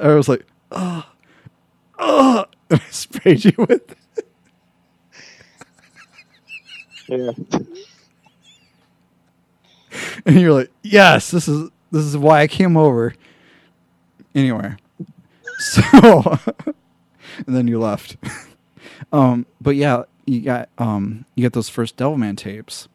I 0.10 0.14
was 0.14 0.28
like, 0.28 0.46
oh, 0.72 1.04
oh, 1.98 2.44
and 2.70 2.80
I 2.80 2.84
sprayed 2.90 3.44
you 3.44 3.52
with. 3.58 3.94
it. 4.16 4.26
yeah. 7.08 7.30
And 10.26 10.40
you're 10.40 10.52
like, 10.52 10.70
yes, 10.82 11.30
this 11.30 11.48
is 11.48 11.70
this 11.90 12.04
is 12.04 12.16
why 12.16 12.42
I 12.42 12.46
came 12.46 12.76
over. 12.76 13.14
Anyway, 14.34 14.76
so 15.58 16.38
and 17.46 17.56
then 17.56 17.66
you 17.66 17.78
left. 17.78 18.16
um, 19.12 19.46
but 19.60 19.76
yeah, 19.76 20.04
you 20.26 20.40
got 20.40 20.68
um, 20.78 21.24
you 21.34 21.42
got 21.42 21.52
those 21.52 21.68
first 21.68 21.96
Devilman 21.96 22.36
tapes, 22.36 22.88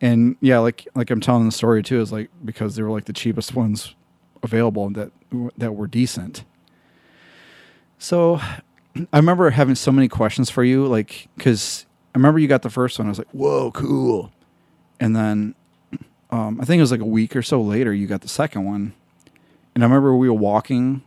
and 0.00 0.36
yeah, 0.40 0.58
like 0.58 0.86
like 0.94 1.10
I'm 1.10 1.20
telling 1.20 1.46
the 1.46 1.52
story 1.52 1.82
too 1.82 2.00
is 2.00 2.12
like 2.12 2.30
because 2.44 2.76
they 2.76 2.82
were 2.82 2.90
like 2.90 3.04
the 3.04 3.12
cheapest 3.12 3.54
ones 3.54 3.94
available 4.42 4.90
that 4.90 5.10
that 5.56 5.72
were 5.72 5.86
decent. 5.86 6.44
So 7.98 8.40
I 9.12 9.16
remember 9.16 9.50
having 9.50 9.74
so 9.74 9.92
many 9.92 10.08
questions 10.08 10.50
for 10.50 10.64
you, 10.64 10.86
like 10.86 11.28
because 11.36 11.86
I 12.14 12.18
remember 12.18 12.38
you 12.38 12.48
got 12.48 12.62
the 12.62 12.70
first 12.70 12.98
one. 12.98 13.06
I 13.06 13.10
was 13.10 13.18
like, 13.18 13.30
"Whoa, 13.32 13.70
cool!" 13.70 14.32
And 14.98 15.14
then 15.14 15.54
um, 16.30 16.60
I 16.60 16.64
think 16.64 16.78
it 16.78 16.82
was 16.82 16.90
like 16.90 17.00
a 17.00 17.04
week 17.04 17.36
or 17.36 17.42
so 17.42 17.60
later, 17.60 17.92
you 17.92 18.06
got 18.06 18.22
the 18.22 18.28
second 18.28 18.64
one, 18.64 18.94
and 19.76 19.84
I 19.84 19.86
remember 19.86 20.16
we 20.16 20.26
were 20.28 20.34
walking. 20.34 21.02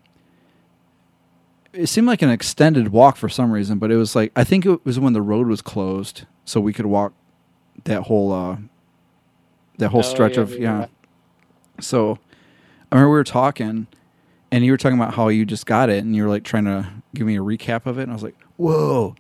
It 1.74 1.88
seemed 1.88 2.06
like 2.06 2.22
an 2.22 2.30
extended 2.30 2.90
walk 2.90 3.18
for 3.18 3.28
some 3.30 3.52
reason, 3.52 3.80
but 3.80 3.92
it 3.92 3.96
was 3.98 4.16
like 4.16 4.32
I 4.36 4.44
think 4.44 4.64
it 4.66 4.86
was 4.86 5.00
when 5.00 5.14
the 5.14 5.22
road 5.24 5.48
was 5.48 5.62
closed, 5.62 6.26
so 6.46 6.62
we 6.62 6.72
could 6.72 6.86
walk 6.86 7.14
that 7.86 8.04
whole 8.04 8.32
uh, 8.32 8.58
that 9.80 9.90
whole 9.90 10.02
Oh, 10.02 10.04
stretch 10.04 10.36
yeah, 10.36 10.42
of 10.44 10.52
yeah. 10.52 10.60
yeah. 10.82 10.86
So 11.82 12.20
I 12.92 12.96
remember 12.96 13.10
we 13.12 13.18
were 13.18 13.24
talking, 13.24 13.88
and 14.52 14.64
you 14.64 14.72
were 14.72 14.78
talking 14.78 15.00
about 15.00 15.16
how 15.16 15.30
you 15.30 15.46
just 15.46 15.66
got 15.66 15.90
it, 15.90 16.04
and 16.04 16.16
you 16.16 16.24
were 16.24 16.30
like 16.30 16.44
trying 16.44 16.66
to 16.66 16.88
give 17.16 17.26
me 17.26 17.38
a 17.38 17.42
recap 17.42 17.88
of 17.88 17.98
it, 17.98 18.04
and 18.04 18.12
I 18.12 18.14
was 18.16 18.24
like, 18.24 18.36
"Whoa, 18.58 19.16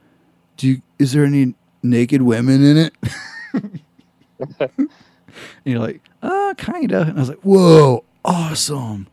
do 0.57 0.67
you, 0.67 0.81
is 0.99 1.11
there 1.13 1.25
any 1.25 1.55
naked 1.81 2.21
women 2.21 2.63
in 2.63 2.77
it?" 2.77 2.93
and 4.59 4.89
you're 5.65 5.79
like, 5.79 6.01
"Uh, 6.21 6.53
kinda," 6.57 7.01
and 7.01 7.17
I 7.17 7.19
was 7.19 7.29
like, 7.29 7.41
"Whoa, 7.41 8.03
awesome!" 8.23 9.07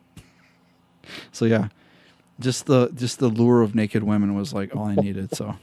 So 1.33 1.45
yeah, 1.45 1.69
just 2.41 2.67
the 2.67 2.91
just 2.95 3.19
the 3.19 3.29
lure 3.29 3.63
of 3.63 3.75
naked 3.75 4.03
women 4.03 4.35
was 4.35 4.53
like 4.53 4.75
all 4.75 4.85
I 4.87 4.95
needed. 4.97 5.35
So 5.35 5.57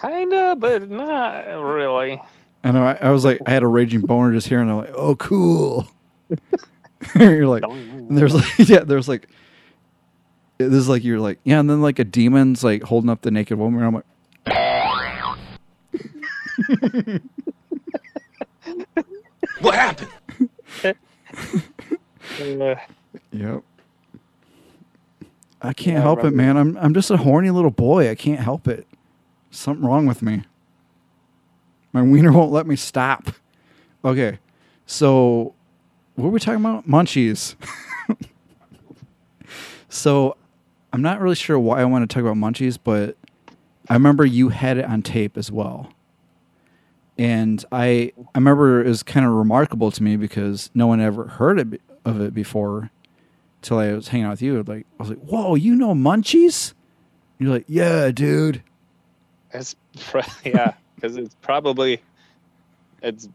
Kinda, 0.00 0.56
but 0.58 0.88
not 0.90 1.42
really. 1.46 2.20
I 2.64 2.70
know 2.70 2.84
I, 2.84 2.92
I 3.00 3.10
was 3.10 3.24
like, 3.24 3.38
I 3.46 3.50
had 3.50 3.62
a 3.62 3.66
raging 3.66 4.00
boner 4.02 4.32
just 4.32 4.46
hearing. 4.48 4.68
it. 4.68 4.72
I'm 4.72 4.78
like, 4.78 4.92
"Oh, 4.94 5.16
cool." 5.16 5.86
you're 7.16 7.46
like, 7.48 7.64
and 7.64 8.16
there's 8.16 8.34
like, 8.34 8.46
yeah, 8.58 8.80
there's 8.80 9.08
like, 9.08 9.28
this 10.58 10.72
is 10.72 10.88
like 10.88 11.02
you're 11.04 11.18
like, 11.20 11.40
yeah, 11.44 11.58
and 11.60 11.68
then 11.68 11.82
like 11.82 11.98
a 11.98 12.04
demon's 12.04 12.62
like 12.64 12.84
holding 12.84 13.10
up 13.10 13.20
the 13.22 13.30
naked 13.32 13.58
woman. 13.58 13.82
And 13.82 13.88
I'm 13.88 13.94
like, 13.94 14.04
What 19.60 19.74
happened? 19.74 20.10
Uh, 20.84 22.74
Yep. 23.32 23.62
I 25.62 25.72
can't 25.72 26.02
help 26.02 26.24
it, 26.24 26.32
man. 26.32 26.56
I'm 26.56 26.76
I'm 26.78 26.92
just 26.92 27.10
a 27.10 27.16
horny 27.16 27.50
little 27.50 27.70
boy. 27.70 28.10
I 28.10 28.14
can't 28.14 28.40
help 28.40 28.66
it. 28.66 28.86
Something 29.50 29.84
wrong 29.86 30.06
with 30.06 30.22
me. 30.22 30.42
My 31.92 32.02
wiener 32.02 32.32
won't 32.32 32.52
let 32.52 32.66
me 32.66 32.74
stop. 32.74 33.28
Okay. 34.04 34.38
So 34.86 35.54
what 36.16 36.24
were 36.24 36.30
we 36.30 36.40
talking 36.40 36.60
about? 36.60 36.88
Munchies. 36.88 37.54
so 39.88 40.36
I'm 40.92 41.02
not 41.02 41.20
really 41.20 41.36
sure 41.36 41.58
why 41.58 41.80
I 41.80 41.84
want 41.84 42.08
to 42.08 42.12
talk 42.12 42.22
about 42.22 42.36
munchies, 42.36 42.78
but 42.82 43.16
I 43.88 43.94
remember 43.94 44.24
you 44.24 44.48
had 44.48 44.78
it 44.78 44.84
on 44.84 45.02
tape 45.02 45.36
as 45.36 45.52
well. 45.52 45.92
And 47.16 47.64
I 47.70 48.12
I 48.34 48.38
remember 48.38 48.80
it 48.80 48.88
was 48.88 49.02
kind 49.02 49.24
of 49.24 49.32
remarkable 49.32 49.90
to 49.92 50.02
me 50.02 50.16
because 50.16 50.70
no 50.74 50.86
one 50.86 51.00
ever 51.00 51.28
heard 51.28 51.60
it, 51.60 51.80
of 52.04 52.20
it 52.20 52.34
before 52.34 52.90
till 53.62 53.78
I 53.78 53.92
was 53.92 54.08
hanging 54.08 54.26
out 54.26 54.32
with 54.32 54.42
you. 54.42 54.62
Like 54.62 54.86
I 54.98 55.02
was 55.02 55.08
like, 55.10 55.20
"Whoa, 55.20 55.54
you 55.54 55.74
know 55.74 55.94
Munchies?" 55.94 56.74
You're 57.38 57.50
like, 57.50 57.64
"Yeah, 57.68 58.10
dude." 58.10 58.62
It's 59.52 59.74
pro- 60.00 60.22
yeah, 60.44 60.74
because 60.94 61.16
it's 61.16 61.34
probably 61.42 62.02
it's 63.02 63.28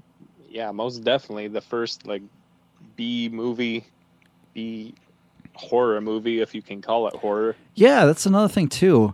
yeah, 0.50 0.72
most 0.72 1.04
definitely 1.04 1.48
the 1.48 1.62
first 1.62 2.06
like 2.08 2.22
B 2.96 3.30
movie, 3.30 3.86
B 4.54 4.94
horror 5.56 6.00
movie, 6.02 6.42
if 6.42 6.54
you 6.54 6.62
can 6.62 6.82
call 6.82 7.08
it 7.08 7.16
horror, 7.16 7.56
Yeah, 7.76 8.06
that's 8.06 8.26
another 8.28 8.48
thing 8.48 8.68
too. 8.68 9.14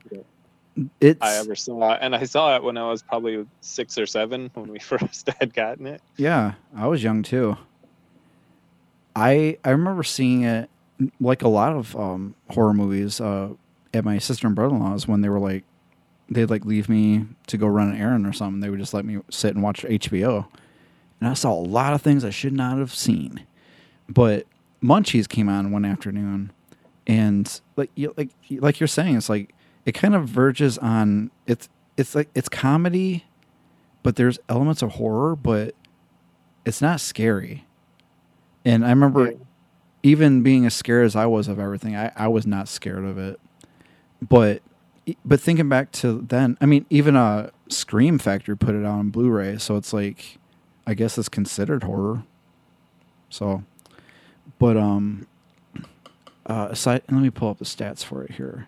It's 1.00 1.20
I 1.22 1.36
ever 1.36 1.56
saw. 1.56 1.94
And 1.94 2.16
I 2.16 2.24
saw 2.26 2.56
it 2.56 2.64
when 2.64 2.78
I 2.78 2.90
was 2.90 3.02
probably 3.04 3.46
six 3.62 3.98
or 3.98 4.06
seven 4.06 4.50
when 4.54 4.70
we 4.72 4.80
first 4.92 5.30
had 5.40 5.54
gotten 5.54 5.88
it. 5.88 6.02
yeah, 6.18 6.54
I 6.76 6.88
was 6.88 7.04
young 7.04 7.24
too. 7.24 7.58
I 9.16 9.58
I 9.64 9.70
remember 9.70 10.04
seeing 10.04 10.44
it 10.44 10.70
like 11.20 11.42
a 11.42 11.48
lot 11.48 11.74
of 11.74 11.96
um, 11.96 12.36
horror 12.50 12.74
movies 12.74 13.20
uh, 13.20 13.50
at 13.94 14.04
my 14.06 14.18
sister 14.18 14.48
and 14.48 14.56
brother 14.56 14.76
in 14.76 14.82
law's 14.82 15.08
when 15.08 15.22
they 15.22 15.30
were 15.30 15.40
like 15.40 15.64
they'd 16.30 16.50
like 16.50 16.66
leave 16.66 16.90
me 16.90 17.26
to 17.48 17.58
go 17.58 17.68
run 17.68 17.90
an 17.90 17.98
errand 17.98 18.26
or 18.26 18.34
something. 18.34 18.60
They 18.60 18.70
would 18.70 18.80
just 18.80 18.94
let 18.94 19.06
me 19.06 19.20
sit 19.30 19.54
and 19.54 19.64
watch 19.64 19.84
HBO, 19.84 20.48
and 21.20 21.30
I 21.30 21.34
saw 21.34 21.54
a 21.54 21.62
lot 21.62 21.94
of 21.94 22.02
things 22.02 22.24
I 22.24 22.30
should 22.30 22.54
not 22.54 22.78
have 22.78 22.94
seen. 22.94 23.46
But 24.10 24.46
Munchies 24.82 25.28
came 25.28 25.50
on 25.50 25.72
one 25.72 25.86
afternoon, 25.86 26.52
and 27.08 27.62
like 27.76 27.92
you, 27.96 28.14
like 28.18 28.30
like 28.52 28.80
you're 28.80 28.88
saying, 28.88 29.18
it's 29.18 29.30
like 29.30 29.54
it 29.86 29.94
kind 29.94 30.16
of 30.16 30.28
verges 30.28 30.78
on 30.78 31.32
it's 31.48 31.70
it's 31.98 32.16
like 32.16 32.30
it's 32.36 32.50
comedy, 32.50 33.26
but 34.02 34.16
there's 34.16 34.40
elements 34.50 34.82
of 34.82 34.94
horror, 34.94 35.36
but 35.36 35.76
it's 36.66 36.82
not 36.82 37.00
scary. 37.02 37.66
And 38.66 38.86
I 38.86 38.90
remember 38.90 39.34
even 40.04 40.44
being 40.44 40.66
as 40.66 40.74
scared 40.74 41.06
as 41.06 41.16
I 41.16 41.26
was 41.26 41.48
of 41.48 41.60
everything, 41.60 41.96
I, 41.96 42.12
I 42.16 42.28
was 42.28 42.46
not 42.46 42.68
scared 42.68 43.06
of 43.06 43.18
it. 43.18 43.40
But 44.22 44.62
but 45.26 45.42
thinking 45.42 45.68
back 45.68 45.92
to 45.94 46.22
then, 46.28 46.58
I 46.62 46.66
mean, 46.66 46.86
even 46.90 47.16
a 47.16 47.52
Scream 47.70 48.20
Factory 48.20 48.56
put 48.56 48.76
it 48.76 48.86
out 48.86 49.00
on 49.00 49.10
Blu-ray, 49.10 49.58
so 49.58 49.76
it's 49.76 49.92
like, 49.92 50.38
I 50.88 50.94
guess 50.94 51.18
it's 51.18 51.28
considered 51.30 51.84
horror. 51.84 52.24
So, 53.30 53.64
but 54.60 54.78
um, 54.78 55.28
uh, 56.46 56.68
aside, 56.72 57.02
let 57.12 57.22
me 57.22 57.30
pull 57.30 57.50
up 57.50 57.58
the 57.60 57.66
stats 57.66 58.04
for 58.04 58.24
it 58.24 58.32
here. 58.32 58.68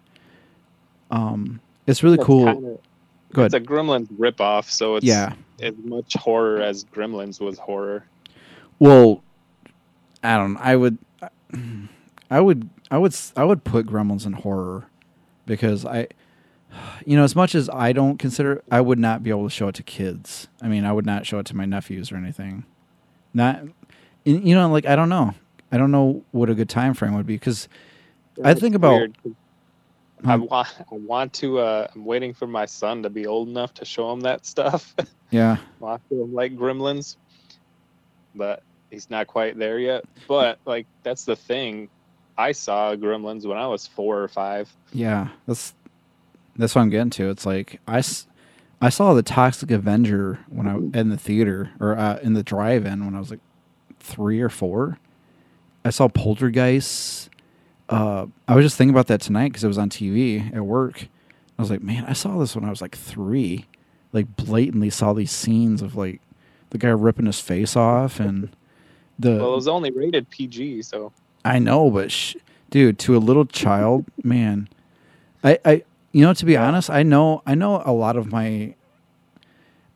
Um, 1.12 1.62
it's 1.88 2.04
really 2.04 2.18
That's 2.18 2.28
cool. 2.28 2.46
kinda- 2.46 2.78
Go 3.34 3.42
ahead. 3.42 3.54
It's 3.54 3.66
a 3.66 3.70
Gremlins 3.70 4.08
ripoff, 4.14 4.70
so 4.70 4.96
it's 4.96 5.06
Yeah. 5.06 5.34
as 5.62 5.74
much 5.84 6.14
horror 6.16 6.62
as 6.62 6.84
Gremlins 6.86 7.40
was 7.42 7.58
horror. 7.60 8.06
Well, 8.80 9.24
I 10.24 10.38
don't. 10.38 10.56
I 10.58 10.76
would, 10.76 10.98
I 12.30 12.40
would, 12.40 12.70
I 12.92 12.98
would, 12.98 13.16
I 13.36 13.44
would 13.44 13.64
put 13.64 13.86
Gremlins 13.86 14.26
in 14.26 14.34
horror 14.34 14.88
because 15.46 15.86
I, 15.86 16.08
you 17.06 17.16
know, 17.16 17.24
as 17.24 17.36
much 17.36 17.56
as 17.56 17.70
I 17.70 17.94
don't 17.94 18.18
consider, 18.18 18.64
I 18.72 18.82
would 18.82 19.00
not 19.00 19.24
be 19.24 19.30
able 19.30 19.46
to 19.46 19.50
show 19.50 19.68
it 19.68 19.76
to 19.76 19.84
kids. 19.84 20.48
I 20.62 20.68
mean, 20.68 20.86
I 20.86 20.92
would 20.92 21.06
not 21.06 21.26
show 21.26 21.40
it 21.40 21.46
to 21.48 21.56
my 21.56 21.66
nephews 21.66 22.12
or 22.12 22.18
anything. 22.18 22.66
Not, 23.34 23.62
and, 24.26 24.48
you 24.48 24.56
know, 24.56 24.70
like 24.70 24.86
I 24.86 24.96
don't 24.96 25.10
know. 25.10 25.34
I 25.72 25.78
don't 25.78 25.92
know 25.92 26.24
what 26.32 26.50
a 26.50 26.56
good 26.56 26.70
time 26.70 26.94
frame 26.94 27.16
would 27.16 27.26
be 27.28 27.36
because 27.36 27.68
I 28.44 28.54
think 28.54 28.76
about. 28.76 28.98
weird 28.98 29.18
I 30.24 30.38
want 30.38 30.68
I 30.92 30.96
want 30.96 31.34
to 31.34 31.60
uh 31.60 31.88
I'm 31.94 32.06
waiting 32.06 32.34
for 32.34 32.48
my 32.48 32.66
son 32.66 33.04
to 33.04 33.10
be 33.10 33.28
old 33.28 33.50
enough 33.50 33.74
to 33.76 33.86
show 33.86 34.12
him 34.12 34.22
that 34.22 34.46
stuff. 34.46 34.96
Yeah. 35.32 35.58
Watch 35.80 36.02
him 36.10 36.34
like 36.34 36.56
Gremlins. 36.56 37.18
But 38.36 38.62
he's 38.96 39.10
not 39.10 39.28
quite 39.28 39.60
there 39.60 39.78
yet. 39.78 40.06
But 40.28 40.58
like 40.66 40.88
that's 41.04 41.26
the 41.26 41.36
thing. 41.36 41.90
I 42.38 42.54
saw 42.54 42.96
Gremlins 42.96 43.46
when 43.46 43.58
I 43.58 43.68
was 43.68 43.86
four 43.86 44.22
or 44.22 44.28
five. 44.28 44.74
Yeah, 44.92 45.30
that's 45.46 45.74
that's 46.56 46.74
what 46.74 46.82
I'm 46.82 46.90
getting 46.90 47.12
to. 47.12 47.30
It's 47.30 47.46
like 47.46 47.80
I, 47.88 48.02
I 48.82 48.90
saw 48.90 49.14
the 49.14 49.22
Toxic 49.22 49.70
Avenger 49.70 50.40
when 50.50 50.68
I 50.68 51.00
in 51.00 51.10
the 51.10 51.18
theater 51.18 51.72
or 51.80 51.98
uh, 51.98 52.20
in 52.24 52.34
the 52.34 52.44
drive-in 52.44 53.06
when 53.06 53.16
I 53.16 53.20
was 53.20 53.30
like 53.30 53.42
three 54.00 54.42
or 54.42 54.50
four. 54.50 54.98
I 55.84 55.90
saw 55.92 56.08
Poltergeist. 56.08 57.30
Uh, 57.88 58.26
I 58.48 58.56
was 58.56 58.66
just 58.66 58.78
thinking 58.78 58.94
about 58.94 59.08
that 59.08 59.22
tonight 59.22 59.50
because 59.50 59.64
it 59.64 59.68
was 59.68 59.78
on 59.78 59.90
TV 59.90 60.54
at 60.56 60.66
work. 60.66 61.08
I 61.58 61.62
was 61.62 61.70
like, 61.70 61.84
man, 61.84 62.06
I 62.06 62.14
saw 62.14 62.40
this 62.40 62.56
when 62.56 62.66
I 62.66 62.70
was 62.70 62.82
like 62.82 62.98
three. 62.98 63.66
Like 64.12 64.36
blatantly 64.38 64.90
saw 64.90 65.14
these 65.14 65.32
scenes 65.32 65.82
of 65.82 65.96
like 65.96 66.22
the 66.70 66.78
guy 66.78 66.90
ripping 66.90 67.26
his 67.26 67.40
face 67.40 67.76
off 67.76 68.20
and 68.20 68.50
the 69.20 69.38
Well, 69.38 69.54
it 69.54 69.56
was 69.56 69.68
only 69.68 69.92
rated 69.92 70.30
PG, 70.30 70.84
so 70.84 71.12
I 71.44 71.60
know, 71.60 71.90
but 71.90 72.12
sh- 72.12 72.36
dude, 72.70 73.00
to 73.00 73.16
a 73.16 73.20
little 73.20 73.46
child, 73.46 74.06
man, 74.24 74.70
I, 75.44 75.60
I, 75.64 75.84
you 76.12 76.26
know, 76.26 76.34
to 76.34 76.46
be 76.46 76.58
honest, 76.58 76.90
I 76.90 77.04
know, 77.04 77.42
I 77.46 77.56
know 77.56 77.82
a 77.86 77.92
lot 77.92 78.18
of 78.18 78.32
my, 78.32 78.76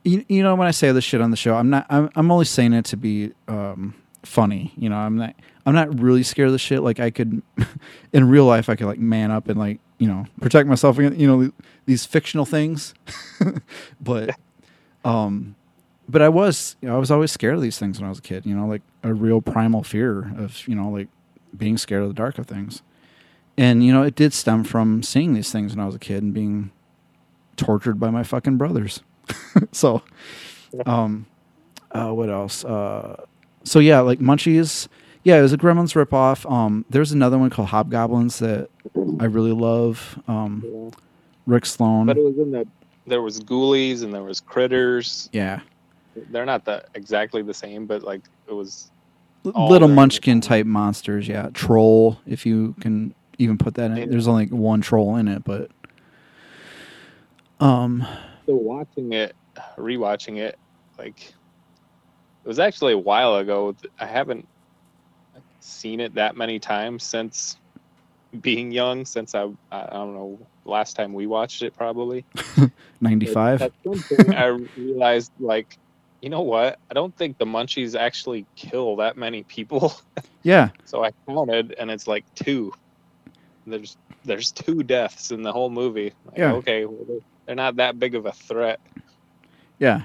you, 0.04 0.24
you 0.28 0.42
know, 0.42 0.54
when 0.54 0.68
I 0.68 0.70
say 0.70 0.92
this 0.92 1.04
shit 1.04 1.20
on 1.20 1.30
the 1.30 1.36
show, 1.36 1.54
I'm 1.54 1.70
not, 1.70 1.86
I'm, 1.90 2.10
I'm 2.14 2.30
only 2.30 2.44
saying 2.44 2.72
it 2.72 2.84
to 2.86 2.96
be, 2.96 3.32
um, 3.48 3.94
funny. 4.22 4.72
You 4.76 4.88
know, 4.88 4.96
I'm 4.96 5.16
not, 5.16 5.34
I'm 5.66 5.74
not 5.74 5.98
really 5.98 6.22
scared 6.22 6.46
of 6.46 6.52
the 6.52 6.58
shit. 6.58 6.82
Like 6.82 7.00
I 7.00 7.10
could, 7.10 7.42
in 8.12 8.28
real 8.28 8.44
life, 8.44 8.68
I 8.68 8.76
could 8.76 8.86
like 8.86 8.98
man 8.98 9.30
up 9.30 9.48
and 9.48 9.58
like, 9.58 9.80
you 9.98 10.08
know, 10.08 10.26
protect 10.40 10.68
myself 10.68 10.98
against, 10.98 11.18
you 11.18 11.26
know, 11.26 11.52
these 11.86 12.06
fictional 12.06 12.46
things. 12.46 12.94
but, 14.00 14.36
um, 15.04 15.54
but 16.08 16.22
I 16.22 16.28
was, 16.28 16.76
you 16.80 16.88
know, 16.88 16.96
I 16.96 16.98
was 16.98 17.10
always 17.10 17.30
scared 17.32 17.54
of 17.54 17.62
these 17.62 17.78
things 17.78 17.98
when 17.98 18.06
I 18.06 18.08
was 18.08 18.18
a 18.18 18.22
kid. 18.22 18.46
You 18.46 18.54
know, 18.54 18.66
like 18.66 18.82
a 19.02 19.14
real 19.14 19.40
primal 19.40 19.82
fear 19.82 20.32
of, 20.36 20.66
you 20.66 20.74
know, 20.74 20.88
like 20.88 21.08
being 21.56 21.78
scared 21.78 22.02
of 22.02 22.08
the 22.08 22.14
dark 22.14 22.38
of 22.38 22.46
things. 22.46 22.82
And 23.56 23.84
you 23.84 23.92
know, 23.92 24.02
it 24.02 24.14
did 24.14 24.32
stem 24.32 24.64
from 24.64 25.02
seeing 25.02 25.34
these 25.34 25.52
things 25.52 25.74
when 25.74 25.82
I 25.82 25.86
was 25.86 25.94
a 25.94 25.98
kid 25.98 26.22
and 26.22 26.32
being 26.32 26.70
tortured 27.56 28.00
by 28.00 28.10
my 28.10 28.22
fucking 28.22 28.56
brothers. 28.56 29.02
so, 29.72 30.02
um, 30.86 31.26
uh, 31.92 32.10
what 32.10 32.30
else? 32.30 32.64
Uh, 32.64 33.24
so 33.64 33.78
yeah, 33.78 34.00
like 34.00 34.18
Munchies. 34.18 34.88
Yeah, 35.22 35.38
it 35.38 35.42
was 35.42 35.52
a 35.52 35.58
Gremlins 35.58 35.94
ripoff. 35.94 36.50
Um, 36.50 36.86
there's 36.88 37.12
another 37.12 37.36
one 37.36 37.50
called 37.50 37.68
Hobgoblins 37.68 38.38
that 38.38 38.70
I 39.18 39.26
really 39.26 39.52
love. 39.52 40.18
Um, 40.26 40.92
Rick 41.46 41.66
Sloane. 41.66 42.06
but 42.06 42.16
it 42.16 42.24
was 42.24 42.38
in 42.38 42.52
the 42.52 42.66
there 43.06 43.22
was 43.22 43.40
ghoulies 43.40 44.02
and 44.02 44.14
there 44.14 44.22
was 44.22 44.40
critters. 44.40 45.28
yeah, 45.32 45.60
They're 46.14 46.46
not 46.46 46.64
the 46.64 46.84
exactly 46.94 47.42
the 47.42 47.54
same, 47.54 47.86
but 47.86 48.02
like 48.02 48.22
it 48.48 48.52
was 48.52 48.90
little 49.44 49.88
Munchkin 49.88 50.40
type 50.40 50.66
monsters. 50.66 51.28
Yeah, 51.28 51.48
troll. 51.52 52.20
If 52.26 52.44
you 52.44 52.74
can 52.80 53.14
even 53.38 53.58
put 53.58 53.74
that 53.74 53.90
in. 53.90 54.10
There's 54.10 54.28
only 54.28 54.46
one 54.46 54.80
troll 54.80 55.16
in 55.16 55.28
it, 55.28 55.44
but 55.44 55.70
um, 57.60 58.06
So 58.46 58.54
watching 58.54 59.12
it, 59.12 59.34
rewatching 59.76 60.38
it, 60.38 60.58
like 60.98 61.34
it 62.44 62.48
was 62.48 62.58
actually 62.58 62.92
a 62.92 62.98
while 62.98 63.36
ago. 63.36 63.74
I 63.98 64.06
haven't 64.06 64.46
seen 65.60 66.00
it 66.00 66.14
that 66.14 66.36
many 66.36 66.58
times 66.58 67.02
since 67.02 67.56
being 68.40 68.70
young. 68.70 69.04
Since 69.04 69.34
I, 69.34 69.48
I 69.72 69.86
don't 69.86 70.14
know, 70.14 70.38
last 70.64 70.96
time 70.96 71.12
we 71.12 71.26
watched 71.26 71.62
it 71.62 71.76
probably. 71.76 72.24
ninety 73.00 73.26
five. 73.26 73.62
At 73.62 73.72
some 73.84 74.02
point, 74.02 74.34
I 74.34 74.46
realized 74.76 75.32
like, 75.38 75.78
you 76.20 76.28
know 76.28 76.42
what? 76.42 76.78
I 76.90 76.94
don't 76.94 77.14
think 77.16 77.38
the 77.38 77.46
Munchies 77.46 77.98
actually 77.98 78.46
kill 78.56 78.96
that 78.96 79.16
many 79.16 79.42
people. 79.44 79.94
Yeah, 80.42 80.70
so 80.86 81.04
I 81.04 81.10
counted, 81.26 81.74
and 81.78 81.90
it's 81.90 82.06
like 82.06 82.24
two. 82.34 82.72
There's 83.66 83.98
there's 84.24 84.50
two 84.50 84.82
deaths 84.82 85.30
in 85.30 85.42
the 85.42 85.52
whole 85.52 85.68
movie. 85.68 86.14
Like, 86.24 86.38
Yeah. 86.38 86.52
Okay, 86.52 86.86
well, 86.86 87.04
they're, 87.06 87.20
they're 87.44 87.54
not 87.56 87.76
that 87.76 87.98
big 87.98 88.14
of 88.14 88.24
a 88.24 88.32
threat. 88.32 88.80
Yeah. 89.78 90.04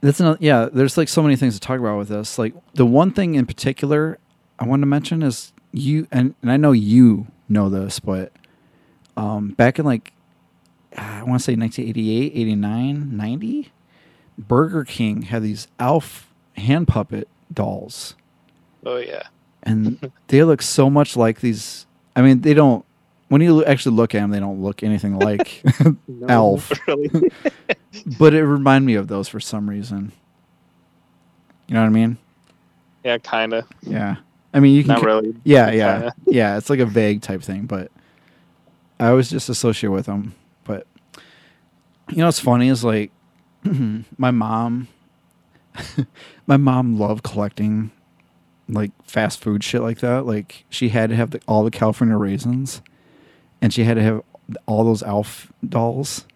That's 0.00 0.20
another, 0.20 0.38
yeah, 0.40 0.68
there's 0.72 0.96
like 0.96 1.08
so 1.08 1.22
many 1.22 1.36
things 1.36 1.54
to 1.54 1.60
talk 1.60 1.80
about 1.80 1.96
with 1.98 2.08
this. 2.08 2.38
Like 2.38 2.54
the 2.74 2.84
one 2.86 3.10
thing 3.12 3.34
in 3.34 3.46
particular 3.46 4.18
I 4.58 4.66
wanted 4.66 4.82
to 4.82 4.86
mention 4.86 5.22
is 5.22 5.52
you 5.72 6.06
and, 6.12 6.34
and 6.42 6.52
I 6.52 6.58
know 6.58 6.72
you 6.72 7.28
know 7.48 7.68
this, 7.68 8.00
but 8.00 8.32
um 9.16 9.52
back 9.52 9.78
in 9.78 9.84
like 9.84 10.12
I 10.96 11.22
want 11.22 11.40
to 11.40 11.44
say 11.44 11.54
1988, 11.54 12.32
89, 12.34 13.16
90, 13.16 13.72
Burger 14.38 14.84
King 14.84 15.22
had 15.22 15.42
these 15.42 15.66
Alf 15.78 16.32
hand 16.56 16.88
puppet 16.88 17.28
dolls 17.52 18.14
Oh 18.86 18.96
yeah. 18.96 19.24
and 19.62 20.12
they 20.28 20.42
look 20.44 20.62
so 20.62 20.88
much 20.88 21.16
like 21.16 21.40
these 21.40 21.86
I 22.16 22.22
mean, 22.22 22.40
they 22.40 22.54
don't 22.54 22.84
when 23.28 23.42
you 23.42 23.62
actually 23.64 23.94
look 23.96 24.14
at 24.14 24.20
them, 24.20 24.30
they 24.30 24.40
don't 24.40 24.62
look 24.62 24.82
anything 24.82 25.18
like 25.18 25.62
Alf 26.28 26.72
Really? 26.86 27.30
but 28.18 28.32
it 28.34 28.44
reminded 28.44 28.86
me 28.86 28.94
of 28.94 29.08
those 29.08 29.28
for 29.28 29.40
some 29.40 29.68
reason. 29.68 30.12
You 31.66 31.74
know 31.74 31.80
what 31.82 31.86
I 31.88 31.90
mean? 31.90 32.16
yeah, 33.04 33.18
kind 33.18 33.52
of. 33.52 33.66
Yeah. 33.82 34.16
I 34.54 34.60
mean, 34.60 34.74
you 34.74 34.82
can. 34.82 34.94
Not 34.94 35.02
really. 35.04 35.34
Yeah, 35.44 35.70
yeah, 35.70 35.92
Kinda. 35.98 36.14
yeah. 36.26 36.56
It's 36.56 36.70
like 36.70 36.78
a 36.80 36.86
vague 36.86 37.20
type 37.20 37.42
thing, 37.42 37.66
but 37.66 37.90
I 38.98 39.12
was 39.12 39.28
just 39.28 39.48
associate 39.50 39.90
with 39.90 40.06
them. 40.06 40.34
But 40.64 40.86
you 42.08 42.16
know, 42.16 42.24
what's 42.26 42.40
funny 42.40 42.68
is 42.68 42.82
like 42.82 43.10
my 44.18 44.30
mom. 44.30 44.88
my 46.46 46.56
mom 46.56 46.98
loved 46.98 47.22
collecting 47.22 47.92
like 48.68 48.90
fast 49.04 49.40
food 49.40 49.64
shit 49.64 49.82
like 49.82 50.00
that. 50.00 50.26
Like 50.26 50.64
she 50.68 50.90
had 50.90 51.10
to 51.10 51.16
have 51.16 51.30
the, 51.30 51.40
all 51.48 51.64
the 51.64 51.70
California 51.70 52.16
raisins, 52.16 52.82
and 53.60 53.72
she 53.72 53.84
had 53.84 53.94
to 53.94 54.02
have 54.02 54.22
all 54.66 54.84
those 54.84 55.02
Alf 55.02 55.52
dolls, 55.66 56.26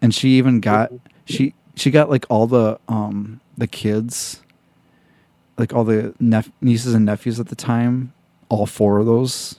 and 0.00 0.14
she 0.14 0.30
even 0.30 0.60
got 0.60 0.92
she 1.24 1.54
she 1.74 1.90
got 1.90 2.10
like 2.10 2.26
all 2.28 2.46
the 2.46 2.78
um 2.88 3.40
the 3.56 3.66
kids, 3.66 4.42
like 5.58 5.72
all 5.72 5.84
the 5.84 6.14
nep- 6.20 6.52
nieces 6.60 6.94
and 6.94 7.04
nephews 7.04 7.40
at 7.40 7.48
the 7.48 7.56
time, 7.56 8.12
all 8.48 8.66
four 8.66 8.98
of 8.98 9.06
those. 9.06 9.58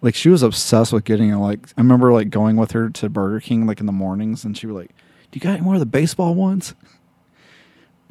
Like 0.00 0.14
she 0.14 0.28
was 0.28 0.42
obsessed 0.42 0.92
with 0.92 1.04
getting 1.04 1.32
like 1.34 1.68
I 1.76 1.80
remember 1.80 2.12
like 2.12 2.30
going 2.30 2.56
with 2.56 2.72
her 2.72 2.90
to 2.90 3.08
Burger 3.08 3.40
King 3.40 3.66
like 3.66 3.80
in 3.80 3.86
the 3.86 3.92
mornings, 3.92 4.44
and 4.44 4.56
she 4.56 4.66
was 4.66 4.74
like, 4.76 4.90
"Do 4.90 4.94
you 5.34 5.40
got 5.40 5.52
any 5.54 5.60
more 5.62 5.74
of 5.74 5.80
the 5.80 5.86
baseball 5.86 6.34
ones?" 6.34 6.74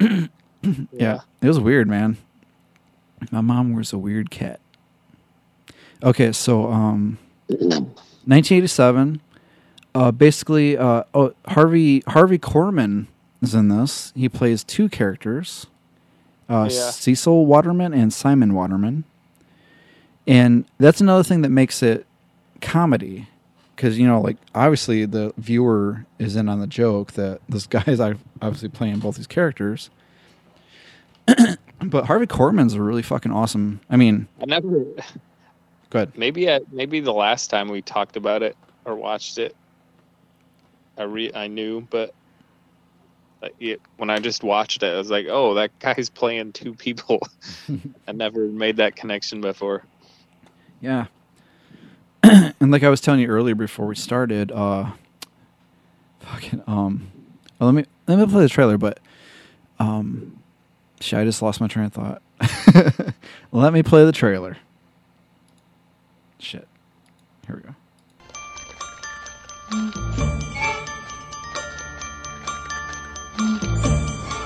yeah, 0.00 1.20
it 1.40 1.48
was 1.48 1.60
weird, 1.60 1.88
man. 1.88 2.16
My 3.30 3.40
mom 3.40 3.74
was 3.74 3.92
a 3.92 3.98
weird 3.98 4.30
cat. 4.30 4.60
Okay, 6.02 6.32
so 6.32 6.70
um, 6.72 7.18
1987. 7.48 9.20
Uh, 9.94 10.10
basically, 10.10 10.76
uh, 10.76 11.04
oh, 11.12 11.34
Harvey 11.46 12.02
Harvey 12.06 12.38
Korman 12.38 13.06
is 13.42 13.54
in 13.54 13.68
this. 13.68 14.12
He 14.16 14.28
plays 14.28 14.64
two 14.64 14.88
characters, 14.88 15.66
uh, 16.48 16.68
Yeah. 16.70 16.90
Cecil 16.90 17.44
Waterman 17.44 17.92
and 17.92 18.10
Simon 18.12 18.54
Waterman, 18.54 19.04
and 20.26 20.64
that's 20.78 21.00
another 21.02 21.22
thing 21.22 21.42
that 21.42 21.50
makes 21.50 21.82
it 21.82 22.06
comedy, 22.62 23.28
because 23.74 23.98
you 23.98 24.06
know, 24.06 24.20
like 24.20 24.36
obviously 24.54 25.04
the 25.04 25.32
viewer 25.36 26.06
is 26.18 26.36
in 26.36 26.48
on 26.48 26.60
the 26.60 26.66
joke 26.66 27.12
that 27.12 27.40
this 27.48 27.66
guy 27.66 27.84
is 27.86 28.00
obviously 28.00 28.68
playing 28.68 28.98
both 28.98 29.16
these 29.16 29.26
characters. 29.26 29.90
but 31.82 32.06
Harvey 32.06 32.26
Korman's 32.26 32.74
a 32.74 32.82
really 32.82 33.02
fucking 33.02 33.32
awesome. 33.32 33.80
I 33.90 33.96
mean, 33.96 34.28
I 34.40 34.46
never. 34.46 34.68
go 35.90 35.98
ahead. 35.98 36.12
Maybe 36.16 36.48
at 36.48 36.72
maybe 36.72 37.00
the 37.00 37.12
last 37.12 37.48
time 37.48 37.68
we 37.68 37.82
talked 37.82 38.16
about 38.16 38.42
it 38.42 38.56
or 38.84 38.94
watched 38.94 39.38
it, 39.38 39.54
I 40.96 41.04
re 41.04 41.30
I 41.34 41.46
knew, 41.46 41.80
but 41.82 42.14
it, 43.58 43.80
when 43.96 44.10
I 44.10 44.18
just 44.18 44.42
watched 44.42 44.82
it, 44.82 44.94
I 44.94 44.98
was 44.98 45.10
like, 45.10 45.26
"Oh, 45.28 45.54
that 45.54 45.70
guy's 45.78 46.10
playing 46.10 46.52
two 46.52 46.74
people." 46.74 47.26
I 48.08 48.12
never 48.12 48.46
made 48.46 48.76
that 48.76 48.96
connection 48.96 49.40
before. 49.40 49.84
Yeah. 50.80 51.06
and 52.60 52.70
like 52.70 52.82
I 52.82 52.88
was 52.88 53.00
telling 53.00 53.20
you 53.20 53.28
earlier 53.28 53.54
before 53.54 53.86
we 53.86 53.94
started, 53.94 54.50
uh 54.52 54.90
fucking 56.20 56.62
um 56.66 57.10
well, 57.58 57.70
let 57.70 57.74
me 57.74 57.84
let 58.06 58.18
me 58.18 58.26
play 58.26 58.42
the 58.42 58.48
trailer, 58.48 58.78
but 58.78 58.98
um 59.78 60.38
shit, 61.00 61.18
I 61.18 61.24
just 61.24 61.42
lost 61.42 61.60
my 61.60 61.68
train 61.68 61.86
of 61.86 61.92
thought. 61.92 62.22
let 63.52 63.72
me 63.72 63.82
play 63.82 64.04
the 64.04 64.12
trailer. 64.12 64.56
Shit. 66.38 66.66
Here 67.46 67.56
we 67.56 67.62
go. 67.62 67.74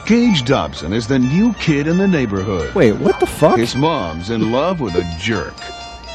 Gage 0.06 0.44
Dobson 0.44 0.92
is 0.92 1.08
the 1.08 1.18
new 1.18 1.52
kid 1.54 1.86
in 1.88 1.98
the 1.98 2.06
neighborhood. 2.06 2.74
Wait, 2.74 2.92
what 2.92 3.18
the 3.18 3.26
fuck? 3.26 3.58
His 3.58 3.74
mom's 3.74 4.30
in 4.30 4.52
love 4.52 4.80
with 4.80 4.94
a 4.94 5.16
jerk. 5.18 5.54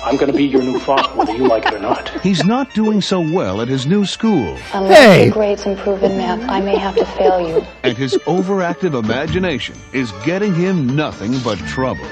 I'm 0.03 0.17
gonna 0.17 0.33
be 0.33 0.45
your 0.45 0.63
new 0.63 0.79
father, 0.79 1.09
whether 1.15 1.33
you 1.35 1.47
like 1.47 1.65
it 1.67 1.73
or 1.75 1.79
not. 1.79 2.09
He's 2.21 2.43
not 2.43 2.73
doing 2.73 3.01
so 3.01 3.19
well 3.19 3.61
at 3.61 3.67
his 3.67 3.85
new 3.85 4.05
school, 4.05 4.57
Unless 4.73 4.97
Hey! 4.97 5.25
your 5.25 5.33
grades 5.33 5.65
improve 5.65 6.01
in 6.03 6.17
math, 6.17 6.41
I 6.49 6.59
may 6.59 6.75
have 6.77 6.95
to 6.95 7.05
fail 7.05 7.39
you. 7.47 7.65
and 7.83 7.95
his 7.97 8.15
overactive 8.25 8.97
imagination 8.97 9.75
is 9.93 10.11
getting 10.25 10.53
him 10.55 10.95
nothing 10.95 11.37
but 11.43 11.59
trouble. 11.59 12.07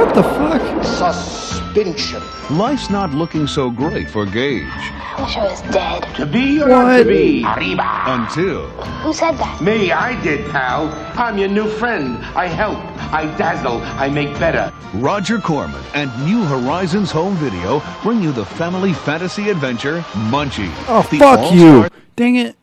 What 0.00 0.14
the 0.14 0.22
fuck? 0.22 0.84
Suspension. 0.84 2.22
Life's 2.56 2.88
not 2.88 3.10
looking 3.12 3.46
so 3.46 3.70
great 3.70 4.08
for 4.10 4.24
Gage. 4.24 4.64
I 4.66 5.22
wish 5.22 5.36
I 5.36 5.44
was 5.44 5.60
dead. 5.72 6.02
To 6.16 6.24
be 6.24 6.62
or 6.62 6.68
not 6.68 6.96
to 6.98 7.04
be? 7.04 7.44
Arriba. 7.44 7.84
Until 8.06 8.68
Who 9.02 9.12
said 9.12 9.32
that? 9.36 9.60
Me, 9.60 9.92
I 9.92 10.20
did, 10.22 10.50
pal. 10.50 10.88
I'm 11.18 11.36
your 11.36 11.48
new 11.50 11.68
friend. 11.68 12.16
I 12.34 12.46
help. 12.46 12.78
I 13.12 13.26
dazzle. 13.36 13.82
I 13.82 14.08
make 14.08 14.32
better. 14.38 14.72
Roger 14.94 15.38
Corman 15.38 15.82
and 15.94 16.10
New 16.24 16.44
Horizons 16.44 17.10
Home 17.10 17.34
Video 17.36 17.82
bring 18.02 18.22
you 18.22 18.32
the 18.32 18.46
family 18.46 18.94
fantasy 18.94 19.50
adventure 19.50 20.00
Munchie. 20.32 20.72
Oh 20.88 21.02
The 21.10 21.18
fuck 21.18 21.52
you. 21.52 21.68
all-star- 21.82 21.90
Dang 22.16 22.36
it. 22.36 22.56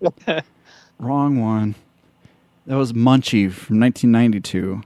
Wrong 1.00 1.40
one. 1.40 1.74
That 2.66 2.76
was 2.76 2.92
Munchie 2.92 3.50
from 3.50 3.80
1992. 3.80 4.82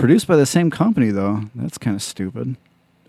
Produced 0.00 0.26
by 0.26 0.36
the 0.36 0.46
same 0.46 0.70
company, 0.70 1.10
though. 1.10 1.42
That's 1.54 1.76
kind 1.76 1.94
of 1.94 2.02
stupid. 2.02 2.56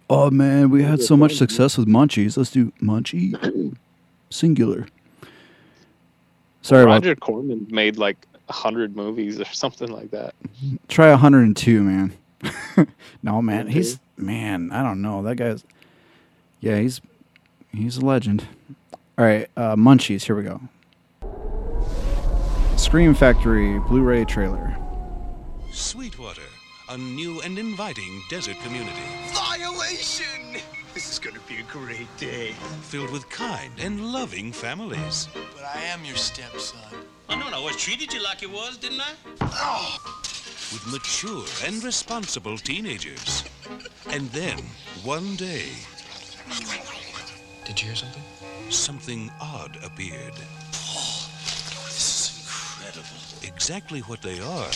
Oh 0.09 0.29
man, 0.29 0.69
we 0.69 0.83
had 0.83 1.01
so 1.01 1.15
much 1.15 1.35
success 1.37 1.77
with 1.77 1.87
Munchies. 1.87 2.35
Let's 2.35 2.51
do 2.51 2.73
Munchie 2.81 3.77
singular. 4.29 4.87
Sorry 6.61 6.83
about 6.83 6.95
Roger 6.95 7.15
Corman 7.15 7.65
made 7.69 7.97
like 7.97 8.27
a 8.49 8.53
hundred 8.53 8.93
movies 8.95 9.39
or 9.39 9.45
something 9.53 9.89
like 9.89 10.11
that. 10.11 10.35
try 10.89 11.09
102, 11.11 11.81
man. 11.81 12.13
no, 13.23 13.41
man, 13.41 13.67
he's 13.67 13.99
man. 14.17 14.69
I 14.73 14.83
don't 14.83 15.01
know 15.01 15.23
that 15.23 15.37
guy's. 15.37 15.63
Yeah, 16.59 16.77
he's 16.79 16.99
he's 17.73 17.95
a 17.95 18.05
legend. 18.05 18.45
All 19.17 19.23
right, 19.23 19.49
uh, 19.55 19.77
Munchies. 19.77 20.23
Here 20.23 20.35
we 20.35 20.43
go. 20.43 20.59
Scream 22.75 23.13
Factory 23.13 23.79
Blu-ray 23.79 24.25
trailer. 24.25 24.75
Sweetwater, 25.71 26.41
a 26.91 26.97
new 26.97 27.39
and 27.41 27.57
inviting 27.57 28.21
desert 28.29 28.57
community 28.63 28.99
Violation! 29.33 30.57
This 30.93 31.09
is 31.09 31.19
gonna 31.19 31.39
be 31.47 31.59
a 31.59 31.63
great 31.71 32.07
day. 32.17 32.51
filled 32.81 33.11
with 33.11 33.29
kind 33.29 33.71
and 33.79 34.11
loving 34.11 34.51
families. 34.51 35.29
But 35.55 35.63
I 35.73 35.83
am 35.83 36.03
your 36.03 36.17
stepson. 36.17 36.79
I 37.29 37.35
know 37.39 37.47
I 37.47 37.53
always 37.53 37.77
treated 37.77 38.11
you 38.13 38.21
like 38.21 38.41
you 38.41 38.49
was, 38.49 38.75
didn't 38.77 38.99
I? 38.99 39.13
Oh! 39.41 39.97
with 40.73 40.85
mature 40.91 41.45
and 41.65 41.81
responsible 41.81 42.57
teenagers. 42.57 43.45
And 44.09 44.29
then, 44.31 44.57
one 45.03 45.37
day, 45.37 45.67
Did 47.65 47.81
you 47.81 47.87
hear 47.87 47.95
something? 47.95 48.23
something 48.69 49.31
odd 49.39 49.77
appeared. 49.81 50.33
Oh, 50.73 51.29
This 51.85 52.29
is 52.29 52.43
incredible. 52.43 53.53
Exactly 53.55 54.01
what 54.01 54.21
they 54.21 54.41
are 54.41 54.69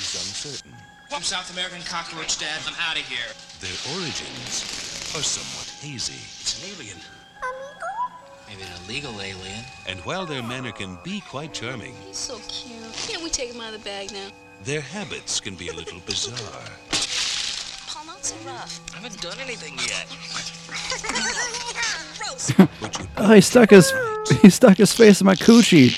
is 0.00 0.14
uncertain. 0.14 0.72
I'm 1.12 1.22
South 1.22 1.50
American 1.52 1.82
cockroach, 1.82 2.38
Dad. 2.38 2.60
I'm 2.66 2.74
out 2.88 2.96
of 2.96 3.02
here. 3.06 3.26
Their 3.60 3.76
origins 3.96 4.64
are 5.14 5.22
somewhat 5.22 5.68
hazy. 5.80 6.14
It's 6.40 6.62
an 6.62 6.70
alien. 6.74 6.96
Maybe 8.48 8.62
an 8.62 8.68
illegal 8.86 9.20
alien. 9.20 9.64
And 9.86 10.00
while 10.00 10.24
their 10.26 10.42
manner 10.42 10.72
can 10.72 10.98
be 11.04 11.20
quite 11.20 11.52
charming, 11.52 11.94
He's 12.06 12.16
so 12.16 12.38
cute. 12.48 12.80
Can't 12.94 13.22
we 13.22 13.28
take 13.30 13.52
him 13.52 13.60
out 13.60 13.74
of 13.74 13.82
the 13.82 13.88
bag 13.88 14.12
now? 14.12 14.28
their 14.62 14.80
habits 14.82 15.40
can 15.40 15.54
be 15.54 15.68
a 15.68 15.72
little 15.72 16.00
bizarre. 16.04 16.62
Paul, 17.86 18.04
not 18.06 18.22
so 18.24 18.36
rough. 18.46 18.78
I 18.92 18.96
haven't 18.98 19.18
done 19.22 19.38
anything 19.40 19.78
yet. 19.88 20.06
Gross. 22.18 22.52
Oh, 23.16 23.32
he 23.34 23.40
stuck 23.40 23.70
his 23.70 23.90
he 24.42 24.50
stuck 24.50 24.76
his 24.76 24.92
face 24.92 25.20
in 25.22 25.26
my 25.26 25.34
coochie. 25.34 25.96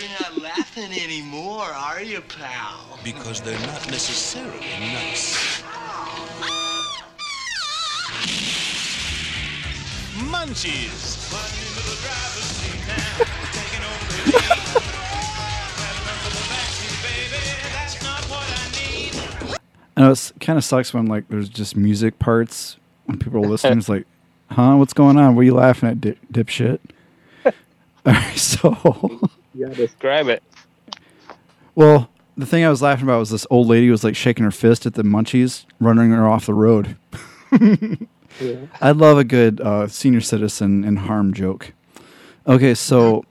You're 0.00 0.08
not 0.20 0.40
laughing 0.40 0.92
anymore, 1.02 1.64
are 1.64 2.00
you, 2.00 2.20
pal? 2.20 2.75
Because 3.06 3.40
they're 3.40 3.56
not 3.60 3.88
necessarily 3.88 4.58
nice. 4.80 5.62
Munchies. 10.16 11.32
I 19.96 20.00
know 20.00 20.10
it 20.10 20.32
kind 20.40 20.56
of 20.58 20.64
sucks 20.64 20.92
when 20.92 21.06
like 21.06 21.28
there's 21.28 21.48
just 21.48 21.76
music 21.76 22.18
parts 22.18 22.76
when 23.04 23.20
people 23.20 23.38
are 23.38 23.48
listening. 23.48 23.78
It's 23.78 23.88
like, 23.88 24.06
huh, 24.50 24.74
what's 24.78 24.92
going 24.92 25.16
on? 25.16 25.36
What 25.36 25.42
are 25.42 25.44
you 25.44 25.54
laughing 25.54 25.90
at, 25.90 26.00
dip, 26.00 26.18
dipshit? 26.32 26.80
All 27.44 27.52
right, 28.04 28.36
so 28.36 29.20
yeah, 29.54 29.68
describe 29.68 30.26
it. 30.26 30.42
well, 31.76 32.10
the 32.36 32.46
thing 32.46 32.64
I 32.64 32.68
was 32.68 32.82
laughing 32.82 33.04
about 33.04 33.18
was 33.18 33.30
this 33.30 33.46
old 33.50 33.66
lady 33.66 33.90
was 33.90 34.04
like 34.04 34.16
shaking 34.16 34.44
her 34.44 34.50
fist 34.50 34.86
at 34.86 34.94
the 34.94 35.02
munchies, 35.02 35.64
running 35.80 36.10
her 36.10 36.28
off 36.28 36.46
the 36.46 36.54
road. 36.54 36.96
I 38.80 38.90
love 38.90 39.18
a 39.18 39.24
good 39.24 39.60
uh, 39.60 39.88
senior 39.88 40.20
citizen 40.20 40.84
in 40.84 40.96
harm 40.96 41.32
joke. 41.32 41.72
Okay, 42.46 42.74
so 42.74 43.24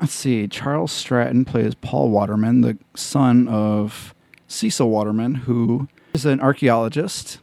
let's 0.00 0.12
see. 0.12 0.46
Charles 0.46 0.92
Stratton 0.92 1.44
plays 1.44 1.74
Paul 1.74 2.10
Waterman, 2.10 2.60
the 2.60 2.78
son 2.94 3.48
of 3.48 4.14
Cecil 4.46 4.88
Waterman, 4.88 5.34
who 5.34 5.88
is 6.14 6.24
an 6.24 6.40
archaeologist, 6.40 7.38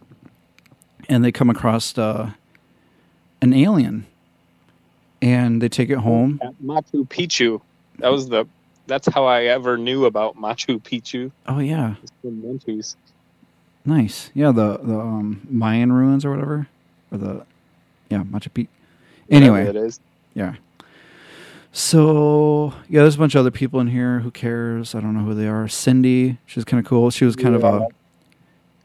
and 1.10 1.24
they 1.24 1.32
come 1.32 1.50
across 1.50 1.98
uh, 1.98 2.32
an 3.42 3.54
alien, 3.54 4.06
and 5.22 5.62
they 5.62 5.70
take 5.70 5.90
it 5.90 5.98
home. 5.98 6.40
Machu 6.64 7.08
Picchu. 7.08 7.62
That 7.98 8.10
was 8.12 8.30
the. 8.30 8.48
That's 8.90 9.08
how 9.08 9.26
I 9.26 9.44
ever 9.44 9.78
knew 9.78 10.06
about 10.06 10.36
Machu 10.36 10.82
Picchu. 10.82 11.32
Oh 11.48 11.60
yeah, 11.60 11.96
nice. 13.86 14.32
Yeah, 14.34 14.52
the 14.52 14.80
the 14.80 15.00
um, 15.00 15.48
Mayan 15.50 15.94
ruins 15.94 16.26
or 16.26 16.32
whatever, 16.32 16.68
or 17.12 17.18
the 17.18 17.46
yeah 18.10 18.24
Machu 18.24 18.50
Picchu. 18.50 18.68
Anyway, 19.30 19.60
Whatever 19.60 19.78
it 19.78 19.88
is. 19.88 20.00
Yeah. 20.34 20.56
So 21.72 22.74
yeah, 22.90 23.02
there's 23.02 23.16
a 23.16 23.20
bunch 23.20 23.36
of 23.36 23.42
other 23.42 23.52
people 23.52 23.80
in 23.80 23.88
here. 23.88 24.20
Who 24.22 24.32
cares? 24.32 24.96
I 24.96 25.02
don't 25.02 25.14
know 25.14 25.24
who 25.24 25.36
they 25.36 25.48
are. 25.48 25.68
Cindy, 25.68 26.40
she's 26.48 26.66
kind 26.66 26.84
of 26.84 26.90
cool. 26.90 27.12
She 27.12 27.26
was 27.26 27.36
kind 27.36 27.56
of 27.56 27.64
a 27.64 27.88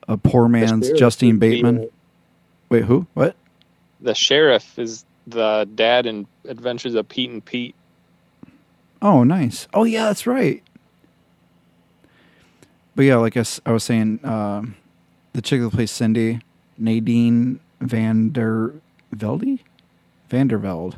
a 0.06 0.18
poor 0.18 0.48
man's 0.48 0.92
Justine 0.92 1.38
be, 1.38 1.50
Bateman. 1.50 1.88
Wait, 2.68 2.84
who? 2.84 3.06
What? 3.14 3.36
The 4.02 4.14
sheriff 4.14 4.78
is 4.78 5.06
the 5.26 5.66
dad 5.74 6.04
in 6.04 6.26
Adventures 6.46 6.94
of 6.94 7.08
Pete 7.08 7.30
and 7.30 7.42
Pete. 7.42 7.74
Oh, 9.04 9.22
nice. 9.22 9.68
Oh 9.74 9.84
yeah, 9.84 10.04
that's 10.06 10.26
right. 10.26 10.62
But 12.96 13.02
yeah, 13.02 13.16
like 13.16 13.36
I, 13.36 13.40
s- 13.40 13.60
I 13.66 13.72
was 13.72 13.84
saying, 13.84 14.20
um, 14.24 14.76
the 15.34 15.42
chick 15.42 15.60
that 15.60 15.70
plays 15.72 15.90
Cindy, 15.90 16.40
Nadine 16.78 17.60
Van 17.80 18.30
der 18.32 18.70
Velde, 19.12 19.58
Vandervelde. 20.30 20.94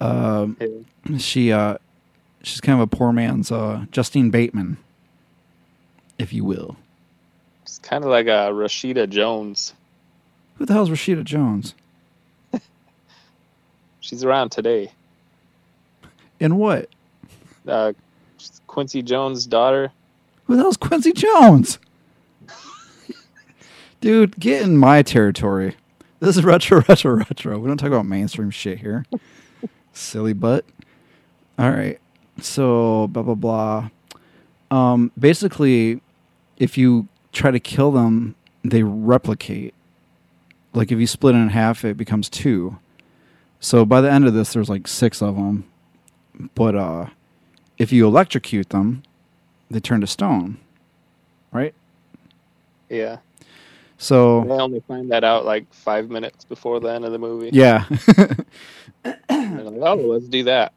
Um, 0.00 0.56
she 1.18 1.50
uh, 1.52 1.78
she's 2.42 2.60
kind 2.60 2.80
of 2.80 2.82
a 2.92 2.96
poor 2.96 3.12
man's 3.12 3.50
uh, 3.50 3.86
Justine 3.90 4.30
Bateman, 4.30 4.76
if 6.18 6.32
you 6.32 6.44
will. 6.44 6.76
It's 7.62 7.78
kind 7.80 8.04
of 8.04 8.10
like 8.10 8.26
a 8.26 8.52
Rashida 8.52 9.08
Jones. 9.08 9.72
Who 10.58 10.66
the 10.66 10.74
hell's 10.74 10.90
Rashida 10.90 11.24
Jones? 11.24 11.74
She's 14.00 14.22
around 14.22 14.50
today. 14.50 14.92
In 16.38 16.56
what? 16.56 16.88
Uh, 17.66 17.92
Quincy 18.66 19.02
Jones' 19.02 19.46
daughter. 19.46 19.92
Who 20.44 20.56
the 20.56 20.62
hell's 20.62 20.76
Quincy 20.76 21.12
Jones? 21.12 21.78
Dude, 24.00 24.38
get 24.38 24.62
in 24.62 24.76
my 24.76 25.02
territory. 25.02 25.76
This 26.20 26.36
is 26.36 26.44
retro, 26.44 26.82
retro, 26.88 27.16
retro. 27.16 27.58
We 27.58 27.68
don't 27.68 27.76
talk 27.76 27.88
about 27.88 28.06
mainstream 28.06 28.50
shit 28.50 28.78
here. 28.78 29.04
Silly 29.92 30.32
butt. 30.32 30.64
All 31.58 31.70
right. 31.70 31.98
So, 32.40 33.08
blah, 33.08 33.22
blah, 33.22 33.34
blah. 33.34 33.90
Um, 34.70 35.12
basically, 35.18 36.00
if 36.58 36.76
you 36.76 37.08
try 37.32 37.50
to 37.50 37.60
kill 37.60 37.90
them, 37.90 38.34
they 38.62 38.82
replicate. 38.82 39.74
Like, 40.74 40.92
if 40.92 40.98
you 40.98 41.06
split 41.06 41.34
it 41.34 41.38
in 41.38 41.48
half, 41.48 41.84
it 41.84 41.96
becomes 41.96 42.28
two. 42.28 42.78
So, 43.58 43.84
by 43.84 44.00
the 44.00 44.10
end 44.10 44.26
of 44.26 44.34
this, 44.34 44.52
there's 44.52 44.68
like 44.68 44.86
six 44.86 45.22
of 45.22 45.36
them. 45.36 45.64
But 46.54 46.74
uh, 46.74 47.06
if 47.78 47.92
you 47.92 48.06
electrocute 48.06 48.70
them, 48.70 49.02
they 49.70 49.80
turn 49.80 50.00
to 50.00 50.06
stone. 50.06 50.58
Right? 51.52 51.74
Yeah. 52.88 53.18
So, 53.98 54.44
They 54.44 54.50
only 54.52 54.80
find 54.80 55.10
that 55.10 55.24
out 55.24 55.44
like 55.46 55.72
five 55.72 56.10
minutes 56.10 56.44
before 56.44 56.80
the 56.80 56.88
end 56.88 57.04
of 57.04 57.12
the 57.12 57.18
movie. 57.18 57.50
yeah. 57.52 57.84
Like, 59.04 59.20
oh, 59.30 59.94
let's 59.94 60.26
do 60.26 60.42
that. 60.44 60.72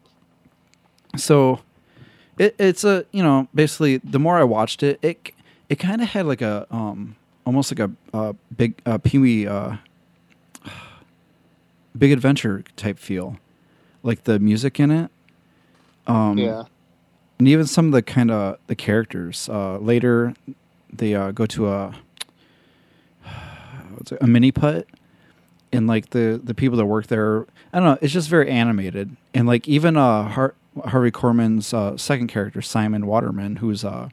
so 1.18 1.60
it, 2.38 2.56
it's 2.60 2.84
a 2.84 3.06
you 3.12 3.24
know 3.24 3.48
basically 3.56 3.98
the 3.98 4.20
more 4.20 4.38
I 4.38 4.44
watched 4.44 4.84
it, 4.84 5.00
it 5.02 5.32
it 5.68 5.80
kind 5.80 6.02
of 6.02 6.10
had 6.10 6.26
like 6.28 6.42
a 6.42 6.68
um 6.70 7.16
almost 7.46 7.72
like 7.72 7.80
a 7.80 7.92
uh, 8.16 8.34
big 8.56 8.76
uh, 8.86 9.00
Pee 9.00 9.18
Wee 9.18 9.48
uh, 9.48 9.78
big 11.98 12.12
adventure 12.12 12.64
type 12.76 13.00
feel, 13.00 13.38
like 14.04 14.24
the 14.26 14.38
music 14.40 14.80
in 14.80 14.92
it. 14.92 15.12
Um, 16.08 16.38
Yeah. 16.38 16.64
And 17.40 17.48
even 17.48 17.66
some 17.66 17.88
of 17.88 17.92
the 17.94 18.02
kind 18.02 18.30
of 18.30 18.58
the 18.68 18.76
characters. 18.76 19.50
Uh, 19.50 19.78
later, 19.78 20.34
they 20.92 21.16
uh, 21.16 21.32
go 21.32 21.46
to 21.48 21.70
a 21.70 21.96
it, 24.02 24.12
a 24.22 24.28
mini 24.28 24.52
putt, 24.52 24.86
and 25.72 25.88
like 25.88 26.12
the 26.12 26.40
the 26.44 26.54
people 26.54 26.78
that 26.78 26.86
work 26.86 27.08
there, 27.08 27.48
I 27.74 27.80
don't 27.80 27.86
know. 27.86 27.98
It's 28.02 28.14
just 28.14 28.30
very 28.30 28.50
animated, 28.50 29.16
and 29.34 29.48
like 29.48 29.68
even 29.68 29.98
uh 29.98 30.28
Har- 30.30 30.56
Harvey 30.86 31.12
Korman's 31.12 31.74
uh, 31.74 31.98
second 31.98 32.28
character, 32.28 32.62
Simon 32.62 33.08
Waterman, 33.08 33.58
who's 33.58 33.84
uh, 33.84 34.10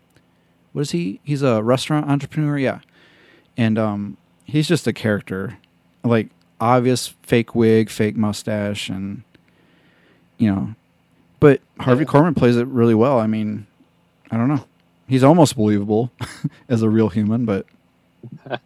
what 0.73 0.83
is 0.83 0.91
he? 0.93 1.21
He's 1.25 1.43
a 1.43 1.63
restaurant 1.63 2.09
entrepreneur, 2.09 2.59
yeah, 2.59 2.81
and 3.57 3.79
um, 3.79 4.17
he's 4.45 4.69
just 4.69 4.87
a 4.87 4.93
character, 4.93 5.59
like 6.05 6.29
obvious 6.61 7.09
fake 7.23 7.55
wig, 7.55 7.91
fake 7.91 8.17
mustache, 8.17 8.89
and 8.89 9.23
you 10.39 10.51
know, 10.51 10.75
but 11.41 11.61
Harvey 11.81 12.05
Korman 12.05 12.37
plays 12.37 12.57
it 12.57 12.67
really 12.69 12.95
well. 12.95 13.19
I 13.19 13.27
mean, 13.27 13.67
I 14.31 14.37
don't 14.37 14.49
know. 14.49 14.65
He's 15.09 15.23
almost 15.23 15.57
believable 15.57 16.11
as 16.69 16.83
a 16.83 16.89
real 16.89 17.09
human, 17.09 17.45
but 17.45 17.67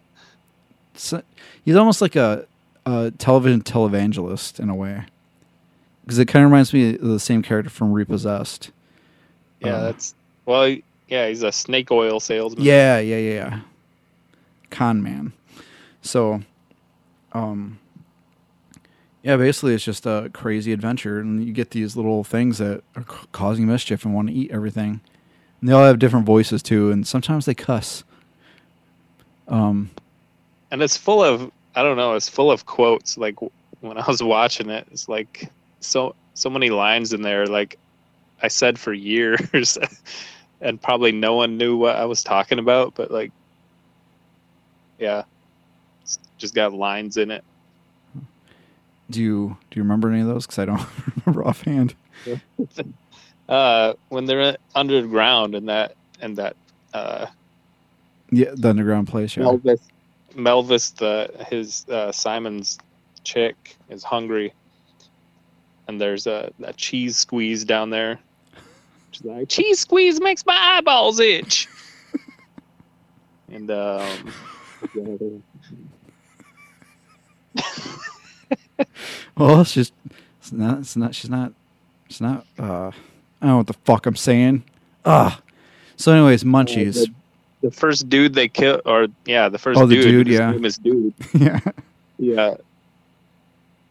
he's 1.65 1.77
almost 1.77 2.01
like 2.01 2.17
a, 2.17 2.47
a 2.87 3.13
television 3.19 3.63
televangelist 3.63 4.61
in 4.61 4.71
a 4.71 4.75
way. 4.75 5.05
Because 6.03 6.19
it 6.19 6.27
kind 6.27 6.45
of 6.45 6.51
reminds 6.51 6.73
me 6.73 6.95
of 6.95 7.01
the 7.03 7.21
same 7.21 7.43
character 7.43 7.71
from 7.71 7.93
Repossessed. 7.93 8.71
Yeah, 9.61 9.75
Uh, 9.77 9.83
that's 9.85 10.15
well. 10.47 10.77
Yeah, 11.09 11.29
he's 11.29 11.43
a 11.43 11.51
snake 11.53 11.91
oil 11.91 12.21
salesman. 12.21 12.65
Yeah, 12.65 12.99
yeah, 13.01 13.17
yeah, 13.19 13.33
yeah. 13.35 13.61
Con 14.71 15.03
man. 15.03 15.33
So, 16.03 16.41
um, 17.33 17.79
yeah, 19.23 19.37
basically 19.37 19.75
it's 19.75 19.85
just 19.85 20.07
a 20.07 20.31
crazy 20.33 20.73
adventure, 20.73 21.21
and 21.21 21.45
you 21.45 21.53
get 21.53 21.71
these 21.71 21.97
little 21.97 22.25
things 22.25 22.59
that 22.59 22.83
are 22.97 23.03
c- 23.03 23.27
causing 23.33 23.67
mischief 23.67 24.05
and 24.05 24.15
want 24.15 24.29
to 24.29 24.35
eat 24.35 24.51
everything. 24.51 25.01
And 25.61 25.69
they 25.69 25.73
all 25.73 25.85
have 25.85 25.99
different 25.99 26.25
voices 26.25 26.63
too, 26.63 26.91
and 26.91 27.07
sometimes 27.07 27.45
they 27.45 27.55
cuss. 27.55 28.03
Um, 29.49 29.91
and 30.71 30.83
it's 30.83 30.97
full 30.97 31.23
of 31.23 31.51
I 31.75 31.83
don't 31.83 31.97
know. 31.97 32.15
It's 32.15 32.29
full 32.29 32.51
of 32.51 32.67
quotes. 32.67 33.19
Like 33.19 33.37
when 33.81 33.99
I 33.99 34.07
was 34.07 34.23
watching 34.23 34.71
it, 34.71 34.87
it's 34.91 35.09
like 35.09 35.51
so 35.81 36.15
so 36.35 36.49
many 36.49 36.71
lines 36.71 37.13
in 37.13 37.21
there. 37.21 37.47
Like 37.47 37.79
I 38.43 38.49
said 38.49 38.79
for 38.79 38.93
years, 38.95 39.77
and 40.63 40.81
probably 40.81 41.13
no 41.13 41.35
one 41.35 41.59
knew 41.59 41.77
what 41.77 41.97
I 41.97 42.07
was 42.07 42.23
talking 42.23 42.59
about. 42.59 42.95
But 42.95 43.11
like, 43.11 43.33
yeah, 44.99 45.25
just 46.39 46.55
got 46.55 46.73
lines 46.73 47.19
in 47.19 47.31
it. 47.31 47.45
Do 49.11 49.23
you 49.23 49.57
do 49.71 49.79
you 49.79 49.83
remember 49.83 50.11
any 50.11 50.21
of 50.21 50.27
those? 50.27 50.47
Because 50.47 50.59
I 50.59 50.65
don't 50.67 50.87
remember 51.27 51.47
offhand. 51.47 51.95
uh, 53.49 53.95
when 54.09 54.27
they're 54.27 54.57
underground 54.75 55.55
and 55.55 55.69
that 55.69 55.95
and 56.21 56.37
that 56.37 56.57
uh, 56.95 57.27
Yeah, 58.31 58.51
the 58.55 58.71
underground 58.71 59.09
place. 59.09 59.37
Yeah. 59.37 59.45
Melvis, 59.45 59.81
Melvis, 60.35 60.95
the 60.97 61.31
his 61.49 61.87
uh, 61.89 62.13
Simon's 62.13 62.79
chick 63.25 63.77
is 63.89 64.05
hungry, 64.05 64.53
and 65.89 66.01
there's 66.01 66.27
a, 66.27 66.53
a 66.63 66.73
cheese 66.73 67.17
squeeze 67.17 67.65
down 67.65 67.91
there. 67.91 68.19
She's 69.13 69.25
like, 69.25 69.49
cheese 69.49 69.81
squeeze 69.81 70.21
makes 70.21 70.47
my 70.47 70.57
eyeballs 70.57 71.21
itch. 71.21 71.69
and 73.51 73.71
um, 73.71 74.33
Well, 79.37 79.65
she's 79.65 79.93
it's 80.41 80.53
not. 80.53 80.79
It's 80.81 80.97
not. 80.97 81.15
She's 81.15 81.31
not. 81.31 81.53
It's 82.09 82.21
not. 82.21 82.47
Uh, 82.59 82.89
I 82.89 82.93
don't 83.41 83.51
know 83.51 83.57
what 83.59 83.67
the 83.67 83.75
fuck 83.85 84.07
I'm 84.07 84.17
saying. 84.17 84.65
Ah. 85.05 85.41
So, 85.97 86.13
anyways, 86.13 86.45
munchies. 86.45 86.95
the, 86.95 87.69
the 87.69 87.71
first 87.71 88.09
dude 88.09 88.35
they 88.35 88.49
kill, 88.49 88.81
or 88.85 89.09
yeah, 89.27 89.49
the 89.49 89.59
first 89.59 89.81
Oh, 89.81 89.87
the 89.87 89.97
dude, 89.97 90.05
dude, 90.05 90.27
his 90.27 90.39
yeah. 90.39 90.51
name 90.51 90.65
is 90.65 90.79
dude. 90.79 91.15
yeah. 91.35 91.61
Yeah. 92.19 92.55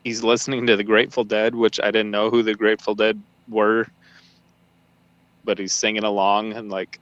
He's 0.03 0.23
listening 0.23 0.65
to 0.67 0.75
the 0.75 0.83
Grateful 0.83 1.23
Dead, 1.23 1.55
which 1.55 1.79
I 1.79 1.91
didn't 1.91 2.11
know 2.11 2.29
who 2.29 2.43
the 2.43 2.55
Grateful 2.55 2.95
Dead 2.95 3.21
were. 3.47 3.87
But 5.45 5.57
he's 5.57 5.73
singing 5.73 6.03
along 6.03 6.53
and 6.53 6.69
like 6.69 6.99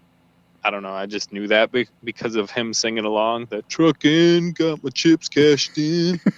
I 0.64 0.70
don't 0.70 0.84
know, 0.84 0.94
I 0.94 1.06
just 1.06 1.32
knew 1.32 1.48
that 1.48 1.72
be- 1.72 1.88
because 2.04 2.36
of 2.36 2.52
him 2.52 2.74
singing 2.74 3.06
along. 3.06 3.46
The 3.46 3.62
truck 3.64 4.04
in, 4.04 4.52
got 4.52 4.84
my 4.84 4.90
chips 4.90 5.30
cashed 5.30 5.78
in. 5.78 6.20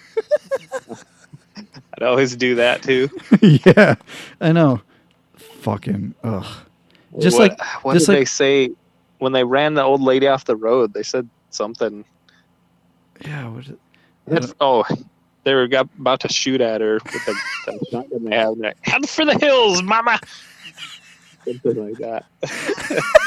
I'd 1.99 2.05
always 2.05 2.33
do 2.37 2.55
that 2.55 2.81
too. 2.81 3.09
yeah, 3.41 3.95
I 4.39 4.53
know. 4.53 4.81
Fucking 5.35 6.15
ugh. 6.23 6.45
Just 7.19 7.37
what, 7.37 7.51
like 7.51 7.83
what 7.83 7.93
just 7.93 8.05
did 8.05 8.13
like 8.13 8.19
they 8.19 8.25
say 8.25 8.71
when 9.17 9.33
they 9.33 9.43
ran 9.43 9.73
the 9.73 9.83
old 9.83 10.01
lady 10.01 10.25
off 10.25 10.45
the 10.45 10.55
road? 10.55 10.93
They 10.93 11.03
said 11.03 11.27
something. 11.49 12.05
yeah. 13.25 13.49
What 13.49 13.65
is 13.65 13.71
it? 14.49 14.55
Oh, 14.61 14.85
they 15.43 15.53
were 15.53 15.67
got, 15.67 15.89
about 15.99 16.21
to 16.21 16.29
shoot 16.29 16.61
at 16.61 16.79
her 16.79 16.99
with 17.03 17.25
the, 17.25 17.35
the 17.65 17.85
shotgun 17.91 18.23
they 18.25 18.35
have. 18.37 18.57
like, 18.57 18.77
Head 18.81 19.09
for 19.09 19.25
the 19.25 19.37
hills, 19.37 19.83
mama. 19.83 20.19
Something 21.43 21.89
like 21.89 21.97
that. 21.97 22.25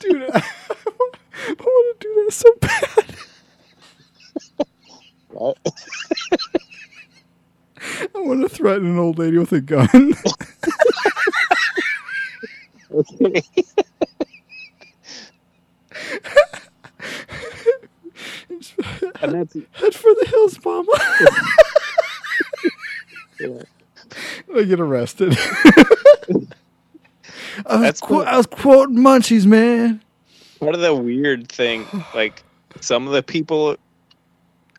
Dude, 0.00 0.22
I, 0.32 0.42
want 1.58 2.00
to 2.00 2.00
do 2.00 2.24
that 2.24 2.32
so 2.32 2.54
bad. 2.60 3.16
What? 5.28 5.58
I 8.14 8.18
want 8.18 8.50
to 8.50 8.59
threaten 8.70 8.86
an 8.92 8.98
old 8.98 9.18
lady 9.18 9.36
with 9.36 9.50
a 9.50 9.60
gun. 9.60 10.14
Okay. 12.92 13.42
and 19.22 19.34
that's 19.34 19.54
Head 19.72 19.94
for 19.94 20.14
the 20.14 20.26
hills, 20.28 20.64
mama. 20.64 20.92
yeah. 23.40 23.62
I 24.56 24.62
get 24.62 24.78
arrested. 24.78 25.36
I 27.66 27.74
was, 27.74 27.80
That's 27.80 28.00
qu- 28.00 28.06
cool. 28.06 28.22
I 28.22 28.36
was 28.36 28.46
quoting 28.46 28.96
munchies, 28.96 29.46
man. 29.46 30.00
part 30.60 30.74
of 30.76 30.80
the 30.80 30.94
weird 30.94 31.48
thing. 31.50 31.86
Like 32.14 32.44
some 32.80 33.06
of 33.08 33.12
the 33.12 33.22
people 33.22 33.76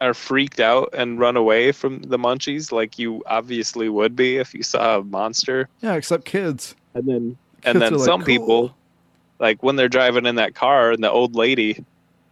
are 0.02 0.14
freaked 0.14 0.60
out 0.60 0.90
and 0.94 1.20
run 1.20 1.38
away 1.38 1.72
from 1.72 2.02
the 2.02 2.18
munchies 2.18 2.72
like 2.72 3.00
you 3.00 3.24
obviously 3.28 3.88
would 3.88 4.16
be 4.16 4.38
if 4.38 4.54
you 4.54 4.64
saw 4.64 4.98
a 4.98 5.04
monster. 5.04 5.70
Yeah, 5.82 5.94
except 5.94 6.26
kids. 6.26 6.76
And 6.96 7.06
then 7.08 7.38
And 7.64 7.82
then 7.82 7.94
are 7.94 7.98
like, 7.98 8.06
some 8.06 8.24
people, 8.24 8.76
like 9.40 9.62
when 9.64 9.76
they're 9.78 9.88
driving 9.90 10.26
in 10.26 10.36
that 10.36 10.56
car 10.56 10.92
and 10.92 11.04
the 11.04 11.12
old 11.12 11.36
lady, 11.36 11.86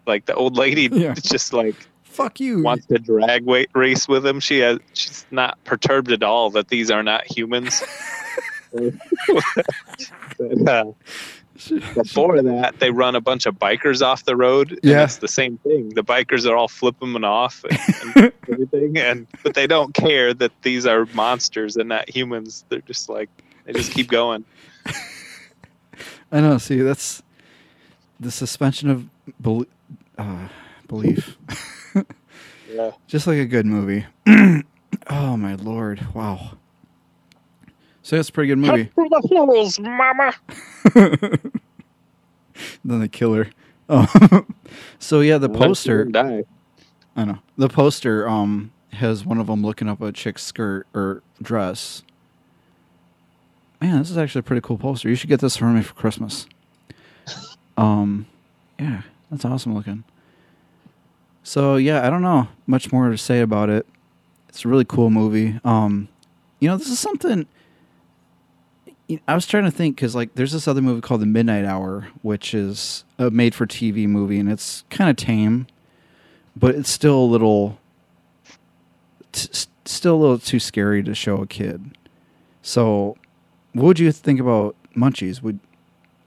like 0.08 0.26
the 0.26 0.34
old 0.34 0.58
lady 0.58 0.90
Yeah. 0.91 1.14
just 1.14 1.54
like 1.54 1.76
Fuck 2.04 2.40
you. 2.40 2.64
wants 2.64 2.88
to 2.88 2.98
drag 2.98 3.46
weight 3.46 3.70
race 3.74 4.08
with 4.08 4.26
him. 4.26 4.40
She 4.40 4.60
has 4.60 4.80
she's 4.94 5.26
not 5.32 5.64
perturbed 5.64 6.12
at 6.12 6.24
all 6.24 6.50
that 6.50 6.68
these 6.70 6.90
are 6.91 7.04
not 7.04 7.24
humans. 7.26 7.82
But, 10.38 10.68
uh, 10.70 10.91
before 11.94 12.41
that, 12.41 12.80
they 12.80 12.91
run 12.91 13.15
a 13.15 13.22
bunch 13.22 13.45
of 13.45 13.56
bikers 13.60 14.02
off 14.02 14.26
the 14.26 14.36
road. 14.36 14.72
And 14.72 14.80
Yeah. 14.84 15.03
it's 15.03 15.18
the 15.18 15.27
same 15.27 15.57
thing. 15.60 15.90
The 15.90 16.03
bikers 16.03 16.49
are 16.49 16.56
all 16.56 16.68
flipping 16.68 17.14
them 17.14 17.23
off 17.26 17.64
and, 17.69 18.15
and 18.15 18.34
everything, 18.52 18.98
and 18.98 19.27
but 19.44 19.53
they 19.53 19.68
don't 19.68 19.94
care 19.94 20.34
that 20.34 20.52
these 20.61 20.86
are 20.86 21.06
monsters 21.14 21.76
and 21.77 21.90
not 21.90 22.10
humans. 22.10 22.65
They're 22.69 22.81
just 22.81 23.10
like 23.10 23.30
they 23.65 23.73
just 23.73 23.91
keep 23.91 24.07
going. 24.10 24.45
I 26.31 26.41
know. 26.41 26.57
See, 26.57 26.77
that's 26.81 27.22
the 28.19 28.31
suspension 28.31 28.90
of 28.90 29.10
bel- 29.40 29.65
uh, 30.18 30.48
belief. 30.88 31.38
Yeah. 32.72 32.91
Just 33.07 33.26
like 33.27 33.40
a 33.40 33.45
good 33.45 33.65
movie. 33.65 34.06
oh 35.10 35.36
my 35.38 35.56
lord! 35.56 36.06
Wow. 36.14 36.52
So 38.10 38.15
that's 38.15 38.30
a 38.30 38.31
pretty 38.31 38.48
good 38.48 38.57
movie. 38.57 38.86
for 38.95 39.07
the 39.07 39.27
fools, 39.30 39.80
mama. 39.80 40.34
then 42.84 43.02
the 43.02 43.07
killer. 43.07 43.52
Oh. 43.88 44.48
so 44.98 45.19
yeah, 45.22 45.38
the 45.38 45.48
poster. 45.48 46.06
die. 46.06 46.44
I 47.15 47.26
know 47.26 47.38
the 47.56 47.69
poster. 47.69 48.27
Um, 48.27 48.72
has 48.94 49.23
one 49.23 49.38
of 49.38 49.45
them 49.45 49.61
looking 49.61 49.88
up 49.88 50.02
a 50.02 50.11
chick's 50.11 50.44
skirt 50.44 50.88
or 50.95 51.22
dress. 51.40 52.02
Man, 53.80 53.99
this 53.99 54.10
is 54.10 54.18
actually 54.18 54.40
a 54.40 54.44
pretty 54.44 54.61
cool 54.61 54.80
poster. 54.80 55.07
You 55.07 55.14
should 55.14 55.30
get 55.30 55.40
this 55.40 55.56
for 55.57 55.65
me 55.65 55.84
for 55.84 55.94
Christmas. 55.94 56.48
Um, 57.77 58.26
yeah, 58.77 59.03
that's 59.30 59.45
awesome 59.45 59.73
looking. 59.73 60.03
So 61.44 61.77
yeah, 61.77 62.06
I 62.06 62.10
don't 62.10 62.23
know 62.23 62.48
much 62.68 62.91
more 62.91 63.10
to 63.10 63.18
say 63.18 63.40
about 63.40 63.69
it. 63.69 63.86
It's 64.49 64.65
a 64.65 64.68
really 64.68 64.84
cool 64.84 65.11
movie. 65.11 65.60
Um, 65.64 66.10
you 66.60 66.68
know, 66.68 66.76
this 66.76 66.90
is 66.90 66.99
something. 66.99 67.48
I 69.27 69.34
was 69.34 69.48
trying 69.48 69.64
to 69.64 69.72
think 69.72 69.95
because 69.95 70.15
like 70.15 70.36
there's 70.36 70.52
this 70.52 70.68
other 70.68 70.81
movie 70.81 71.02
called 71.02 71.22
The 71.22 71.26
Midnight 71.26 71.65
Hour, 71.65 72.07
which 72.22 72.53
is 72.53 73.03
a 73.18 73.30
made-for-TV 73.31 74.07
movie, 74.07 74.40
and 74.40 74.49
it's 74.52 74.84
kind 74.90 75.10
of 75.10 75.15
tame, 75.15 75.65
but 76.56 76.76
it's 76.76 76.90
still 76.91 77.18
a 77.18 77.26
little, 77.26 77.80
t- 79.31 79.49
still 79.86 80.15
a 80.15 80.18
little 80.22 80.40
too 80.40 80.60
scary 80.60 81.02
to 81.03 81.15
show 81.15 81.38
a 81.38 81.48
kid. 81.48 81.98
So, 82.61 83.18
what 83.73 83.86
would 83.86 83.99
you 83.99 84.11
think 84.11 84.40
about 84.40 84.76
Munchies? 84.95 85.41
Would 85.41 85.60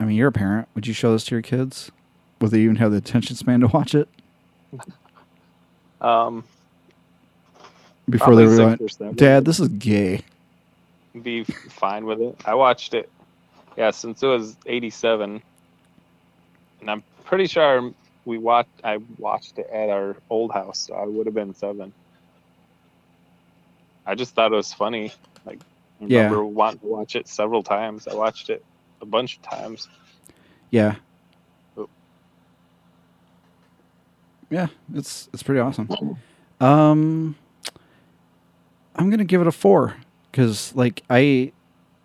I 0.01 0.05
mean 0.05 0.17
you're 0.17 0.29
a 0.29 0.33
parent? 0.33 0.67
Would 0.75 0.87
you 0.89 0.95
show 0.95 1.13
this 1.13 1.25
to 1.27 1.35
your 1.37 1.43
kids? 1.43 1.93
Would 2.41 2.51
they 2.51 2.61
even 2.63 2.77
have 2.77 2.91
the 2.91 2.97
attention 2.99 3.37
span 3.37 3.61
to 3.61 3.69
watch 3.69 3.95
it 3.95 4.09
Um, 6.01 6.43
before 8.11 8.35
they 8.35 8.45
were 8.45 8.57
like, 8.71 8.81
"Dad, 9.17 9.45
this 9.45 9.61
is 9.61 9.69
gay"? 9.69 10.23
Be 11.21 11.45
fine 11.45 12.07
with 12.07 12.21
it. 12.21 12.37
I 12.45 12.55
watched 12.55 12.95
it, 12.95 13.11
yeah, 13.77 13.91
since 13.91 14.23
it 14.23 14.27
was 14.27 14.57
'87, 14.67 15.43
and 16.81 16.91
I'm 16.91 17.03
pretty 17.25 17.47
sure 17.47 17.93
we 18.25 18.39
watched. 18.39 18.71
I 18.85 18.99
watched 19.19 19.59
it 19.59 19.69
at 19.73 19.89
our 19.91 20.17
old 20.31 20.53
house, 20.53 20.79
so 20.79 20.95
I 20.95 21.05
would 21.05 21.27
have 21.27 21.35
been 21.35 21.55
seven. 21.55 21.93
I 24.07 24.15
just 24.15 24.35
thought 24.35 24.53
it 24.53 24.57
was 24.57 24.73
funny. 24.73 25.13
Like, 25.45 25.61
I 26.01 26.05
Yeah. 26.07 26.19
remember 26.25 26.45
wanting 26.45 26.81
to 26.81 26.87
watch 26.87 27.15
it 27.15 27.29
several 27.29 27.63
times. 27.63 28.09
I 28.09 28.15
watched 28.15 28.51
it 28.51 28.65
a 29.01 29.07
bunch 29.07 29.37
of 29.37 29.43
times. 29.43 29.89
Yeah. 30.71 30.97
Oh. 31.77 31.89
Yeah, 34.51 34.69
it's 34.95 35.29
it's 35.33 35.43
pretty 35.43 35.61
awesome. 35.61 35.89
Um, 36.61 37.37
I'm 38.97 39.11
gonna 39.11 39.25
give 39.25 39.41
it 39.41 39.47
a 39.47 39.53
four 39.53 39.97
because 40.33 40.75
like 40.75 41.03
I 41.09 41.53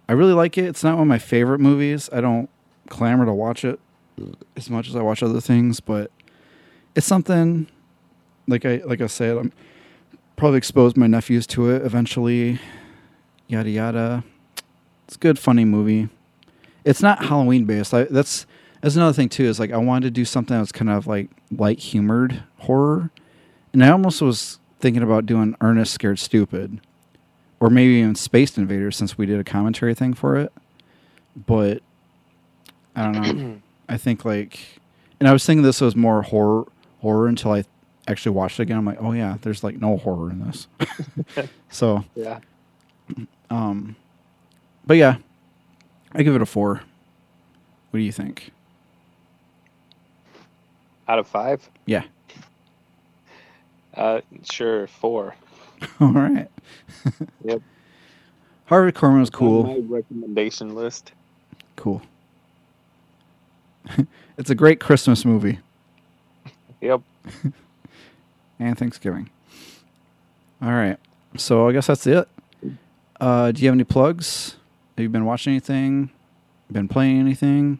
I 0.08 0.14
really 0.14 0.34
like 0.34 0.58
it. 0.58 0.66
It's 0.66 0.84
not 0.84 0.94
one 0.94 1.04
of 1.04 1.08
my 1.08 1.18
favorite 1.18 1.60
movies. 1.60 2.10
I 2.14 2.22
don't 2.22 2.50
clamor 2.90 3.26
to 3.26 3.34
watch 3.34 3.66
it 3.66 3.80
as 4.56 4.70
much 4.70 4.88
as 4.88 4.96
I 4.96 5.02
watch 5.02 5.24
other 5.24 5.42
things, 5.42 5.80
but 5.80 6.12
it's 6.96 7.08
something 7.08 7.68
like 8.48 8.66
I 8.66 8.82
like 8.86 9.02
I 9.02 9.08
said. 9.08 9.38
I'm 9.38 9.52
probably 10.36 10.58
expose 10.58 10.96
my 10.96 11.08
nephews 11.08 11.48
to 11.48 11.70
it 11.72 11.84
eventually. 11.84 12.60
Yada 13.48 13.70
yada. 13.70 14.24
It's 15.06 15.16
a 15.16 15.20
good, 15.20 15.40
funny 15.40 15.64
movie. 15.66 16.10
It's 16.84 17.02
not 17.02 17.26
Halloween 17.26 17.66
based. 17.66 17.94
I, 17.94 18.04
that's 18.04 18.46
that's 18.82 18.96
another 18.96 19.14
thing 19.14 19.30
too. 19.30 19.46
Is 19.46 19.60
like 19.60 19.72
I 19.72 19.78
wanted 19.78 20.08
to 20.08 20.12
do 20.12 20.26
something 20.26 20.56
that 20.56 20.62
was 20.62 20.72
kind 20.72 20.90
of 20.90 21.08
like 21.08 21.30
light 21.52 21.80
humored 21.80 22.44
horror, 22.60 23.10
and 23.74 23.84
I 23.84 23.90
almost 23.90 24.22
was 24.22 24.60
thinking 24.80 25.04
about 25.04 25.26
doing 25.26 25.56
Ernest 25.62 25.94
Scared 25.94 26.20
Stupid, 26.20 26.82
or 27.60 27.70
maybe 27.70 27.94
even 27.96 28.16
Spaced 28.16 28.58
Invaders 28.58 28.96
since 28.96 29.18
we 29.18 29.26
did 29.26 29.40
a 29.40 29.44
commentary 29.44 29.94
thing 29.96 30.14
for 30.14 30.36
it. 30.38 30.52
But 31.36 31.82
I 32.96 33.04
don't 33.12 33.38
know. 33.38 33.58
I 33.90 33.98
think 33.98 34.26
like, 34.26 34.60
and 35.20 35.28
I 35.30 35.34
was 35.34 35.46
thinking 35.46 35.64
this 35.64 35.82
was 35.82 35.96
more 35.96 36.22
horror 36.22 36.66
horror 37.02 37.28
until 37.28 37.52
I 37.54 37.64
actually 38.08 38.34
watched 38.36 38.60
it 38.60 38.64
again. 38.64 38.78
I'm 38.78 38.86
like, 38.86 39.02
oh 39.02 39.12
yeah, 39.14 39.38
there's 39.42 39.64
like 39.64 39.80
no 39.80 39.98
horror 39.98 40.30
in 40.32 40.46
this. 40.46 40.68
so 41.70 42.04
Yeah. 42.16 42.40
um, 43.50 43.96
but 44.86 44.98
yeah, 44.98 45.18
I 46.14 46.24
give 46.24 46.36
it 46.36 46.42
a 46.42 46.46
four. 46.46 46.82
What 47.92 48.00
do 48.00 48.04
you 48.04 48.12
think? 48.12 48.52
Out 51.08 51.20
of 51.20 51.28
five, 51.28 51.70
Yeah. 51.86 52.04
uh, 53.96 54.20
sure, 54.44 54.88
four. 54.88 55.36
All 56.00 56.12
right. 56.12 56.48
Yep. 57.44 57.62
Harvey 58.66 58.92
Korman 58.92 59.20
was 59.22 59.30
cool. 59.30 59.64
my 59.64 59.78
recommendation 59.88 60.76
list. 60.76 61.12
Cool. 61.76 62.02
it's 64.38 64.50
a 64.50 64.56
great 64.56 64.80
Christmas 64.82 65.24
movie 65.24 65.60
Yep. 66.82 67.02
and 68.60 68.78
Thanksgiving. 68.78 69.30
All 70.62 70.72
right. 70.72 70.98
So 71.38 71.68
I 71.70 71.72
guess 71.72 71.88
that's 71.88 72.06
it. 72.08 72.28
Uh, 73.22 73.52
do 73.52 73.62
you 73.62 73.68
have 73.68 73.76
any 73.76 73.84
plugs? 73.84 74.56
Have 74.98 75.04
you 75.04 75.10
been 75.10 75.26
watching 75.26 75.52
anything? 75.54 76.10
Been 76.72 76.88
playing 76.88 77.20
anything? 77.20 77.80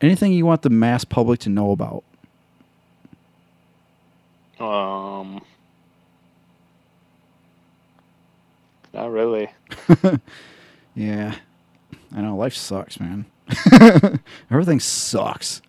Anything 0.00 0.32
you 0.32 0.44
want 0.46 0.62
the 0.62 0.70
mass 0.70 1.04
public 1.04 1.40
to 1.40 1.48
know 1.48 1.70
about? 1.72 2.04
Um, 4.58 5.40
not 8.92 9.10
really. 9.10 9.48
Yeah. 10.94 11.36
I 12.14 12.20
know 12.20 12.36
life 12.36 12.54
sucks, 12.54 12.98
man. 13.00 13.26
Everything 14.50 14.80
sucks. 14.80 15.62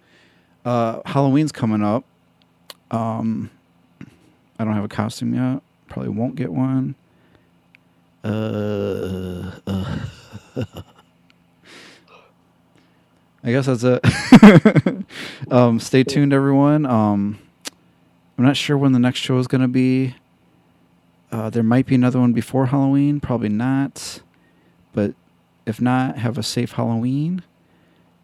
Uh, 0.66 1.02
Halloween's 1.06 1.52
coming 1.52 1.84
up. 1.84 2.04
Um, 2.90 3.50
I 4.60 4.64
don't 4.66 4.74
have 4.74 4.84
a 4.84 4.90
costume 4.90 5.34
yet. 5.34 5.62
Probably 5.88 6.10
won't 6.10 6.36
get 6.36 6.52
one. 6.52 6.96
Uh, 8.24 9.52
uh. 9.66 10.00
I 13.44 13.52
guess 13.52 13.66
that's 13.66 13.84
it. 13.84 15.06
um, 15.52 15.80
stay 15.80 16.04
tuned, 16.04 16.32
everyone. 16.34 16.86
Um, 16.86 17.40
I'm 18.38 18.46
not 18.46 18.56
sure 18.58 18.78
when 18.78 18.92
the 18.92 19.00
next 19.00 19.20
show 19.20 19.40
is 19.40 19.48
going 19.48 19.62
to 19.62 19.68
be. 19.68 20.16
Uh, 21.32 21.50
there 21.50 21.64
might 21.64 21.86
be 21.86 21.96
another 21.96 22.20
one 22.20 22.34
before 22.34 22.68
Halloween. 22.68 23.20
Probably 23.20 23.50
not. 23.50 24.22
But 24.94 25.14
if 25.66 25.80
not, 25.80 26.18
have 26.18 26.38
a 26.38 26.44
safe 26.44 26.74
Halloween. 26.74 27.44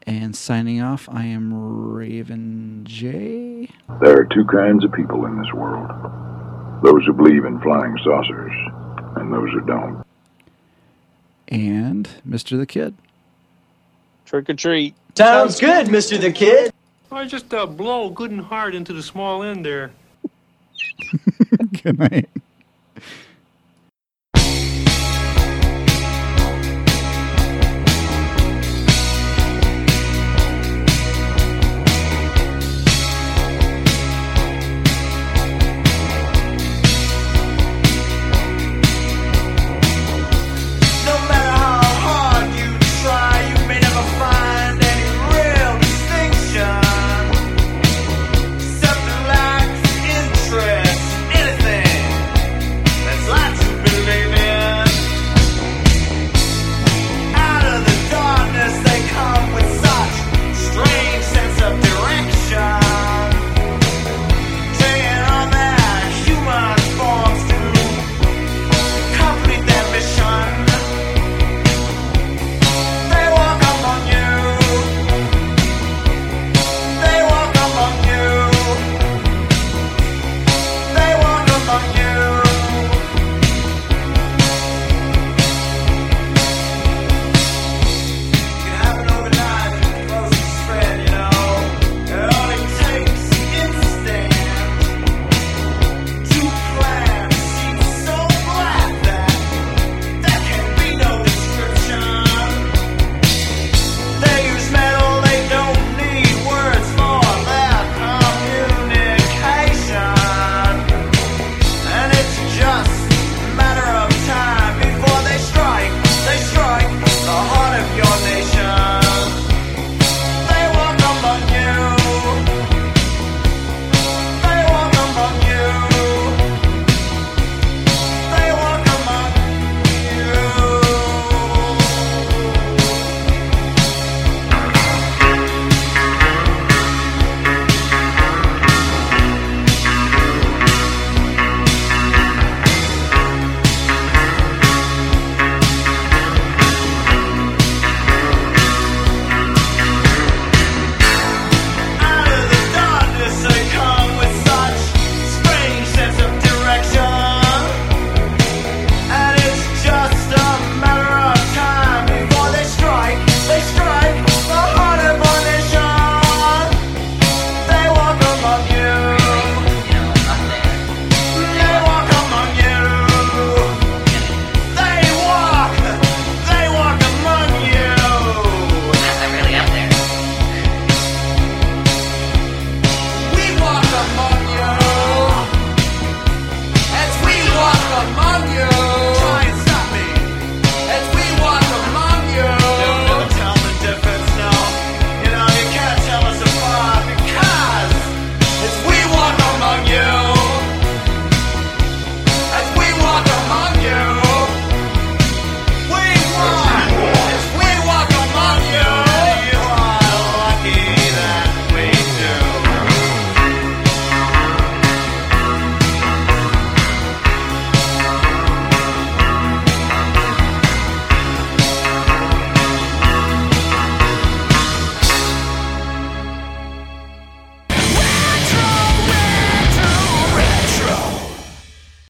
And 0.05 0.35
signing 0.35 0.81
off, 0.81 1.07
I 1.09 1.25
am 1.25 1.93
Raven 1.93 2.81
J. 2.85 3.69
There 4.01 4.19
are 4.19 4.25
two 4.25 4.45
kinds 4.45 4.83
of 4.83 4.91
people 4.91 5.25
in 5.25 5.37
this 5.37 5.51
world 5.53 5.89
those 6.83 7.03
who 7.05 7.13
believe 7.13 7.43
in 7.43 7.59
flying 7.59 7.97
saucers, 8.03 8.51
and 9.15 9.33
those 9.33 9.49
who 9.51 9.61
don't. 9.61 10.05
And 11.47 12.07
Mr. 12.27 12.57
the 12.57 12.67
Kid. 12.67 12.93
Trick 14.25 14.49
or 14.49 14.53
treat. 14.53 14.93
Sounds 15.15 15.59
good, 15.59 15.87
Mr. 15.87 16.21
the 16.21 16.31
Kid. 16.31 16.71
I 17.11 17.25
just 17.25 17.51
uh, 17.53 17.65
blow 17.65 18.09
good 18.09 18.29
and 18.31 18.41
hard 18.41 18.75
into 18.75 18.93
the 18.93 19.01
small 19.01 19.41
end 19.41 19.65
there. 19.65 19.91
Good 21.83 21.97
night. 21.97 22.29